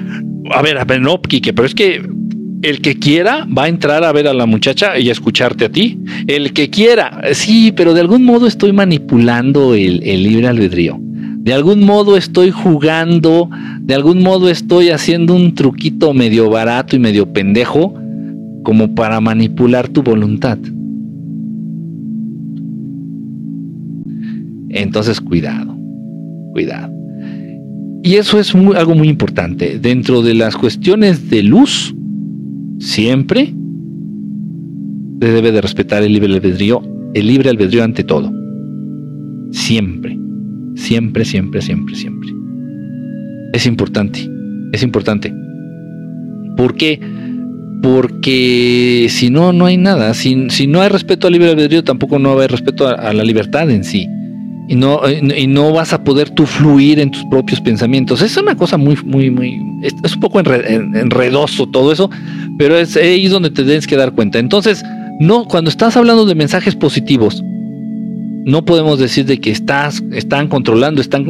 a 0.51 0.61
ver, 0.61 0.77
a 0.77 0.83
ver, 0.83 0.99
no, 0.99 1.21
Kike, 1.21 1.53
pero 1.53 1.65
es 1.65 1.73
que 1.73 2.01
el 2.61 2.81
que 2.81 2.99
quiera 2.99 3.47
va 3.57 3.63
a 3.63 3.67
entrar 3.69 4.03
a 4.03 4.11
ver 4.11 4.27
a 4.27 4.33
la 4.33 4.45
muchacha 4.45 4.99
y 4.99 5.07
a 5.07 5.13
escucharte 5.13 5.63
a 5.63 5.69
ti. 5.69 5.97
El 6.27 6.51
que 6.51 6.69
quiera, 6.69 7.21
sí, 7.31 7.71
pero 7.71 7.93
de 7.93 8.01
algún 8.01 8.25
modo 8.25 8.47
estoy 8.47 8.73
manipulando 8.73 9.75
el, 9.75 10.03
el, 10.03 10.23
libre 10.23 10.47
albedrío. 10.47 10.99
De 11.37 11.53
algún 11.53 11.85
modo 11.85 12.17
estoy 12.17 12.51
jugando, 12.51 13.49
de 13.81 13.95
algún 13.95 14.21
modo 14.21 14.49
estoy 14.49 14.89
haciendo 14.89 15.33
un 15.33 15.55
truquito 15.55 16.13
medio 16.13 16.49
barato 16.49 16.95
y 16.95 16.99
medio 16.99 17.31
pendejo 17.31 17.93
como 18.63 18.93
para 18.93 19.21
manipular 19.21 19.87
tu 19.87 20.03
voluntad. 20.03 20.57
Entonces, 24.69 25.21
cuidado, 25.21 25.75
cuidado. 26.51 26.93
Y 28.03 28.15
eso 28.15 28.39
es 28.39 28.53
algo 28.53 28.95
muy 28.95 29.09
importante. 29.09 29.79
Dentro 29.79 30.21
de 30.21 30.33
las 30.33 30.55
cuestiones 30.55 31.29
de 31.29 31.43
luz, 31.43 31.95
siempre 32.79 33.53
se 35.21 35.31
debe 35.31 35.51
de 35.51 35.61
respetar 35.61 36.03
el 36.03 36.13
libre 36.13 36.33
albedrío, 36.33 36.81
el 37.13 37.27
libre 37.27 37.49
albedrío 37.49 37.83
ante 37.83 38.03
todo. 38.03 38.31
Siempre, 39.51 40.16
siempre, 40.77 41.25
siempre, 41.25 41.61
siempre, 41.61 41.95
siempre. 41.95 42.29
Es 43.53 43.65
importante, 43.65 44.29
es 44.71 44.83
importante. 44.83 45.33
¿Por 46.55 46.75
qué? 46.75 46.99
Porque 47.81 49.07
si 49.09 49.29
no, 49.29 49.53
no 49.53 49.65
hay 49.65 49.77
nada. 49.77 50.13
Si, 50.13 50.49
si 50.49 50.67
no 50.67 50.81
hay 50.81 50.89
respeto 50.89 51.27
al 51.27 51.33
libre 51.33 51.49
albedrío, 51.49 51.83
tampoco 51.83 52.17
no 52.19 52.29
va 52.29 52.35
a 52.35 52.37
haber 52.37 52.51
respeto 52.51 52.87
a 52.87 53.13
la 53.13 53.23
libertad 53.23 53.69
en 53.69 53.83
sí 53.83 54.07
y 54.67 54.75
no, 54.75 55.01
y 55.09 55.47
no 55.47 55.71
vas 55.71 55.93
a 55.93 56.03
poder 56.03 56.29
tú 56.29 56.45
fluir 56.45 56.99
en 56.99 57.09
tus 57.09 57.23
propios 57.25 57.61
pensamientos. 57.61 58.21
Es 58.21 58.35
una 58.35 58.55
cosa 58.55 58.77
muy, 58.77 58.97
muy, 59.05 59.31
muy, 59.31 59.61
es, 59.81 60.13
un 60.13 60.19
poco 60.19 60.39
enredoso 60.39 61.67
todo 61.67 61.91
eso, 61.91 62.09
pero 62.57 62.77
es 62.77 62.97
ahí 62.97 63.27
donde 63.27 63.49
te 63.49 63.63
tienes 63.63 63.87
que 63.87 63.95
dar 63.95 64.11
cuenta. 64.11 64.39
Entonces, 64.39 64.83
no, 65.21 65.45
cuando 65.45 65.69
estás 65.69 65.95
hablando 65.95 66.25
de 66.25 66.35
mensajes 66.35 66.75
positivos, 66.75 67.43
no 68.47 68.65
podemos 68.65 68.97
decir 68.97 69.25
de 69.25 69.39
que 69.39 69.51
estás, 69.51 70.03
están 70.11 70.47
controlando, 70.47 71.01
están 71.01 71.25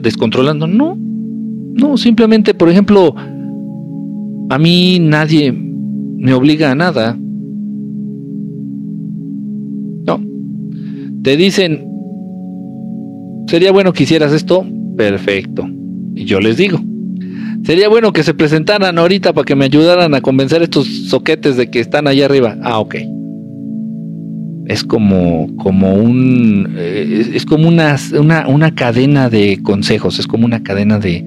descontrolando. 0.00 0.68
No, 0.68 0.96
no, 0.96 1.96
simplemente, 1.96 2.54
por 2.54 2.68
ejemplo, 2.68 3.16
a 4.50 4.58
mí 4.58 4.98
nadie 5.00 5.52
me 5.52 6.32
obliga 6.32 6.70
a 6.70 6.74
nada. 6.74 7.18
No. 10.06 10.20
Te 11.22 11.36
dicen, 11.36 11.90
Sería 13.50 13.72
bueno 13.72 13.92
que 13.92 14.04
hicieras 14.04 14.32
esto, 14.32 14.64
perfecto. 14.96 15.68
Y 16.14 16.24
yo 16.24 16.38
les 16.38 16.56
digo, 16.56 16.78
sería 17.64 17.88
bueno 17.88 18.12
que 18.12 18.22
se 18.22 18.32
presentaran 18.32 18.96
ahorita 18.96 19.32
para 19.32 19.44
que 19.44 19.56
me 19.56 19.64
ayudaran 19.64 20.14
a 20.14 20.20
convencer 20.20 20.60
a 20.60 20.64
estos 20.64 20.86
soquetes 20.86 21.56
de 21.56 21.68
que 21.68 21.80
están 21.80 22.06
allá 22.06 22.26
arriba. 22.26 22.56
Ah, 22.62 22.78
ok. 22.78 22.94
Es 24.70 24.84
como, 24.84 25.54
como 25.56 25.94
un, 25.94 26.74
eh, 26.76 27.38
como 27.48 27.66
una, 27.68 27.96
una, 28.46 28.74
cadena 28.74 29.28
de 29.28 29.60
consejos, 29.62 30.20
es 30.20 30.26
como 30.26 30.46
una 30.46 30.62
cadena 30.62 30.98
de, 30.98 31.24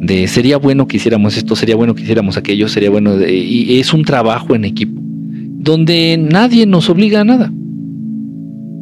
de 0.00 0.28
sería 0.28 0.58
bueno 0.58 0.86
que 0.86 0.98
hiciéramos 0.98 1.38
esto, 1.38 1.56
sería 1.56 1.74
bueno 1.74 1.94
que 1.94 2.02
hiciéramos 2.02 2.36
aquello, 2.36 2.68
sería 2.68 2.90
bueno, 2.90 3.14
y 3.26 3.78
es 3.80 3.94
un 3.94 4.04
trabajo 4.04 4.54
en 4.54 4.66
equipo, 4.66 5.00
donde 5.00 6.18
nadie 6.18 6.66
nos 6.66 6.90
obliga 6.90 7.22
a 7.22 7.24
nada. 7.24 7.50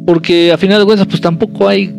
Porque 0.05 0.51
a 0.51 0.57
final 0.57 0.79
de 0.79 0.85
cuentas, 0.85 1.07
pues 1.07 1.21
tampoco 1.21 1.67
hay 1.67 1.89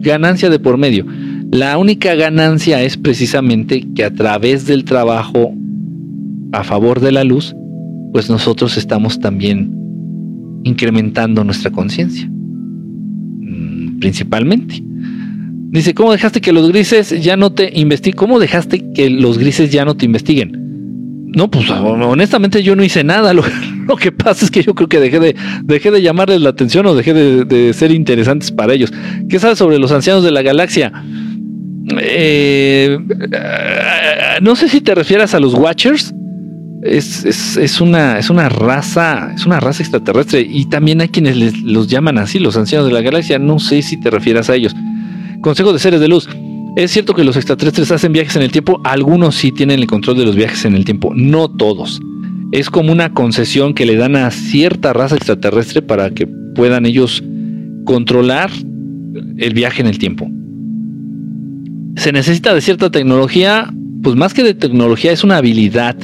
ganancia 0.00 0.50
de 0.50 0.58
por 0.58 0.76
medio. 0.76 1.06
La 1.50 1.78
única 1.78 2.14
ganancia 2.14 2.82
es 2.82 2.96
precisamente 2.96 3.86
que 3.94 4.04
a 4.04 4.12
través 4.12 4.66
del 4.66 4.84
trabajo 4.84 5.54
a 6.52 6.64
favor 6.64 7.00
de 7.00 7.12
la 7.12 7.24
luz, 7.24 7.54
pues 8.12 8.28
nosotros 8.28 8.76
estamos 8.76 9.18
también 9.18 9.83
incrementando 10.64 11.44
nuestra 11.44 11.70
conciencia. 11.70 12.28
Mm, 12.28 13.98
principalmente. 14.00 14.82
Dice, 15.70 15.94
¿cómo 15.94 16.12
dejaste 16.12 16.40
que 16.40 16.52
los 16.52 16.68
grises 16.68 17.22
ya 17.22 17.36
no 17.36 17.52
te 17.52 17.70
investiguen? 17.74 18.16
¿Cómo 18.16 18.38
dejaste 18.38 18.92
que 18.92 19.10
los 19.10 19.38
grises 19.38 19.70
ya 19.70 19.84
no 19.84 19.96
te 19.96 20.06
investiguen? 20.06 20.64
No, 21.34 21.50
pues 21.50 21.68
honestamente 21.68 22.62
yo 22.62 22.76
no 22.76 22.84
hice 22.84 23.02
nada. 23.02 23.34
Lo, 23.86 23.96
que 23.96 24.12
pasa 24.12 24.44
es 24.44 24.50
que 24.50 24.62
yo 24.62 24.74
creo 24.74 24.88
que 24.88 25.00
dejé 25.00 25.18
de, 25.18 25.36
dejé 25.64 25.90
de 25.90 26.00
llamarles 26.00 26.40
la 26.40 26.50
atención 26.50 26.86
o 26.86 26.94
dejé 26.94 27.12
de, 27.12 27.72
ser 27.72 27.90
interesantes 27.90 28.52
para 28.52 28.72
ellos. 28.72 28.92
¿Qué 29.28 29.38
sabes 29.38 29.58
sobre 29.58 29.78
los 29.78 29.90
ancianos 29.90 30.22
de 30.22 30.30
la 30.30 30.42
galaxia? 30.42 30.92
Eh, 32.00 32.98
no 34.40 34.56
sé 34.56 34.68
si 34.68 34.80
te 34.80 34.94
refieras 34.94 35.34
a 35.34 35.40
los 35.40 35.54
Watchers. 35.54 36.14
Es, 36.84 37.24
es, 37.24 37.80
una, 37.80 38.18
es 38.18 38.28
una 38.28 38.50
raza, 38.50 39.32
es 39.34 39.46
una 39.46 39.58
raza 39.58 39.82
extraterrestre. 39.82 40.46
Y 40.48 40.66
también 40.66 41.00
hay 41.00 41.08
quienes 41.08 41.62
los 41.62 41.88
llaman 41.88 42.18
así, 42.18 42.38
los 42.38 42.56
ancianos 42.56 42.86
de 42.86 42.92
la 42.92 43.00
galaxia. 43.00 43.38
No 43.38 43.58
sé 43.58 43.82
si 43.82 43.98
te 43.98 44.10
refieras 44.10 44.50
a 44.50 44.54
ellos. 44.54 44.74
Consejo 45.40 45.72
de 45.72 45.78
seres 45.78 46.00
de 46.00 46.08
luz. 46.08 46.28
Es 46.76 46.90
cierto 46.90 47.14
que 47.14 47.22
los 47.22 47.36
extraterrestres 47.36 47.92
hacen 47.92 48.12
viajes 48.12 48.34
en 48.34 48.42
el 48.42 48.50
tiempo, 48.50 48.80
algunos 48.82 49.36
sí 49.36 49.52
tienen 49.52 49.78
el 49.78 49.86
control 49.86 50.18
de 50.18 50.24
los 50.24 50.34
viajes 50.34 50.64
en 50.64 50.74
el 50.74 50.84
tiempo, 50.84 51.12
no 51.14 51.48
todos. 51.48 52.00
Es 52.50 52.68
como 52.68 52.90
una 52.90 53.14
concesión 53.14 53.74
que 53.74 53.86
le 53.86 53.94
dan 53.94 54.16
a 54.16 54.30
cierta 54.32 54.92
raza 54.92 55.14
extraterrestre 55.14 55.82
para 55.82 56.10
que 56.10 56.26
puedan 56.26 56.84
ellos 56.84 57.22
controlar 57.84 58.50
el 59.36 59.54
viaje 59.54 59.82
en 59.82 59.86
el 59.86 59.98
tiempo. 59.98 60.28
Se 61.96 62.10
necesita 62.10 62.52
de 62.52 62.60
cierta 62.60 62.90
tecnología, 62.90 63.72
pues 64.02 64.16
más 64.16 64.34
que 64.34 64.42
de 64.42 64.54
tecnología 64.54 65.12
es 65.12 65.22
una 65.22 65.36
habilidad 65.36 65.96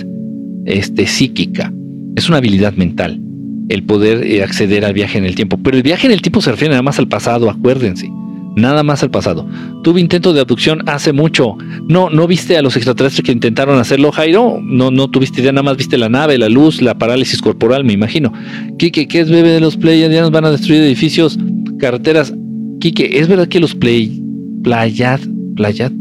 este, 0.79 1.07
psíquica, 1.07 1.73
es 2.17 2.29
una 2.29 2.39
habilidad 2.39 2.75
mental 2.75 3.21
el 3.69 3.85
poder 3.85 4.27
eh, 4.27 4.43
acceder 4.43 4.85
al 4.85 4.93
viaje 4.95 5.17
en 5.17 5.25
el 5.25 5.37
tiempo. 5.37 5.57
Pero 5.63 5.77
el 5.77 5.85
viaje 5.85 6.09
en 6.09 6.13
el 6.13 6.21
tiempo 6.23 6.43
se 6.43 6.51
refiere 6.51 6.73
nada 6.73 6.83
más 6.83 6.99
al 6.99 7.07
pasado, 7.07 7.49
acuérdense 7.49 8.11
nada 8.57 8.83
más 8.83 9.03
al 9.03 9.11
pasado. 9.11 9.47
Tuve 9.83 10.01
intento 10.01 10.33
de 10.33 10.41
abducción 10.41 10.83
hace 10.87 11.13
mucho. 11.13 11.57
No, 11.89 12.11
no 12.11 12.27
viste 12.27 12.57
a 12.57 12.63
los 12.63 12.77
extraterrestres 12.77 13.25
que 13.25 13.33
intentaron 13.33 13.79
hacerlo, 13.79 14.13
Jairo. 14.13 14.61
No, 14.63 14.91
no 14.91 15.09
tuviste 15.09 15.41
idea, 15.41 15.53
nada 15.53 15.63
más 15.63 15.77
viste 15.77 15.99
la 15.99 16.09
nave, 16.09 16.39
la 16.39 16.49
luz, 16.49 16.83
la 16.83 16.97
parálisis 16.99 17.41
corporal, 17.41 17.85
me 17.85 17.93
imagino. 17.93 18.33
Quique, 18.79 19.09
¿qué 19.09 19.21
es 19.21 19.31
bebé 19.31 19.51
de 19.51 19.61
los 19.61 19.79
nos 19.79 20.31
Van 20.31 20.45
a 20.45 20.51
destruir 20.51 20.83
edificios, 20.83 21.39
carreteras. 21.79 22.35
Quique, 22.81 23.19
¿es 23.19 23.29
verdad 23.29 23.49
que 23.49 23.61
los 23.61 23.75
play, 23.75 24.23
playad, 24.63 25.21
playad, 25.57 25.93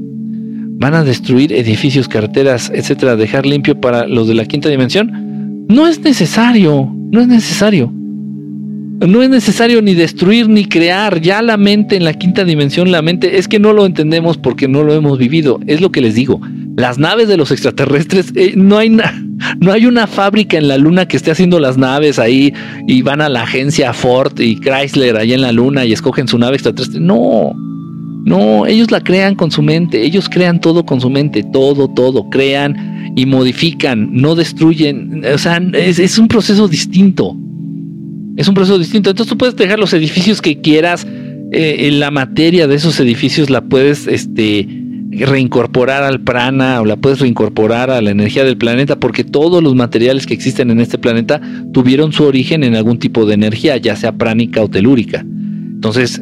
van 0.80 0.96
a 0.96 1.04
destruir 1.04 1.52
edificios, 1.52 2.08
carreteras, 2.08 2.72
etcétera, 2.74 3.18
dejar 3.18 3.46
limpio 3.46 3.80
para 3.80 4.08
los 4.08 4.30
de 4.30 4.34
la 4.34 4.46
quinta 4.46 4.70
dimensión. 4.70 5.66
No 5.68 5.88
es 5.88 6.00
necesario, 6.00 6.90
no 7.12 7.22
es 7.22 7.28
necesario. 7.28 7.92
No 9.06 9.22
es 9.22 9.30
necesario 9.30 9.82
ni 9.82 9.94
destruir 9.94 10.50
ni 10.50 10.66
crear. 10.66 11.22
Ya 11.22 11.42
la 11.42 11.58
mente 11.58 11.98
en 11.98 12.06
la 12.06 12.14
quinta 12.14 12.46
dimensión, 12.46 12.92
la 12.92 13.02
mente 13.02 13.38
es 13.38 13.48
que 13.48 13.60
no 13.60 13.74
lo 13.74 13.86
entendemos 13.86 14.38
porque 14.38 14.68
no 14.68 14.84
lo 14.84 14.94
hemos 14.94 15.18
vivido. 15.18 15.60
Es 15.68 15.82
lo 15.82 15.92
que 15.92 16.02
les 16.02 16.16
digo. 16.16 16.42
Las 16.78 16.98
naves 16.98 17.28
de 17.28 17.36
los 17.36 17.52
extraterrestres, 17.52 18.32
eh, 18.36 18.54
no, 18.56 18.78
hay 18.78 18.90
no 19.60 19.72
hay 19.74 19.86
una 19.86 20.08
fábrica 20.08 20.58
en 20.58 20.70
la 20.70 20.78
luna 20.78 21.08
que 21.08 21.18
esté 21.18 21.32
haciendo 21.32 21.60
las 21.60 21.78
naves 21.78 22.20
ahí 22.20 22.54
y 22.88 23.02
van 23.02 23.20
a 23.20 23.28
la 23.28 23.44
agencia 23.44 23.92
Ford 23.92 24.40
y 24.40 24.58
Chrysler 24.60 25.18
ahí 25.18 25.34
en 25.34 25.42
la 25.42 25.52
luna 25.52 25.86
y 25.86 25.92
escogen 25.92 26.30
su 26.30 26.38
nave 26.38 26.56
extraterrestre. 26.56 27.02
No, 27.02 27.54
no, 28.30 28.68
ellos 28.68 28.92
la 28.92 29.02
crean 29.02 29.34
con 29.34 29.50
su 29.50 29.64
mente. 29.64 30.06
Ellos 30.06 30.30
crean 30.30 30.62
todo 30.62 30.86
con 30.86 31.02
su 31.02 31.10
mente. 31.10 31.42
Todo, 31.42 31.88
todo. 31.88 32.30
Crean 32.30 33.12
y 33.16 33.26
modifican, 33.26 34.10
no 34.14 34.36
destruyen. 34.36 35.24
O 35.34 35.38
sea, 35.40 35.60
es 35.74 36.20
un 36.20 36.28
proceso 36.28 36.68
distinto. 36.68 37.36
Es 38.38 38.48
un 38.48 38.54
proceso 38.54 38.78
distinto. 38.78 39.10
Entonces 39.10 39.32
tú 39.32 39.36
puedes 39.36 39.56
dejar 39.56 39.80
los 39.80 39.94
edificios 39.94 40.44
que 40.44 40.62
quieras. 40.62 41.08
Eh, 41.52 41.90
la 41.92 42.12
materia 42.12 42.68
de 42.68 42.76
esos 42.76 43.00
edificios 43.00 43.50
la 43.50 43.62
puedes 43.62 44.06
este, 44.06 44.68
reincorporar 45.10 46.04
al 46.04 46.22
prana 46.22 46.82
o 46.82 46.86
la 46.86 46.98
puedes 46.98 47.22
reincorporar 47.22 47.90
a 47.90 48.00
la 48.00 48.12
energía 48.12 48.44
del 48.44 48.58
planeta 48.58 49.00
porque 49.00 49.24
todos 49.24 49.64
los 49.64 49.74
materiales 49.74 50.28
que 50.28 50.36
existen 50.36 50.70
en 50.70 50.82
este 50.82 51.00
planeta 51.00 51.42
tuvieron 51.74 52.14
su 52.14 52.26
origen 52.26 52.64
en 52.64 52.76
algún 52.76 53.00
tipo 53.00 53.26
de 53.26 53.34
energía, 53.34 53.76
ya 53.78 53.96
sea 53.96 54.12
pránica 54.12 54.62
o 54.62 54.70
telúrica. 54.70 55.22
Entonces, 55.22 56.22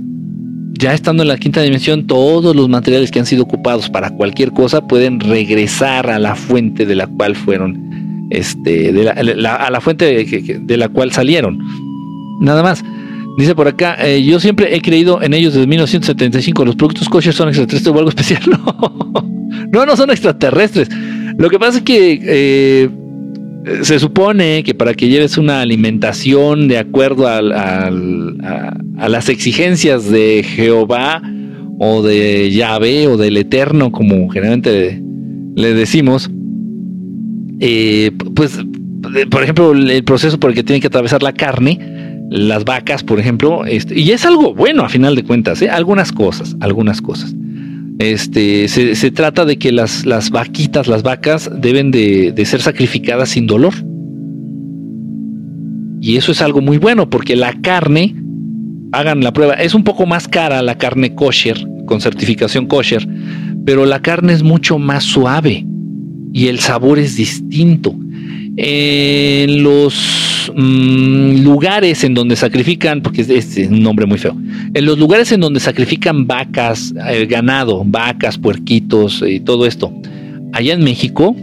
ya 0.77 0.93
estando 0.93 1.23
en 1.23 1.29
la 1.29 1.37
quinta 1.37 1.61
dimensión, 1.61 2.07
todos 2.07 2.55
los 2.55 2.69
materiales 2.69 3.11
que 3.11 3.19
han 3.19 3.25
sido 3.25 3.43
ocupados 3.43 3.89
para 3.89 4.09
cualquier 4.09 4.51
cosa 4.51 4.87
pueden 4.87 5.19
regresar 5.19 6.09
a 6.09 6.19
la 6.19 6.35
fuente 6.35 6.85
de 6.85 6.95
la 6.95 7.07
cual 7.07 7.35
fueron, 7.35 8.27
este, 8.29 9.09
a 9.09 9.69
la 9.69 9.81
fuente 9.81 10.25
de 10.25 10.77
la 10.77 10.89
cual 10.89 11.11
salieron. 11.11 11.59
Nada 12.41 12.63
más. 12.63 12.83
Dice 13.37 13.53
por 13.53 13.67
acá, 13.67 13.95
eh, 13.99 14.23
yo 14.23 14.39
siempre 14.39 14.75
he 14.75 14.81
creído 14.81 15.21
en 15.21 15.35
ellos 15.35 15.53
desde 15.53 15.67
1975. 15.67 16.65
Los 16.65 16.75
productos 16.75 17.07
kosher 17.07 17.33
son 17.33 17.49
extraterrestres 17.49 17.93
o 17.93 17.97
algo 17.97 18.09
especial. 18.15 18.41
No, 18.49 19.23
no, 19.71 19.85
no 19.85 19.95
son 19.95 20.09
extraterrestres. 20.09 20.89
Lo 21.37 21.49
que 21.49 21.59
pasa 21.59 21.77
es 21.77 21.83
que 21.83 22.19
eh, 22.23 22.89
se 23.81 23.99
supone 23.99 24.63
que 24.63 24.73
para 24.73 24.93
que 24.93 25.07
lleves 25.09 25.37
una 25.37 25.61
alimentación 25.61 26.67
de 26.67 26.77
acuerdo 26.77 27.27
a, 27.27 27.91
las 29.09 29.29
exigencias 29.29 30.09
de 30.09 30.43
Jehová 30.43 31.21
o 31.79 32.01
de 32.01 32.51
Yahvé 32.51 33.07
o 33.07 33.17
del 33.17 33.37
Eterno, 33.37 33.91
como 33.91 34.29
generalmente 34.29 35.01
le 35.55 35.73
decimos, 35.73 36.29
eh, 37.59 38.11
pues, 38.35 38.59
por 39.29 39.43
ejemplo, 39.43 39.71
el 39.73 40.03
proceso 40.03 40.39
por 40.39 40.51
el 40.51 40.55
que 40.55 40.63
tiene 40.63 40.79
que 40.79 40.87
atravesar 40.87 41.23
la 41.23 41.33
carne, 41.33 41.79
las 42.29 42.65
vacas, 42.65 43.03
por 43.03 43.19
ejemplo, 43.19 43.65
este, 43.65 43.99
y 43.99 44.11
es 44.11 44.25
algo 44.25 44.53
bueno 44.53 44.83
a 44.83 44.89
final 44.89 45.15
de 45.15 45.23
cuentas, 45.23 45.61
¿eh? 45.61 45.69
algunas 45.69 46.11
cosas, 46.11 46.55
algunas 46.59 47.01
cosas. 47.01 47.33
Este, 47.99 48.67
se, 48.67 49.11
trata 49.11 49.43
de 49.45 49.57
que 49.57 49.71
las, 49.71 50.05
las, 50.05 50.29
vaquitas, 50.29 50.87
las 50.87 51.01
vacas, 51.01 51.49
deben 51.59 51.89
de, 51.91 52.33
ser 52.45 52.61
sacrificadas 52.61 53.29
sin 53.29 53.47
dolor. 53.47 53.73
Y 55.99 56.17
eso 56.17 56.31
es 56.31 56.41
algo 56.41 56.61
muy 56.61 56.77
bueno 56.77 57.09
porque 57.09 57.35
la 57.35 57.59
carne, 57.61 58.15
hagan 58.91 59.23
la 59.23 59.33
prueba, 59.33 59.55
es 59.55 59.73
un 59.73 59.83
poco 59.83 60.05
más 60.05 60.27
cara 60.27 60.61
la 60.61 60.77
carne 60.77 61.15
kosher, 61.15 61.57
con 61.87 61.99
certificación 61.99 62.67
kosher, 62.67 63.07
pero 63.65 63.85
la 63.85 64.01
carne 64.01 64.33
es 64.33 64.43
mucho 64.43 64.77
más 64.77 65.03
suave 65.03 65.65
y 66.33 66.47
el 66.47 66.59
sabor 66.59 66.99
es 66.99 67.15
distinto. 67.15 67.95
En 68.57 69.63
los 69.63 70.27
Mm, 70.55 71.43
lugares 71.43 72.03
en 72.03 72.13
donde 72.13 72.35
sacrifican, 72.35 73.01
porque 73.01 73.21
es, 73.21 73.57
un 73.69 73.81
nombre 73.81 74.05
muy 74.05 74.17
feo, 74.17 74.35
en 74.73 74.85
los 74.85 74.97
lugares 74.97 75.31
en 75.31 75.41
donde 75.41 75.59
sacrifican 75.59 76.27
vacas, 76.27 76.93
eh, 77.09 77.25
ganado, 77.25 77.83
vacas, 77.85 78.37
puerquitos 78.37 79.23
y 79.25 79.39
todo 79.39 79.65
esto, 79.65 79.93
allá 80.53 80.73
en 80.73 80.83
México, 80.83 81.35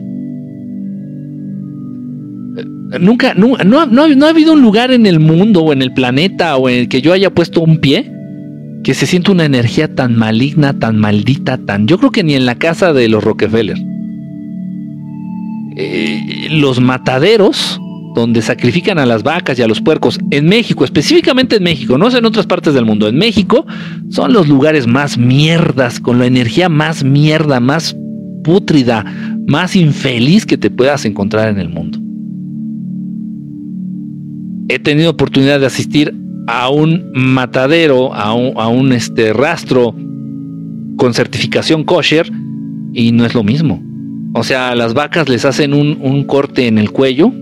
eh, 2.56 2.98
nunca, 3.00 3.34
no, 3.34 3.56
no, 3.64 4.26
ha 4.26 4.28
habido 4.28 4.52
un 4.52 4.62
lugar 4.62 4.90
en 4.90 5.06
el 5.06 5.20
mundo 5.20 5.62
o 5.62 5.72
en 5.72 5.82
el 5.82 5.92
planeta 5.92 6.56
o 6.56 6.68
en 6.68 6.80
el 6.80 6.88
que 6.88 7.02
yo 7.02 7.12
haya 7.12 7.30
puesto 7.30 7.60
un 7.60 7.78
pie 7.78 8.10
que 8.82 8.94
se 8.94 9.06
sienta 9.06 9.32
una 9.32 9.46
energía 9.46 9.94
tan 9.94 10.14
maligna, 10.14 10.78
tan 10.78 10.98
maldita, 10.98 11.56
tan... 11.56 11.86
Yo 11.86 11.96
creo 11.98 12.10
que 12.10 12.22
ni 12.22 12.34
en 12.34 12.44
la 12.44 12.56
casa 12.56 12.92
de 12.92 13.08
los 13.08 13.24
Rockefeller. 13.24 13.78
Eh, 15.76 16.48
los 16.50 16.80
mataderos 16.80 17.80
donde 18.14 18.42
sacrifican 18.42 18.98
a 18.98 19.06
las 19.06 19.24
vacas 19.24 19.58
y 19.58 19.62
a 19.62 19.66
los 19.66 19.80
puercos 19.80 20.18
en 20.30 20.46
México, 20.46 20.84
específicamente 20.84 21.56
en 21.56 21.64
México, 21.64 21.98
no 21.98 22.08
es 22.08 22.14
en 22.14 22.24
otras 22.24 22.46
partes 22.46 22.72
del 22.72 22.84
mundo, 22.84 23.08
en 23.08 23.16
México 23.16 23.66
son 24.08 24.32
los 24.32 24.48
lugares 24.48 24.86
más 24.86 25.18
mierdas, 25.18 25.98
con 25.98 26.20
la 26.20 26.26
energía 26.26 26.68
más 26.68 27.02
mierda, 27.02 27.58
más 27.58 27.96
pútrida, 28.44 29.04
más 29.48 29.74
infeliz 29.74 30.46
que 30.46 30.56
te 30.56 30.70
puedas 30.70 31.04
encontrar 31.04 31.48
en 31.48 31.58
el 31.58 31.68
mundo. 31.68 31.98
He 34.68 34.78
tenido 34.78 35.10
oportunidad 35.10 35.60
de 35.60 35.66
asistir 35.66 36.14
a 36.46 36.68
un 36.68 37.10
matadero, 37.14 38.14
a 38.14 38.32
un, 38.34 38.92
este 38.92 39.32
rastro 39.32 39.94
con 40.96 41.14
certificación 41.14 41.84
kosher 41.84 42.30
y 42.92 43.12
no 43.12 43.24
es 43.24 43.34
lo 43.34 43.42
mismo. 43.42 43.82
O 44.34 44.42
sea, 44.42 44.74
las 44.74 44.94
vacas 44.94 45.28
les 45.28 45.44
hacen 45.44 45.72
un 45.72 46.24
corte 46.24 46.66
en 46.66 46.78
el 46.78 46.90
cuello, 46.90 47.32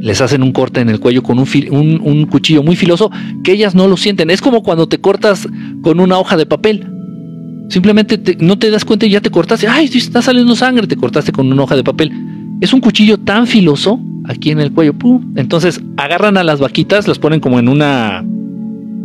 les 0.00 0.20
hacen 0.20 0.42
un 0.42 0.52
corte 0.52 0.80
en 0.80 0.88
el 0.88 1.00
cuello 1.00 1.22
con 1.22 1.38
un, 1.38 2.00
un, 2.02 2.26
cuchillo 2.26 2.62
muy 2.62 2.76
filoso 2.76 3.10
que 3.42 3.52
ellas 3.52 3.74
no 3.74 3.88
lo 3.88 3.96
sienten. 3.96 4.30
Es 4.30 4.40
como 4.40 4.62
cuando 4.62 4.88
te 4.88 4.98
cortas 4.98 5.48
con 5.82 6.00
una 6.00 6.18
hoja 6.18 6.36
de 6.36 6.46
papel. 6.46 6.86
Simplemente 7.68 8.36
no 8.38 8.58
te 8.58 8.70
das 8.70 8.84
cuenta 8.84 9.06
y 9.06 9.10
ya 9.10 9.20
te 9.20 9.30
cortaste. 9.30 9.66
Ay, 9.66 9.90
está 9.92 10.22
saliendo 10.22 10.54
sangre, 10.54 10.86
te 10.86 10.96
cortaste 10.96 11.32
con 11.32 11.50
una 11.50 11.62
hoja 11.62 11.74
de 11.76 11.82
papel. 11.82 12.12
Es 12.60 12.72
un 12.72 12.80
cuchillo 12.80 13.18
tan 13.18 13.46
filoso 13.46 14.00
aquí 14.26 14.50
en 14.50 14.60
el 14.60 14.72
cuello. 14.72 14.94
Entonces 15.34 15.80
agarran 15.96 16.36
a 16.36 16.44
las 16.44 16.60
vaquitas, 16.60 17.08
las 17.08 17.18
ponen 17.18 17.40
como 17.40 17.58
en 17.58 17.68
una... 17.68 18.22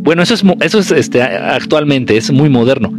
Bueno, 0.03 0.21
eso 0.21 0.33
es, 0.33 0.43
eso 0.61 0.79
es 0.79 0.91
este, 0.91 1.21
actualmente, 1.21 2.17
es 2.17 2.31
muy 2.31 2.49
moderno 2.49 2.91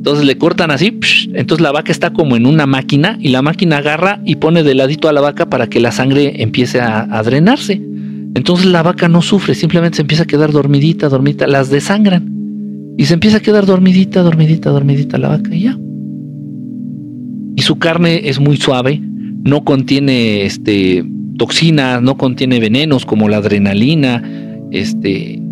entonces 0.00 0.24
le 0.24 0.38
cortan 0.38 0.70
así, 0.70 0.98
entonces 1.34 1.62
la 1.62 1.72
vaca 1.72 1.92
está 1.92 2.08
como 2.08 2.34
en 2.34 2.46
una 2.46 2.64
máquina 2.64 3.18
y 3.20 3.28
la 3.28 3.42
máquina 3.42 3.76
agarra 3.76 4.22
y 4.24 4.36
pone 4.36 4.62
de 4.62 4.74
ladito 4.74 5.10
a 5.10 5.12
la 5.12 5.20
vaca 5.20 5.50
para 5.50 5.66
que 5.66 5.78
la 5.78 5.92
sangre 5.92 6.42
empiece 6.42 6.80
a, 6.80 7.22
drenarse. 7.22 7.82
Entonces 8.34 8.64
la 8.64 8.82
vaca 8.82 9.08
no 9.08 9.20
sufre, 9.20 9.54
simplemente 9.54 9.96
se 9.96 10.00
empieza 10.00 10.22
a 10.22 10.26
quedar 10.26 10.52
dormidita, 10.52 11.10
dormidita, 11.10 11.46
las 11.46 11.68
desangran. 11.68 12.32
Y 12.96 13.04
se 13.04 13.12
empieza 13.12 13.36
a 13.36 13.40
quedar 13.40 13.66
dormidita, 13.66 14.22
dormidita, 14.22 14.70
dormidita 14.70 15.18
la 15.18 15.28
vaca 15.28 15.54
y 15.54 15.64
ya. 15.64 15.78
Y 17.56 17.60
su 17.60 17.78
carne 17.78 18.22
es 18.24 18.40
muy 18.40 18.56
suave, 18.56 19.02
no 19.02 19.64
contiene 19.64 20.46
este, 20.46 21.04
toxinas, 21.36 22.00
no 22.00 22.16
contiene 22.16 22.58
venenos 22.58 23.04
como 23.04 23.28
la 23.28 23.36
adrenalina, 23.36 24.22
este, 24.70 25.42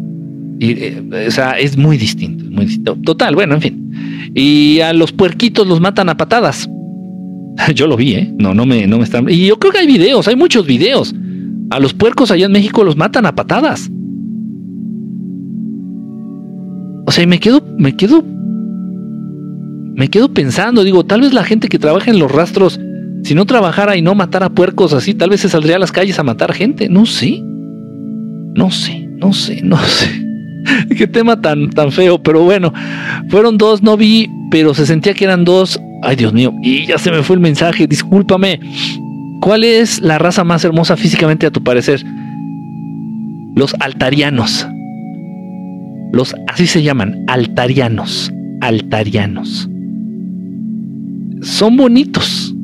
eh, 0.61 1.27
o 1.29 1.31
sea, 1.31 1.53
es 1.53 1.77
muy 1.77 1.97
distinto, 1.97 2.45
muy 2.51 2.67
distinto. 2.67 2.97
Total, 3.05 3.35
bueno, 3.35 3.55
en 3.55 3.61
fin. 3.61 3.93
Y 4.35 4.81
a 4.81 4.93
los 4.93 5.13
puerquitos 5.13 5.67
los 5.67 5.81
matan 5.81 6.09
a 6.09 6.17
patadas. 6.17 6.69
Yo 7.75 7.87
lo 7.87 7.97
vi, 7.97 8.15
¿eh? 8.15 8.35
No, 8.39 8.55
no 8.55 8.67
me, 8.67 8.87
no 8.87 8.99
me 8.99 9.05
están. 9.05 9.29
Y 9.29 9.47
yo 9.47 9.59
creo 9.59 9.73
que 9.73 9.79
hay 9.79 9.87
videos, 9.87 10.29
hay 10.29 10.37
muchos 10.37 10.67
videos. 10.67 11.15
A 11.71 11.81
los 11.81 11.93
puercos 11.93 12.31
allá 12.31 12.47
en 12.47 12.53
México 12.53 12.85
los 12.85 12.97
matan 12.97 13.27
a 13.27 13.35
patadas. 13.35 13.91
O 17.07 17.11
sea, 17.11 17.25
y 17.25 17.27
me 17.27 17.41
quedo, 17.41 17.63
me 17.79 17.97
quedo, 17.97 18.23
me 19.95 20.09
quedo 20.09 20.33
pensando, 20.33 20.85
digo, 20.85 21.05
tal 21.05 21.23
vez 21.23 21.33
la 21.33 21.45
gente 21.45 21.69
que 21.69 21.79
trabaja 21.79 22.11
en 22.11 22.19
los 22.19 22.31
rastros, 22.31 22.79
si 23.25 23.35
no 23.35 23.45
trabajara 23.47 23.97
y 23.97 24.03
no 24.03 24.15
matara 24.15 24.51
puercos 24.51 24.93
así, 24.93 25.15
tal 25.15 25.31
vez 25.31 25.41
se 25.41 25.49
saldría 25.49 25.77
a 25.77 25.79
las 25.79 25.93
calles 25.93 26.19
a 26.19 26.23
matar 26.23 26.53
gente. 26.53 26.89
No 26.89 27.07
sé. 27.07 27.43
No 28.55 28.71
sé, 28.71 29.09
no 29.19 29.33
sé, 29.33 29.61
no 29.63 29.79
sé. 29.79 30.28
Qué 30.97 31.07
tema 31.07 31.41
tan, 31.41 31.71
tan 31.71 31.93
feo, 31.93 32.23
pero 32.23 32.45
bueno, 32.45 32.73
fueron 33.29 33.59
dos, 33.59 33.83
no 33.83 33.97
vi, 33.97 34.31
pero 34.51 34.75
se 34.75 34.87
sentía 34.87 35.15
que 35.15 35.25
eran 35.25 35.45
dos. 35.45 35.81
Ay, 36.03 36.17
Dios 36.17 36.33
mío, 36.33 36.55
y 36.63 36.87
ya 36.87 36.99
se 36.99 37.11
me 37.11 37.23
fue 37.23 37.37
el 37.37 37.41
mensaje, 37.41 37.87
discúlpame. 37.87 38.61
¿Cuál 39.41 39.65
es 39.65 40.01
la 40.01 40.19
raza 40.19 40.45
más 40.45 40.65
hermosa 40.65 40.97
físicamente 40.97 41.47
a 41.47 41.51
tu 41.51 41.63
parecer? 41.63 42.05
Los 43.55 43.75
altarianos. 43.81 44.67
Los 46.13 46.35
así 46.47 46.67
se 46.67 46.83
llaman, 46.83 47.25
altarianos, 47.27 48.33
altarianos. 48.61 49.69
Son 51.43 51.77
bonitos. 51.77 52.55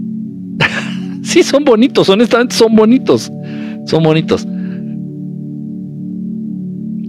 sí, 1.23 1.43
son 1.43 1.65
bonitos, 1.65 2.09
honestamente 2.09 2.55
son 2.55 2.75
bonitos. 2.75 3.31
Son 3.87 4.03
bonitos. 4.03 4.47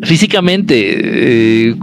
Físicamente, 0.05 1.69
eh, 1.69 1.75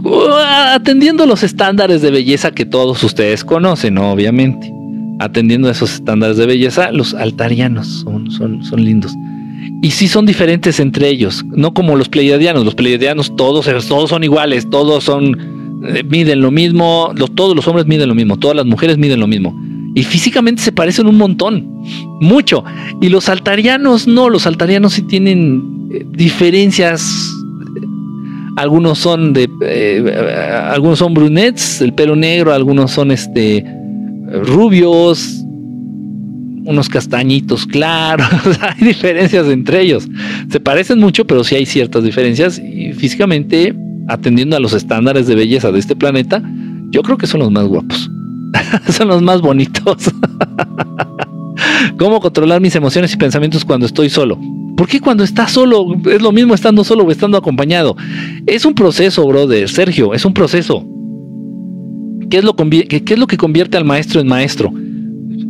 atendiendo 0.71 1.25
los 1.25 1.43
estándares 1.43 2.01
de 2.01 2.11
belleza 2.11 2.51
que 2.51 2.65
todos 2.65 3.03
ustedes 3.03 3.43
conocen, 3.43 3.97
obviamente. 3.97 4.71
Atendiendo 5.19 5.69
esos 5.69 5.93
estándares 5.93 6.37
de 6.37 6.45
belleza, 6.45 6.91
los 6.91 7.13
altarianos 7.13 7.87
son, 7.87 8.31
son, 8.31 8.63
son 8.63 8.83
lindos. 8.83 9.13
Y 9.81 9.91
sí 9.91 10.07
son 10.07 10.25
diferentes 10.25 10.79
entre 10.79 11.09
ellos, 11.09 11.45
no 11.51 11.73
como 11.73 11.95
los 11.95 12.09
pleiadianos. 12.09 12.65
Los 12.65 12.75
pleiadianos 12.75 13.35
todos, 13.35 13.65
todos 13.87 14.09
son 14.09 14.23
iguales, 14.23 14.69
todos 14.69 15.03
son, 15.03 15.37
eh, 15.87 16.03
miden 16.03 16.41
lo 16.41 16.51
mismo, 16.51 17.11
los, 17.15 17.33
todos 17.35 17.55
los 17.55 17.67
hombres 17.67 17.85
miden 17.85 18.09
lo 18.09 18.15
mismo, 18.15 18.37
todas 18.37 18.57
las 18.57 18.65
mujeres 18.65 18.97
miden 18.97 19.19
lo 19.19 19.27
mismo. 19.27 19.53
Y 19.95 20.03
físicamente 20.03 20.61
se 20.61 20.71
parecen 20.71 21.05
un 21.05 21.17
montón, 21.17 21.67
mucho. 22.19 22.63
Y 23.01 23.09
los 23.09 23.29
altarianos 23.29 24.07
no, 24.07 24.29
los 24.29 24.47
altarianos 24.47 24.93
sí 24.93 25.03
tienen 25.03 25.89
eh, 25.93 26.05
diferencias 26.09 27.31
algunos 28.55 28.99
son 28.99 29.33
de 29.33 29.49
eh, 29.61 30.17
algunos 30.69 30.99
son 30.99 31.13
brunettes, 31.13 31.81
el 31.81 31.93
pelo 31.93 32.15
negro, 32.15 32.53
algunos 32.53 32.91
son 32.91 33.11
este 33.11 33.65
rubios, 34.43 35.43
unos 36.65 36.89
castañitos 36.89 37.65
claros, 37.65 38.27
hay 38.61 38.87
diferencias 38.87 39.47
entre 39.47 39.81
ellos. 39.81 40.07
Se 40.49 40.59
parecen 40.59 40.99
mucho, 40.99 41.25
pero 41.25 41.43
sí 41.43 41.55
hay 41.55 41.65
ciertas 41.65 42.03
diferencias 42.03 42.59
y 42.59 42.93
físicamente, 42.93 43.75
atendiendo 44.07 44.55
a 44.55 44.59
los 44.59 44.73
estándares 44.73 45.27
de 45.27 45.35
belleza 45.35 45.71
de 45.71 45.79
este 45.79 45.95
planeta, 45.95 46.41
yo 46.91 47.01
creo 47.01 47.17
que 47.17 47.27
son 47.27 47.41
los 47.41 47.51
más 47.51 47.65
guapos. 47.65 48.09
son 48.89 49.07
los 49.07 49.21
más 49.21 49.41
bonitos. 49.41 50.11
¿Cómo 51.97 52.19
controlar 52.19 52.61
mis 52.61 52.75
emociones 52.75 53.13
y 53.13 53.17
pensamientos 53.17 53.65
cuando 53.65 53.85
estoy 53.85 54.09
solo? 54.09 54.37
¿Por 54.75 54.87
qué 54.87 54.99
cuando 54.99 55.23
estás 55.23 55.51
solo 55.51 55.95
es 56.09 56.21
lo 56.21 56.31
mismo 56.31 56.53
estando 56.53 56.83
solo 56.83 57.03
o 57.03 57.11
estando 57.11 57.37
acompañado? 57.37 57.95
Es 58.45 58.65
un 58.65 58.73
proceso, 58.73 59.25
brother, 59.27 59.69
Sergio, 59.69 60.13
es 60.13 60.25
un 60.25 60.33
proceso. 60.33 60.87
¿Qué 62.29 62.37
es 62.37 62.43
lo, 62.43 62.55
que 63.27 63.37
convierte 63.37 63.77
al 63.77 63.85
maestro 63.85 64.19
en 64.19 64.27
maestro? 64.27 64.73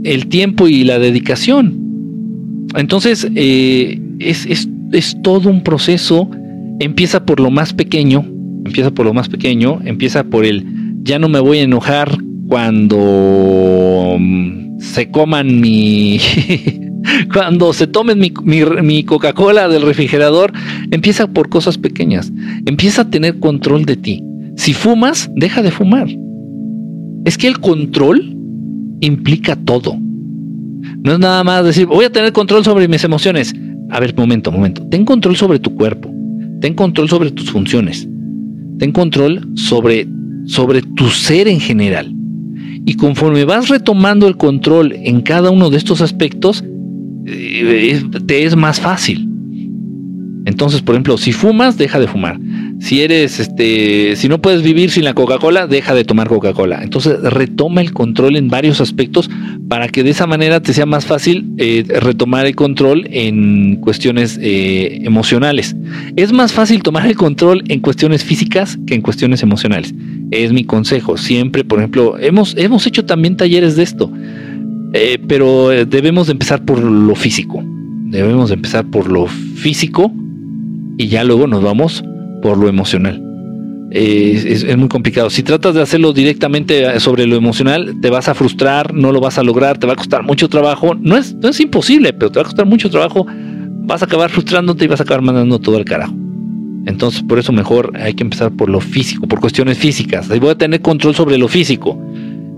El 0.03 0.27
tiempo 0.27 0.67
y 0.67 0.83
la 0.83 0.99
dedicación. 0.99 2.67
Entonces, 2.75 3.27
eh, 3.35 4.01
es, 4.19 4.45
es 4.45 5.17
todo 5.23 5.49
un 5.49 5.63
proceso. 5.63 6.29
Empieza 6.79 7.25
por 7.25 7.39
lo 7.39 7.51
más 7.51 7.71
pequeño, 7.73 8.25
empieza 8.65 8.91
por 8.91 9.05
lo 9.05 9.13
más 9.13 9.29
pequeño, 9.29 9.79
empieza 9.85 10.23
por 10.23 10.43
el 10.43 10.65
ya 11.03 11.19
no 11.19 11.29
me 11.29 11.39
voy 11.39 11.59
a 11.59 11.63
enojar 11.63 12.17
cuando 12.47 14.17
mm, 14.19 14.79
se 14.79 15.09
coman 15.11 15.59
mi 15.59 16.19
Cuando 17.31 17.73
se 17.73 17.87
tomen 17.87 18.19
mi, 18.19 19.03
Coca-Cola 19.03 19.67
del 19.67 19.83
refrigerador, 19.83 20.53
empieza 20.91 21.27
por 21.27 21.49
cosas 21.49 21.77
pequeñas. 21.77 22.31
Empieza 22.65 23.03
a 23.03 23.09
tener 23.09 23.39
control 23.39 23.85
de 23.85 23.95
ti. 23.95 24.23
Si 24.55 24.73
fumas, 24.73 25.29
deja 25.35 25.61
de 25.61 25.71
fumar. 25.71 26.07
Es 27.25 27.37
que 27.37 27.47
el 27.47 27.59
control 27.59 28.35
implica 29.01 29.55
todo. 29.55 29.97
No 31.03 31.13
es 31.13 31.19
nada 31.19 31.43
más 31.43 31.65
decir, 31.65 31.85
voy 31.85 32.05
a 32.05 32.11
tener 32.11 32.31
control 32.33 32.63
sobre 32.63 32.87
mis 32.87 33.03
emociones. 33.03 33.53
A 33.89 33.99
ver, 33.99 34.15
momento, 34.15 34.51
momento. 34.51 34.85
Ten 34.89 35.05
control 35.05 35.35
sobre 35.35 35.59
tu 35.59 35.75
cuerpo. 35.75 36.13
Ten 36.61 36.73
control 36.73 37.09
sobre 37.09 37.31
tus 37.31 37.51
funciones. 37.51 38.07
Ten 38.79 38.91
control 38.91 39.49
sobre, 39.55 40.07
sobre 40.45 40.81
tu 40.81 41.09
ser 41.09 41.47
en 41.47 41.59
general. 41.59 42.13
Y 42.85 42.95
conforme 42.95 43.45
vas 43.45 43.69
retomando 43.69 44.27
el 44.27 44.37
control 44.37 44.93
en 44.93 45.21
cada 45.21 45.51
uno 45.51 45.69
de 45.69 45.77
estos 45.77 46.01
aspectos, 46.01 46.63
te 47.25 48.43
es 48.43 48.55
más 48.55 48.79
fácil. 48.79 49.29
Entonces, 50.45 50.81
por 50.81 50.95
ejemplo, 50.95 51.17
si 51.17 51.31
fumas, 51.31 51.77
deja 51.77 51.99
de 51.99 52.07
fumar. 52.07 52.37
Si 52.79 53.01
eres, 53.01 53.39
este, 53.39 54.15
si 54.17 54.27
no 54.27 54.41
puedes 54.41 54.61
vivir 54.61 54.91
sin 54.91 55.05
la 55.05 55.13
Coca-Cola, 55.13 55.67
deja 55.67 55.93
de 55.93 56.03
tomar 56.03 56.27
Coca-Cola. 56.27 56.83
Entonces, 56.83 57.21
retoma 57.21 57.79
el 57.79 57.93
control 57.93 58.35
en 58.35 58.49
varios 58.49 58.81
aspectos 58.81 59.29
para 59.69 59.87
que 59.87 60.03
de 60.03 60.09
esa 60.09 60.27
manera 60.27 60.59
te 60.59 60.73
sea 60.73 60.85
más 60.85 61.05
fácil 61.05 61.45
eh, 61.57 61.85
retomar 62.01 62.45
el 62.45 62.55
control 62.55 63.07
en 63.09 63.77
cuestiones 63.77 64.37
eh, 64.41 64.99
emocionales. 65.03 65.77
Es 66.17 66.33
más 66.33 66.51
fácil 66.51 66.83
tomar 66.83 67.05
el 67.07 67.15
control 67.15 67.63
en 67.69 67.79
cuestiones 67.79 68.25
físicas 68.25 68.77
que 68.85 68.95
en 68.95 69.01
cuestiones 69.01 69.43
emocionales. 69.43 69.93
Es 70.31 70.51
mi 70.51 70.65
consejo. 70.65 71.15
Siempre, 71.15 71.63
por 71.63 71.79
ejemplo, 71.79 72.19
hemos, 72.19 72.53
hemos 72.57 72.85
hecho 72.85 73.05
también 73.05 73.37
talleres 73.37 73.77
de 73.77 73.83
esto. 73.83 74.11
Eh, 74.93 75.19
pero 75.27 75.71
eh, 75.71 75.85
debemos 75.85 76.27
de 76.27 76.33
empezar 76.33 76.63
por 76.63 76.79
lo 76.79 77.15
físico. 77.15 77.63
Debemos 77.65 78.49
de 78.49 78.55
empezar 78.55 78.85
por 78.85 79.11
lo 79.11 79.25
físico 79.25 80.11
y 80.97 81.07
ya 81.07 81.23
luego 81.23 81.47
nos 81.47 81.63
vamos 81.63 82.03
por 82.43 82.57
lo 82.57 82.67
emocional. 82.69 83.21
es, 83.91 84.77
muy 84.77 84.87
complicado. 84.87 85.31
Si 85.31 85.41
tratas 85.41 85.73
de 85.73 85.81
hacerlo 85.81 86.13
directamente 86.13 86.85
eh, 86.85 86.99
sobre 86.99 87.25
lo 87.25 87.35
emocional, 87.35 87.95
te 88.01 88.11
vas 88.11 88.29
a 88.29 88.35
frustrar, 88.35 88.93
no 88.93 89.11
lo 89.11 89.19
vas 89.19 89.39
a 89.39 89.43
lograr, 89.43 89.79
te 89.79 89.87
va 89.87 89.93
a 89.93 89.95
costar 89.95 90.21
mucho 90.21 90.47
trabajo. 90.47 90.93
No 90.93 91.17
es, 91.17 91.33
no 91.33 91.49
es 91.49 91.59
imposible, 91.59 92.13
pero 92.13 92.31
te 92.31 92.37
va 92.37 92.41
a 92.41 92.45
costar 92.45 92.67
mucho 92.67 92.91
trabajo. 92.91 93.25
Vas 93.85 94.03
a 94.03 94.05
acabar 94.05 94.29
frustrándote 94.29 94.85
y 94.85 94.87
vas 94.87 94.99
a 94.99 95.03
acabar 95.03 95.23
mandando 95.23 95.57
todo 95.57 95.77
al 95.77 95.85
carajo. 95.85 96.13
Entonces, 96.85 97.23
por 97.23 97.39
eso 97.39 97.51
mejor 97.51 97.93
hay 97.99 98.13
que 98.13 98.23
empezar 98.23 98.51
por 98.51 98.69
lo 98.69 98.79
físico, 98.79 99.25
por 99.25 99.39
cuestiones 99.39 99.77
físicas. 99.77 100.29
Ahí 100.29 100.39
voy 100.39 100.51
a 100.51 100.55
tener 100.55 100.81
control 100.81 101.15
sobre 101.15 101.37
lo 101.37 101.47
físico. 101.47 101.97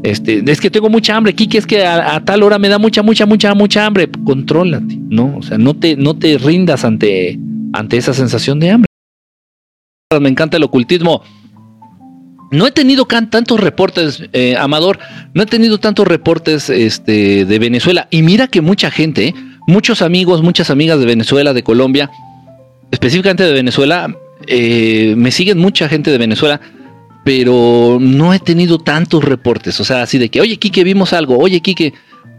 Este, 0.05 0.43
es 0.45 0.61
que 0.61 0.69
tengo 0.69 0.87
mucha 0.87 1.15
hambre, 1.15 1.33
Kiki, 1.33 1.57
es 1.57 1.65
que 1.65 1.83
a, 1.83 2.23
tal 2.23 2.43
hora 2.43 2.59
me 2.59 2.69
da 2.69 2.77
mucha, 2.77 3.01
mucha, 3.01 3.25
mucha, 3.25 3.55
mucha 3.55 3.87
hambre. 3.87 4.07
Contrólate, 4.23 4.99
¿no? 5.09 5.35
O 5.37 5.41
sea, 5.41 5.57
no 5.57 5.73
te, 5.73 5.95
no 5.95 6.15
te 6.15 6.37
rindas 6.37 6.85
ante, 6.85 7.39
ante 7.73 7.97
esa 7.97 8.13
sensación 8.13 8.59
de 8.59 8.69
hambre. 8.69 8.87
Me 10.21 10.29
encanta 10.29 10.57
el 10.57 10.63
ocultismo. 10.63 11.23
No 12.51 12.67
he 12.67 12.71
tenido 12.71 13.05
tantos 13.05 13.59
reportes, 13.59 14.23
eh, 14.31 14.55
Amador, 14.59 14.99
no 15.33 15.41
he 15.41 15.47
tenido 15.47 15.79
tantos 15.79 16.07
reportes 16.07 16.69
este, 16.69 17.45
de 17.45 17.59
Venezuela. 17.59 18.07
Y 18.11 18.21
mira 18.21 18.47
que 18.47 18.61
mucha 18.61 18.91
gente, 18.91 19.33
muchos 19.65 20.03
amigos, 20.03 20.43
muchas 20.43 20.69
amigas 20.69 20.99
de 20.99 21.07
Venezuela, 21.07 21.51
de 21.51 21.63
Colombia, 21.63 22.11
específicamente 22.91 23.43
de 23.43 23.53
Venezuela, 23.53 24.15
eh, 24.45 25.15
me 25.17 25.31
siguen 25.31 25.57
mucha 25.57 25.89
gente 25.89 26.11
de 26.11 26.19
Venezuela 26.19 26.61
pero 27.25 27.97
no 27.99 28.33
he 28.35 28.39
tenido 28.39 28.77
tantos 28.77 29.23
reportes, 29.23 29.79
o 29.79 29.83
sea, 29.83 30.03
así 30.03 30.19
de 30.19 30.29
que, 30.29 30.41
oye, 30.41 30.57
Quique, 30.57 30.83
vimos 30.83 31.11
algo, 31.11 31.39
oye, 31.39 31.59
Quique, 31.59 31.91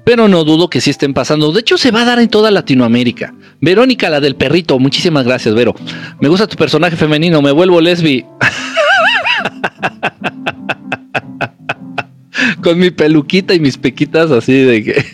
pero 0.04 0.28
no 0.28 0.44
dudo 0.44 0.70
que 0.70 0.80
sí 0.80 0.90
estén 0.90 1.12
pasando. 1.12 1.50
De 1.50 1.58
hecho, 1.58 1.76
se 1.76 1.90
va 1.90 2.02
a 2.02 2.04
dar 2.04 2.20
en 2.20 2.28
toda 2.28 2.52
Latinoamérica. 2.52 3.34
Verónica, 3.60 4.08
la 4.08 4.20
del 4.20 4.36
perrito, 4.36 4.78
muchísimas 4.78 5.24
gracias, 5.24 5.56
Vero. 5.56 5.74
Me 6.20 6.28
gusta 6.28 6.46
tu 6.46 6.56
personaje 6.56 6.94
femenino, 6.94 7.42
me 7.42 7.50
vuelvo 7.50 7.80
lesbi. 7.80 8.24
Con 12.62 12.78
mi 12.78 12.92
peluquita 12.92 13.54
y 13.54 13.60
mis 13.60 13.76
pequitas 13.76 14.30
así 14.30 14.52
de 14.52 14.84
que... 14.84 15.04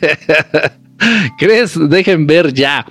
¿Crees? 1.38 1.78
Dejen 1.88 2.26
ver 2.26 2.52
ya. 2.52 2.84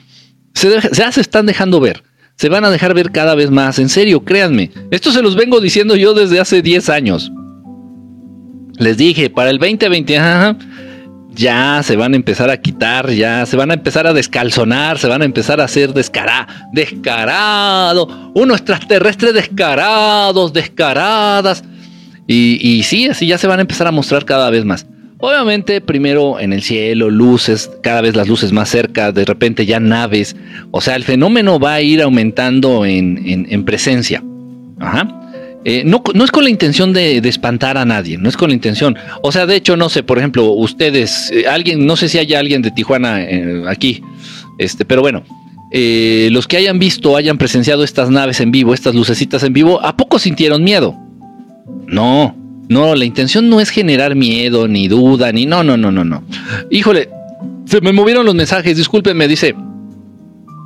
Se, 0.55 0.79
ya 0.93 1.11
se 1.11 1.21
están 1.21 1.45
dejando 1.45 1.79
ver 1.79 2.01
se 2.35 2.49
van 2.49 2.65
a 2.65 2.69
dejar 2.69 2.93
ver 2.93 3.11
cada 3.11 3.35
vez 3.35 3.51
más. 3.51 3.79
En 3.79 3.89
serio, 3.89 4.23
créanme. 4.23 4.71
Esto 4.89 5.11
se 5.11 5.21
los 5.21 5.35
vengo 5.35 5.61
diciendo 5.61 5.95
yo 5.95 6.13
desde 6.13 6.39
hace 6.39 6.61
10 6.61 6.89
años. 6.89 7.31
Les 8.77 8.97
dije, 8.97 9.29
para 9.29 9.51
el 9.51 9.59
2020, 9.59 10.17
ya 11.33 11.81
se 11.83 11.95
van 11.95 12.13
a 12.13 12.15
empezar 12.15 12.49
a 12.49 12.57
quitar, 12.57 13.09
ya 13.11 13.45
se 13.45 13.55
van 13.55 13.71
a 13.71 13.75
empezar 13.75 14.07
a 14.07 14.13
descalzonar, 14.13 14.97
se 14.97 15.07
van 15.07 15.21
a 15.21 15.25
empezar 15.25 15.61
a 15.61 15.65
hacer 15.65 15.93
descarado, 15.93 16.51
descarado, 16.73 18.31
uno 18.33 18.53
extraterrestre 18.53 19.33
descarados, 19.33 20.51
descaradas. 20.51 21.63
Y, 22.27 22.59
y 22.61 22.83
sí, 22.83 23.07
así 23.07 23.27
ya 23.27 23.37
se 23.37 23.47
van 23.47 23.59
a 23.59 23.61
empezar 23.61 23.87
a 23.87 23.91
mostrar 23.91 24.25
cada 24.25 24.49
vez 24.49 24.65
más. 24.65 24.85
Obviamente, 25.21 25.81
primero 25.81 26.39
en 26.39 26.51
el 26.51 26.63
cielo, 26.63 27.11
luces, 27.11 27.69
cada 27.83 28.01
vez 28.01 28.15
las 28.15 28.27
luces 28.27 28.51
más 28.51 28.69
cerca, 28.69 29.11
de 29.11 29.23
repente 29.23 29.67
ya 29.67 29.79
naves. 29.79 30.35
O 30.71 30.81
sea, 30.81 30.95
el 30.95 31.03
fenómeno 31.03 31.59
va 31.59 31.75
a 31.75 31.81
ir 31.81 32.01
aumentando 32.01 32.85
en, 32.85 33.63
presencia. 33.63 34.23
Ajá. 34.79 35.19
Eh, 35.63 35.83
no, 35.85 36.01
es 36.23 36.31
con 36.31 36.43
la 36.43 36.49
intención 36.49 36.91
de, 36.91 37.17
espantar 37.17 37.77
a 37.77 37.85
nadie, 37.85 38.17
no 38.17 38.29
es 38.29 38.35
con 38.35 38.49
la 38.49 38.55
intención. 38.55 38.97
O 39.21 39.31
sea, 39.31 39.45
de 39.45 39.55
hecho, 39.55 39.77
no 39.77 39.89
sé, 39.89 40.01
por 40.01 40.17
ejemplo, 40.17 40.53
ustedes, 40.53 41.29
eh, 41.31 41.45
alguien, 41.47 41.85
no 41.85 41.95
sé 41.95 42.09
si 42.09 42.17
haya 42.17 42.39
alguien 42.39 42.63
de 42.63 42.71
Tijuana 42.71 43.21
eh, 43.21 43.63
aquí, 43.67 44.01
este, 44.57 44.85
pero 44.85 45.01
bueno, 45.01 45.23
los 45.71 46.47
que 46.47 46.57
hayan 46.57 46.79
visto, 46.79 47.15
hayan 47.15 47.37
presenciado 47.37 47.83
estas 47.83 48.09
naves 48.09 48.39
en 48.41 48.51
vivo, 48.51 48.73
estas 48.73 48.95
lucecitas 48.95 49.43
en 49.43 49.53
vivo, 49.53 49.79
¿a 49.85 49.95
poco 49.95 50.17
sintieron 50.17 50.63
miedo? 50.63 50.97
No, 51.85 52.35
no, 52.71 52.95
la 52.95 53.03
intención 53.03 53.49
no 53.49 53.59
es 53.59 53.69
generar 53.69 54.15
miedo, 54.15 54.65
ni 54.65 54.87
duda, 54.87 55.33
ni 55.33 55.45
no, 55.45 55.61
no, 55.61 55.75
no, 55.75 55.91
no, 55.91 56.05
no. 56.05 56.23
Híjole, 56.69 57.09
se 57.65 57.81
me 57.81 57.91
movieron 57.91 58.25
los 58.25 58.33
mensajes, 58.33 58.77
discúlpenme, 58.77 59.27
dice. 59.27 59.53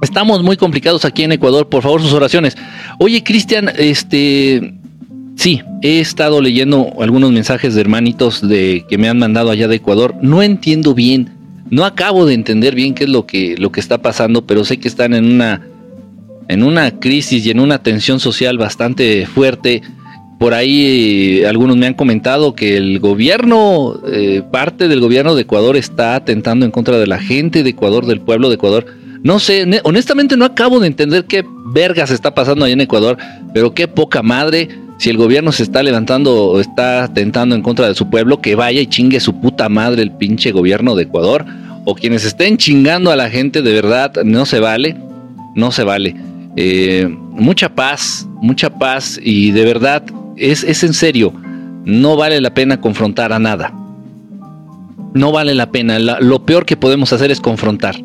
Estamos 0.04 0.44
muy 0.44 0.56
complicados 0.56 1.04
aquí 1.04 1.24
en 1.24 1.32
Ecuador, 1.32 1.68
por 1.68 1.82
favor 1.82 2.04
sus 2.04 2.14
oraciones. 2.14 2.56
Oye, 3.00 3.24
Cristian, 3.24 3.72
este, 3.76 4.76
sí, 5.36 5.64
he 5.82 6.00
estado 6.00 6.42
leyendo 6.42 6.94
algunos 7.00 7.32
mensajes 7.32 7.74
de 7.74 7.82
hermanitos 7.82 8.48
de 8.48 8.86
que 8.88 9.00
me 9.00 9.10
han 9.10 9.18
mandado 9.18 9.50
allá 9.50 9.68
de 9.68 9.78
Ecuador. 9.78 10.14
No 10.22 10.44
entiendo 10.44 10.94
bien, 10.94 11.32
no 11.72 11.86
acabo 11.86 12.28
de 12.28 12.36
entender 12.36 12.76
bien 12.76 12.94
qué 12.94 13.06
es 13.06 13.10
lo 13.10 13.26
que, 13.26 13.56
lo 13.58 13.72
que 13.72 13.80
está 13.80 14.00
pasando, 14.04 14.46
pero 14.46 14.64
sé 14.64 14.78
que 14.78 14.88
están 14.88 15.16
en 15.16 15.26
una 15.26 15.62
en 16.48 16.62
una 16.62 17.00
crisis 17.00 17.44
y 17.48 17.50
en 17.50 17.60
una 17.60 17.82
tensión 17.82 18.20
social 18.20 18.60
bastante 18.60 19.26
fuerte. 19.26 19.82
Por 20.40 20.54
ahí 20.54 21.40
eh, 21.42 21.48
algunos 21.48 21.78
me 21.78 21.88
han 21.88 21.94
comentado 21.94 22.56
que 22.56 22.76
el 22.76 23.00
gobierno, 23.00 24.00
eh, 24.12 24.42
parte 24.52 24.88
del 24.88 25.00
gobierno 25.00 25.34
de 25.36 25.44
Ecuador 25.44 25.78
está 25.78 26.16
atentando 26.16 26.66
en 26.66 26.72
contra 26.72 26.98
de 26.98 27.08
la 27.08 27.20
gente 27.20 27.64
de 27.64 27.70
Ecuador, 27.70 28.06
del 28.06 28.20
pueblo 28.20 28.50
de 28.50 28.56
Ecuador. 28.56 28.86
No 29.24 29.40
sé, 29.40 29.66
honestamente 29.84 30.38
no 30.38 30.46
acabo 30.46 30.80
de 30.80 30.88
entender 30.88 31.26
qué 31.26 31.44
vergas 31.74 32.12
está 32.12 32.36
pasando 32.36 32.66
ahí 32.66 32.74
en 32.74 32.82
Ecuador, 32.82 33.18
pero 33.54 33.74
qué 33.74 33.88
poca 33.88 34.22
madre. 34.22 34.70
Si 34.98 35.10
el 35.10 35.18
gobierno 35.18 35.52
se 35.52 35.64
está 35.64 35.84
levantando 35.84 36.52
o 36.52 36.60
está 36.62 37.04
atentando 37.04 37.54
en 37.54 37.62
contra 37.62 37.88
de 37.88 37.96
su 37.96 38.10
pueblo, 38.10 38.40
que 38.40 38.56
vaya 38.56 38.80
y 38.80 38.88
chingue 38.88 39.20
su 39.20 39.42
puta 39.42 39.68
madre 39.68 40.04
el 40.04 40.12
pinche 40.12 40.52
gobierno 40.52 40.96
de 40.96 41.04
Ecuador. 41.04 41.46
O 41.86 41.96
quienes 41.96 42.24
estén 42.24 42.58
chingando 42.58 43.12
a 43.12 43.16
la 43.16 43.30
gente, 43.30 43.62
de 43.62 43.74
verdad, 43.74 44.14
no 44.24 44.46
se 44.46 44.60
vale. 44.60 44.96
No 45.54 45.72
se 45.72 45.84
vale. 45.84 46.16
Eh, 46.56 47.10
mucha 47.32 47.76
paz, 47.76 48.28
mucha 48.42 48.70
paz 48.70 49.20
y 49.22 49.52
de 49.52 49.66
verdad 49.66 50.04
es, 50.38 50.64
es 50.64 50.84
en 50.84 50.94
serio, 50.94 51.34
no 51.86 52.16
vale 52.16 52.42
la 52.42 52.54
pena 52.54 52.82
confrontar 52.82 53.32
a 53.32 53.40
nada. 53.40 53.74
No 55.14 55.32
vale 55.32 55.56
la 55.56 55.72
pena. 55.72 55.98
lo 56.00 56.46
peor 56.46 56.66
que 56.66 56.76
podemos 56.76 57.14
hacer 57.14 57.32
es 57.32 57.40
confrontar. 57.40 57.96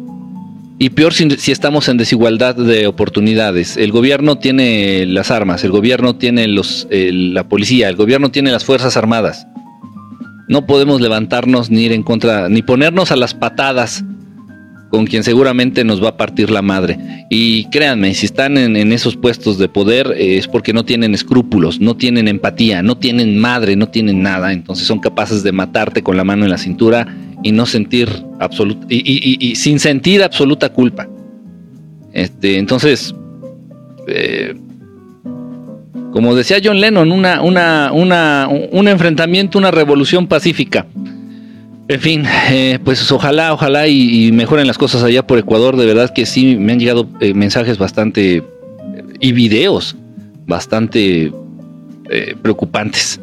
Y 0.79 0.91
peor 0.91 1.13
si, 1.13 1.53
estamos 1.53 1.89
en 1.89 1.99
desigualdad 1.99 2.55
de 2.55 2.87
oportunidades. 2.87 3.77
El 3.77 3.93
gobierno 3.93 4.39
tiene 4.39 5.05
las 5.07 5.31
armas, 5.31 5.63
el 5.65 5.73
gobierno 5.73 6.17
tiene 6.17 6.47
los, 6.47 6.87
la 6.91 7.49
policía, 7.49 7.89
el 7.89 7.97
gobierno 7.97 8.31
tiene 8.31 8.51
las 8.51 8.65
fuerzas 8.65 8.97
armadas. 8.97 9.47
No 10.49 10.67
podemos 10.67 11.01
levantarnos 11.01 11.71
ni 11.71 11.83
ir 11.83 11.93
en 11.93 12.03
contra, 12.03 12.49
ni 12.49 12.63
ponernos 12.63 13.13
a 13.13 13.17
las 13.17 13.35
patadas 13.35 14.05
con 14.91 15.07
quien 15.07 15.23
seguramente 15.23 15.85
nos 15.85 16.03
va 16.03 16.11
a 16.11 16.17
partir 16.17 16.51
la 16.51 16.63
madre. 16.63 16.99
Y 17.31 17.65
créanme, 17.67 18.13
si 18.15 18.27
están 18.27 18.59
en, 18.59 18.93
esos 18.93 19.17
puestos 19.17 19.57
de 19.57 19.69
poder 19.69 20.13
eh, 20.17 20.37
es 20.37 20.49
porque 20.49 20.73
no 20.73 20.85
tienen 20.85 21.15
escrúpulos, 21.15 21.81
no 21.81 21.97
tienen 21.97 22.29
empatía, 22.29 22.83
no 22.83 22.99
tienen 22.99 23.39
madre, 23.39 23.77
no 23.77 23.89
tienen 23.89 24.21
nada. 24.21 24.53
Entonces 24.53 24.87
son 24.87 24.99
capaces 24.99 25.43
de 25.43 25.53
matarte 25.53 26.03
con 26.03 26.17
la 26.17 26.25
mano 26.25 26.45
en 26.45 26.51
la 26.51 26.59
cintura 26.59 27.07
y 27.43 27.53
no 27.53 27.67
sentir 27.67 28.09
absoluta 28.41 28.87
y, 28.91 29.55
sin 29.55 29.79
sentir 29.79 30.23
absoluta 30.23 30.71
culpa. 30.71 31.09
Este, 32.13 32.59
entonces, 32.59 33.15
eh, 34.09 34.55
como 36.13 36.35
decía 36.35 36.59
John 36.63 36.81
Lennon, 36.81 37.13
una, 37.13 37.41
una, 37.41 37.93
una, 37.93 38.49
un 38.49 38.89
enfrentamiento, 38.89 39.57
una 39.57 39.71
revolución 39.71 40.27
pacífica. 40.27 40.87
En 41.91 42.01
fin, 42.01 42.25
eh, 42.53 42.79
pues 42.85 43.11
ojalá, 43.11 43.53
ojalá 43.53 43.89
y, 43.89 44.31
mejoren 44.31 44.69
las 44.69 44.79
cosas 44.79 45.03
allá 45.03 45.27
por 45.27 45.41
Ecuador. 45.41 45.77
De 45.77 45.87
verdad 45.87 46.15
que 46.15 46.25
sí, 46.25 46.55
me 46.55 46.73
han 46.73 46.79
llegado 46.79 47.09
eh, 47.19 47.35
mensajes 47.35 47.79
bastante 47.79 48.37
eh, 48.37 48.45
y 49.19 49.33
videos 49.33 49.97
bastante 50.47 51.33
preocupantes. 52.43 53.21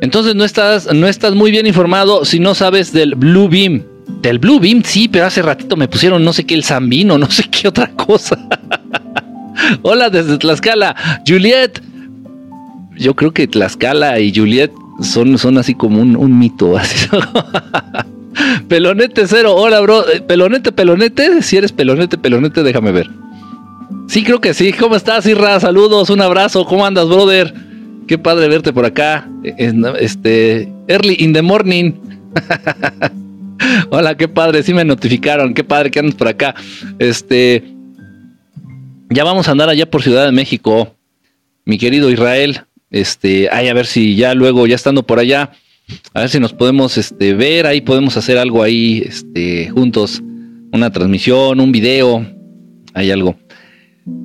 Entonces 0.00 0.36
no 0.36 0.44
estás, 0.44 0.94
no 0.94 1.08
estás 1.08 1.34
muy 1.34 1.50
bien 1.50 1.66
informado 1.66 2.24
si 2.24 2.38
no 2.38 2.54
sabes 2.54 2.92
del 2.92 3.16
Blue 3.16 3.48
Beam. 3.48 3.82
Del 4.22 4.38
Blue 4.38 4.60
Beam, 4.60 4.84
sí, 4.84 5.08
pero 5.08 5.26
hace 5.26 5.42
ratito 5.42 5.76
me 5.76 5.88
pusieron 5.88 6.24
no 6.24 6.32
sé 6.32 6.46
qué 6.46 6.54
el 6.54 6.62
Zambino, 6.62 7.18
no 7.18 7.28
sé 7.28 7.44
qué 7.50 7.66
otra 7.66 7.90
cosa. 7.90 8.38
Hola 9.82 10.08
desde 10.08 10.38
Tlaxcala, 10.38 10.94
Juliet. 11.26 11.82
Yo 12.96 13.16
creo 13.16 13.32
que 13.32 13.48
Tlaxcala 13.48 14.20
y 14.20 14.32
Juliet 14.32 14.70
son, 15.00 15.38
son 15.38 15.58
así 15.58 15.74
como 15.74 16.00
un, 16.00 16.38
mito. 16.38 16.76
Así. 16.78 17.08
pelonete 18.68 19.26
cero, 19.26 19.54
hola 19.54 19.80
bro. 19.80 20.08
Eh, 20.08 20.20
pelonete, 20.20 20.72
pelonete. 20.72 21.42
Si 21.42 21.56
eres 21.56 21.72
pelonete, 21.72 22.18
pelonete, 22.18 22.62
déjame 22.62 22.92
ver. 22.92 23.08
Sí, 24.08 24.24
creo 24.24 24.40
que 24.40 24.54
sí. 24.54 24.72
¿Cómo 24.72 24.96
estás, 24.96 25.26
Irra? 25.26 25.60
Saludos, 25.60 26.10
un 26.10 26.20
abrazo. 26.20 26.64
¿Cómo 26.64 26.86
andas, 26.86 27.08
brother? 27.08 27.52
Qué 28.06 28.18
padre 28.18 28.48
verte 28.48 28.72
por 28.72 28.84
acá. 28.84 29.28
Eh, 29.44 29.72
este, 30.00 30.72
early 30.88 31.16
in 31.18 31.32
the 31.32 31.42
morning. 31.42 31.92
Hola, 33.90 34.16
qué 34.16 34.28
padre. 34.28 34.62
Sí 34.62 34.72
me 34.72 34.84
notificaron. 34.84 35.52
Qué 35.54 35.64
padre 35.64 35.90
que 35.90 35.98
andas 35.98 36.14
por 36.14 36.28
acá. 36.28 36.54
Este, 36.98 37.62
ya 39.10 39.24
vamos 39.24 39.48
a 39.48 39.52
andar 39.52 39.68
allá 39.68 39.90
por 39.90 40.02
Ciudad 40.02 40.24
de 40.24 40.32
México, 40.32 40.94
mi 41.64 41.78
querido 41.78 42.10
Israel. 42.10 42.62
Este, 42.90 43.48
ay, 43.52 43.68
a 43.68 43.74
ver 43.74 43.86
si 43.86 44.16
ya 44.16 44.34
luego, 44.34 44.66
ya 44.66 44.74
estando 44.74 45.02
por 45.02 45.18
allá, 45.18 45.50
a 46.14 46.20
ver 46.20 46.30
si 46.30 46.40
nos 46.40 46.52
podemos 46.52 46.96
este, 46.98 47.34
ver, 47.34 47.66
ahí 47.66 47.80
podemos 47.80 48.16
hacer 48.16 48.38
algo 48.38 48.62
ahí 48.62 49.02
este, 49.06 49.68
juntos, 49.68 50.22
una 50.72 50.90
transmisión, 50.90 51.60
un 51.60 51.72
video, 51.72 52.26
hay 52.94 53.10
algo. 53.10 53.36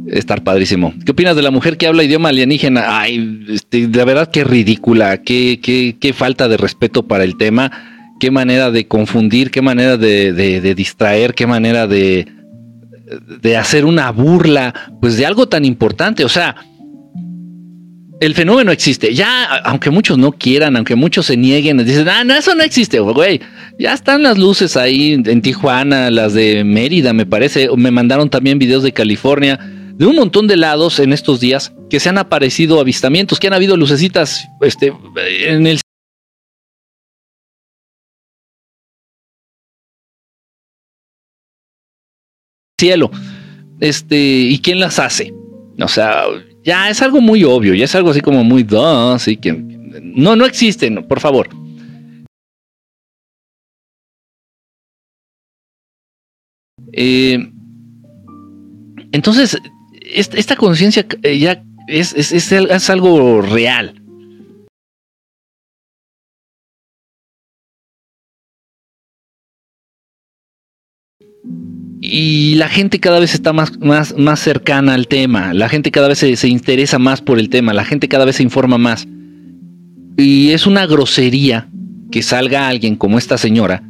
Estar 0.08 0.44
padrísimo. 0.44 0.94
¿Qué 1.06 1.12
opinas 1.12 1.36
de 1.36 1.42
la 1.42 1.52
mujer 1.52 1.76
que 1.76 1.88
habla 1.88 2.04
idioma 2.04 2.30
alienígena? 2.30 3.00
Ay, 3.02 3.46
este, 3.50 3.88
de 3.88 4.06
verdad 4.06 4.30
que 4.32 4.46
ridícula, 4.46 5.22
qué, 5.22 5.60
qué, 5.62 5.98
qué 6.00 6.14
falta 6.14 6.48
de 6.48 6.56
respeto 6.56 7.06
para 7.06 7.26
el 7.26 7.36
tema, 7.38 7.72
qué 8.20 8.32
manera 8.32 8.72
de 8.72 8.88
confundir, 8.88 9.52
qué 9.52 9.62
manera 9.62 9.98
de, 9.98 10.32
de 10.32 10.76
distraer, 10.76 11.34
qué 11.34 11.48
manera 11.48 11.88
de, 11.88 12.28
de 13.42 13.58
hacer 13.58 13.86
una 13.86 14.12
burla, 14.12 14.74
pues 15.02 15.18
de 15.18 15.26
algo 15.26 15.48
tan 15.48 15.66
importante. 15.66 16.24
O 16.24 16.30
sea, 16.30 16.56
el 18.26 18.36
fenómeno 18.36 18.72
existe. 18.72 19.14
Ya, 19.14 19.44
aunque 19.66 19.90
muchos 19.90 20.18
no 20.18 20.32
quieran, 20.32 20.78
aunque 20.78 20.96
muchos 20.96 21.26
se 21.26 21.36
nieguen, 21.36 21.84
dicen, 21.86 22.08
ah, 22.08 22.24
no, 22.24 22.34
eso 22.34 22.56
no 22.56 22.64
existe, 22.64 23.00
güey. 23.00 23.42
Ya 23.78 23.94
están 23.94 24.24
las 24.24 24.38
luces 24.38 24.78
ahí 24.78 25.14
en 25.14 25.42
Tijuana, 25.42 26.10
las 26.10 26.34
de 26.34 26.64
Mérida, 26.64 27.12
me 27.12 27.26
parece. 27.26 27.68
Me 27.76 27.92
mandaron 27.92 28.30
también 28.30 28.60
videos 28.60 28.84
de 28.84 28.94
California, 28.94 29.60
de 29.60 30.06
un 30.06 30.16
montón 30.16 30.48
de 30.48 30.56
lados 30.56 31.00
en 31.00 31.12
estos 31.12 31.42
días 31.42 31.74
que 31.90 32.00
se 32.00 32.10
han 32.10 32.18
aparecido 32.18 32.80
avistamientos, 32.80 33.40
que 33.40 33.48
han 33.48 33.54
habido 33.54 33.76
lucecitas 33.76 34.48
este, 34.62 34.94
en 35.46 35.68
el 35.68 35.82
cielo. 42.80 43.12
Este, 43.82 44.16
¿y 44.16 44.60
quién 44.60 44.80
las 44.80 44.98
hace? 44.98 45.34
O 45.78 45.88
sea, 45.90 46.24
ya 46.64 46.90
es 46.90 47.02
algo 47.02 47.22
muy 47.22 47.44
obvio, 47.44 47.74
ya 47.74 47.86
es 47.86 47.96
algo 47.96 48.12
así 48.12 48.22
como 48.22 48.44
muy 48.44 48.66
así 49.16 49.38
que 49.38 49.54
no, 49.54 50.36
no 50.36 50.46
existen, 50.46 51.06
por 51.08 51.20
favor. 51.20 51.50
Eh, 56.94 57.40
entonces, 59.12 59.58
esta, 60.02 60.56
conciencia 60.56 61.06
eh, 61.24 61.40
ya 61.40 61.64
es, 61.88 62.14
es, 62.14 62.90
algo 62.90 63.42
real. 63.42 64.03
Y 72.16 72.54
la 72.58 72.70
gente 72.70 73.00
cada 73.00 73.20
vez 73.20 73.34
está 73.34 73.54
más, 73.54 73.80
más, 73.80 74.16
más 74.16 74.40
cercana 74.40 74.94
al 74.94 75.08
tema, 75.08 75.52
la 75.52 75.68
gente 75.68 75.90
cada 75.90 76.08
vez 76.08 76.20
se, 76.20 76.48
interesa 76.48 77.00
más 77.00 77.22
por 77.22 77.40
el 77.40 77.50
tema, 77.50 77.74
la 77.74 77.86
gente 77.86 78.08
cada 78.08 78.24
vez 78.24 78.36
se 78.36 78.44
informa 78.44 78.78
más. 78.78 79.08
Y 80.16 80.52
es 80.52 80.68
una 80.68 80.86
grosería 80.86 81.70
que 82.12 82.22
salga 82.22 82.68
alguien 82.68 82.98
como 82.98 83.18
esta 83.18 83.40
señora 83.40 83.82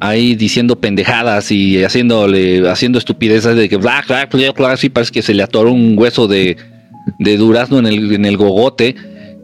ahí 0.00 0.34
diciendo 0.34 0.80
pendejadas 0.80 1.52
y 1.52 1.84
haciéndole, 1.84 2.68
haciendo 2.68 2.98
estupideces 2.98 3.54
de 3.54 3.68
que 3.68 3.76
bla, 3.76 4.02
bla, 4.08 4.26
bla, 4.26 4.52
parece 4.52 5.12
que 5.12 5.22
se 5.22 5.32
le 5.32 5.44
atoró 5.44 5.70
un 5.70 5.96
hueso 5.96 6.26
de, 6.26 6.56
de 7.20 7.36
durazno 7.36 7.78
en 7.78 7.86
el, 7.86 8.12
en 8.12 8.24
el 8.24 8.36
gogote 8.36 8.96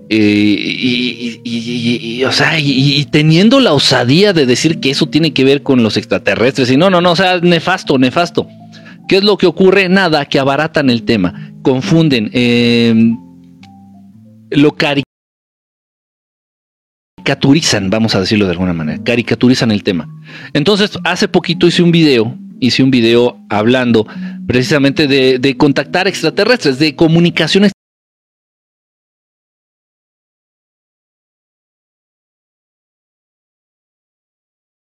y, 0.08 1.42
o 2.24 2.32
sea, 2.32 2.58
y, 2.58 3.04
teniendo 3.06 3.60
la 3.60 3.72
osadía 3.72 4.32
de 4.32 4.46
decir 4.46 4.80
que 4.80 4.90
eso 4.90 5.06
tiene 5.06 5.32
que 5.32 5.44
ver 5.44 5.62
con 5.62 5.82
los 5.82 5.96
extraterrestres. 5.96 6.70
Y 6.70 6.76
no, 6.76 6.90
no, 6.90 7.00
no, 7.00 7.12
o 7.12 7.16
sea, 7.16 7.38
nefasto, 7.40 7.98
nefasto. 7.98 8.46
¿Qué 9.08 9.16
es 9.16 9.24
lo 9.24 9.36
que 9.36 9.46
ocurre? 9.46 9.88
Nada, 9.88 10.26
que 10.26 10.38
abaratan 10.38 10.90
el 10.90 11.02
tema, 11.04 11.52
confunden, 11.62 12.30
em, 12.32 13.18
lo 14.50 14.74
caricaturizan, 17.22 17.90
vamos 17.90 18.14
a 18.14 18.20
decirlo 18.20 18.46
de 18.46 18.52
alguna 18.52 18.72
manera, 18.72 19.02
caricaturizan 19.02 19.70
el 19.70 19.82
tema. 19.82 20.08
Entonces, 20.54 20.98
hace 21.04 21.28
poquito 21.28 21.66
hice 21.66 21.82
un 21.82 21.90
video, 21.92 22.34
hice 22.60 22.82
un 22.82 22.90
video 22.90 23.38
hablando 23.50 24.06
precisamente 24.46 25.06
de, 25.06 25.56
contactar 25.56 26.08
extraterrestres, 26.08 26.78
de 26.78 26.94
comunicaciones 26.94 27.72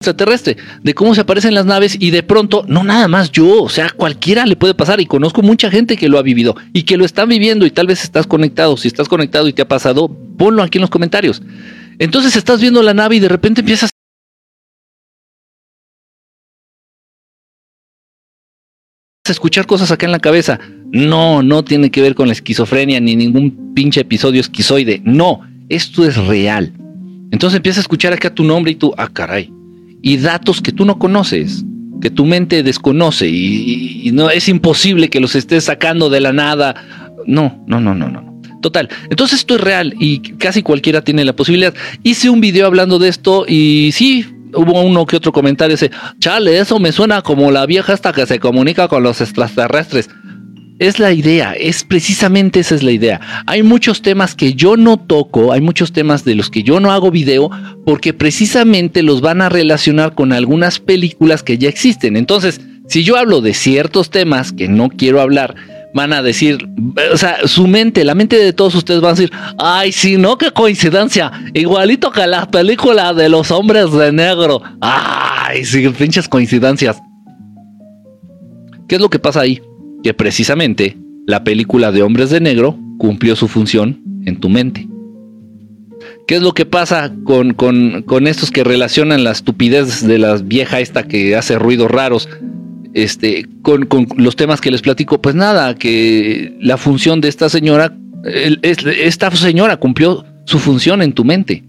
extraterrestre, 0.08 0.56
de 0.82 0.94
cómo 0.94 1.14
se 1.14 1.20
aparecen 1.20 1.54
las 1.54 1.66
naves 1.66 1.96
y 1.98 2.10
de 2.10 2.22
pronto, 2.22 2.64
no 2.66 2.84
nada 2.84 3.08
más 3.08 3.30
yo, 3.30 3.62
o 3.62 3.68
sea, 3.68 3.90
cualquiera 3.90 4.46
le 4.46 4.56
puede 4.56 4.74
pasar 4.74 5.00
y 5.00 5.06
conozco 5.06 5.42
mucha 5.42 5.70
gente 5.70 5.96
que 5.96 6.08
lo 6.08 6.18
ha 6.18 6.22
vivido 6.22 6.56
y 6.72 6.84
que 6.84 6.96
lo 6.96 7.04
están 7.04 7.28
viviendo 7.28 7.66
y 7.66 7.70
tal 7.70 7.86
vez 7.86 8.02
estás 8.02 8.26
conectado, 8.26 8.76
si 8.76 8.88
estás 8.88 9.08
conectado 9.08 9.48
y 9.48 9.52
te 9.52 9.62
ha 9.62 9.68
pasado, 9.68 10.08
ponlo 10.36 10.62
aquí 10.62 10.78
en 10.78 10.82
los 10.82 10.90
comentarios. 10.90 11.42
Entonces 11.98 12.36
estás 12.36 12.60
viendo 12.60 12.82
la 12.82 12.94
nave 12.94 13.16
y 13.16 13.20
de 13.20 13.28
repente 13.28 13.60
empiezas 13.60 13.90
a 19.26 19.32
escuchar 19.32 19.66
cosas 19.66 19.90
acá 19.90 20.06
en 20.06 20.12
la 20.12 20.20
cabeza. 20.20 20.58
No, 20.90 21.42
no 21.42 21.64
tiene 21.64 21.90
que 21.90 22.00
ver 22.00 22.14
con 22.14 22.28
la 22.28 22.32
esquizofrenia 22.32 22.98
ni 23.00 23.14
ningún 23.14 23.74
pinche 23.74 24.00
episodio 24.00 24.40
esquizoide. 24.40 25.02
No, 25.04 25.40
esto 25.68 26.04
es 26.06 26.16
real. 26.16 26.72
Entonces 27.30 27.58
empieza 27.58 27.80
a 27.80 27.82
escuchar 27.82 28.12
acá 28.12 28.34
tu 28.34 28.44
nombre 28.44 28.72
y 28.72 28.76
tú, 28.76 28.94
ah, 28.96 29.08
caray. 29.12 29.52
Y 30.02 30.16
datos 30.18 30.60
que 30.60 30.72
tú 30.72 30.84
no 30.84 30.98
conoces, 30.98 31.64
que 32.00 32.10
tu 32.10 32.24
mente 32.24 32.62
desconoce 32.62 33.28
y, 33.28 34.10
no 34.12 34.30
es 34.30 34.48
imposible 34.48 35.10
que 35.10 35.20
los 35.20 35.34
estés 35.34 35.64
sacando 35.64 36.08
de 36.08 36.20
la 36.20 36.32
nada. 36.32 36.74
No, 37.26 37.62
no, 37.66 37.80
no, 37.80 37.94
no, 37.94 38.08
no. 38.08 38.40
Total. 38.62 38.88
Entonces 39.10 39.40
esto 39.40 39.54
es 39.56 39.60
real 39.60 39.94
y 40.00 40.18
casi 40.36 40.62
cualquiera 40.62 41.02
tiene 41.02 41.24
la 41.24 41.34
posibilidad. 41.34 41.74
Hice 42.02 42.30
un 42.30 42.40
video 42.40 42.66
hablando 42.66 42.98
de 42.98 43.08
esto 43.08 43.44
y 43.46 43.90
sí, 43.92 44.26
hubo 44.54 44.82
uno 44.82 45.06
que 45.06 45.16
otro 45.16 45.32
comentario. 45.32 45.76
Dice, 45.76 45.90
chale, 46.18 46.58
eso 46.58 46.78
me 46.78 46.92
suena 46.92 47.22
como 47.22 47.50
la 47.50 47.66
vieja 47.66 47.92
esta 47.92 48.12
que 48.12 48.26
se 48.26 48.38
comunica 48.40 48.88
con 48.88 49.02
los 49.02 49.20
extraterrestres. 49.20 50.08
Es 50.78 51.00
la 51.00 51.12
idea, 51.12 51.54
es 51.54 51.82
precisamente 51.82 52.60
esa 52.60 52.76
es 52.76 52.84
la 52.84 52.92
idea. 52.92 53.20
Hay 53.46 53.64
muchos 53.64 54.00
temas 54.00 54.36
que 54.36 54.54
yo 54.54 54.76
no 54.76 54.96
toco, 54.96 55.52
hay 55.52 55.60
muchos 55.60 55.92
temas 55.92 56.24
de 56.24 56.36
los 56.36 56.50
que 56.50 56.62
yo 56.62 56.78
no 56.78 56.92
hago 56.92 57.10
video 57.10 57.50
porque 57.84 58.14
precisamente 58.14 59.02
los 59.02 59.20
van 59.20 59.42
a 59.42 59.48
relacionar 59.48 60.14
con 60.14 60.32
algunas 60.32 60.78
películas 60.78 61.42
que 61.42 61.58
ya 61.58 61.68
existen. 61.68 62.16
Entonces, 62.16 62.60
si 62.86 63.02
yo 63.02 63.16
hablo 63.16 63.40
de 63.40 63.54
ciertos 63.54 64.10
temas 64.10 64.52
que 64.52 64.68
no 64.68 64.88
quiero 64.88 65.20
hablar, 65.20 65.56
van 65.94 66.12
a 66.12 66.22
decir, 66.22 66.68
o 67.12 67.16
sea, 67.16 67.38
su 67.46 67.66
mente, 67.66 68.04
la 68.04 68.14
mente 68.14 68.36
de 68.36 68.52
todos 68.52 68.76
ustedes 68.76 69.00
van 69.00 69.10
a 69.10 69.14
decir, 69.14 69.32
ay, 69.58 69.90
sí, 69.90 70.16
no, 70.16 70.38
qué 70.38 70.52
coincidencia, 70.52 71.32
igualito 71.54 72.12
que 72.12 72.24
la 72.24 72.48
película 72.48 73.12
de 73.14 73.28
los 73.28 73.50
hombres 73.50 73.90
de 73.90 74.12
negro. 74.12 74.62
Ay, 74.80 75.64
sí, 75.64 75.88
pinches 75.88 76.28
coincidencias. 76.28 76.98
¿Qué 78.88 78.94
es 78.94 79.00
lo 79.00 79.10
que 79.10 79.18
pasa 79.18 79.40
ahí? 79.40 79.60
Que 80.02 80.14
precisamente 80.14 80.96
la 81.26 81.44
película 81.44 81.92
de 81.92 82.02
Hombres 82.02 82.30
de 82.30 82.40
Negro 82.40 82.78
cumplió 82.98 83.36
su 83.36 83.48
función 83.48 84.00
en 84.24 84.40
tu 84.40 84.48
mente. 84.48 84.88
¿Qué 86.26 86.36
es 86.36 86.42
lo 86.42 86.52
que 86.52 86.66
pasa 86.66 87.12
con, 87.24 87.54
con, 87.54 88.26
estos 88.26 88.50
que 88.50 88.62
relacionan 88.62 89.24
la 89.24 89.30
estupidez 89.30 90.06
de 90.06 90.18
la 90.18 90.36
vieja 90.36 90.80
esta 90.80 91.04
que 91.04 91.34
hace 91.36 91.58
ruidos 91.58 91.90
raros 91.90 92.28
este, 92.92 93.46
con, 93.62 93.86
con, 93.86 94.06
los 94.16 94.36
temas 94.36 94.60
que 94.60 94.70
les 94.70 94.82
platico? 94.82 95.22
Pues 95.22 95.34
nada, 95.34 95.74
que 95.74 96.54
la 96.60 96.76
función 96.76 97.20
de 97.20 97.28
esta 97.28 97.48
señora, 97.48 97.96
esta 98.62 99.30
señora 99.30 99.78
cumplió 99.78 100.24
su 100.44 100.58
función 100.58 101.00
en 101.00 101.12
tu 101.14 101.24
mente. 101.24 101.64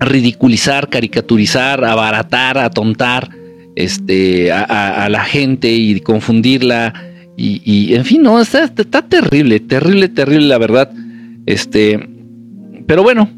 Ridiculizar, 0.00 0.88
caricaturizar, 0.88 1.84
abaratar, 1.84 2.56
atontar, 2.56 3.28
este, 3.76 4.50
a, 4.50 5.06
la 5.08 5.24
gente 5.24 5.70
y 5.70 6.00
confundirla. 6.00 6.92
Y, 7.36 7.94
en 7.94 8.04
fin, 8.04 8.22
no, 8.22 8.40
está, 8.40 8.64
está, 8.64 9.02
terrible, 9.02 9.60
terrible, 9.60 10.08
terrible, 10.08 10.46
la 10.48 10.58
verdad. 10.58 10.90
Este, 11.44 12.08
pero 12.86 13.02
bueno, 13.02 13.30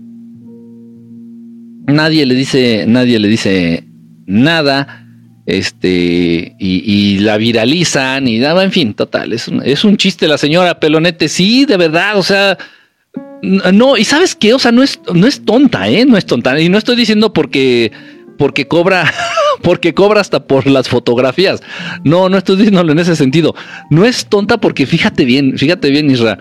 nadie 1.86 2.24
le 2.24 2.34
dice, 2.34 2.84
nadie 2.86 3.18
le 3.18 3.28
dice 3.28 3.84
nada. 4.26 5.04
Este, 5.44 6.54
y, 6.58 7.18
la 7.18 7.36
viralizan 7.36 8.28
y 8.28 8.38
nada, 8.38 8.62
en 8.62 8.70
fin, 8.70 8.94
total, 8.94 9.32
es 9.32 9.48
un, 9.48 9.62
es 9.64 9.82
un 9.82 9.96
chiste 9.96 10.28
la 10.28 10.36
señora 10.36 10.78
Pelonete, 10.78 11.26
sí, 11.26 11.64
de 11.64 11.78
verdad, 11.78 12.18
o 12.18 12.22
sea, 12.22 12.58
no, 13.42 13.96
y 13.96 14.04
sabes 14.04 14.34
qué, 14.34 14.52
o 14.52 14.58
sea, 14.58 14.72
no 14.72 14.82
es, 14.82 15.00
no 15.14 15.26
es 15.26 15.42
tonta, 15.46 15.88
¿eh? 15.88 16.04
No 16.04 16.18
es 16.18 16.26
tonta, 16.26 16.60
y 16.60 16.68
no 16.68 16.76
estoy 16.76 16.96
diciendo 16.96 17.32
porque 17.32 17.92
porque 18.38 18.66
cobra, 18.66 19.12
porque 19.62 19.92
cobra 19.92 20.20
hasta 20.20 20.46
por 20.46 20.66
las 20.66 20.88
fotografías. 20.88 21.60
No, 22.04 22.28
no 22.28 22.38
estoy 22.38 22.56
diciéndolo 22.56 22.92
en 22.92 23.00
ese 23.00 23.16
sentido. 23.16 23.54
No 23.90 24.04
es 24.04 24.26
tonta 24.26 24.58
porque 24.58 24.86
fíjate 24.86 25.24
bien, 25.24 25.58
fíjate 25.58 25.90
bien, 25.90 26.10
Isra. 26.10 26.38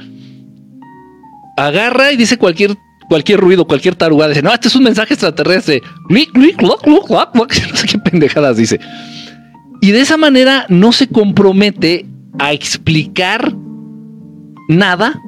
Agarra 1.57 2.11
y 2.11 2.17
dice 2.17 2.37
cualquier 2.37 2.77
cualquier 3.09 3.39
ruido, 3.39 3.65
cualquier 3.65 3.95
tarugada, 3.95 4.29
dice, 4.29 4.41
no, 4.41 4.53
este 4.53 4.67
es 4.67 4.75
un 4.75 4.83
mensaje 4.83 5.13
extraterrestre. 5.13 5.81
No 6.09 7.77
sé 7.77 7.87
qué 7.87 7.97
pendejadas 7.99 8.57
dice. 8.57 8.79
Y 9.81 9.91
de 9.91 10.01
esa 10.01 10.17
manera 10.17 10.65
no 10.69 10.91
se 10.91 11.07
compromete 11.07 12.05
a 12.39 12.51
explicar 12.53 13.53
nada 14.69 15.19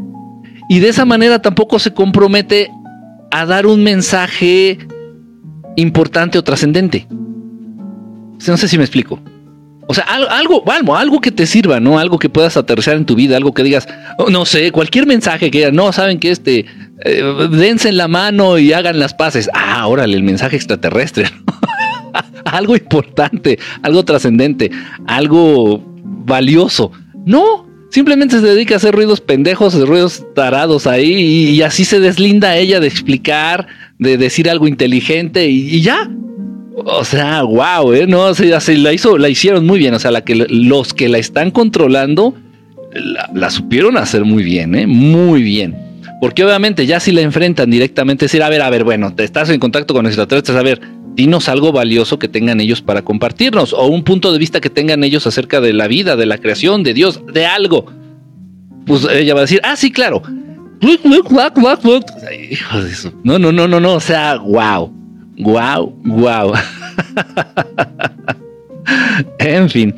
y 0.69 0.79
de 0.79 0.89
esa 0.89 1.05
manera 1.05 1.41
tampoco 1.41 1.79
se 1.79 1.93
compromete 1.93 2.69
a 3.31 3.45
dar 3.45 3.65
un 3.65 3.83
mensaje 3.83 4.77
importante 5.79 6.37
o 6.37 6.43
trascendente. 6.43 7.07
No 7.09 8.57
sé 8.57 8.67
si 8.67 8.77
me 8.77 8.83
explico. 8.83 9.19
O 9.87 9.93
sea, 9.95 10.03
algo, 10.03 10.63
algo, 10.69 10.95
algo 10.95 11.19
que 11.19 11.31
te 11.31 11.47
sirva, 11.47 11.79
¿no? 11.79 11.97
Algo 11.97 12.19
que 12.19 12.29
puedas 12.29 12.57
aterrizar 12.57 12.95
en 12.95 13.05
tu 13.05 13.15
vida, 13.15 13.35
algo 13.35 13.53
que 13.55 13.63
digas, 13.63 13.87
oh, 14.19 14.29
no 14.29 14.45
sé, 14.45 14.71
cualquier 14.71 15.07
mensaje 15.07 15.49
que 15.49 15.71
no, 15.71 15.91
saben 15.91 16.19
que 16.19 16.29
este, 16.29 16.67
eh, 17.03 17.23
dense 17.49 17.89
en 17.89 17.97
la 17.97 18.07
mano 18.07 18.59
y 18.59 18.71
hagan 18.71 18.99
las 18.99 19.15
paces. 19.15 19.49
Ah, 19.53 19.87
órale, 19.87 20.15
el 20.15 20.21
mensaje 20.21 20.57
extraterrestre. 20.57 21.25
algo 22.45 22.75
importante, 22.75 23.57
algo 23.81 24.05
trascendente, 24.05 24.69
algo 25.07 25.83
valioso. 26.03 26.91
No, 27.25 27.67
simplemente 27.89 28.39
se 28.39 28.45
dedica 28.45 28.75
a 28.75 28.77
hacer 28.77 28.93
ruidos 28.93 29.21
pendejos, 29.21 29.73
ruidos 29.87 30.23
tarados 30.35 30.87
ahí 30.87 31.49
y 31.49 31.61
así 31.63 31.83
se 31.85 31.99
deslinda 31.99 32.57
ella 32.57 32.79
de 32.79 32.87
explicar, 32.87 33.67
de 33.99 34.17
decir 34.17 34.49
algo 34.49 34.67
inteligente 34.67 35.47
y, 35.47 35.81
ya. 35.81 36.09
O 36.75 37.03
sea, 37.03 37.43
wow, 37.43 37.93
¿eh? 37.93 38.07
No, 38.07 38.21
o 38.21 38.33
sea, 38.33 38.59
se 38.61 38.77
la, 38.77 38.93
hizo, 38.93 39.17
la 39.17 39.29
hicieron 39.29 39.65
muy 39.65 39.77
bien. 39.77 39.93
O 39.93 39.99
sea, 39.99 40.11
la 40.11 40.21
que, 40.21 40.35
los 40.35 40.93
que 40.93 41.09
la 41.09 41.17
están 41.17 41.51
controlando 41.51 42.33
la, 43.33 43.49
supieron 43.49 43.97
hacer 43.97 44.23
muy 44.23 44.43
bien, 44.43 44.73
¿eh? 44.75 44.87
Muy 44.87 45.43
bien. 45.43 45.77
Porque 46.21 46.43
obviamente 46.43 46.85
ya 46.85 46.99
si 46.99 47.11
la 47.11 47.21
enfrentan 47.21 47.69
directamente, 47.69 48.25
decir, 48.25 48.41
a 48.41 48.49
ver, 48.49 48.61
a 48.61 48.69
ver, 48.69 48.83
bueno, 48.83 49.13
te 49.13 49.23
estás 49.23 49.49
en 49.49 49.59
contacto 49.59 49.93
con 49.93 50.05
extraterrestres, 50.05 50.57
a 50.57 50.63
ver, 50.63 50.81
dinos 51.15 51.47
algo 51.49 51.71
valioso 51.71 52.19
que 52.19 52.27
tengan 52.27 52.59
ellos 52.59 52.81
para 52.81 53.03
compartirnos, 53.03 53.73
o 53.73 53.87
un 53.87 54.03
punto 54.03 54.31
de 54.31 54.39
vista 54.39 54.59
que 54.59 54.69
tengan 54.69 55.03
ellos 55.03 55.27
acerca 55.27 55.61
de 55.61 55.73
la 55.73 55.87
vida, 55.87 56.15
de 56.15 56.25
la 56.25 56.37
creación, 56.37 56.83
de 56.83 56.93
Dios, 56.93 57.21
de 57.31 57.45
algo. 57.45 57.85
Pues 58.85 59.05
ella 59.11 59.33
va 59.33 59.41
a 59.41 59.43
decir, 59.43 59.61
ah, 59.63 59.75
sí, 59.75 59.91
claro, 59.91 60.23
no, 63.23 63.39
no, 63.39 63.51
no, 63.51 63.67
no, 63.67 63.79
no. 63.79 63.93
O 63.95 63.99
sea, 63.99 64.37
wow. 64.37 64.93
Wow, 65.37 65.93
wow. 66.03 66.53
en 69.39 69.69
fin. 69.69 69.87